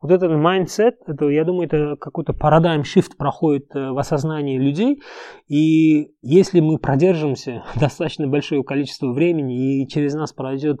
Вот 0.00 0.12
этот 0.12 0.30
mindset, 0.30 0.94
это, 1.06 1.28
я 1.28 1.44
думаю, 1.44 1.66
это 1.66 1.96
какой-то 1.96 2.32
парадайм 2.32 2.82
shift 2.82 3.16
проходит 3.18 3.74
э, 3.74 3.90
в 3.90 3.98
осознании 3.98 4.56
людей, 4.56 5.02
и 5.48 6.12
если 6.22 6.60
мы 6.60 6.78
продержимся 6.78 7.64
достаточно 7.80 8.28
большое 8.28 8.62
количество 8.62 9.12
времени, 9.12 9.82
и 9.82 9.88
через 9.88 10.14
нас 10.14 10.32
пройдет 10.32 10.80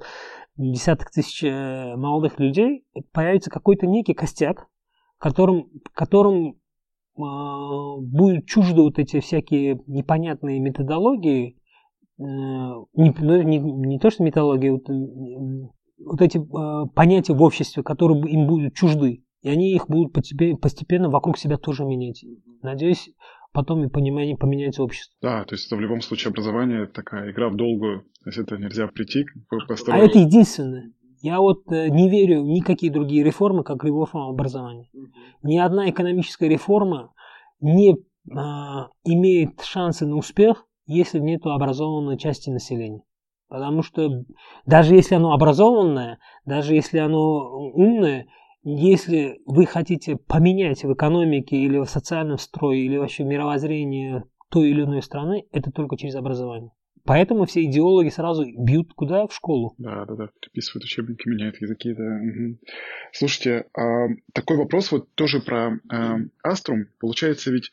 десяток 0.56 1.10
тысяч 1.10 1.42
э, 1.42 1.96
молодых 1.96 2.38
людей, 2.38 2.84
появится 3.12 3.50
какой-то 3.50 3.86
некий 3.86 4.14
костяк, 4.14 4.68
которым, 5.18 5.68
которым 5.94 6.60
а, 7.20 7.96
будет 7.98 8.46
чуждо 8.46 8.82
вот 8.82 9.00
эти 9.00 9.18
всякие 9.18 9.80
непонятные 9.88 10.60
методологии, 10.60 11.56
э, 12.18 12.22
не, 12.22 13.14
ну, 13.18 13.42
не, 13.42 13.58
не 13.58 13.98
то 13.98 14.10
что 14.10 14.22
методологии, 14.22 14.70
вот, 14.70 15.72
вот 15.98 16.20
эти 16.22 16.38
а, 16.38 16.86
понятия 16.86 17.34
в 17.34 17.42
обществе, 17.42 17.82
которые 17.82 18.20
им 18.30 18.46
будут 18.46 18.74
чужды, 18.74 19.24
и 19.42 19.48
они 19.48 19.72
их 19.72 19.88
будут 19.88 20.12
постепенно 20.12 21.10
вокруг 21.10 21.38
себя 21.38 21.56
тоже 21.58 21.84
менять. 21.84 22.24
Надеюсь, 22.62 23.10
потом 23.52 23.84
и 23.84 23.88
понимание 23.88 24.36
поменяется 24.36 24.82
общество. 24.82 25.14
Да, 25.22 25.44
то 25.44 25.54
есть 25.54 25.66
это 25.66 25.76
в 25.76 25.80
любом 25.80 26.00
случае 26.00 26.30
образование 26.30 26.86
такая 26.86 27.30
игра 27.30 27.48
в 27.48 27.56
долгую, 27.56 28.02
то 28.22 28.30
есть 28.30 28.38
это 28.38 28.56
нельзя 28.56 28.86
прийти, 28.88 29.26
построить. 29.68 30.00
А 30.00 30.04
это 30.04 30.18
единственное. 30.18 30.92
Я 31.20 31.40
вот 31.40 31.62
э, 31.72 31.88
не 31.88 32.08
верю 32.08 32.42
в 32.42 32.46
никакие 32.46 32.92
другие 32.92 33.24
реформы, 33.24 33.64
как 33.64 33.82
реформа 33.82 34.28
образования. 34.28 34.88
Ни 35.42 35.58
одна 35.58 35.90
экономическая 35.90 36.48
реформа 36.48 37.12
не 37.60 37.96
а, 38.32 38.90
имеет 39.04 39.60
шансы 39.62 40.06
на 40.06 40.16
успех, 40.16 40.64
если 40.86 41.18
нет 41.18 41.44
образованной 41.44 42.18
части 42.18 42.50
населения. 42.50 43.02
Потому 43.48 43.82
что 43.82 44.24
даже 44.66 44.94
если 44.94 45.14
оно 45.14 45.32
образованное, 45.32 46.18
даже 46.44 46.74
если 46.74 46.98
оно 46.98 47.70
умное, 47.72 48.26
если 48.62 49.40
вы 49.46 49.64
хотите 49.66 50.16
поменять 50.16 50.84
в 50.84 50.92
экономике 50.92 51.56
или 51.56 51.78
в 51.78 51.86
социальном 51.86 52.38
строе, 52.38 52.78
или 52.78 52.98
вообще 52.98 53.24
мировоззрение 53.24 54.24
той 54.50 54.70
или 54.70 54.82
иной 54.82 55.02
страны, 55.02 55.46
это 55.52 55.70
только 55.70 55.96
через 55.96 56.14
образование. 56.14 56.70
Поэтому 57.04 57.46
все 57.46 57.64
идеологи 57.64 58.10
сразу 58.10 58.44
бьют 58.44 58.92
куда? 58.92 59.26
В 59.26 59.34
школу. 59.34 59.74
Да, 59.78 60.04
да, 60.04 60.14
да. 60.14 60.28
Переписывают 60.42 60.84
учебники, 60.84 61.26
меняют 61.26 61.58
языки, 61.58 61.94
да. 61.94 62.04
Угу. 62.04 62.58
Слушайте, 63.12 63.64
а, 63.72 64.08
такой 64.34 64.58
вопрос 64.58 64.92
вот 64.92 65.10
тоже 65.14 65.40
про 65.40 65.78
а, 65.88 66.18
Аструм. 66.42 66.88
Получается 67.00 67.50
ведь 67.50 67.72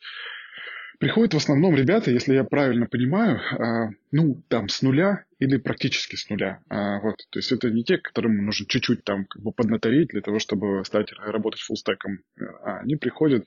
приходят 1.00 1.34
в 1.34 1.38
основном 1.38 1.76
ребята, 1.76 2.12
если 2.12 2.34
я 2.34 2.46
правильно 2.46 2.86
понимаю, 2.86 3.42
а, 3.60 3.90
ну, 4.12 4.42
там, 4.48 4.70
с 4.70 4.82
нуля 4.82 5.25
или 5.40 5.58
практически 5.58 6.16
с 6.16 6.30
нуля. 6.30 6.62
А, 6.70 7.00
вот. 7.00 7.18
То 7.30 7.40
есть 7.40 7.52
это 7.52 7.70
не 7.70 7.84
те, 7.84 7.98
которым 7.98 8.46
нужно 8.46 8.66
чуть-чуть 8.68 9.04
там 9.04 9.26
как 9.26 9.42
бы 9.42 9.52
поднатореть 9.52 10.10
для 10.10 10.22
того, 10.22 10.40
чтобы 10.40 10.84
стать 10.86 11.12
работать 11.14 11.62
фуллстеком. 11.62 12.20
А 12.64 12.80
они 12.80 12.96
приходят 12.96 13.46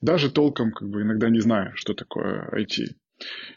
даже 0.00 0.30
толком, 0.30 0.72
как 0.72 0.88
бы 0.88 1.02
иногда 1.02 1.28
не 1.28 1.40
зная, 1.40 1.72
что 1.74 1.94
такое 1.94 2.48
IT. 2.52 2.94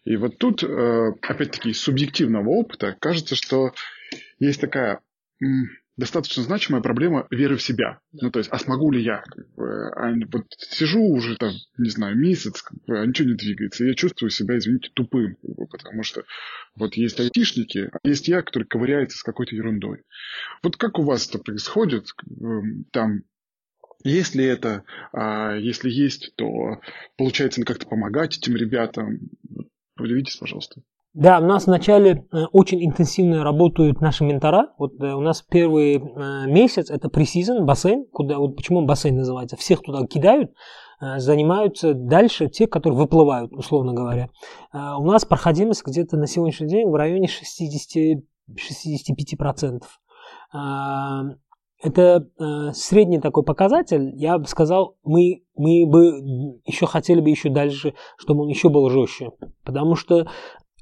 И 0.06 0.16
вот 0.16 0.38
тут, 0.38 0.64
э, 0.64 1.12
опять-таки, 1.22 1.72
из 1.72 1.82
субъективного 1.82 2.50
опыта 2.50 2.96
кажется, 3.00 3.36
что 3.36 3.74
есть 4.40 4.62
такая 4.62 5.02
достаточно 6.00 6.44
значимая 6.44 6.82
проблема 6.82 7.28
веры 7.30 7.58
в 7.58 7.62
себя. 7.62 8.00
Ну, 8.14 8.32
то 8.32 8.40
есть, 8.40 8.50
а 8.52 8.58
смогу 8.58 8.90
ли 8.90 9.04
я? 9.04 9.22
А 9.58 10.12
вот 10.32 10.46
сижу 10.58 11.02
уже 11.02 11.36
там, 11.36 11.52
не 11.78 11.90
знаю, 11.90 12.18
месяц, 12.18 12.64
а 12.88 13.06
ничего 13.06 13.30
не 13.30 13.36
двигается. 13.36 13.86
Я 13.86 13.94
чувствую 13.94 14.30
себя, 14.30 14.58
извините, 14.58 14.90
тупым. 14.94 15.36
Потому 15.70 16.04
что 16.04 16.24
вот 16.76 16.96
есть 16.96 17.20
айтишники, 17.20 17.90
а 17.92 18.08
есть 18.08 18.30
я, 18.30 18.42
который 18.42 18.64
ковыряется 18.64 19.18
с 19.18 19.24
какой-то 19.24 19.56
ерундой. 19.56 20.04
Вот 20.64 20.78
как 20.78 21.00
у 21.00 21.04
вас 21.04 21.28
это 21.28 21.40
происходит? 21.40 22.08
Там 22.92 23.24
если 24.06 24.46
это, 24.46 24.86
а, 25.12 25.56
если 25.56 25.90
есть, 25.90 26.34
то 26.38 26.80
получается 27.18 27.62
как-то 27.66 27.86
помогать 27.86 28.38
этим 28.38 28.56
ребятам. 28.56 29.20
Поделитесь, 29.96 30.38
пожалуйста. 30.38 30.82
Да, 31.14 31.40
у 31.40 31.44
нас 31.44 31.66
вначале 31.66 32.28
э, 32.32 32.44
очень 32.52 32.86
интенсивно 32.86 33.44
работают 33.44 34.00
наши 34.00 34.24
ментора. 34.24 34.68
Вот 34.78 34.94
э, 35.02 35.12
у 35.12 35.22
нас 35.22 35.42
первый 35.42 35.96
э, 35.96 36.46
месяц 36.46 36.92
это 36.92 37.10
пресизон, 37.10 37.66
бассейн, 37.66 38.06
куда 38.12 38.38
вот 38.38 38.56
почему 38.56 38.86
бассейн 38.86 39.16
называется. 39.16 39.58
Всех 39.58 39.82
туда 39.82 40.06
кидают, 40.06 40.52
занимаются 41.18 41.94
дальше 41.94 42.48
те, 42.48 42.68
которые 42.68 43.00
выплывают, 43.00 43.54
условно 43.54 43.94
говоря. 43.94 44.28
У 44.74 45.06
нас 45.06 45.24
проходимость 45.24 45.86
где-то 45.86 46.18
на 46.18 46.28
сегодняшний 46.28 46.68
день 46.68 46.90
в 46.90 46.96
районе 46.96 47.28
60 47.28 48.24
65%. 48.52 49.82
Это 51.82 52.74
средний 52.74 53.20
такой 53.20 53.44
показатель. 53.44 54.12
Я 54.16 54.38
бы 54.38 54.46
сказал, 54.46 54.98
мы, 55.04 55.44
мы 55.56 55.86
бы 55.88 56.60
еще 56.66 56.86
хотели 56.86 57.22
бы 57.22 57.30
еще 57.30 57.50
дальше, 57.50 57.94
чтобы 58.18 58.44
он 58.44 58.50
еще 58.50 58.68
был 58.68 58.90
жестче. 58.90 59.32
Потому 59.64 59.96
что 59.96 60.28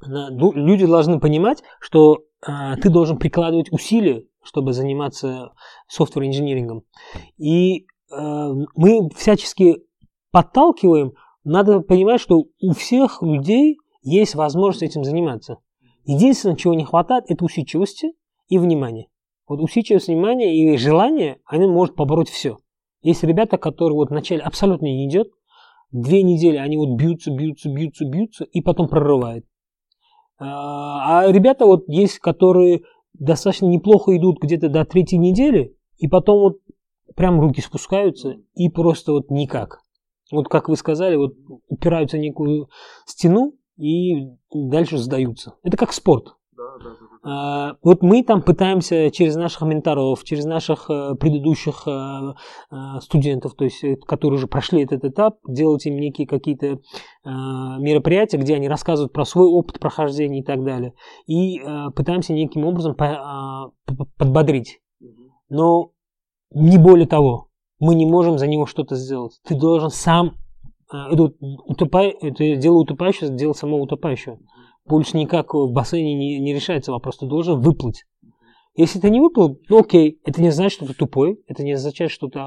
люди 0.05 0.85
должны 0.85 1.19
понимать, 1.19 1.63
что 1.79 2.23
э, 2.45 2.75
ты 2.81 2.89
должен 2.89 3.17
прикладывать 3.17 3.71
усилия, 3.71 4.23
чтобы 4.43 4.73
заниматься 4.73 5.53
софтвер-инжинирингом. 5.87 6.83
И 7.37 7.81
э, 7.81 7.85
мы 8.75 9.09
всячески 9.15 9.77
подталкиваем. 10.31 11.13
Надо 11.43 11.79
понимать, 11.79 12.21
что 12.21 12.45
у 12.61 12.73
всех 12.73 13.21
людей 13.21 13.77
есть 14.01 14.35
возможность 14.35 14.83
этим 14.83 15.03
заниматься. 15.03 15.57
Единственное, 16.05 16.55
чего 16.55 16.73
не 16.73 16.85
хватает, 16.85 17.25
это 17.27 17.43
усидчивости 17.43 18.13
и 18.47 18.57
внимания. 18.57 19.07
Вот 19.47 19.61
усидчивость 19.61 20.07
внимания 20.07 20.55
и 20.55 20.77
желание, 20.77 21.39
они 21.45 21.67
могут 21.67 21.95
побороть 21.95 22.29
все. 22.29 22.57
Есть 23.01 23.23
ребята, 23.23 23.57
которые 23.57 23.95
вот 23.95 24.09
вначале 24.09 24.41
абсолютно 24.41 24.85
не 24.85 25.07
идет, 25.07 25.29
две 25.91 26.23
недели 26.23 26.57
они 26.57 26.77
вот 26.77 26.97
бьются, 26.97 27.31
бьются, 27.31 27.69
бьются, 27.69 28.05
бьются, 28.05 28.43
и 28.43 28.61
потом 28.61 28.87
прорывает. 28.87 29.45
А, 30.39 31.22
а 31.22 31.31
ребята 31.31 31.65
вот 31.65 31.85
есть, 31.88 32.19
которые 32.19 32.81
достаточно 33.14 33.65
неплохо 33.65 34.15
идут 34.15 34.39
где-то 34.41 34.69
до 34.69 34.85
третьей 34.85 35.18
недели, 35.18 35.76
и 35.97 36.07
потом 36.07 36.39
вот 36.39 36.57
прям 37.15 37.39
руки 37.39 37.61
спускаются, 37.61 38.35
и 38.53 38.69
просто 38.69 39.11
вот 39.11 39.31
никак. 39.31 39.81
Вот 40.31 40.47
как 40.47 40.69
вы 40.69 40.76
сказали, 40.76 41.15
вот 41.15 41.34
упираются 41.68 42.18
в 42.18 42.19
некую 42.19 42.69
стену 43.05 43.53
и 43.77 44.27
дальше 44.53 44.97
сдаются. 44.97 45.55
Это 45.64 45.77
как 45.77 45.93
спорт. 45.93 46.35
А, 47.23 47.75
вот 47.83 48.03
мы 48.03 48.23
там 48.23 48.41
пытаемся 48.41 49.11
через 49.11 49.35
наших 49.35 49.61
менторов, 49.63 50.23
через 50.23 50.45
наших 50.45 50.89
э, 50.89 51.15
предыдущих 51.15 51.83
э, 51.87 52.33
э, 52.71 52.75
студентов, 53.01 53.55
то 53.55 53.65
есть 53.65 53.83
которые 54.05 54.37
уже 54.37 54.47
прошли 54.47 54.83
этот 54.83 55.03
этап, 55.03 55.37
делать 55.47 55.85
им 55.85 55.97
некие 55.97 56.27
какие-то 56.27 56.79
мероприятия, 57.25 58.37
где 58.37 58.55
они 58.55 58.69
рассказывают 58.69 59.11
про 59.11 59.25
свой 59.25 59.47
опыт 59.47 59.79
прохождения 59.79 60.39
и 60.39 60.43
так 60.43 60.63
далее. 60.63 60.93
И 61.25 61.59
пытаемся 61.93 62.31
неким 62.31 62.63
образом 62.63 62.95
а, 62.97 63.71
подбодрить. 64.17 64.79
Но 65.49 65.91
не 66.51 66.77
более 66.77 67.05
того, 67.05 67.49
мы 67.79 67.95
не 67.95 68.05
можем 68.05 68.37
за 68.37 68.47
него 68.47 68.65
что-то 68.65 68.95
сделать. 68.95 69.41
Ты 69.45 69.55
должен 69.55 69.89
сам 69.89 70.35
это, 70.89 71.33
утопай, 71.65 72.11
это 72.11 72.55
дело 72.55 72.77
утопающего, 72.77 73.29
дело 73.29 73.51
самого 73.51 73.81
утопающего 73.81 74.39
больше 74.88 75.18
никак 75.18 75.53
в 75.53 75.72
бассейне 75.72 76.14
не, 76.15 76.39
не 76.39 76.53
решается 76.53 76.91
вопрос, 76.91 77.18
ты 77.18 77.26
должен 77.26 77.59
выплыть. 77.59 78.05
Если 78.77 78.99
ты 78.99 79.09
не 79.09 79.19
выплыл, 79.19 79.59
ну 79.69 79.80
окей, 79.80 80.22
это 80.23 80.39
не 80.39 80.51
значит, 80.51 80.73
что 80.73 80.85
ты 80.85 80.93
тупой, 80.93 81.41
это 81.47 81.64
не 81.64 81.72
означает, 81.72 82.11
что 82.11 82.27
ты, 82.27 82.39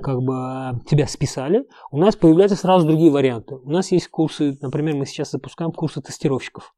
как 0.00 0.22
бы, 0.22 0.80
тебя 0.88 1.08
списали. 1.08 1.64
У 1.90 1.98
нас 1.98 2.14
появляются 2.14 2.56
сразу 2.56 2.86
другие 2.86 3.10
варианты. 3.10 3.56
У 3.56 3.70
нас 3.70 3.90
есть 3.90 4.06
курсы, 4.06 4.56
например, 4.60 4.94
мы 4.94 5.06
сейчас 5.06 5.32
запускаем 5.32 5.72
курсы 5.72 6.00
тестировщиков. 6.00 6.72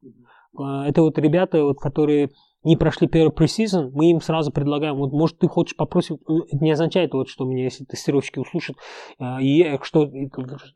А, 0.57 0.87
это 0.87 1.03
вот 1.03 1.19
ребята, 1.19 1.63
вот, 1.63 1.79
которые 1.79 2.31
не 2.65 2.75
прошли 2.75 3.07
первый 3.07 3.31
пресизон, 3.31 3.91
мы 3.93 4.09
им 4.11 4.19
сразу 4.19 4.51
предлагаем, 4.51 4.95
вот 4.95 5.11
может 5.11 5.37
ты 5.37 5.47
хочешь 5.47 5.75
попросить, 5.75 6.17
ну, 6.27 6.39
это 6.39 6.57
не 6.63 6.71
означает 6.71 7.13
вот, 7.13 7.29
что 7.29 7.45
меня 7.45 7.63
если 7.63 7.85
тестировщики 7.85 8.39
услышат, 8.39 8.75
э, 9.19 9.41
и 9.41 9.79
что, 9.83 10.09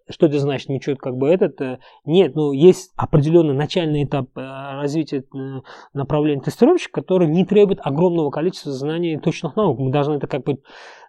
что 0.10 0.26
это 0.28 0.40
значит, 0.40 0.70
ничего 0.70 0.96
как 0.96 1.16
бы 1.16 1.28
этот, 1.28 1.60
э, 1.62 1.80
нет, 2.06 2.36
ну 2.36 2.52
есть 2.52 2.92
определенный 2.96 3.56
начальный 3.56 4.04
этап 4.04 4.30
э, 4.38 4.42
развития 4.42 5.24
направления 5.94 6.42
тестировщика, 6.42 7.02
который 7.02 7.28
не 7.28 7.44
требует 7.44 7.80
огромного 7.82 8.30
количества 8.30 8.72
знаний 8.72 9.18
точных 9.18 9.56
наук, 9.56 9.80
мы 9.80 9.92
должны 9.92 10.14
это 10.14 10.28
как 10.28 10.44
бы 10.44 10.60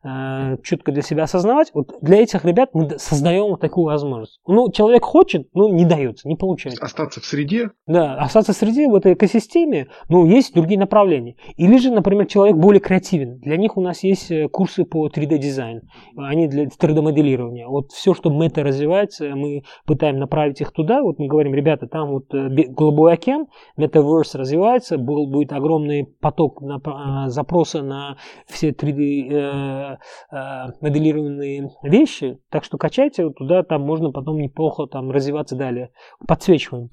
э, 0.04 0.56
четко 0.62 0.92
для 0.92 1.02
себя 1.02 1.24
осознавать. 1.24 1.70
Вот 1.74 1.98
для 2.00 2.22
этих 2.22 2.44
ребят 2.44 2.70
мы 2.72 2.98
создаем 2.98 3.48
вот 3.50 3.60
такую 3.60 3.86
возможность. 3.86 4.40
Ну, 4.46 4.70
человек 4.70 5.04
хочет, 5.04 5.48
ну, 5.54 5.68
не 5.68 5.84
дается, 5.84 6.28
не 6.28 6.36
получается. 6.36 6.84
Остаться 6.84 7.20
в 7.20 7.24
среде? 7.24 7.70
Да, 7.86 8.16
остаться 8.16 8.52
в 8.52 8.56
среде, 8.56 8.88
в 8.88 8.94
этой 8.94 9.14
экосистеме, 9.14 9.88
ну, 10.08 10.26
есть 10.26 10.54
другие 10.54 10.78
направления. 10.78 11.36
Или 11.56 11.78
же, 11.78 11.90
например, 11.90 12.26
человек 12.26 12.56
более 12.56 12.80
креативен. 12.80 13.38
Для 13.38 13.56
них 13.56 13.76
у 13.76 13.80
нас 13.80 14.02
есть 14.02 14.30
э, 14.30 14.48
курсы 14.48 14.84
по 14.84 15.08
3D-дизайну. 15.08 15.82
Они 16.16 16.48
для 16.48 16.64
3D-моделирования. 16.64 17.66
Вот 17.66 17.92
все, 17.92 18.14
что 18.14 18.30
мета 18.30 18.62
развивается, 18.62 19.34
мы 19.34 19.62
пытаем 19.86 20.18
направить 20.18 20.60
их 20.60 20.72
туда. 20.72 21.02
Вот 21.02 21.18
мы 21.18 21.28
говорим, 21.28 21.54
ребята, 21.54 21.86
там 21.86 22.10
вот 22.10 22.34
э, 22.34 22.48
голубой 22.68 23.12
океан, 23.12 23.46
Metaverse 23.78 24.38
развивается, 24.38 24.98
был, 24.98 25.26
будет 25.26 25.52
огромный 25.52 26.06
поток 26.20 26.60
на, 26.60 26.80
э, 27.26 27.30
запроса 27.30 27.82
на 27.82 28.16
все 28.46 28.70
3D 28.70 29.89
Э, 30.30 30.72
моделированные 30.80 31.70
вещи, 31.82 32.38
так 32.50 32.64
что 32.64 32.78
качайте 32.78 33.30
туда, 33.30 33.62
там 33.62 33.82
можно 33.82 34.10
потом 34.10 34.38
неплохо 34.38 34.86
там 34.86 35.10
развиваться 35.10 35.56
далее. 35.56 35.90
Подсвечиваем. 36.26 36.90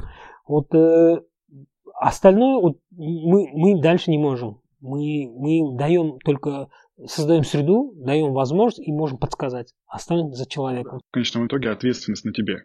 Вот 0.48 0.74
э, 0.74 1.22
остальное 1.94 2.60
вот, 2.60 2.78
мы, 2.92 3.50
мы 3.54 3.82
дальше 3.82 4.12
не 4.12 4.18
можем. 4.18 4.62
Мы, 4.80 5.28
мы 5.36 5.78
даем 5.78 6.20
только 6.20 6.70
создаем 7.06 7.44
среду, 7.44 7.94
даем 7.96 8.34
возможность 8.34 8.88
и 8.88 8.92
можем 8.92 9.18
подсказать. 9.18 9.74
Остальное 9.88 10.32
за 10.32 10.48
человеком. 10.48 11.00
В 11.10 11.14
конечном 11.14 11.48
итоге 11.48 11.70
ответственность 11.70 12.26
на 12.26 12.34
тебе. 12.34 12.64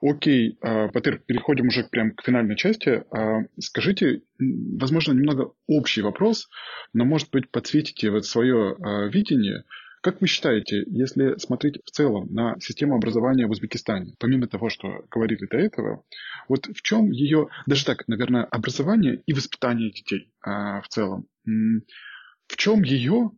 Окей, 0.00 0.58
а, 0.60 0.88
Патер, 0.88 1.18
переходим 1.18 1.68
уже 1.68 1.84
прям 1.84 2.12
к 2.12 2.22
финальной 2.22 2.56
части. 2.56 3.04
А, 3.10 3.42
скажите, 3.58 4.22
возможно, 4.38 5.12
немного 5.12 5.52
общий 5.66 6.02
вопрос, 6.02 6.48
но, 6.92 7.04
может 7.04 7.30
быть, 7.30 7.50
подсветите 7.50 8.10
вот 8.10 8.26
свое 8.26 8.76
а, 8.76 9.06
видение. 9.08 9.64
Как 10.02 10.20
вы 10.20 10.26
считаете, 10.26 10.84
если 10.86 11.38
смотреть 11.38 11.78
в 11.84 11.90
целом 11.90 12.26
на 12.30 12.60
систему 12.60 12.94
образования 12.96 13.46
в 13.46 13.50
Узбекистане, 13.50 14.14
помимо 14.18 14.46
того, 14.46 14.68
что 14.68 15.06
говорили 15.10 15.46
до 15.46 15.56
этого, 15.56 16.04
вот 16.46 16.66
в 16.66 16.82
чем 16.82 17.10
ее, 17.10 17.48
даже 17.66 17.86
так, 17.86 18.06
наверное, 18.06 18.44
образование 18.44 19.22
и 19.24 19.32
воспитание 19.32 19.90
детей 19.92 20.30
в 20.44 20.84
целом, 20.90 21.26
в 21.46 22.56
чем 22.56 22.82
ее 22.82 23.30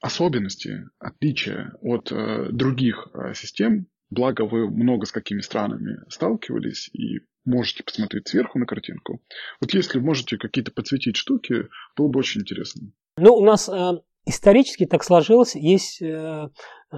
особенности, 0.00 0.86
отличия 0.98 1.72
от 1.82 2.10
э, 2.10 2.48
других 2.50 3.08
систем 3.34 3.86
Благо 4.10 4.42
вы 4.42 4.68
много 4.70 5.06
с 5.06 5.12
какими 5.12 5.40
странами 5.40 5.98
сталкивались 6.08 6.88
и 6.94 7.20
можете 7.44 7.82
посмотреть 7.82 8.28
сверху 8.28 8.58
на 8.58 8.66
картинку. 8.66 9.20
Вот 9.60 9.74
если 9.74 9.98
можете 9.98 10.38
какие-то 10.38 10.72
подсветить 10.72 11.16
штуки, 11.16 11.68
было 11.96 12.08
бы 12.08 12.20
очень 12.20 12.42
интересно. 12.42 12.90
Ну, 13.16 13.34
у 13.34 13.44
нас 13.44 13.68
э, 13.68 13.92
исторически 14.26 14.86
так 14.86 15.02
сложилось, 15.02 15.54
есть 15.54 16.00
э, 16.00 16.48
э, 16.92 16.96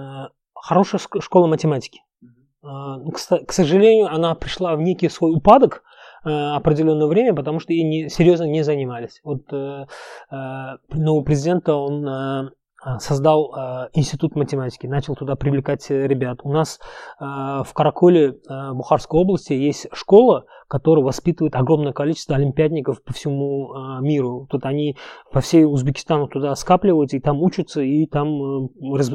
хорошая 0.53 0.99
школа 0.99 1.47
математики. 1.47 2.01
Э, 2.63 2.67
к, 3.11 3.45
к 3.45 3.51
сожалению, 3.51 4.07
она 4.07 4.35
пришла 4.35 4.75
в 4.75 4.81
некий 4.81 5.09
свой 5.09 5.31
упадок, 5.35 5.83
э, 6.23 6.29
определенное 6.29 7.07
время, 7.07 7.33
потому 7.33 7.59
что 7.59 7.73
ей 7.73 7.83
не, 7.83 8.09
серьезно 8.09 8.43
не 8.45 8.63
занимались. 8.63 9.19
Вот 9.23 9.51
э, 9.51 9.85
э, 10.31 10.77
нового 10.93 11.23
президента 11.23 11.73
он 11.73 12.07
э, 12.07 12.51
создал 12.99 13.53
э, 13.53 13.89
институт 13.93 14.35
математики, 14.35 14.87
начал 14.87 15.15
туда 15.15 15.35
привлекать 15.35 15.89
э, 15.91 16.07
ребят. 16.07 16.39
У 16.43 16.51
нас 16.51 16.79
э, 17.19 17.23
в 17.23 17.69
Караколе 17.73 18.39
э, 18.49 18.71
Бухарской 18.73 19.21
области 19.21 19.53
есть 19.53 19.87
школа, 19.93 20.45
которая 20.67 21.05
воспитывает 21.05 21.55
огромное 21.55 21.93
количество 21.93 22.35
олимпиадников 22.35 23.03
по 23.03 23.13
всему 23.13 23.73
э, 23.73 24.01
миру. 24.01 24.47
Тут 24.49 24.65
они 24.65 24.97
по 25.31 25.41
всей 25.41 25.65
Узбекистану 25.65 26.27
туда 26.27 26.55
скапливаются, 26.55 27.17
и 27.17 27.19
там 27.19 27.41
учатся, 27.41 27.81
и 27.81 28.07
там 28.07 28.65
э, 28.65 28.69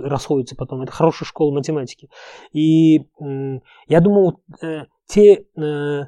расходятся 0.04 0.54
потом. 0.54 0.82
Это 0.82 0.92
хорошая 0.92 1.26
школа 1.26 1.52
математики. 1.52 2.08
И 2.52 2.98
э, 2.98 3.60
я 3.88 4.00
думаю, 4.00 4.38
э, 4.62 4.84
те 5.06 5.44
э, 5.56 6.02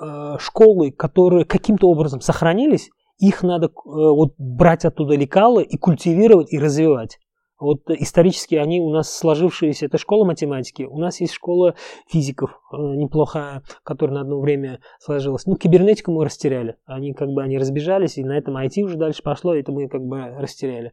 э, 0.00 0.36
школы, 0.38 0.90
которые 0.90 1.46
каким-то 1.46 1.88
образом 1.88 2.20
сохранились, 2.20 2.90
их 3.18 3.42
надо 3.42 3.66
э, 3.66 3.70
вот 3.84 4.34
брать 4.38 4.84
оттуда 4.84 5.14
лекалы 5.14 5.62
и 5.62 5.76
культивировать 5.76 6.52
и 6.52 6.58
развивать. 6.58 7.18
Вот 7.62 7.88
исторически 7.90 8.56
они 8.56 8.80
у 8.80 8.90
нас 8.90 9.16
сложившиеся, 9.16 9.86
это 9.86 9.96
школа 9.96 10.24
математики, 10.24 10.82
у 10.82 10.98
нас 10.98 11.20
есть 11.20 11.32
школа 11.32 11.76
физиков 12.08 12.50
э, 12.72 12.76
неплохая, 12.76 13.62
которая 13.84 14.16
на 14.16 14.20
одно 14.22 14.40
время 14.40 14.80
сложилась. 14.98 15.46
Ну, 15.46 15.54
кибернетику 15.54 16.10
мы 16.10 16.24
растеряли, 16.24 16.74
они 16.86 17.14
как 17.14 17.28
бы 17.28 17.40
они 17.40 17.58
разбежались, 17.58 18.18
и 18.18 18.24
на 18.24 18.36
этом 18.36 18.56
IT 18.56 18.82
уже 18.82 18.96
дальше 18.96 19.22
пошло, 19.22 19.54
это 19.54 19.70
мы 19.70 19.88
как 19.88 20.02
бы 20.02 20.18
растеряли. 20.18 20.92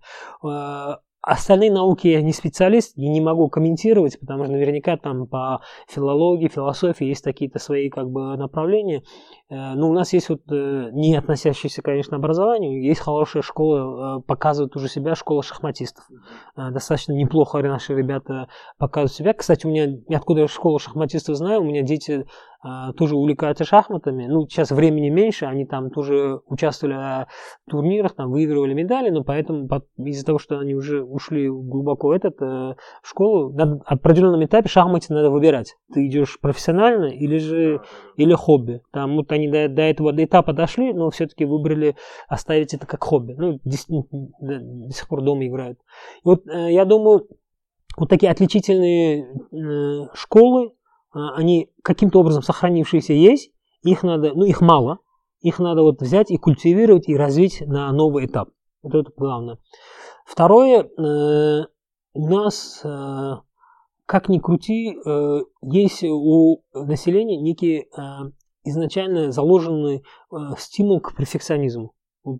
Остальные 1.22 1.72
науки 1.72 2.08
я 2.08 2.22
не 2.22 2.32
специалист 2.32 2.98
и 2.98 3.10
не 3.10 3.20
могу 3.20 3.50
комментировать, 3.50 4.18
потому 4.20 4.46
что 4.46 4.54
наверняка 4.54 4.96
там 4.96 5.28
по 5.28 5.62
филологии, 5.88 6.48
философии 6.48 7.06
есть 7.06 7.24
какие-то 7.24 7.60
свои 7.60 7.90
как 7.90 8.10
бы 8.10 8.38
направления. 8.38 9.04
Э, 9.50 9.74
но 9.74 9.90
у 9.90 9.94
нас 9.94 10.14
есть 10.14 10.30
вот 10.30 10.42
э, 10.50 10.90
не 10.94 11.16
относящиеся, 11.18 11.82
конечно, 11.82 12.16
образованию, 12.16 12.82
есть 12.82 13.02
хорошая 13.02 13.44
школа, 13.44 14.20
э, 14.20 14.22
показывает 14.22 14.76
уже 14.78 14.88
себя 14.88 15.14
школа 15.16 15.44
шахматистов. 15.44 16.06
Достаточно 16.56 17.12
неплохо 17.12 17.62
наши 17.62 17.94
ребята 17.94 18.48
показывают 18.78 19.12
себя. 19.12 19.34
Кстати, 19.34 19.66
у 19.66 19.70
меня, 19.70 19.90
откуда 20.16 20.42
я 20.42 20.48
школу 20.48 20.80
шахматистов 20.80 21.36
знаю, 21.36 21.62
у 21.62 21.66
меня 21.66 21.82
дети 21.82 22.26
тоже 22.98 23.16
увлекаются 23.16 23.64
шахматами. 23.64 24.28
Ну, 24.28 24.48
сейчас 24.48 24.72
времени 24.72 25.10
меньше, 25.10 25.46
они 25.46 25.66
там 25.66 25.90
тоже 25.92 26.42
участвовали 26.46 26.96
в 26.96 27.28
турнирах, 27.70 28.16
там 28.16 28.32
выигрывали 28.32 28.74
медали, 28.74 29.10
но 29.10 29.24
поэтому 29.24 29.68
из-за 29.98 30.26
того, 30.26 30.40
что 30.40 30.60
они 30.60 30.76
уже 30.76 31.04
ушли 31.04 31.48
глубоко 31.48 32.10
в 32.10 32.12
этот 32.12 32.42
э, 32.42 32.76
школу, 33.02 33.54
на 33.54 33.80
определенном 33.86 34.44
этапе 34.44 34.68
шахмате 34.68 35.14
надо 35.14 35.30
выбирать. 35.30 35.76
Ты 35.94 36.08
идешь 36.08 36.40
профессионально 36.40 37.06
или 37.06 37.38
же 37.38 37.82
или 38.18 38.34
хобби. 38.34 38.82
Там 38.92 39.16
вот 39.16 39.32
они 39.32 39.48
до, 39.48 39.70
до 39.70 39.84
этого 39.84 40.12
до 40.12 40.24
этапа 40.24 40.54
дошли, 40.54 40.94
но 40.94 41.10
все-таки 41.10 41.46
выбрали 41.46 41.96
оставить 42.28 42.74
это 42.74 42.86
как 42.86 43.04
хобби. 43.04 43.36
Ну, 43.38 43.60
до, 43.64 44.60
до 44.60 44.94
сих 44.94 45.08
пор 45.08 45.22
дома 45.22 45.46
играют. 45.46 45.80
И 46.24 46.28
вот 46.28 46.48
э, 46.48 46.72
я 46.72 46.86
думаю, 46.86 47.28
вот 47.98 48.10
такие 48.10 48.32
отличительные 48.32 49.26
э, 49.52 50.08
школы, 50.14 50.68
а, 50.68 50.79
они 51.12 51.70
каким-то 51.84 52.20
образом 52.20 52.44
сохранившиеся 52.44 53.14
есть, 53.14 53.52
их 53.82 54.04
надо, 54.04 54.34
ну 54.34 54.46
их 54.46 54.62
мало, 54.62 55.00
их 55.42 55.60
надо 55.60 55.84
вот 55.84 56.02
взять 56.02 56.32
и 56.32 56.38
культивировать 56.38 57.08
и 57.08 57.16
развить 57.16 57.62
на 57.62 57.92
новый 57.92 58.26
этап. 58.26 58.50
Это, 58.84 59.00
это 59.00 59.12
главное. 59.16 59.58
Второе, 60.26 60.84
э, 60.84 61.66
у 62.14 62.28
нас, 62.28 62.82
э, 62.84 63.34
как 64.06 64.30
ни 64.30 64.40
крути, 64.40 64.96
э, 64.96 65.42
есть 65.62 66.04
у 66.04 66.64
населения 66.74 67.38
некий 67.38 67.88
изначально 68.64 69.32
заложенный 69.32 70.04
стимул 70.58 71.00
к 71.00 71.16
перфекционизму. 71.16 71.94
Э, 72.26 72.32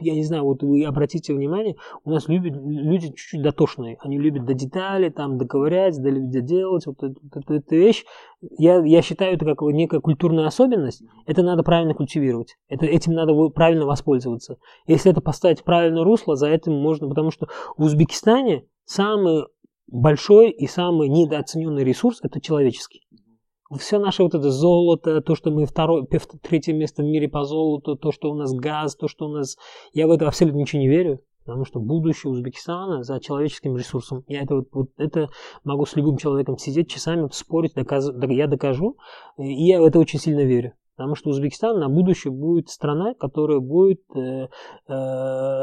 я 0.00 0.14
не 0.14 0.24
знаю, 0.24 0.44
вот 0.44 0.62
вы 0.62 0.84
обратите 0.84 1.34
внимание, 1.34 1.76
у 2.04 2.10
нас 2.10 2.28
любят, 2.28 2.54
люди 2.56 3.08
чуть-чуть 3.08 3.42
дотошные. 3.42 3.96
Они 4.00 4.18
любят 4.18 4.44
до 4.44 4.54
деталей, 4.54 5.10
там, 5.10 5.38
доковырять, 5.38 6.00
доделать. 6.00 6.86
Вот 6.86 7.02
эту, 7.02 7.20
эту, 7.34 7.54
эту 7.54 7.74
вещь. 7.74 8.04
Я, 8.40 8.84
я 8.84 9.02
считаю 9.02 9.34
это 9.34 9.44
как 9.44 9.60
некая 9.62 10.00
культурная 10.00 10.46
особенность. 10.46 11.02
Это 11.26 11.42
надо 11.42 11.62
правильно 11.62 11.94
культивировать. 11.94 12.56
Это, 12.68 12.86
этим 12.86 13.12
надо 13.12 13.34
правильно 13.50 13.86
воспользоваться. 13.86 14.56
Если 14.86 15.10
это 15.10 15.20
поставить 15.20 15.60
в 15.60 15.64
правильное 15.64 16.04
русло, 16.04 16.36
за 16.36 16.48
этим 16.48 16.74
можно, 16.74 17.08
потому 17.08 17.30
что 17.30 17.48
в 17.76 17.84
Узбекистане 17.84 18.66
самый 18.84 19.44
большой 19.86 20.50
и 20.50 20.66
самый 20.66 21.08
недооцененный 21.08 21.84
ресурс– 21.84 22.20
это 22.22 22.40
человеческий 22.40 23.02
все 23.78 23.98
наше 23.98 24.22
вот 24.22 24.34
это 24.34 24.50
золото, 24.50 25.20
то, 25.20 25.34
что 25.34 25.50
мы 25.50 25.66
второе, 25.66 26.06
третье 26.42 26.72
место 26.72 27.02
в 27.02 27.06
мире 27.06 27.28
по 27.28 27.44
золоту, 27.44 27.96
то, 27.96 28.12
что 28.12 28.30
у 28.30 28.34
нас 28.34 28.52
газ, 28.52 28.96
то, 28.96 29.08
что 29.08 29.26
у 29.26 29.32
нас... 29.32 29.56
Я 29.92 30.06
в 30.06 30.10
это 30.10 30.26
абсолютно 30.28 30.58
ничего 30.58 30.80
не 30.80 30.88
верю, 30.88 31.20
потому 31.44 31.64
что 31.64 31.80
будущее 31.80 32.30
Узбекистана 32.30 33.02
за 33.02 33.20
человеческим 33.20 33.76
ресурсом. 33.76 34.24
Я 34.28 34.42
это 34.42 34.56
вот, 34.56 34.68
вот 34.72 34.88
это 34.98 35.28
могу 35.64 35.86
с 35.86 35.96
любым 35.96 36.16
человеком 36.16 36.58
сидеть 36.58 36.90
часами, 36.90 37.28
спорить, 37.32 37.74
доказ, 37.74 38.10
я 38.28 38.46
докажу, 38.46 38.96
и 39.38 39.66
я 39.66 39.80
в 39.80 39.84
это 39.84 39.98
очень 39.98 40.18
сильно 40.18 40.44
верю. 40.44 40.72
Потому 40.96 41.16
что 41.16 41.30
Узбекистан 41.30 41.80
на 41.80 41.88
будущее 41.88 42.32
будет 42.32 42.68
страна, 42.68 43.14
которая 43.14 43.58
будет 43.58 44.02
э, 44.14 44.20
э, 44.20 44.46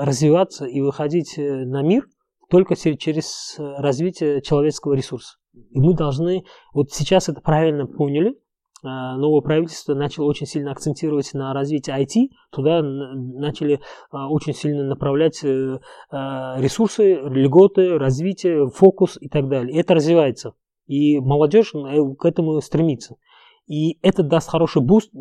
развиваться 0.04 0.66
и 0.66 0.82
выходить 0.82 1.38
э, 1.38 1.66
на 1.66 1.82
мир 1.82 2.06
только 2.50 2.76
через 2.76 3.56
развитие 3.58 4.42
человеческого 4.42 4.94
ресурса. 4.94 5.38
И 5.54 5.80
мы 5.80 5.94
должны, 5.94 6.46
вот 6.74 6.92
сейчас 6.92 7.30
это 7.30 7.42
правильно 7.42 7.86
поняли, 7.88 8.38
новое 8.84 9.42
правительство 9.42 9.94
начало 9.94 10.26
очень 10.26 10.48
сильно 10.48 10.72
акцентировать 10.72 11.34
на 11.34 11.54
развитие 11.54 11.96
IT, 12.02 12.30
туда 12.52 12.82
начали 12.82 13.80
очень 14.12 14.54
сильно 14.54 14.84
направлять 14.84 15.44
ресурсы, 15.44 17.16
льготы, 17.16 17.98
развитие, 18.00 18.70
фокус 18.70 19.18
и 19.22 19.30
так 19.30 19.50
далее. 19.50 19.76
И 19.76 19.80
это 19.80 19.94
развивается. 19.94 20.54
И 20.88 21.20
молодежь 21.20 21.74
к 21.74 22.26
этому 22.26 22.60
стремится. 22.62 23.18
И 23.68 24.00
это 24.02 24.24
даст 24.24 24.50
хороший 24.50 24.82
буст 24.82 25.12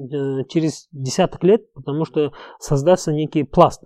через 0.48 0.88
десяток 0.90 1.44
лет, 1.44 1.70
потому 1.74 2.04
что 2.04 2.32
создастся 2.58 3.12
некий 3.12 3.42
пласт 3.42 3.84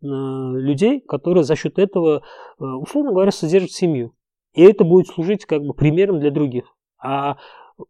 людей, 0.00 1.00
которые 1.00 1.44
за 1.44 1.56
счет 1.56 1.78
этого, 1.78 2.22
условно 2.58 3.12
говоря, 3.12 3.30
содержат 3.30 3.70
семью. 3.70 4.14
И 4.52 4.62
это 4.62 4.84
будет 4.84 5.08
служить 5.08 5.44
как 5.44 5.62
бы 5.62 5.74
примером 5.74 6.20
для 6.20 6.30
других. 6.30 6.64
А 7.02 7.36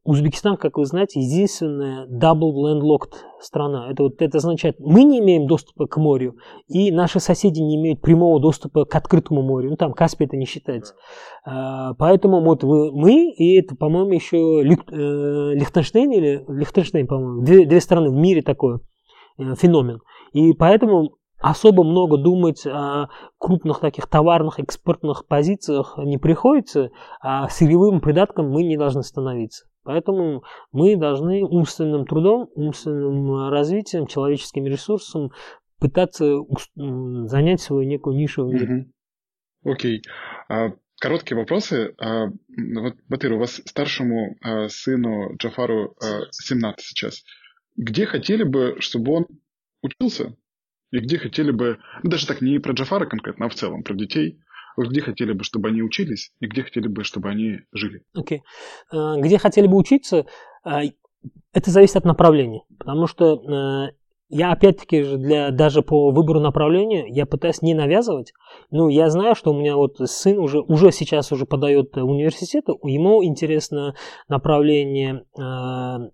Узбекистан, 0.05 0.57
как 0.57 0.79
вы 0.79 0.85
знаете, 0.85 1.21
единственная 1.21 2.07
double 2.07 2.53
landlocked 2.53 3.15
страна. 3.41 3.91
Это, 3.91 4.05
вот, 4.05 4.21
это 4.21 4.39
означает, 4.39 4.79
мы 4.79 5.03
не 5.03 5.19
имеем 5.21 5.47
доступа 5.47 5.87
к 5.87 5.97
морю, 5.97 6.37
и 6.69 6.91
наши 6.93 7.21
соседи 7.21 7.61
не 7.61 7.77
имеют 7.77 8.01
прямого 8.01 8.41
доступа 8.41 8.85
к 8.85 8.95
открытому 8.95 9.43
морю. 9.43 9.71
Ну, 9.71 9.77
там 9.77 9.93
Каспий 9.93 10.27
это 10.27 10.37
не 10.37 10.47
считается. 10.47 10.95
А, 11.45 11.95
поэтому 11.95 12.43
вот 12.43 12.63
вы, 12.63 12.93
мы, 12.93 13.31
и 13.31 13.59
это, 13.59 13.77
по-моему, 13.77 14.13
еще 14.13 14.63
Лих, 14.63 14.81
э, 14.91 15.55
Лихтенштейн 15.55 16.11
или 16.13 16.45
Лихтенштейн, 16.49 17.07
по-моему, 17.07 17.43
две, 17.43 17.67
две 17.67 17.81
страны 17.81 18.11
в 18.11 18.15
мире 18.15 18.43
такой 18.43 18.79
э, 19.39 19.55
феномен. 19.57 20.01
И 20.33 20.53
поэтому 20.53 21.11
особо 21.41 21.85
много 21.85 22.17
думать 22.19 22.67
о 22.67 23.09
крупных 23.39 23.81
таких 23.81 24.07
товарных 24.07 24.59
экспортных 24.59 25.27
позициях 25.27 25.95
не 25.99 26.19
приходится, 26.19 26.91
а 27.21 27.49
сырьевым 27.49 28.01
придатком 28.01 28.51
мы 28.51 28.63
не 28.63 28.77
должны 28.77 29.03
становиться. 29.03 29.67
Поэтому 29.83 30.45
мы 30.73 30.97
должны 30.97 31.43
умственным 31.43 32.05
трудом, 32.05 32.49
умственным 32.55 33.49
развитием, 33.49 34.07
человеческим 34.07 34.67
ресурсом 34.67 35.31
пытаться 35.79 36.41
занять 36.77 37.61
свою 37.61 37.89
некую 37.89 38.17
нишу 38.17 38.47
в 38.47 38.53
мире. 38.53 38.91
Окей. 39.65 40.03
Okay. 40.51 40.69
Uh, 40.69 40.77
короткие 41.01 41.39
вопросы. 41.39 41.95
Uh, 41.99 42.29
вот, 42.81 42.95
Батыр, 43.09 43.33
у 43.33 43.39
вас 43.39 43.63
старшему 43.65 44.37
uh, 44.45 44.69
сыну 44.69 45.37
Джафару 45.37 45.97
17 46.31 46.85
сейчас. 46.85 47.25
Где 47.77 48.05
хотели 48.05 48.43
бы, 48.43 48.77
чтобы 48.81 49.13
он 49.13 49.27
учился? 49.83 50.37
И 50.91 50.99
где 50.99 51.19
хотели 51.19 51.51
бы, 51.51 51.79
даже 52.03 52.27
так 52.27 52.41
не 52.41 52.59
про 52.59 52.73
Джафара 52.73 53.07
конкретно, 53.07 53.47
а 53.47 53.49
в 53.49 53.55
целом 53.55 53.83
про 53.83 53.95
детей, 53.95 54.41
где 54.77 55.01
хотели 55.01 55.33
бы, 55.33 55.45
чтобы 55.45 55.69
они 55.69 55.83
учились, 55.83 56.33
и 56.41 56.47
где 56.47 56.63
хотели 56.63 56.89
бы, 56.89 57.05
чтобы 57.05 57.29
они 57.29 57.61
жили? 57.73 58.03
Окей. 58.15 58.43
Okay. 58.93 59.17
Э, 59.17 59.21
где 59.21 59.39
хотели 59.39 59.67
бы 59.67 59.77
учиться, 59.77 60.27
э, 60.65 60.71
это 61.53 61.71
зависит 61.71 61.97
от 61.97 62.05
направления. 62.05 62.63
Потому 62.79 63.07
что 63.07 63.35
э, 63.35 63.93
я 64.31 64.53
опять-таки 64.53 65.03
же 65.03 65.19
для, 65.19 65.51
даже 65.51 65.83
по 65.83 66.11
выбору 66.13 66.41
направления 66.41 67.07
я 67.09 67.27
пытаюсь 67.27 67.63
не 67.63 67.75
навязывать. 67.75 68.33
Ну, 68.71 68.89
я 68.89 69.11
знаю, 69.11 69.35
что 69.35 69.51
у 69.53 69.59
меня 69.59 69.77
вот 69.77 69.99
сын 69.99 70.39
уже, 70.39 70.61
уже 70.61 70.93
сейчас 70.93 71.33
уже 71.33 71.47
подает 71.47 71.97
в 71.97 72.09
университет, 72.09 72.65
ему 72.85 73.25
интересно 73.25 73.95
направление 74.29 75.25
э, 75.37 75.43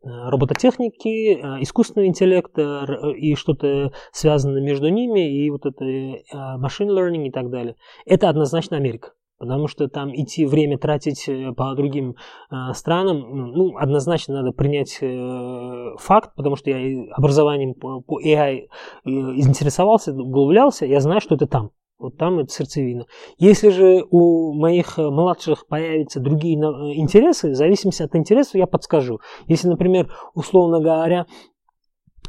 робототехники, 0.03 1.35
э, 1.35 1.63
искусственного 1.63 2.09
интеллекта 2.09 2.87
и 3.17 3.35
что-то 3.35 3.93
связанное 4.13 4.63
между 4.63 4.89
ними, 4.89 5.45
и 5.45 5.51
вот 5.51 5.67
это 5.67 5.85
э, 5.85 6.23
machine 6.33 6.89
learning 6.89 7.27
и 7.27 7.31
так 7.31 7.51
далее. 7.51 7.77
Это 8.07 8.31
однозначно 8.31 8.79
Америка. 8.79 9.11
Потому 9.39 9.69
что 9.69 9.89
там 9.89 10.15
идти 10.15 10.47
время 10.47 10.79
тратить 10.79 11.29
э, 11.29 11.53
по 11.53 11.75
другим 11.75 12.17
э, 12.51 12.73
странам, 12.73 13.53
ну, 13.53 13.77
однозначно 13.77 14.37
надо 14.37 14.53
принять 14.53 14.99
э, 15.03 15.97
факт, 15.99 16.35
потому 16.35 16.57
что 16.57 16.71
я 16.71 17.13
образованием 17.13 17.75
по, 17.75 18.01
по 18.01 18.21
AI 18.21 18.61
э, 18.61 18.67
интересовался, 19.05 20.13
углублялся, 20.13 20.87
я 20.87 21.01
знаю, 21.01 21.21
что 21.21 21.35
это 21.35 21.47
там. 21.47 21.71
Вот 21.99 22.19
там 22.19 22.39
это 22.39 22.53
сердцевина. 22.53 23.07
Если 23.39 23.71
же 23.71 24.05
у 24.11 24.53
моих 24.55 24.99
э, 24.99 25.03
младших 25.03 25.67
появятся 25.67 26.21
другие 26.21 26.57
интересы, 26.57 27.51
в 27.51 27.55
зависимости 27.55 28.03
от 28.03 28.15
интересов 28.17 28.55
я 28.55 28.67
подскажу. 28.67 29.21
Если, 29.47 29.69
например, 29.69 30.11
условно 30.35 30.81
говоря, 30.81 31.27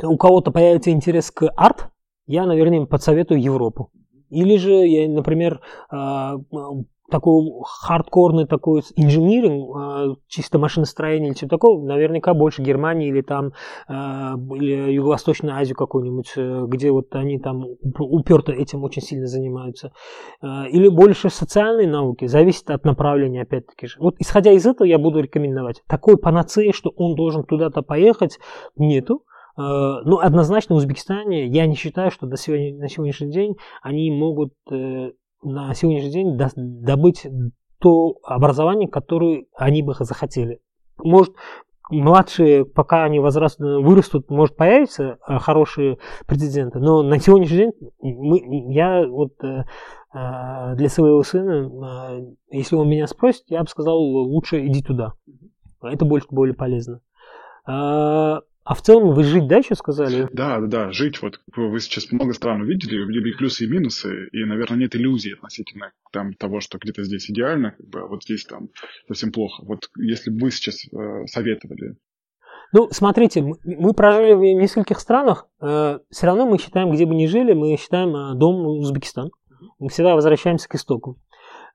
у 0.04 0.18
кого-то 0.18 0.52
появится 0.52 0.92
интерес 0.92 1.32
к 1.32 1.50
арт, 1.56 1.90
я, 2.26 2.46
наверное, 2.46 2.80
им 2.80 2.88
подсоветую 2.88 3.42
Европу. 3.42 3.92
Или 4.30 4.58
же 4.58 4.74
я, 4.74 5.10
например, 5.10 5.62
такой 7.10 7.52
хардкорный 7.64 8.46
такой 8.46 8.84
инжиниринг, 8.96 9.76
а, 9.76 10.16
чисто 10.28 10.60
машиностроение 10.60 11.30
или 11.30 11.38
что-то 11.38 11.52
такое, 11.52 11.80
наверняка 11.80 12.34
больше 12.34 12.62
Германии 12.62 13.10
или 13.10 13.22
там 13.22 13.54
а, 13.88 14.36
или 14.56 14.92
Юго-Восточную 14.92 15.56
Азию 15.56 15.76
какую-нибудь, 15.76 16.34
э, 16.36 16.66
где 16.68 16.92
вот 16.92 17.16
они 17.16 17.40
там 17.40 17.66
уперто 18.00 18.52
этим 18.52 18.84
очень 18.84 19.02
сильно 19.02 19.28
занимаются. 19.28 19.92
А, 20.42 20.68
или 20.68 20.88
больше 20.90 21.30
социальные 21.30 21.88
науки, 21.88 22.26
зависит 22.26 22.70
от 22.70 22.84
направления 22.84 23.44
опять-таки 23.44 23.88
же. 23.88 23.98
Вот 24.00 24.16
исходя 24.20 24.52
из 24.52 24.66
этого 24.66 24.86
я 24.86 24.98
буду 24.98 25.20
рекомендовать. 25.20 25.84
Такой 25.88 26.18
панацеи, 26.18 26.72
что 26.72 26.92
он 26.96 27.16
должен 27.16 27.44
туда-то 27.44 27.82
поехать, 27.82 28.40
нету. 28.76 29.24
Ну, 29.60 30.20
однозначно 30.20 30.76
в 30.76 30.78
Узбекистане 30.78 31.48
я 31.48 31.66
не 31.66 31.74
считаю, 31.74 32.12
что 32.12 32.28
до 32.28 32.38
сегодня, 32.38 32.78
на 32.78 32.90
сегодняшний 32.90 33.32
день 33.32 33.56
они 33.82 34.12
могут 34.12 34.54
э, 34.70 35.14
на 35.44 35.74
сегодняшний 35.74 36.12
день 36.12 36.38
добыть 36.38 37.28
то 37.80 38.16
образование, 38.24 38.90
которое 38.90 39.46
они 39.56 39.84
бы 39.84 39.94
захотели. 40.00 40.60
Может, 40.98 41.36
младшие, 41.90 42.66
пока 42.66 43.04
они 43.04 43.20
возраст, 43.20 43.60
вырастут, 43.60 44.30
может 44.30 44.56
появиться 44.56 45.18
э, 45.28 45.38
хорошие 45.40 46.00
президенты, 46.26 46.80
но 46.80 47.04
на 47.04 47.20
сегодняшний 47.20 47.58
день 47.58 47.72
мы, 48.02 48.74
я 48.74 49.08
вот 49.08 49.34
э, 49.44 49.64
э, 50.14 50.76
для 50.76 50.90
своего 50.90 51.24
сына, 51.24 52.20
если 52.50 52.76
он 52.76 52.90
меня 52.90 53.08
спросит, 53.08 53.44
я 53.48 53.62
бы 53.62 53.68
сказал, 53.68 54.00
лучше 54.00 54.66
иди 54.66 54.82
туда. 54.82 55.14
Это 55.82 56.06
больше 56.06 56.28
более 56.32 56.56
полезно. 56.56 57.02
А 58.68 58.73
в 58.73 58.81
целом 58.81 59.14
вы 59.14 59.23
жить, 59.23 59.48
да, 59.48 59.60
еще 59.60 59.76
сказали? 59.76 60.27
Да, 60.34 60.60
да, 60.60 60.68
да, 60.68 60.91
жить. 60.91 61.22
Вот 61.22 61.39
вы 61.56 61.80
сейчас 61.80 62.11
много 62.11 62.34
стран 62.34 62.61
увидели, 62.61 63.02
увидели 63.02 63.30
их 63.30 63.38
плюсы 63.38 63.64
и 63.64 63.68
минусы, 63.68 64.27
и, 64.34 64.44
наверное, 64.44 64.80
нет 64.80 64.94
иллюзий 64.94 65.31
относительно 65.35 65.94
там, 66.11 66.34
того, 66.34 66.60
что 66.60 66.77
где-то 66.77 67.06
здесь 67.06 67.31
идеально, 67.31 67.72
как 67.72 67.88
бы, 67.88 67.99
а 68.02 68.07
вот 68.07 68.23
здесь 68.23 68.44
там 68.44 68.68
совсем 69.07 69.31
плохо. 69.31 69.64
Вот 69.64 69.89
если 69.95 70.31
бы 70.31 70.39
вы 70.41 70.52
сейчас 70.52 70.85
э, 70.85 71.26
советовали 71.27 71.95
ну, 72.73 72.89
смотрите, 72.91 73.41
мы 73.41 73.94
прожили 73.94 74.34
в 74.34 74.41
нескольких 74.41 74.99
странах, 74.99 75.48
э, 75.61 75.99
все 76.10 76.26
равно 76.26 76.45
мы 76.45 76.57
считаем, 76.57 76.91
где 76.91 77.06
бы 77.06 77.15
ни 77.15 77.26
жили, 77.26 77.53
мы 77.53 77.77
считаем 77.77 78.14
э, 78.14 78.35
дом 78.35 78.68
Узбекистан. 78.68 79.30
Мы 79.80 79.88
всегда 79.88 80.14
возвращаемся 80.14 80.68
к 80.68 80.76
истокам. 80.76 81.15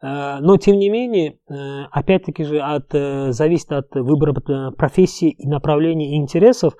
Э, 0.02 0.38
но, 0.40 0.56
тем 0.56 0.78
не 0.78 0.90
менее, 0.90 1.38
э, 1.48 1.84
опять-таки 1.90 2.42
же 2.44 2.60
от, 2.60 2.92
э, 2.92 3.32
зависит 3.32 3.70
от 3.72 3.94
выбора 3.94 4.32
профессии 4.72 5.30
и 5.30 5.46
направления 5.46 6.16
и 6.16 6.16
интересов, 6.16 6.74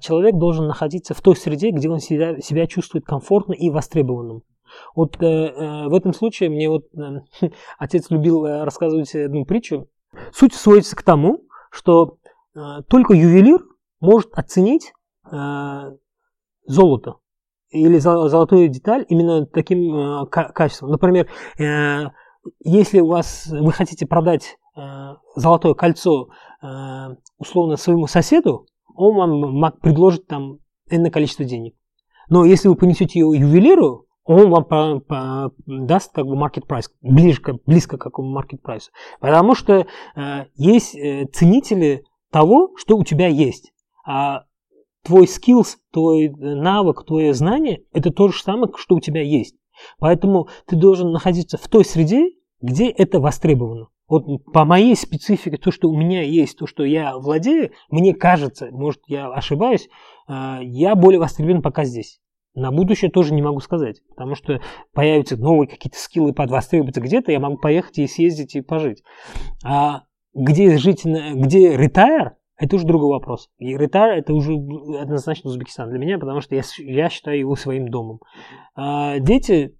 человек 0.00 0.36
должен 0.36 0.66
находиться 0.66 1.14
в 1.14 1.20
той 1.20 1.36
среде, 1.36 1.70
где 1.70 1.90
он 1.90 1.98
себя, 1.98 2.40
себя 2.40 2.66
чувствует 2.66 3.04
комфортно 3.04 3.52
и 3.52 3.68
востребованным. 3.70 4.42
Вот 4.96 5.18
в 5.18 5.94
этом 5.94 6.14
случае 6.14 6.48
мне 6.48 6.70
вот 6.70 6.86
отец 7.78 8.08
любил 8.08 8.46
рассказывать 8.46 9.14
одну 9.14 9.44
притчу. 9.44 9.88
Суть 10.32 10.54
сводится 10.54 10.96
к 10.96 11.02
тому, 11.02 11.40
что 11.70 12.16
только 12.88 13.12
ювелир 13.12 13.60
может 14.00 14.30
оценить 14.32 14.94
золото 16.66 17.16
или 17.70 17.98
золотую 17.98 18.68
деталь 18.68 19.04
именно 19.08 19.44
таким 19.44 20.26
качеством. 20.30 20.90
Например, 20.90 21.28
если 22.60 23.00
у 23.00 23.06
вас 23.06 23.46
вы 23.46 23.72
хотите 23.72 24.06
продать 24.06 24.56
э, 24.76 24.80
золотое 25.36 25.74
кольцо 25.74 26.28
э, 26.62 26.66
условно 27.38 27.76
своему 27.76 28.06
соседу, 28.06 28.66
он 28.94 29.16
вам 29.16 29.72
предложит 29.80 30.26
там 30.26 30.58
энное 30.90 31.10
количество 31.10 31.44
денег. 31.44 31.74
Но 32.28 32.44
если 32.44 32.68
вы 32.68 32.76
понесете 32.76 33.20
его 33.20 33.34
ювелиру, 33.34 34.06
он 34.24 34.50
вам 34.50 34.64
по, 34.64 35.00
по, 35.00 35.52
даст 35.66 36.12
как 36.12 36.26
бы 36.26 36.36
market 36.36 36.66
price, 36.68 36.86
близко, 37.00 37.58
близко 37.66 37.98
к 37.98 38.02
какому 38.02 38.38
market 38.38 38.60
price. 38.64 38.90
Потому 39.20 39.54
что 39.54 39.86
э, 40.14 40.44
есть 40.54 40.94
э, 40.94 41.26
ценители 41.32 42.04
того, 42.30 42.72
что 42.76 42.96
у 42.96 43.04
тебя 43.04 43.26
есть. 43.26 43.72
А 44.06 44.44
твой 45.04 45.24
skills, 45.24 45.76
твой 45.92 46.28
навык, 46.28 47.04
твое 47.04 47.34
знание– 47.34 47.82
это 47.92 48.10
то 48.10 48.28
же 48.28 48.40
самое, 48.40 48.72
что 48.76 48.94
у 48.94 49.00
тебя 49.00 49.22
есть. 49.22 49.56
Поэтому 49.98 50.48
ты 50.66 50.76
должен 50.76 51.12
находиться 51.12 51.58
в 51.58 51.68
той 51.68 51.84
среде, 51.84 52.32
где 52.60 52.88
это 52.88 53.20
востребовано. 53.20 53.88
Вот 54.08 54.44
по 54.52 54.64
моей 54.64 54.94
специфике, 54.94 55.56
то, 55.56 55.70
что 55.70 55.88
у 55.88 55.96
меня 55.96 56.22
есть, 56.22 56.58
то, 56.58 56.66
что 56.66 56.84
я 56.84 57.16
владею, 57.16 57.72
мне 57.90 58.14
кажется, 58.14 58.68
может, 58.70 59.00
я 59.06 59.28
ошибаюсь, 59.32 59.88
а, 60.28 60.60
я 60.62 60.94
более 60.94 61.18
востребован 61.18 61.62
пока 61.62 61.84
здесь. 61.84 62.20
На 62.54 62.70
будущее 62.70 63.10
тоже 63.10 63.32
не 63.32 63.40
могу 63.40 63.60
сказать, 63.60 64.02
потому 64.10 64.34
что 64.34 64.60
появятся 64.92 65.38
новые 65.38 65.66
какие-то 65.66 65.98
скиллы 65.98 66.34
под 66.34 66.50
востребоваться 66.50 67.00
где-то, 67.00 67.32
я 67.32 67.40
могу 67.40 67.56
поехать 67.56 67.98
и 67.98 68.06
съездить 68.06 68.54
и 68.54 68.60
пожить. 68.60 69.02
А 69.64 70.02
где 70.34 70.76
жить, 70.76 71.04
где 71.04 71.76
ретайр, 71.76 72.32
это 72.56 72.76
уже 72.76 72.86
другой 72.86 73.10
вопрос. 73.10 73.48
И 73.58 73.72
это 73.72 74.34
уже 74.34 74.54
однозначно 75.00 75.50
Узбекистан 75.50 75.90
для 75.90 75.98
меня, 75.98 76.18
потому 76.18 76.40
что 76.40 76.54
я, 76.54 76.62
я 76.78 77.08
считаю 77.08 77.38
его 77.38 77.56
своим 77.56 77.88
домом. 77.88 78.20
А 78.74 79.18
дети, 79.18 79.76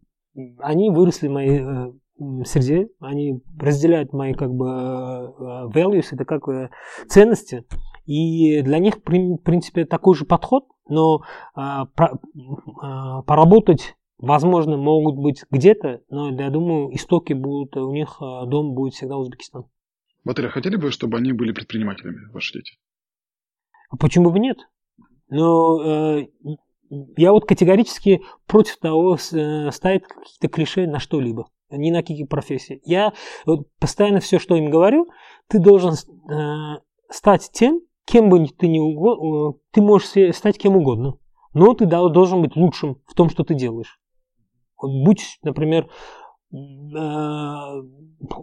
они 0.58 0.90
выросли 0.90 1.28
в 1.28 1.32
моей 1.32 1.60
э, 1.60 2.44
среде, 2.44 2.88
они 3.00 3.40
разделяют 3.58 4.12
мои 4.12 4.34
как 4.34 4.52
бы 4.52 4.66
э, 4.66 5.68
values, 5.74 6.08
это 6.12 6.24
как 6.24 6.46
бы 6.46 6.70
ценности. 7.08 7.64
И 8.04 8.62
для 8.62 8.78
них, 8.78 8.96
в 8.96 9.02
принципе, 9.02 9.84
такой 9.84 10.16
же 10.16 10.24
подход, 10.24 10.64
но 10.88 11.20
а, 11.54 11.86
а, 12.80 13.22
поработать 13.22 13.94
возможно, 14.22 14.76
могут 14.78 15.16
быть 15.16 15.44
где-то, 15.50 16.00
но 16.08 16.30
я 16.30 16.48
думаю, 16.48 16.94
истоки 16.94 17.34
будут, 17.34 17.76
у 17.76 17.92
них 17.92 18.16
а, 18.20 18.46
дом 18.46 18.72
будет 18.72 18.94
всегда 18.94 19.18
Узбекистан. 19.18 19.64
Батыря, 20.24 20.48
хотели 20.48 20.76
бы, 20.76 20.90
чтобы 20.90 21.18
они 21.18 21.32
были 21.32 21.52
предпринимателями, 21.52 22.30
ваши 22.32 22.52
дети? 22.54 22.74
Почему 23.98 24.30
бы 24.30 24.38
нет? 24.38 24.58
Но 25.28 25.82
э, 25.82 26.26
я 27.16 27.32
вот 27.32 27.46
категорически 27.46 28.22
против 28.46 28.78
того 28.78 29.16
э, 29.16 29.70
ставить 29.70 30.04
какие-то 30.04 30.48
клише 30.48 30.86
на 30.86 30.98
что-либо, 30.98 31.46
ни 31.70 31.90
на 31.90 32.02
какие 32.02 32.24
профессии. 32.24 32.80
Я 32.84 33.12
вот, 33.46 33.66
постоянно 33.78 34.20
все, 34.20 34.38
что 34.38 34.56
им 34.56 34.70
говорю, 34.70 35.08
ты 35.48 35.58
должен 35.58 35.94
э, 35.94 36.80
стать 37.10 37.50
тем, 37.52 37.80
кем 38.04 38.28
бы 38.28 38.46
ты 38.46 38.68
ни 38.68 38.78
угодно, 38.78 39.58
ты 39.72 39.80
можешь 39.80 40.36
стать 40.36 40.58
кем 40.58 40.76
угодно, 40.76 41.14
но 41.54 41.74
ты 41.74 41.86
должен 41.86 42.42
быть 42.42 42.56
лучшим 42.56 43.00
в 43.06 43.14
том, 43.14 43.28
что 43.28 43.44
ты 43.44 43.54
делаешь. 43.54 43.98
Будь, 44.80 45.38
например, 45.42 45.88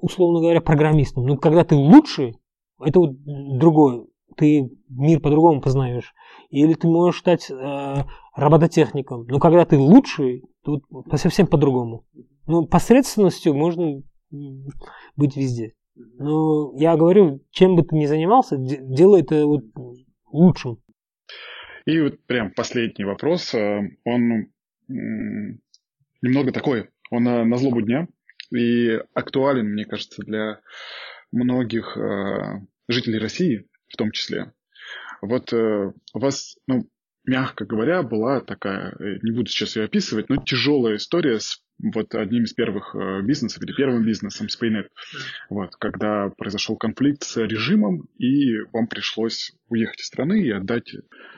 условно 0.02 0.40
говоря, 0.40 0.62
программистом. 0.62 1.26
Но 1.26 1.38
когда 1.38 1.64
ты 1.64 1.76
лучший, 1.76 2.38
это 2.84 3.00
вот 3.00 3.12
другое. 3.24 4.06
Ты 4.36 4.70
мир 4.90 5.20
по-другому 5.20 5.62
познаешь. 5.62 6.14
Или 6.50 6.74
ты 6.74 6.88
можешь 6.88 7.20
стать 7.20 7.52
э, 7.52 8.04
робототехником. 8.36 9.26
Но 9.28 9.40
когда 9.40 9.66
ты 9.66 9.78
лучший, 9.78 10.44
тут 10.64 10.84
совсем 11.16 11.48
по-другому. 11.48 12.06
Ну, 12.48 12.66
посредственностью 12.66 13.54
можно 13.54 14.02
быть 15.16 15.36
везде. 15.36 15.74
Но 15.96 16.72
я 16.76 16.96
говорю, 16.96 17.42
чем 17.52 17.76
бы 17.76 17.84
ты 17.84 17.96
ни 17.96 18.06
занимался, 18.06 18.56
делай 18.58 19.22
это 19.22 19.46
вот 19.46 19.64
лучшим. 20.32 20.78
И 21.86 22.00
вот 22.00 22.24
прям 22.26 22.52
последний 22.54 23.06
вопрос. 23.06 23.54
Э, 23.54 23.82
он 24.06 24.48
немного 26.22 26.52
такой, 26.52 26.90
он 27.10 27.24
на, 27.24 27.46
на 27.46 27.58
злобу 27.58 27.82
дня 27.82 28.08
и 28.52 29.00
актуален, 29.14 29.68
мне 29.68 29.86
кажется, 29.86 30.24
для 30.24 30.62
многих 31.32 31.98
э, 31.98 32.62
жителей 32.88 33.20
России 33.20 33.68
в 33.88 33.98
том 33.98 34.12
числе. 34.12 34.54
Вот 35.22 35.54
э, 35.54 35.92
у 36.14 36.20
вас, 36.20 36.56
ну, 36.68 36.90
мягко 37.26 37.66
говоря, 37.66 38.04
была 38.04 38.42
такая, 38.42 38.96
э, 39.00 39.20
не 39.22 39.32
буду 39.32 39.50
сейчас 39.50 39.76
ее 39.76 39.86
описывать, 39.86 40.30
но 40.30 40.38
тяжелая 40.38 40.96
история 40.96 41.40
с 41.40 41.64
вот 41.82 42.14
одним 42.16 42.44
из 42.44 42.54
первых 42.54 42.96
э, 42.96 43.22
бизнесов 43.22 43.64
или 43.64 43.74
первым 43.74 44.06
бизнесом 44.06 44.50
с 44.50 44.62
Paynet. 44.62 44.88
Вот, 45.50 45.76
когда 45.78 46.30
произошел 46.38 46.76
конфликт 46.76 47.24
с 47.24 47.38
режимом, 47.38 48.08
и 48.18 48.60
вам 48.74 48.88
пришлось 48.88 49.54
уехать 49.68 50.02
из 50.02 50.08
страны 50.08 50.42
и 50.42 50.52
отдать 50.52 50.94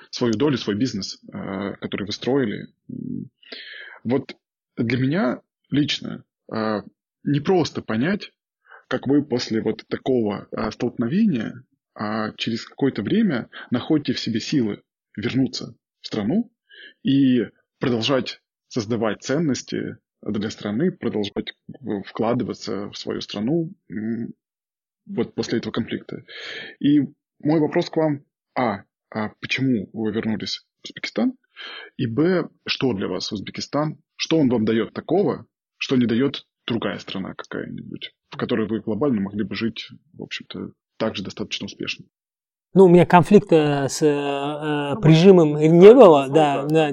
свою 0.09 0.33
долю, 0.33 0.57
свой 0.57 0.75
бизнес, 0.75 1.19
э, 1.31 1.75
который 1.79 2.05
вы 2.05 2.11
строили. 2.11 2.67
Вот 4.03 4.35
для 4.77 4.97
меня 4.97 5.41
лично 5.71 6.23
а, 6.51 6.83
не 7.23 7.39
просто 7.39 7.81
понять, 7.81 8.31
как 8.87 9.07
вы 9.07 9.25
после 9.25 9.61
вот 9.61 9.85
такого 9.87 10.47
а, 10.51 10.71
столкновения 10.71 11.65
а 11.93 12.31
через 12.37 12.65
какое-то 12.65 13.03
время 13.03 13.49
находите 13.69 14.13
в 14.13 14.19
себе 14.19 14.39
силы 14.39 14.81
вернуться 15.17 15.75
в 16.01 16.07
страну 16.07 16.51
и 17.03 17.41
продолжать 17.79 18.41
создавать 18.67 19.23
ценности 19.23 19.97
для 20.21 20.49
страны, 20.49 20.91
продолжать 20.91 21.53
вкладываться 22.05 22.89
в 22.89 22.97
свою 22.97 23.21
страну 23.21 23.73
вот 25.05 25.35
после 25.35 25.57
этого 25.57 25.73
конфликта. 25.73 26.23
И 26.79 27.01
мой 27.39 27.59
вопрос 27.59 27.89
к 27.89 27.97
вам, 27.97 28.23
а, 28.55 28.83
а 29.09 29.29
почему 29.41 29.89
вы 29.93 30.11
вернулись 30.13 30.59
в 30.59 30.85
Узбекистан? 30.85 31.33
И 31.97 32.07
б, 32.07 32.47
что 32.65 32.93
для 32.93 33.07
вас 33.07 33.31
Узбекистан? 33.31 34.01
Что 34.15 34.37
он 34.37 34.49
вам 34.49 34.63
дает 34.63 34.93
такого, 34.93 35.47
что 35.81 35.97
не 35.97 36.05
дает 36.05 36.45
другая 36.67 36.99
страна 36.99 37.33
какая-нибудь, 37.33 38.13
в 38.29 38.37
которой 38.37 38.67
вы 38.67 38.81
глобально 38.81 39.21
могли 39.21 39.43
бы 39.43 39.55
жить, 39.55 39.89
в 40.13 40.21
общем-то, 40.21 40.73
также 40.97 41.23
достаточно 41.23 41.65
успешно? 41.65 42.05
Ну, 42.73 42.85
у 42.85 42.87
меня 42.87 43.05
конфликта 43.05 43.87
с 43.89 44.01
э, 44.01 44.07
э 44.07 44.95
режимом 45.03 45.57
не 45.57 45.93
было, 45.93 46.29
да, 46.29 46.63
да, 46.63 46.89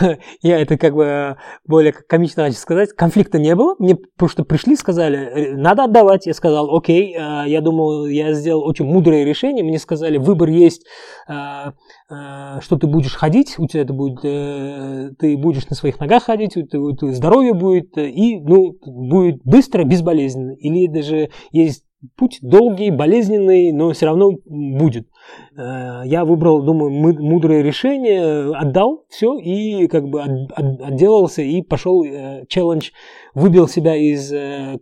я 0.42 0.58
это 0.58 0.76
как 0.76 0.94
бы 0.94 1.36
более 1.64 1.92
комично 1.92 2.42
начал 2.42 2.58
сказать, 2.58 2.90
конфликта 2.90 3.38
не 3.38 3.54
было, 3.54 3.76
мне 3.78 3.94
просто 3.94 4.42
пришли, 4.42 4.74
сказали, 4.74 5.18
«Э, 5.18 5.56
надо 5.56 5.84
отдавать, 5.84 6.26
я 6.26 6.34
сказал, 6.34 6.74
окей, 6.74 7.14
э, 7.14 7.44
я 7.46 7.60
думал, 7.60 8.06
я 8.06 8.32
сделал 8.32 8.64
очень 8.64 8.86
мудрое 8.86 9.24
решение, 9.24 9.62
мне 9.62 9.78
сказали, 9.78 10.18
выбор 10.18 10.48
есть, 10.48 10.84
что 11.26 12.76
ты 12.78 12.86
будешь 12.86 13.14
ходить, 13.14 13.56
у 13.58 13.66
тебя 13.66 13.82
это 13.82 13.92
будет, 13.92 14.20
ты 14.22 15.36
будешь 15.36 15.68
на 15.68 15.76
своих 15.76 15.98
ногах 15.98 16.24
ходить, 16.24 16.56
у 16.56 16.62
тебя 16.62 17.12
здоровье 17.12 17.52
будет, 17.52 17.96
и, 17.98 18.40
ну, 18.40 18.76
будет 18.84 19.40
быстро, 19.44 19.84
безболезненно, 19.84 20.52
или 20.52 20.86
даже 20.86 21.30
есть 21.50 21.85
путь 22.16 22.38
долгий, 22.42 22.90
болезненный, 22.90 23.72
но 23.72 23.92
все 23.92 24.06
равно 24.06 24.32
будет. 24.44 25.08
Э, 25.56 26.02
я 26.04 26.24
выбрал, 26.24 26.62
думаю, 26.62 26.90
мудрое 26.90 27.62
решение, 27.62 28.54
отдал 28.54 29.04
все 29.08 29.38
и 29.38 29.86
как 29.88 30.08
бы 30.08 30.22
отделался 30.22 31.42
и 31.42 31.62
пошел 31.62 32.04
э, 32.04 32.44
челлендж, 32.48 32.90
выбил 33.34 33.68
себя 33.68 33.96
из 33.96 34.32
э, 34.32 34.78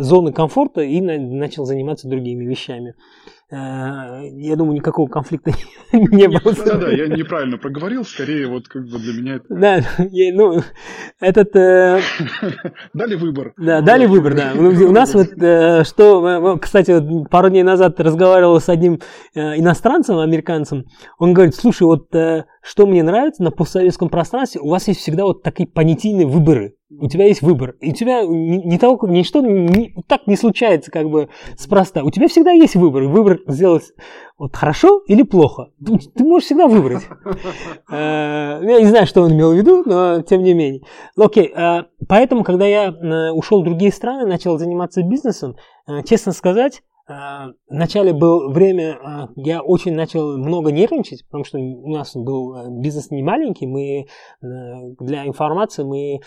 зоны 0.00 0.32
комфорта 0.32 0.82
и 0.82 1.00
начал 1.00 1.64
заниматься 1.64 2.08
другими 2.08 2.44
вещами. 2.44 2.94
Э, 3.50 4.26
я 4.38 4.56
думаю, 4.56 4.76
никакого 4.76 5.08
конфликта 5.08 5.52
не 5.92 6.28
было. 6.28 6.54
Да, 6.64 6.76
да, 6.76 6.90
я 6.90 7.08
неправильно 7.08 7.58
проговорил, 7.58 8.04
скорее 8.04 8.46
вот 8.46 8.68
как 8.68 8.84
бы 8.84 8.98
для 8.98 9.12
меня 9.12 9.34
это... 9.36 9.46
Да, 9.48 9.80
ну, 9.98 10.62
этот... 11.20 11.54
Э, 11.54 12.00
дали 12.94 13.14
выбор. 13.16 13.52
Да, 13.58 13.82
дали 13.82 14.06
выбор, 14.06 14.34
да. 14.34 14.52
Ну, 14.64 14.70
у 14.88 14.92
нас 14.92 15.12
вот, 15.14 15.32
э, 15.40 15.84
что, 15.84 16.58
кстати, 16.60 17.00
пару 17.28 17.50
дней 17.50 17.62
назад 17.62 18.00
разговаривал 18.00 18.60
с 18.60 18.68
одним 18.68 19.00
иностранцем, 19.34 20.18
американцем, 20.18 20.84
он 21.18 21.34
говорит, 21.34 21.54
слушай, 21.54 21.82
вот 21.82 22.08
что 22.64 22.86
мне 22.86 23.02
нравится 23.02 23.42
на 23.42 23.50
постсоветском 23.50 24.08
пространстве, 24.08 24.62
у 24.62 24.70
вас 24.70 24.88
есть 24.88 25.00
всегда 25.00 25.24
вот 25.24 25.42
такие 25.42 25.68
понятийные 25.68 26.26
выборы. 26.26 26.76
У 26.98 27.08
тебя 27.08 27.26
есть 27.26 27.42
выбор. 27.42 27.76
И 27.80 27.90
у 27.90 27.92
тебя 27.92 28.22
не, 28.24 28.56
не 28.56 28.78
того, 28.78 28.98
ничто 29.06 29.42
не, 29.42 29.94
так 30.06 30.26
не 30.26 30.34
случается 30.34 30.90
как 30.90 31.10
бы 31.10 31.28
спроста. 31.58 32.02
У 32.02 32.10
тебя 32.10 32.26
всегда 32.26 32.52
есть 32.52 32.74
выбор. 32.74 33.02
Выбор 33.02 33.40
сделать 33.48 33.92
вот 34.38 34.56
хорошо 34.56 35.02
или 35.06 35.22
плохо. 35.22 35.72
Ты 35.84 36.24
можешь 36.24 36.46
всегда 36.46 36.66
выбрать. 36.66 37.02
Э, 37.90 38.60
я 38.62 38.80
не 38.80 38.86
знаю, 38.86 39.06
что 39.06 39.22
он 39.22 39.32
имел 39.32 39.52
в 39.52 39.56
виду, 39.56 39.82
но 39.84 40.22
тем 40.22 40.42
не 40.42 40.54
менее. 40.54 40.82
Окей, 41.18 41.52
э, 41.54 41.82
поэтому, 42.08 42.44
когда 42.44 42.64
я 42.64 42.86
э, 42.86 43.30
ушел 43.32 43.60
в 43.60 43.64
другие 43.64 43.92
страны, 43.92 44.26
начал 44.26 44.56
заниматься 44.58 45.02
бизнесом, 45.02 45.56
честно 46.06 46.32
сказать, 46.32 46.82
вначале 47.06 48.14
было 48.14 48.50
время, 48.50 48.94
э, 48.94 49.26
я 49.36 49.62
очень 49.62 49.94
начал 49.94 50.38
много 50.38 50.72
нервничать, 50.72 51.24
потому 51.26 51.44
что 51.44 51.58
у 51.58 51.88
нас 51.90 52.16
был 52.16 52.56
э, 52.56 52.66
бизнес 52.70 53.10
не 53.10 53.22
маленький, 53.22 53.66
мы 53.66 54.06
для 54.40 55.26
информации 55.26 55.82
мы 55.82 56.20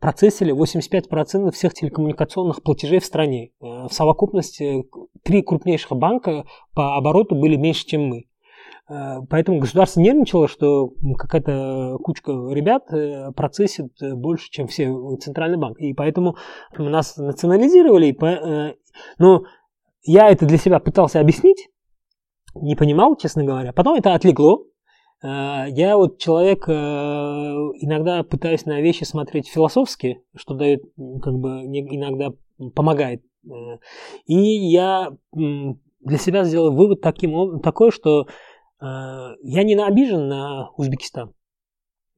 процессили 0.00 0.54
85% 0.54 1.50
всех 1.50 1.74
телекоммуникационных 1.74 2.62
платежей 2.62 2.98
в 2.98 3.04
стране. 3.04 3.50
В 3.60 3.90
совокупности 3.90 4.84
три 5.22 5.42
крупнейших 5.42 5.92
банка 5.92 6.44
по 6.74 6.96
обороту 6.96 7.34
были 7.34 7.56
меньше, 7.56 7.86
чем 7.86 8.08
мы. 8.08 8.24
Поэтому 9.28 9.60
государство 9.60 10.00
нервничало, 10.00 10.48
что 10.48 10.92
какая-то 11.18 11.98
кучка 12.02 12.32
ребят 12.50 12.84
процессит 13.34 13.92
больше, 14.00 14.50
чем 14.50 14.66
все 14.66 14.90
центральный 15.20 15.58
банк. 15.58 15.78
И 15.78 15.92
поэтому 15.92 16.36
нас 16.78 17.16
национализировали. 17.16 18.16
Но 19.18 19.44
я 20.02 20.28
это 20.30 20.46
для 20.46 20.58
себя 20.58 20.78
пытался 20.78 21.20
объяснить, 21.20 21.68
не 22.54 22.74
понимал, 22.76 23.16
честно 23.16 23.44
говоря. 23.44 23.72
Потом 23.72 23.94
это 23.94 24.14
отлегло. 24.14 24.64
Э, 25.22 25.64
я 25.68 25.96
вот 25.96 26.18
человек, 26.18 26.68
э, 26.68 26.72
иногда 26.72 28.22
пытаюсь 28.22 28.64
на 28.66 28.80
вещи 28.80 29.04
смотреть 29.04 29.48
философски, 29.48 30.22
что 30.36 30.54
дает, 30.54 30.82
как 31.22 31.34
бы, 31.34 31.64
иногда 31.64 32.30
помогает. 32.74 33.22
Э, 33.44 33.78
и 34.26 34.34
я 34.34 35.10
для 35.32 36.18
себя 36.18 36.44
сделал 36.44 36.72
вывод 36.72 37.00
таким, 37.00 37.60
такой, 37.60 37.90
что 37.90 38.26
я 38.80 39.34
не 39.64 39.74
обижен 39.74 40.28
на 40.28 40.70
Узбекистан. 40.76 41.34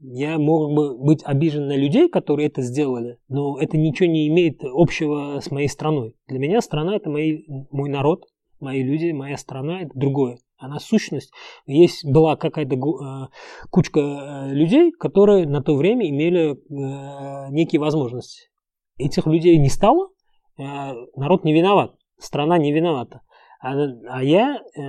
Я 0.02 0.38
мог 0.38 0.72
бы 0.72 0.96
быть 0.96 1.22
обижен 1.24 1.66
на 1.66 1.76
людей, 1.76 2.08
которые 2.08 2.48
это 2.48 2.62
сделали, 2.62 3.18
но 3.28 3.58
это 3.60 3.76
ничего 3.76 4.08
не 4.08 4.28
имеет 4.28 4.62
общего 4.64 5.40
с 5.40 5.50
моей 5.50 5.68
страной. 5.68 6.16
Для 6.26 6.38
меня 6.38 6.62
страна 6.62 6.96
это 6.96 7.10
мой, 7.10 7.44
мой 7.70 7.90
народ, 7.90 8.24
мои 8.60 8.82
люди, 8.82 9.10
моя 9.12 9.36
страна– 9.36 9.82
это 9.82 9.90
другое. 9.94 10.38
Она 10.56 10.78
сущность. 10.78 11.32
Есть 11.66 12.04
была 12.04 12.36
какая-то 12.36 12.76
э, 12.76 13.28
кучка 13.70 14.00
э, 14.00 14.54
людей, 14.54 14.90
которые 14.92 15.46
на 15.46 15.62
то 15.62 15.74
время 15.74 16.08
имели 16.08 16.52
э, 16.52 17.50
некие 17.50 17.80
возможности. 17.80 18.48
Этих 18.96 19.26
людей 19.26 19.58
не 19.58 19.68
стало, 19.68 20.08
э, 20.58 20.62
народ 21.16 21.44
не 21.44 21.52
виноват, 21.52 21.94
страна 22.18 22.56
не 22.56 22.72
виновата. 22.72 23.20
А, 23.62 23.74
а 24.08 24.22
я 24.22 24.62
э, 24.76 24.80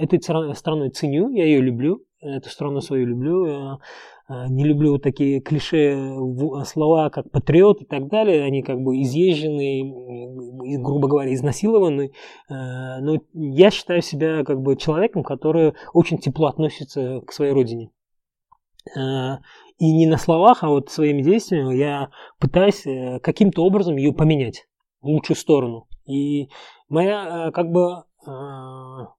этой 0.00 0.20
страной 0.54 0.90
ценю, 0.90 1.30
я 1.30 1.44
ее 1.44 1.60
люблю, 1.60 2.02
эту 2.20 2.50
страну 2.50 2.80
свою 2.80 3.06
люблю. 3.06 3.78
Э, 4.28 4.34
э, 4.34 4.48
не 4.48 4.64
люблю 4.64 4.92
вот 4.92 5.02
такие 5.02 5.40
клише 5.40 6.16
слова, 6.64 7.10
как 7.10 7.30
патриот 7.30 7.82
и 7.82 7.84
так 7.84 8.08
далее. 8.08 8.44
Они 8.44 8.62
как 8.62 8.80
бы 8.80 9.00
изъезжены, 9.02 10.80
грубо 10.82 11.08
говоря, 11.08 11.34
изнасилованы. 11.34 12.12
Но 12.48 13.18
я 13.32 13.70
считаю 13.70 14.02
себя 14.02 14.44
как 14.44 14.60
бы 14.60 14.76
человеком, 14.76 15.22
который 15.22 15.74
очень 15.92 16.18
тепло 16.18 16.48
относится 16.48 17.20
к 17.26 17.32
своей 17.32 17.52
родине. 17.52 17.90
И 18.94 19.92
не 19.92 20.06
на 20.06 20.16
словах, 20.16 20.64
а 20.64 20.68
вот 20.68 20.90
своими 20.90 21.22
действиями 21.22 21.76
я 21.76 22.10
пытаюсь 22.38 22.84
каким-то 23.22 23.64
образом 23.64 23.96
ее 23.96 24.12
поменять 24.12 24.66
в 25.02 25.08
лучшую 25.08 25.36
сторону. 25.36 25.86
И 26.06 26.48
моя 26.88 27.48
э, 27.48 27.50
как 27.52 27.70
бы 27.70 28.04
э, 28.26 28.30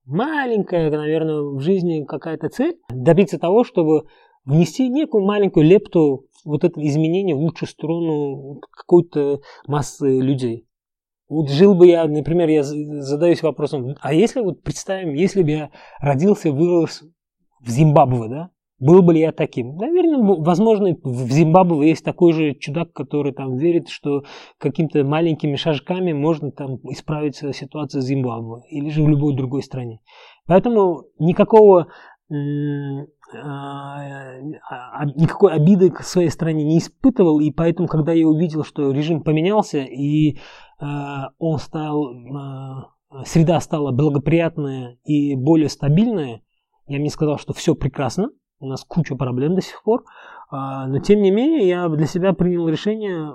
маленькая, 0.05 0.89
наверное, 0.89 1.41
в 1.41 1.59
жизни 1.59 2.05
какая-то 2.05 2.49
цель 2.49 2.77
добиться 2.89 3.37
того, 3.37 3.63
чтобы 3.63 4.07
внести 4.47 4.87
некую 4.87 5.25
маленькую 5.25 5.65
лепту 5.67 6.25
вот 6.45 6.63
это 6.63 6.81
изменение 6.81 7.35
в 7.35 7.39
лучшую 7.39 7.69
сторону 7.69 8.61
какой-то 8.71 9.41
массы 9.67 10.19
людей. 10.19 10.65
Вот 11.29 11.49
жил 11.49 11.75
бы 11.75 11.87
я, 11.87 12.05
например, 12.05 12.47
я 12.47 12.63
задаюсь 12.63 13.43
вопросом, 13.43 13.95
а 13.99 14.13
если 14.13 14.39
вот 14.39 14.63
представим, 14.63 15.13
если 15.13 15.43
бы 15.43 15.49
я 15.49 15.71
родился, 15.99 16.53
вырос 16.53 17.03
в 17.59 17.69
Зимбабве, 17.69 18.29
да, 18.29 18.49
был 18.79 19.01
бы 19.01 19.13
ли 19.13 19.19
я 19.19 19.33
таким? 19.33 19.75
Наверное, 19.75 20.19
возможно, 20.39 20.95
в 21.03 21.29
Зимбабве 21.29 21.89
есть 21.89 22.05
такой 22.05 22.31
же 22.31 22.53
чудак, 22.53 22.93
который 22.93 23.33
там 23.33 23.57
верит, 23.57 23.89
что 23.89 24.23
какими-то 24.57 25.03
маленькими 25.03 25.57
шажками 25.57 26.13
можно 26.13 26.51
там 26.51 26.77
исправить 26.91 27.35
ситуацию 27.35 28.01
в 28.01 28.05
Зимбабве 28.05 28.61
или 28.69 28.89
же 28.89 29.03
в 29.03 29.09
любой 29.09 29.35
другой 29.35 29.63
стране. 29.63 29.99
Поэтому 30.45 31.03
никакого 31.19 31.87
никакой 35.15 35.53
обиды 35.53 35.89
к 35.89 36.01
своей 36.01 36.29
стране 36.29 36.63
не 36.63 36.77
испытывал, 36.77 37.39
и 37.39 37.51
поэтому, 37.51 37.87
когда 37.87 38.13
я 38.13 38.27
увидел, 38.27 38.63
что 38.63 38.91
режим 38.91 39.21
поменялся, 39.21 39.79
и 39.79 40.37
а, 40.79 41.31
он 41.37 41.57
стал, 41.57 42.13
среда 43.25 43.59
стала 43.59 43.91
благоприятная 43.91 44.97
и 45.03 45.35
более 45.35 45.69
стабильная, 45.69 46.41
я 46.87 46.99
мне 46.99 47.09
сказал, 47.09 47.37
что 47.37 47.53
все 47.53 47.75
прекрасно, 47.75 48.29
у 48.59 48.67
нас 48.67 48.83
куча 48.85 49.15
проблем 49.15 49.55
до 49.55 49.61
сих 49.61 49.83
пор. 49.83 50.03
А, 50.49 50.87
но 50.87 50.99
тем 50.99 51.21
не 51.21 51.31
менее, 51.31 51.67
я 51.67 51.89
для 51.89 52.07
себя 52.07 52.33
принял 52.33 52.67
решение, 52.67 53.33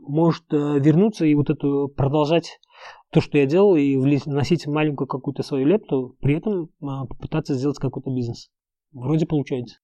может 0.00 0.44
э, 0.52 0.78
вернуться 0.78 1.26
и 1.26 1.34
вот 1.34 1.50
эту 1.50 1.88
продолжать 1.88 2.60
то, 3.10 3.20
что 3.20 3.38
я 3.38 3.46
делал, 3.46 3.76
и 3.76 3.96
вносить 3.96 4.66
маленькую 4.66 5.08
какую-то 5.08 5.42
свою 5.42 5.66
лепту, 5.66 6.16
при 6.20 6.36
этом 6.36 6.70
а, 6.82 7.06
попытаться 7.06 7.54
сделать 7.54 7.78
какой-то 7.78 8.10
бизнес. 8.10 8.50
Вроде 8.92 9.26
получается. 9.26 9.78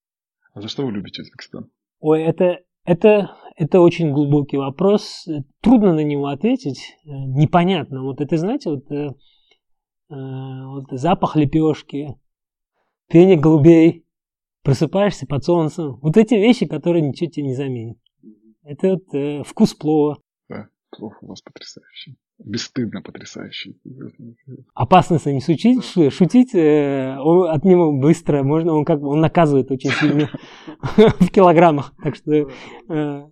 А 0.53 0.61
за 0.61 0.69
что 0.69 0.85
вы 0.85 0.93
любите 0.93 1.23
Узбекистан? 1.23 1.71
Ой, 2.01 2.23
это, 2.23 2.61
это, 2.85 3.37
это 3.57 3.81
очень 3.81 4.13
глубокий 4.13 4.57
вопрос. 4.57 5.27
Трудно 5.61 5.95
на 5.95 6.05
него 6.05 6.27
ответить. 6.29 6.97
Э, 7.05 7.11
непонятно. 7.11 8.03
Вот 8.03 8.21
это, 8.21 8.37
знаете, 8.37 8.71
вот, 8.71 8.91
э, 8.91 9.11
вот 10.09 10.85
запах 10.91 11.37
лепешки, 11.37 12.17
пение 13.09 13.39
голубей, 13.39 14.07
просыпаешься 14.63 15.27
под 15.27 15.45
солнцем. 15.45 15.97
Вот 16.03 16.17
эти 16.17 16.35
вещи, 16.35 16.67
которые 16.67 17.03
ничего 17.07 17.31
тебе 17.31 17.47
не 17.47 17.55
заменят. 17.55 17.99
Это 18.63 18.95
вот, 18.95 19.15
э, 19.15 19.43
вкус 19.45 19.75
плова. 19.75 20.21
Да, 20.49 20.69
плов 20.91 21.15
у 21.21 21.27
вас 21.27 21.41
потрясающий. 21.43 22.17
Бесстыдно 22.39 23.01
потрясающий. 23.01 23.81
Опасно 24.75 25.19
с 25.19 25.25
ним 25.25 25.41
шутить, 25.41 26.13
шутить 26.13 26.55
э, 26.55 27.17
он, 27.19 27.49
от 27.51 27.65
него 27.65 27.93
быстро, 27.93 28.43
можно, 28.43 28.75
он 28.75 28.85
как 28.85 29.01
он 29.01 29.21
наказывает 29.21 29.71
очень 29.71 29.91
сильно 29.91 30.31
в 31.21 31.31
килограммах. 31.31 31.95
Так 32.03 32.15
что 32.15 32.33
э, 32.35 33.23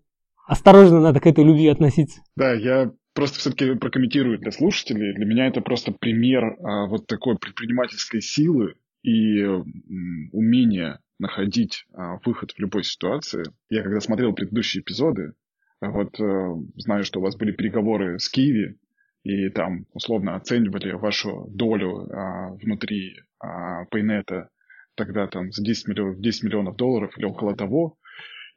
осторожно 0.46 1.00
надо 1.00 1.20
к 1.20 1.26
этой 1.26 1.44
любви 1.44 1.68
относиться. 1.68 2.22
Да, 2.34 2.54
я 2.54 2.92
просто 3.14 3.38
все-таки 3.38 3.74
прокомментирую 3.74 4.38
для 4.38 4.50
слушателей. 4.50 5.14
Для 5.14 5.26
меня 5.26 5.46
это 5.46 5.60
просто 5.60 5.92
пример 5.92 6.56
а, 6.62 6.86
вот 6.86 7.06
такой 7.06 7.38
предпринимательской 7.38 8.20
силы 8.20 8.74
и 9.02 9.44
умения 10.32 11.00
находить 11.18 11.84
а, 11.92 12.18
выход 12.24 12.52
в 12.52 12.58
любой 12.58 12.84
ситуации. 12.84 13.44
Я 13.70 13.82
когда 13.82 14.00
смотрел 14.00 14.32
предыдущие 14.32 14.82
эпизоды, 14.82 15.34
вот 15.80 16.18
э, 16.18 16.54
знаю, 16.76 17.04
что 17.04 17.20
у 17.20 17.22
вас 17.22 17.36
были 17.36 17.52
переговоры 17.52 18.18
с 18.18 18.30
Киви, 18.30 18.78
и 19.24 19.48
там 19.48 19.86
условно 19.94 20.36
оценивали 20.36 20.92
вашу 20.92 21.46
долю 21.48 22.06
а, 22.12 22.50
внутри 22.52 23.22
а, 23.40 23.86
тогда 24.94 25.26
там 25.26 25.50
за 25.50 25.64
10 25.64 25.88
миллионов, 25.88 26.20
10 26.20 26.42
миллионов 26.44 26.76
долларов 26.76 27.16
или 27.16 27.24
около 27.24 27.56
того. 27.56 27.96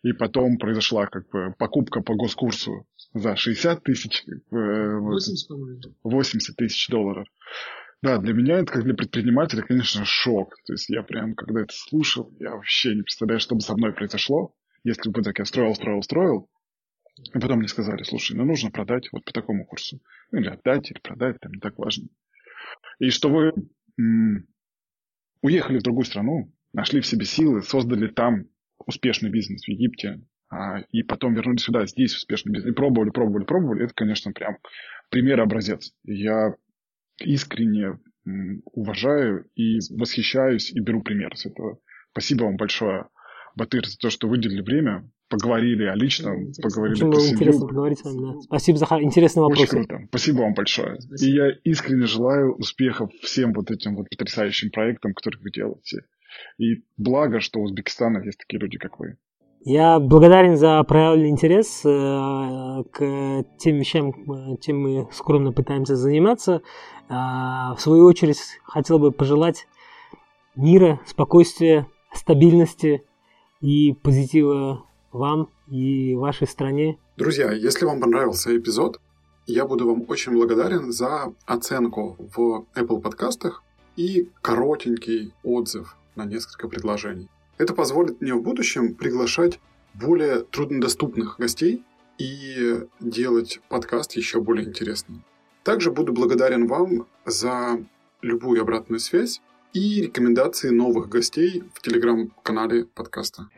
И 0.03 0.14
потом 0.14 0.57
произошла 0.57 1.07
как 1.07 1.27
бы 1.30 1.56
покупка 1.57 2.02
по 2.02 2.14
госкурсу 2.14 2.85
за 3.14 3.35
60 3.35 3.84
тысяч. 3.84 4.23
80, 4.52 5.52
э, 5.52 5.89
80 6.03 6.56
тысяч 6.56 6.88
долларов. 6.89 7.27
Да, 8.03 8.19
для 8.19 8.34
меня 8.34 8.60
это 8.60 8.73
как 8.73 8.84
для 8.84 8.94
предпринимателя, 8.94 9.64
конечно, 9.64 10.06
шок. 10.06 10.56
То 10.65 10.73
есть 10.73 10.89
я 10.89 11.02
прям, 11.02 11.34
когда 11.34 11.61
это 11.61 11.73
слушал, 11.73 12.31
я 12.39 12.52
вообще 12.52 12.94
не 12.94 13.02
представляю, 13.02 13.39
что 13.39 13.56
бы 13.56 13.61
со 13.61 13.73
мной 13.76 13.91
произошло, 13.94 14.53
если 14.84 15.10
бы 15.10 15.23
так 15.23 15.39
я 15.39 15.45
строил, 15.45 15.73
строил, 15.73 16.03
строил. 16.03 16.49
И 17.34 17.39
потом 17.39 17.60
мне 17.60 17.68
сказали, 17.68 18.03
слушай, 18.03 18.35
ну 18.35 18.45
нужно 18.45 18.72
продать 18.72 19.10
вот 19.11 19.26
по 19.26 19.34
такому 19.34 19.65
курсу. 19.65 19.99
Ну, 20.31 20.39
или 20.39 20.49
отдать, 20.49 20.91
или 20.91 20.99
продать, 20.99 21.39
там 21.39 21.53
не 21.53 21.60
так 21.60 21.77
важно. 21.77 22.07
И 22.99 23.10
что 23.10 23.30
вы 23.30 23.53
м- 23.99 24.48
уехали 25.41 25.80
в 25.80 25.84
другую 25.84 26.06
страну, 26.06 26.53
нашли 26.73 27.02
в 27.02 27.07
себе 27.07 27.26
силы, 27.26 27.61
создали 27.64 28.07
там 28.07 28.45
успешный 28.85 29.30
бизнес 29.30 29.64
в 29.65 29.69
Египте, 29.69 30.22
а, 30.49 30.81
и 30.91 31.03
потом 31.03 31.34
вернулись 31.34 31.64
сюда, 31.64 31.85
здесь 31.88 32.15
успешный 32.15 32.53
бизнес, 32.53 32.72
и 32.72 32.76
пробовали, 32.76 33.10
пробовали, 33.10 33.45
пробовали, 33.45 33.85
это, 33.85 33.94
конечно, 33.94 34.31
прям 34.31 34.57
пример-образец. 35.10 35.94
Я 36.03 36.56
искренне 37.19 37.99
уважаю 38.73 39.49
и 39.56 39.80
восхищаюсь 39.91 40.72
и 40.72 40.80
беру 40.80 41.02
пример 41.02 41.35
с 41.35 41.45
этого. 41.45 41.80
Спасибо 42.11 42.44
вам 42.45 42.57
большое, 42.57 43.07
Батыр, 43.57 43.88
за 43.88 43.97
то, 43.97 44.11
что 44.11 44.27
выделили 44.27 44.61
время, 44.61 45.09
поговорили 45.29 45.85
о 45.85 45.95
личном, 45.95 46.51
поговорили 46.61 47.03
Очень 47.03 47.09
было 47.09 47.27
интересно 47.27 47.67
поговорить 47.67 47.99
с 47.99 48.03
вами, 48.03 48.34
да. 48.34 48.41
Спасибо 48.41 48.77
за 48.77 48.85
интересный 49.01 49.41
вопрос. 49.41 49.61
Очень 49.61 49.85
круто. 49.85 49.99
Спасибо 50.09 50.38
вам 50.41 50.53
большое. 50.53 51.01
Спасибо. 51.01 51.31
И 51.31 51.35
я 51.35 51.49
искренне 51.63 52.05
желаю 52.05 52.53
успехов 52.53 53.11
всем 53.23 53.53
вот 53.53 53.71
этим 53.71 53.95
вот 53.95 54.09
потрясающим 54.09 54.69
проектам, 54.69 55.13
которые 55.13 55.41
вы 55.41 55.49
делаете. 55.49 56.01
И 56.59 56.84
благо, 56.97 57.39
что 57.39 57.59
у 57.59 57.63
Узбекистана 57.63 58.23
есть 58.23 58.38
такие 58.38 58.59
люди, 58.59 58.77
как 58.77 58.99
вы. 58.99 59.17
Я 59.61 59.99
благодарен 59.99 60.55
за 60.55 60.81
проявленный 60.84 61.29
интерес 61.29 61.81
э, 61.84 62.84
к 62.91 63.43
тем 63.57 63.77
вещам, 63.77 64.57
чем 64.61 64.81
мы 64.81 65.07
скромно 65.11 65.51
пытаемся 65.51 65.95
заниматься. 65.95 66.61
А, 67.09 67.73
в 67.73 67.81
свою 67.81 68.05
очередь, 68.05 68.38
хотел 68.63 68.99
бы 68.99 69.11
пожелать 69.11 69.65
мира, 70.55 71.01
спокойствия, 71.07 71.88
стабильности 72.13 73.03
и 73.61 73.93
позитива 74.03 74.85
вам 75.11 75.49
и 75.67 76.15
вашей 76.15 76.47
стране. 76.47 76.97
Друзья, 77.17 77.51
если 77.51 77.85
вам 77.85 77.99
понравился 77.99 78.55
эпизод, 78.55 78.99
я 79.45 79.65
буду 79.65 79.88
вам 79.88 80.05
очень 80.07 80.34
благодарен 80.34 80.91
за 80.91 81.34
оценку 81.45 82.15
в 82.19 82.65
Apple 82.75 83.01
подкастах 83.01 83.63
и 83.95 84.29
коротенький 84.41 85.34
отзыв 85.43 85.95
на 86.15 86.25
несколько 86.25 86.67
предложений. 86.67 87.29
Это 87.57 87.73
позволит 87.73 88.21
мне 88.21 88.34
в 88.34 88.41
будущем 88.41 88.93
приглашать 88.93 89.59
более 89.93 90.41
труднодоступных 90.41 91.38
гостей 91.39 91.84
и 92.19 92.81
делать 92.99 93.61
подкаст 93.69 94.13
еще 94.13 94.41
более 94.41 94.67
интересным. 94.67 95.23
Также 95.63 95.91
буду 95.91 96.13
благодарен 96.13 96.67
вам 96.67 97.07
за 97.25 97.84
любую 98.21 98.61
обратную 98.61 98.99
связь 98.99 99.41
и 99.73 100.02
рекомендации 100.02 100.69
новых 100.69 101.10
гостей 101.10 101.64
в 101.73 101.81
телеграм-канале 101.81 102.85
подкаста. 102.85 103.49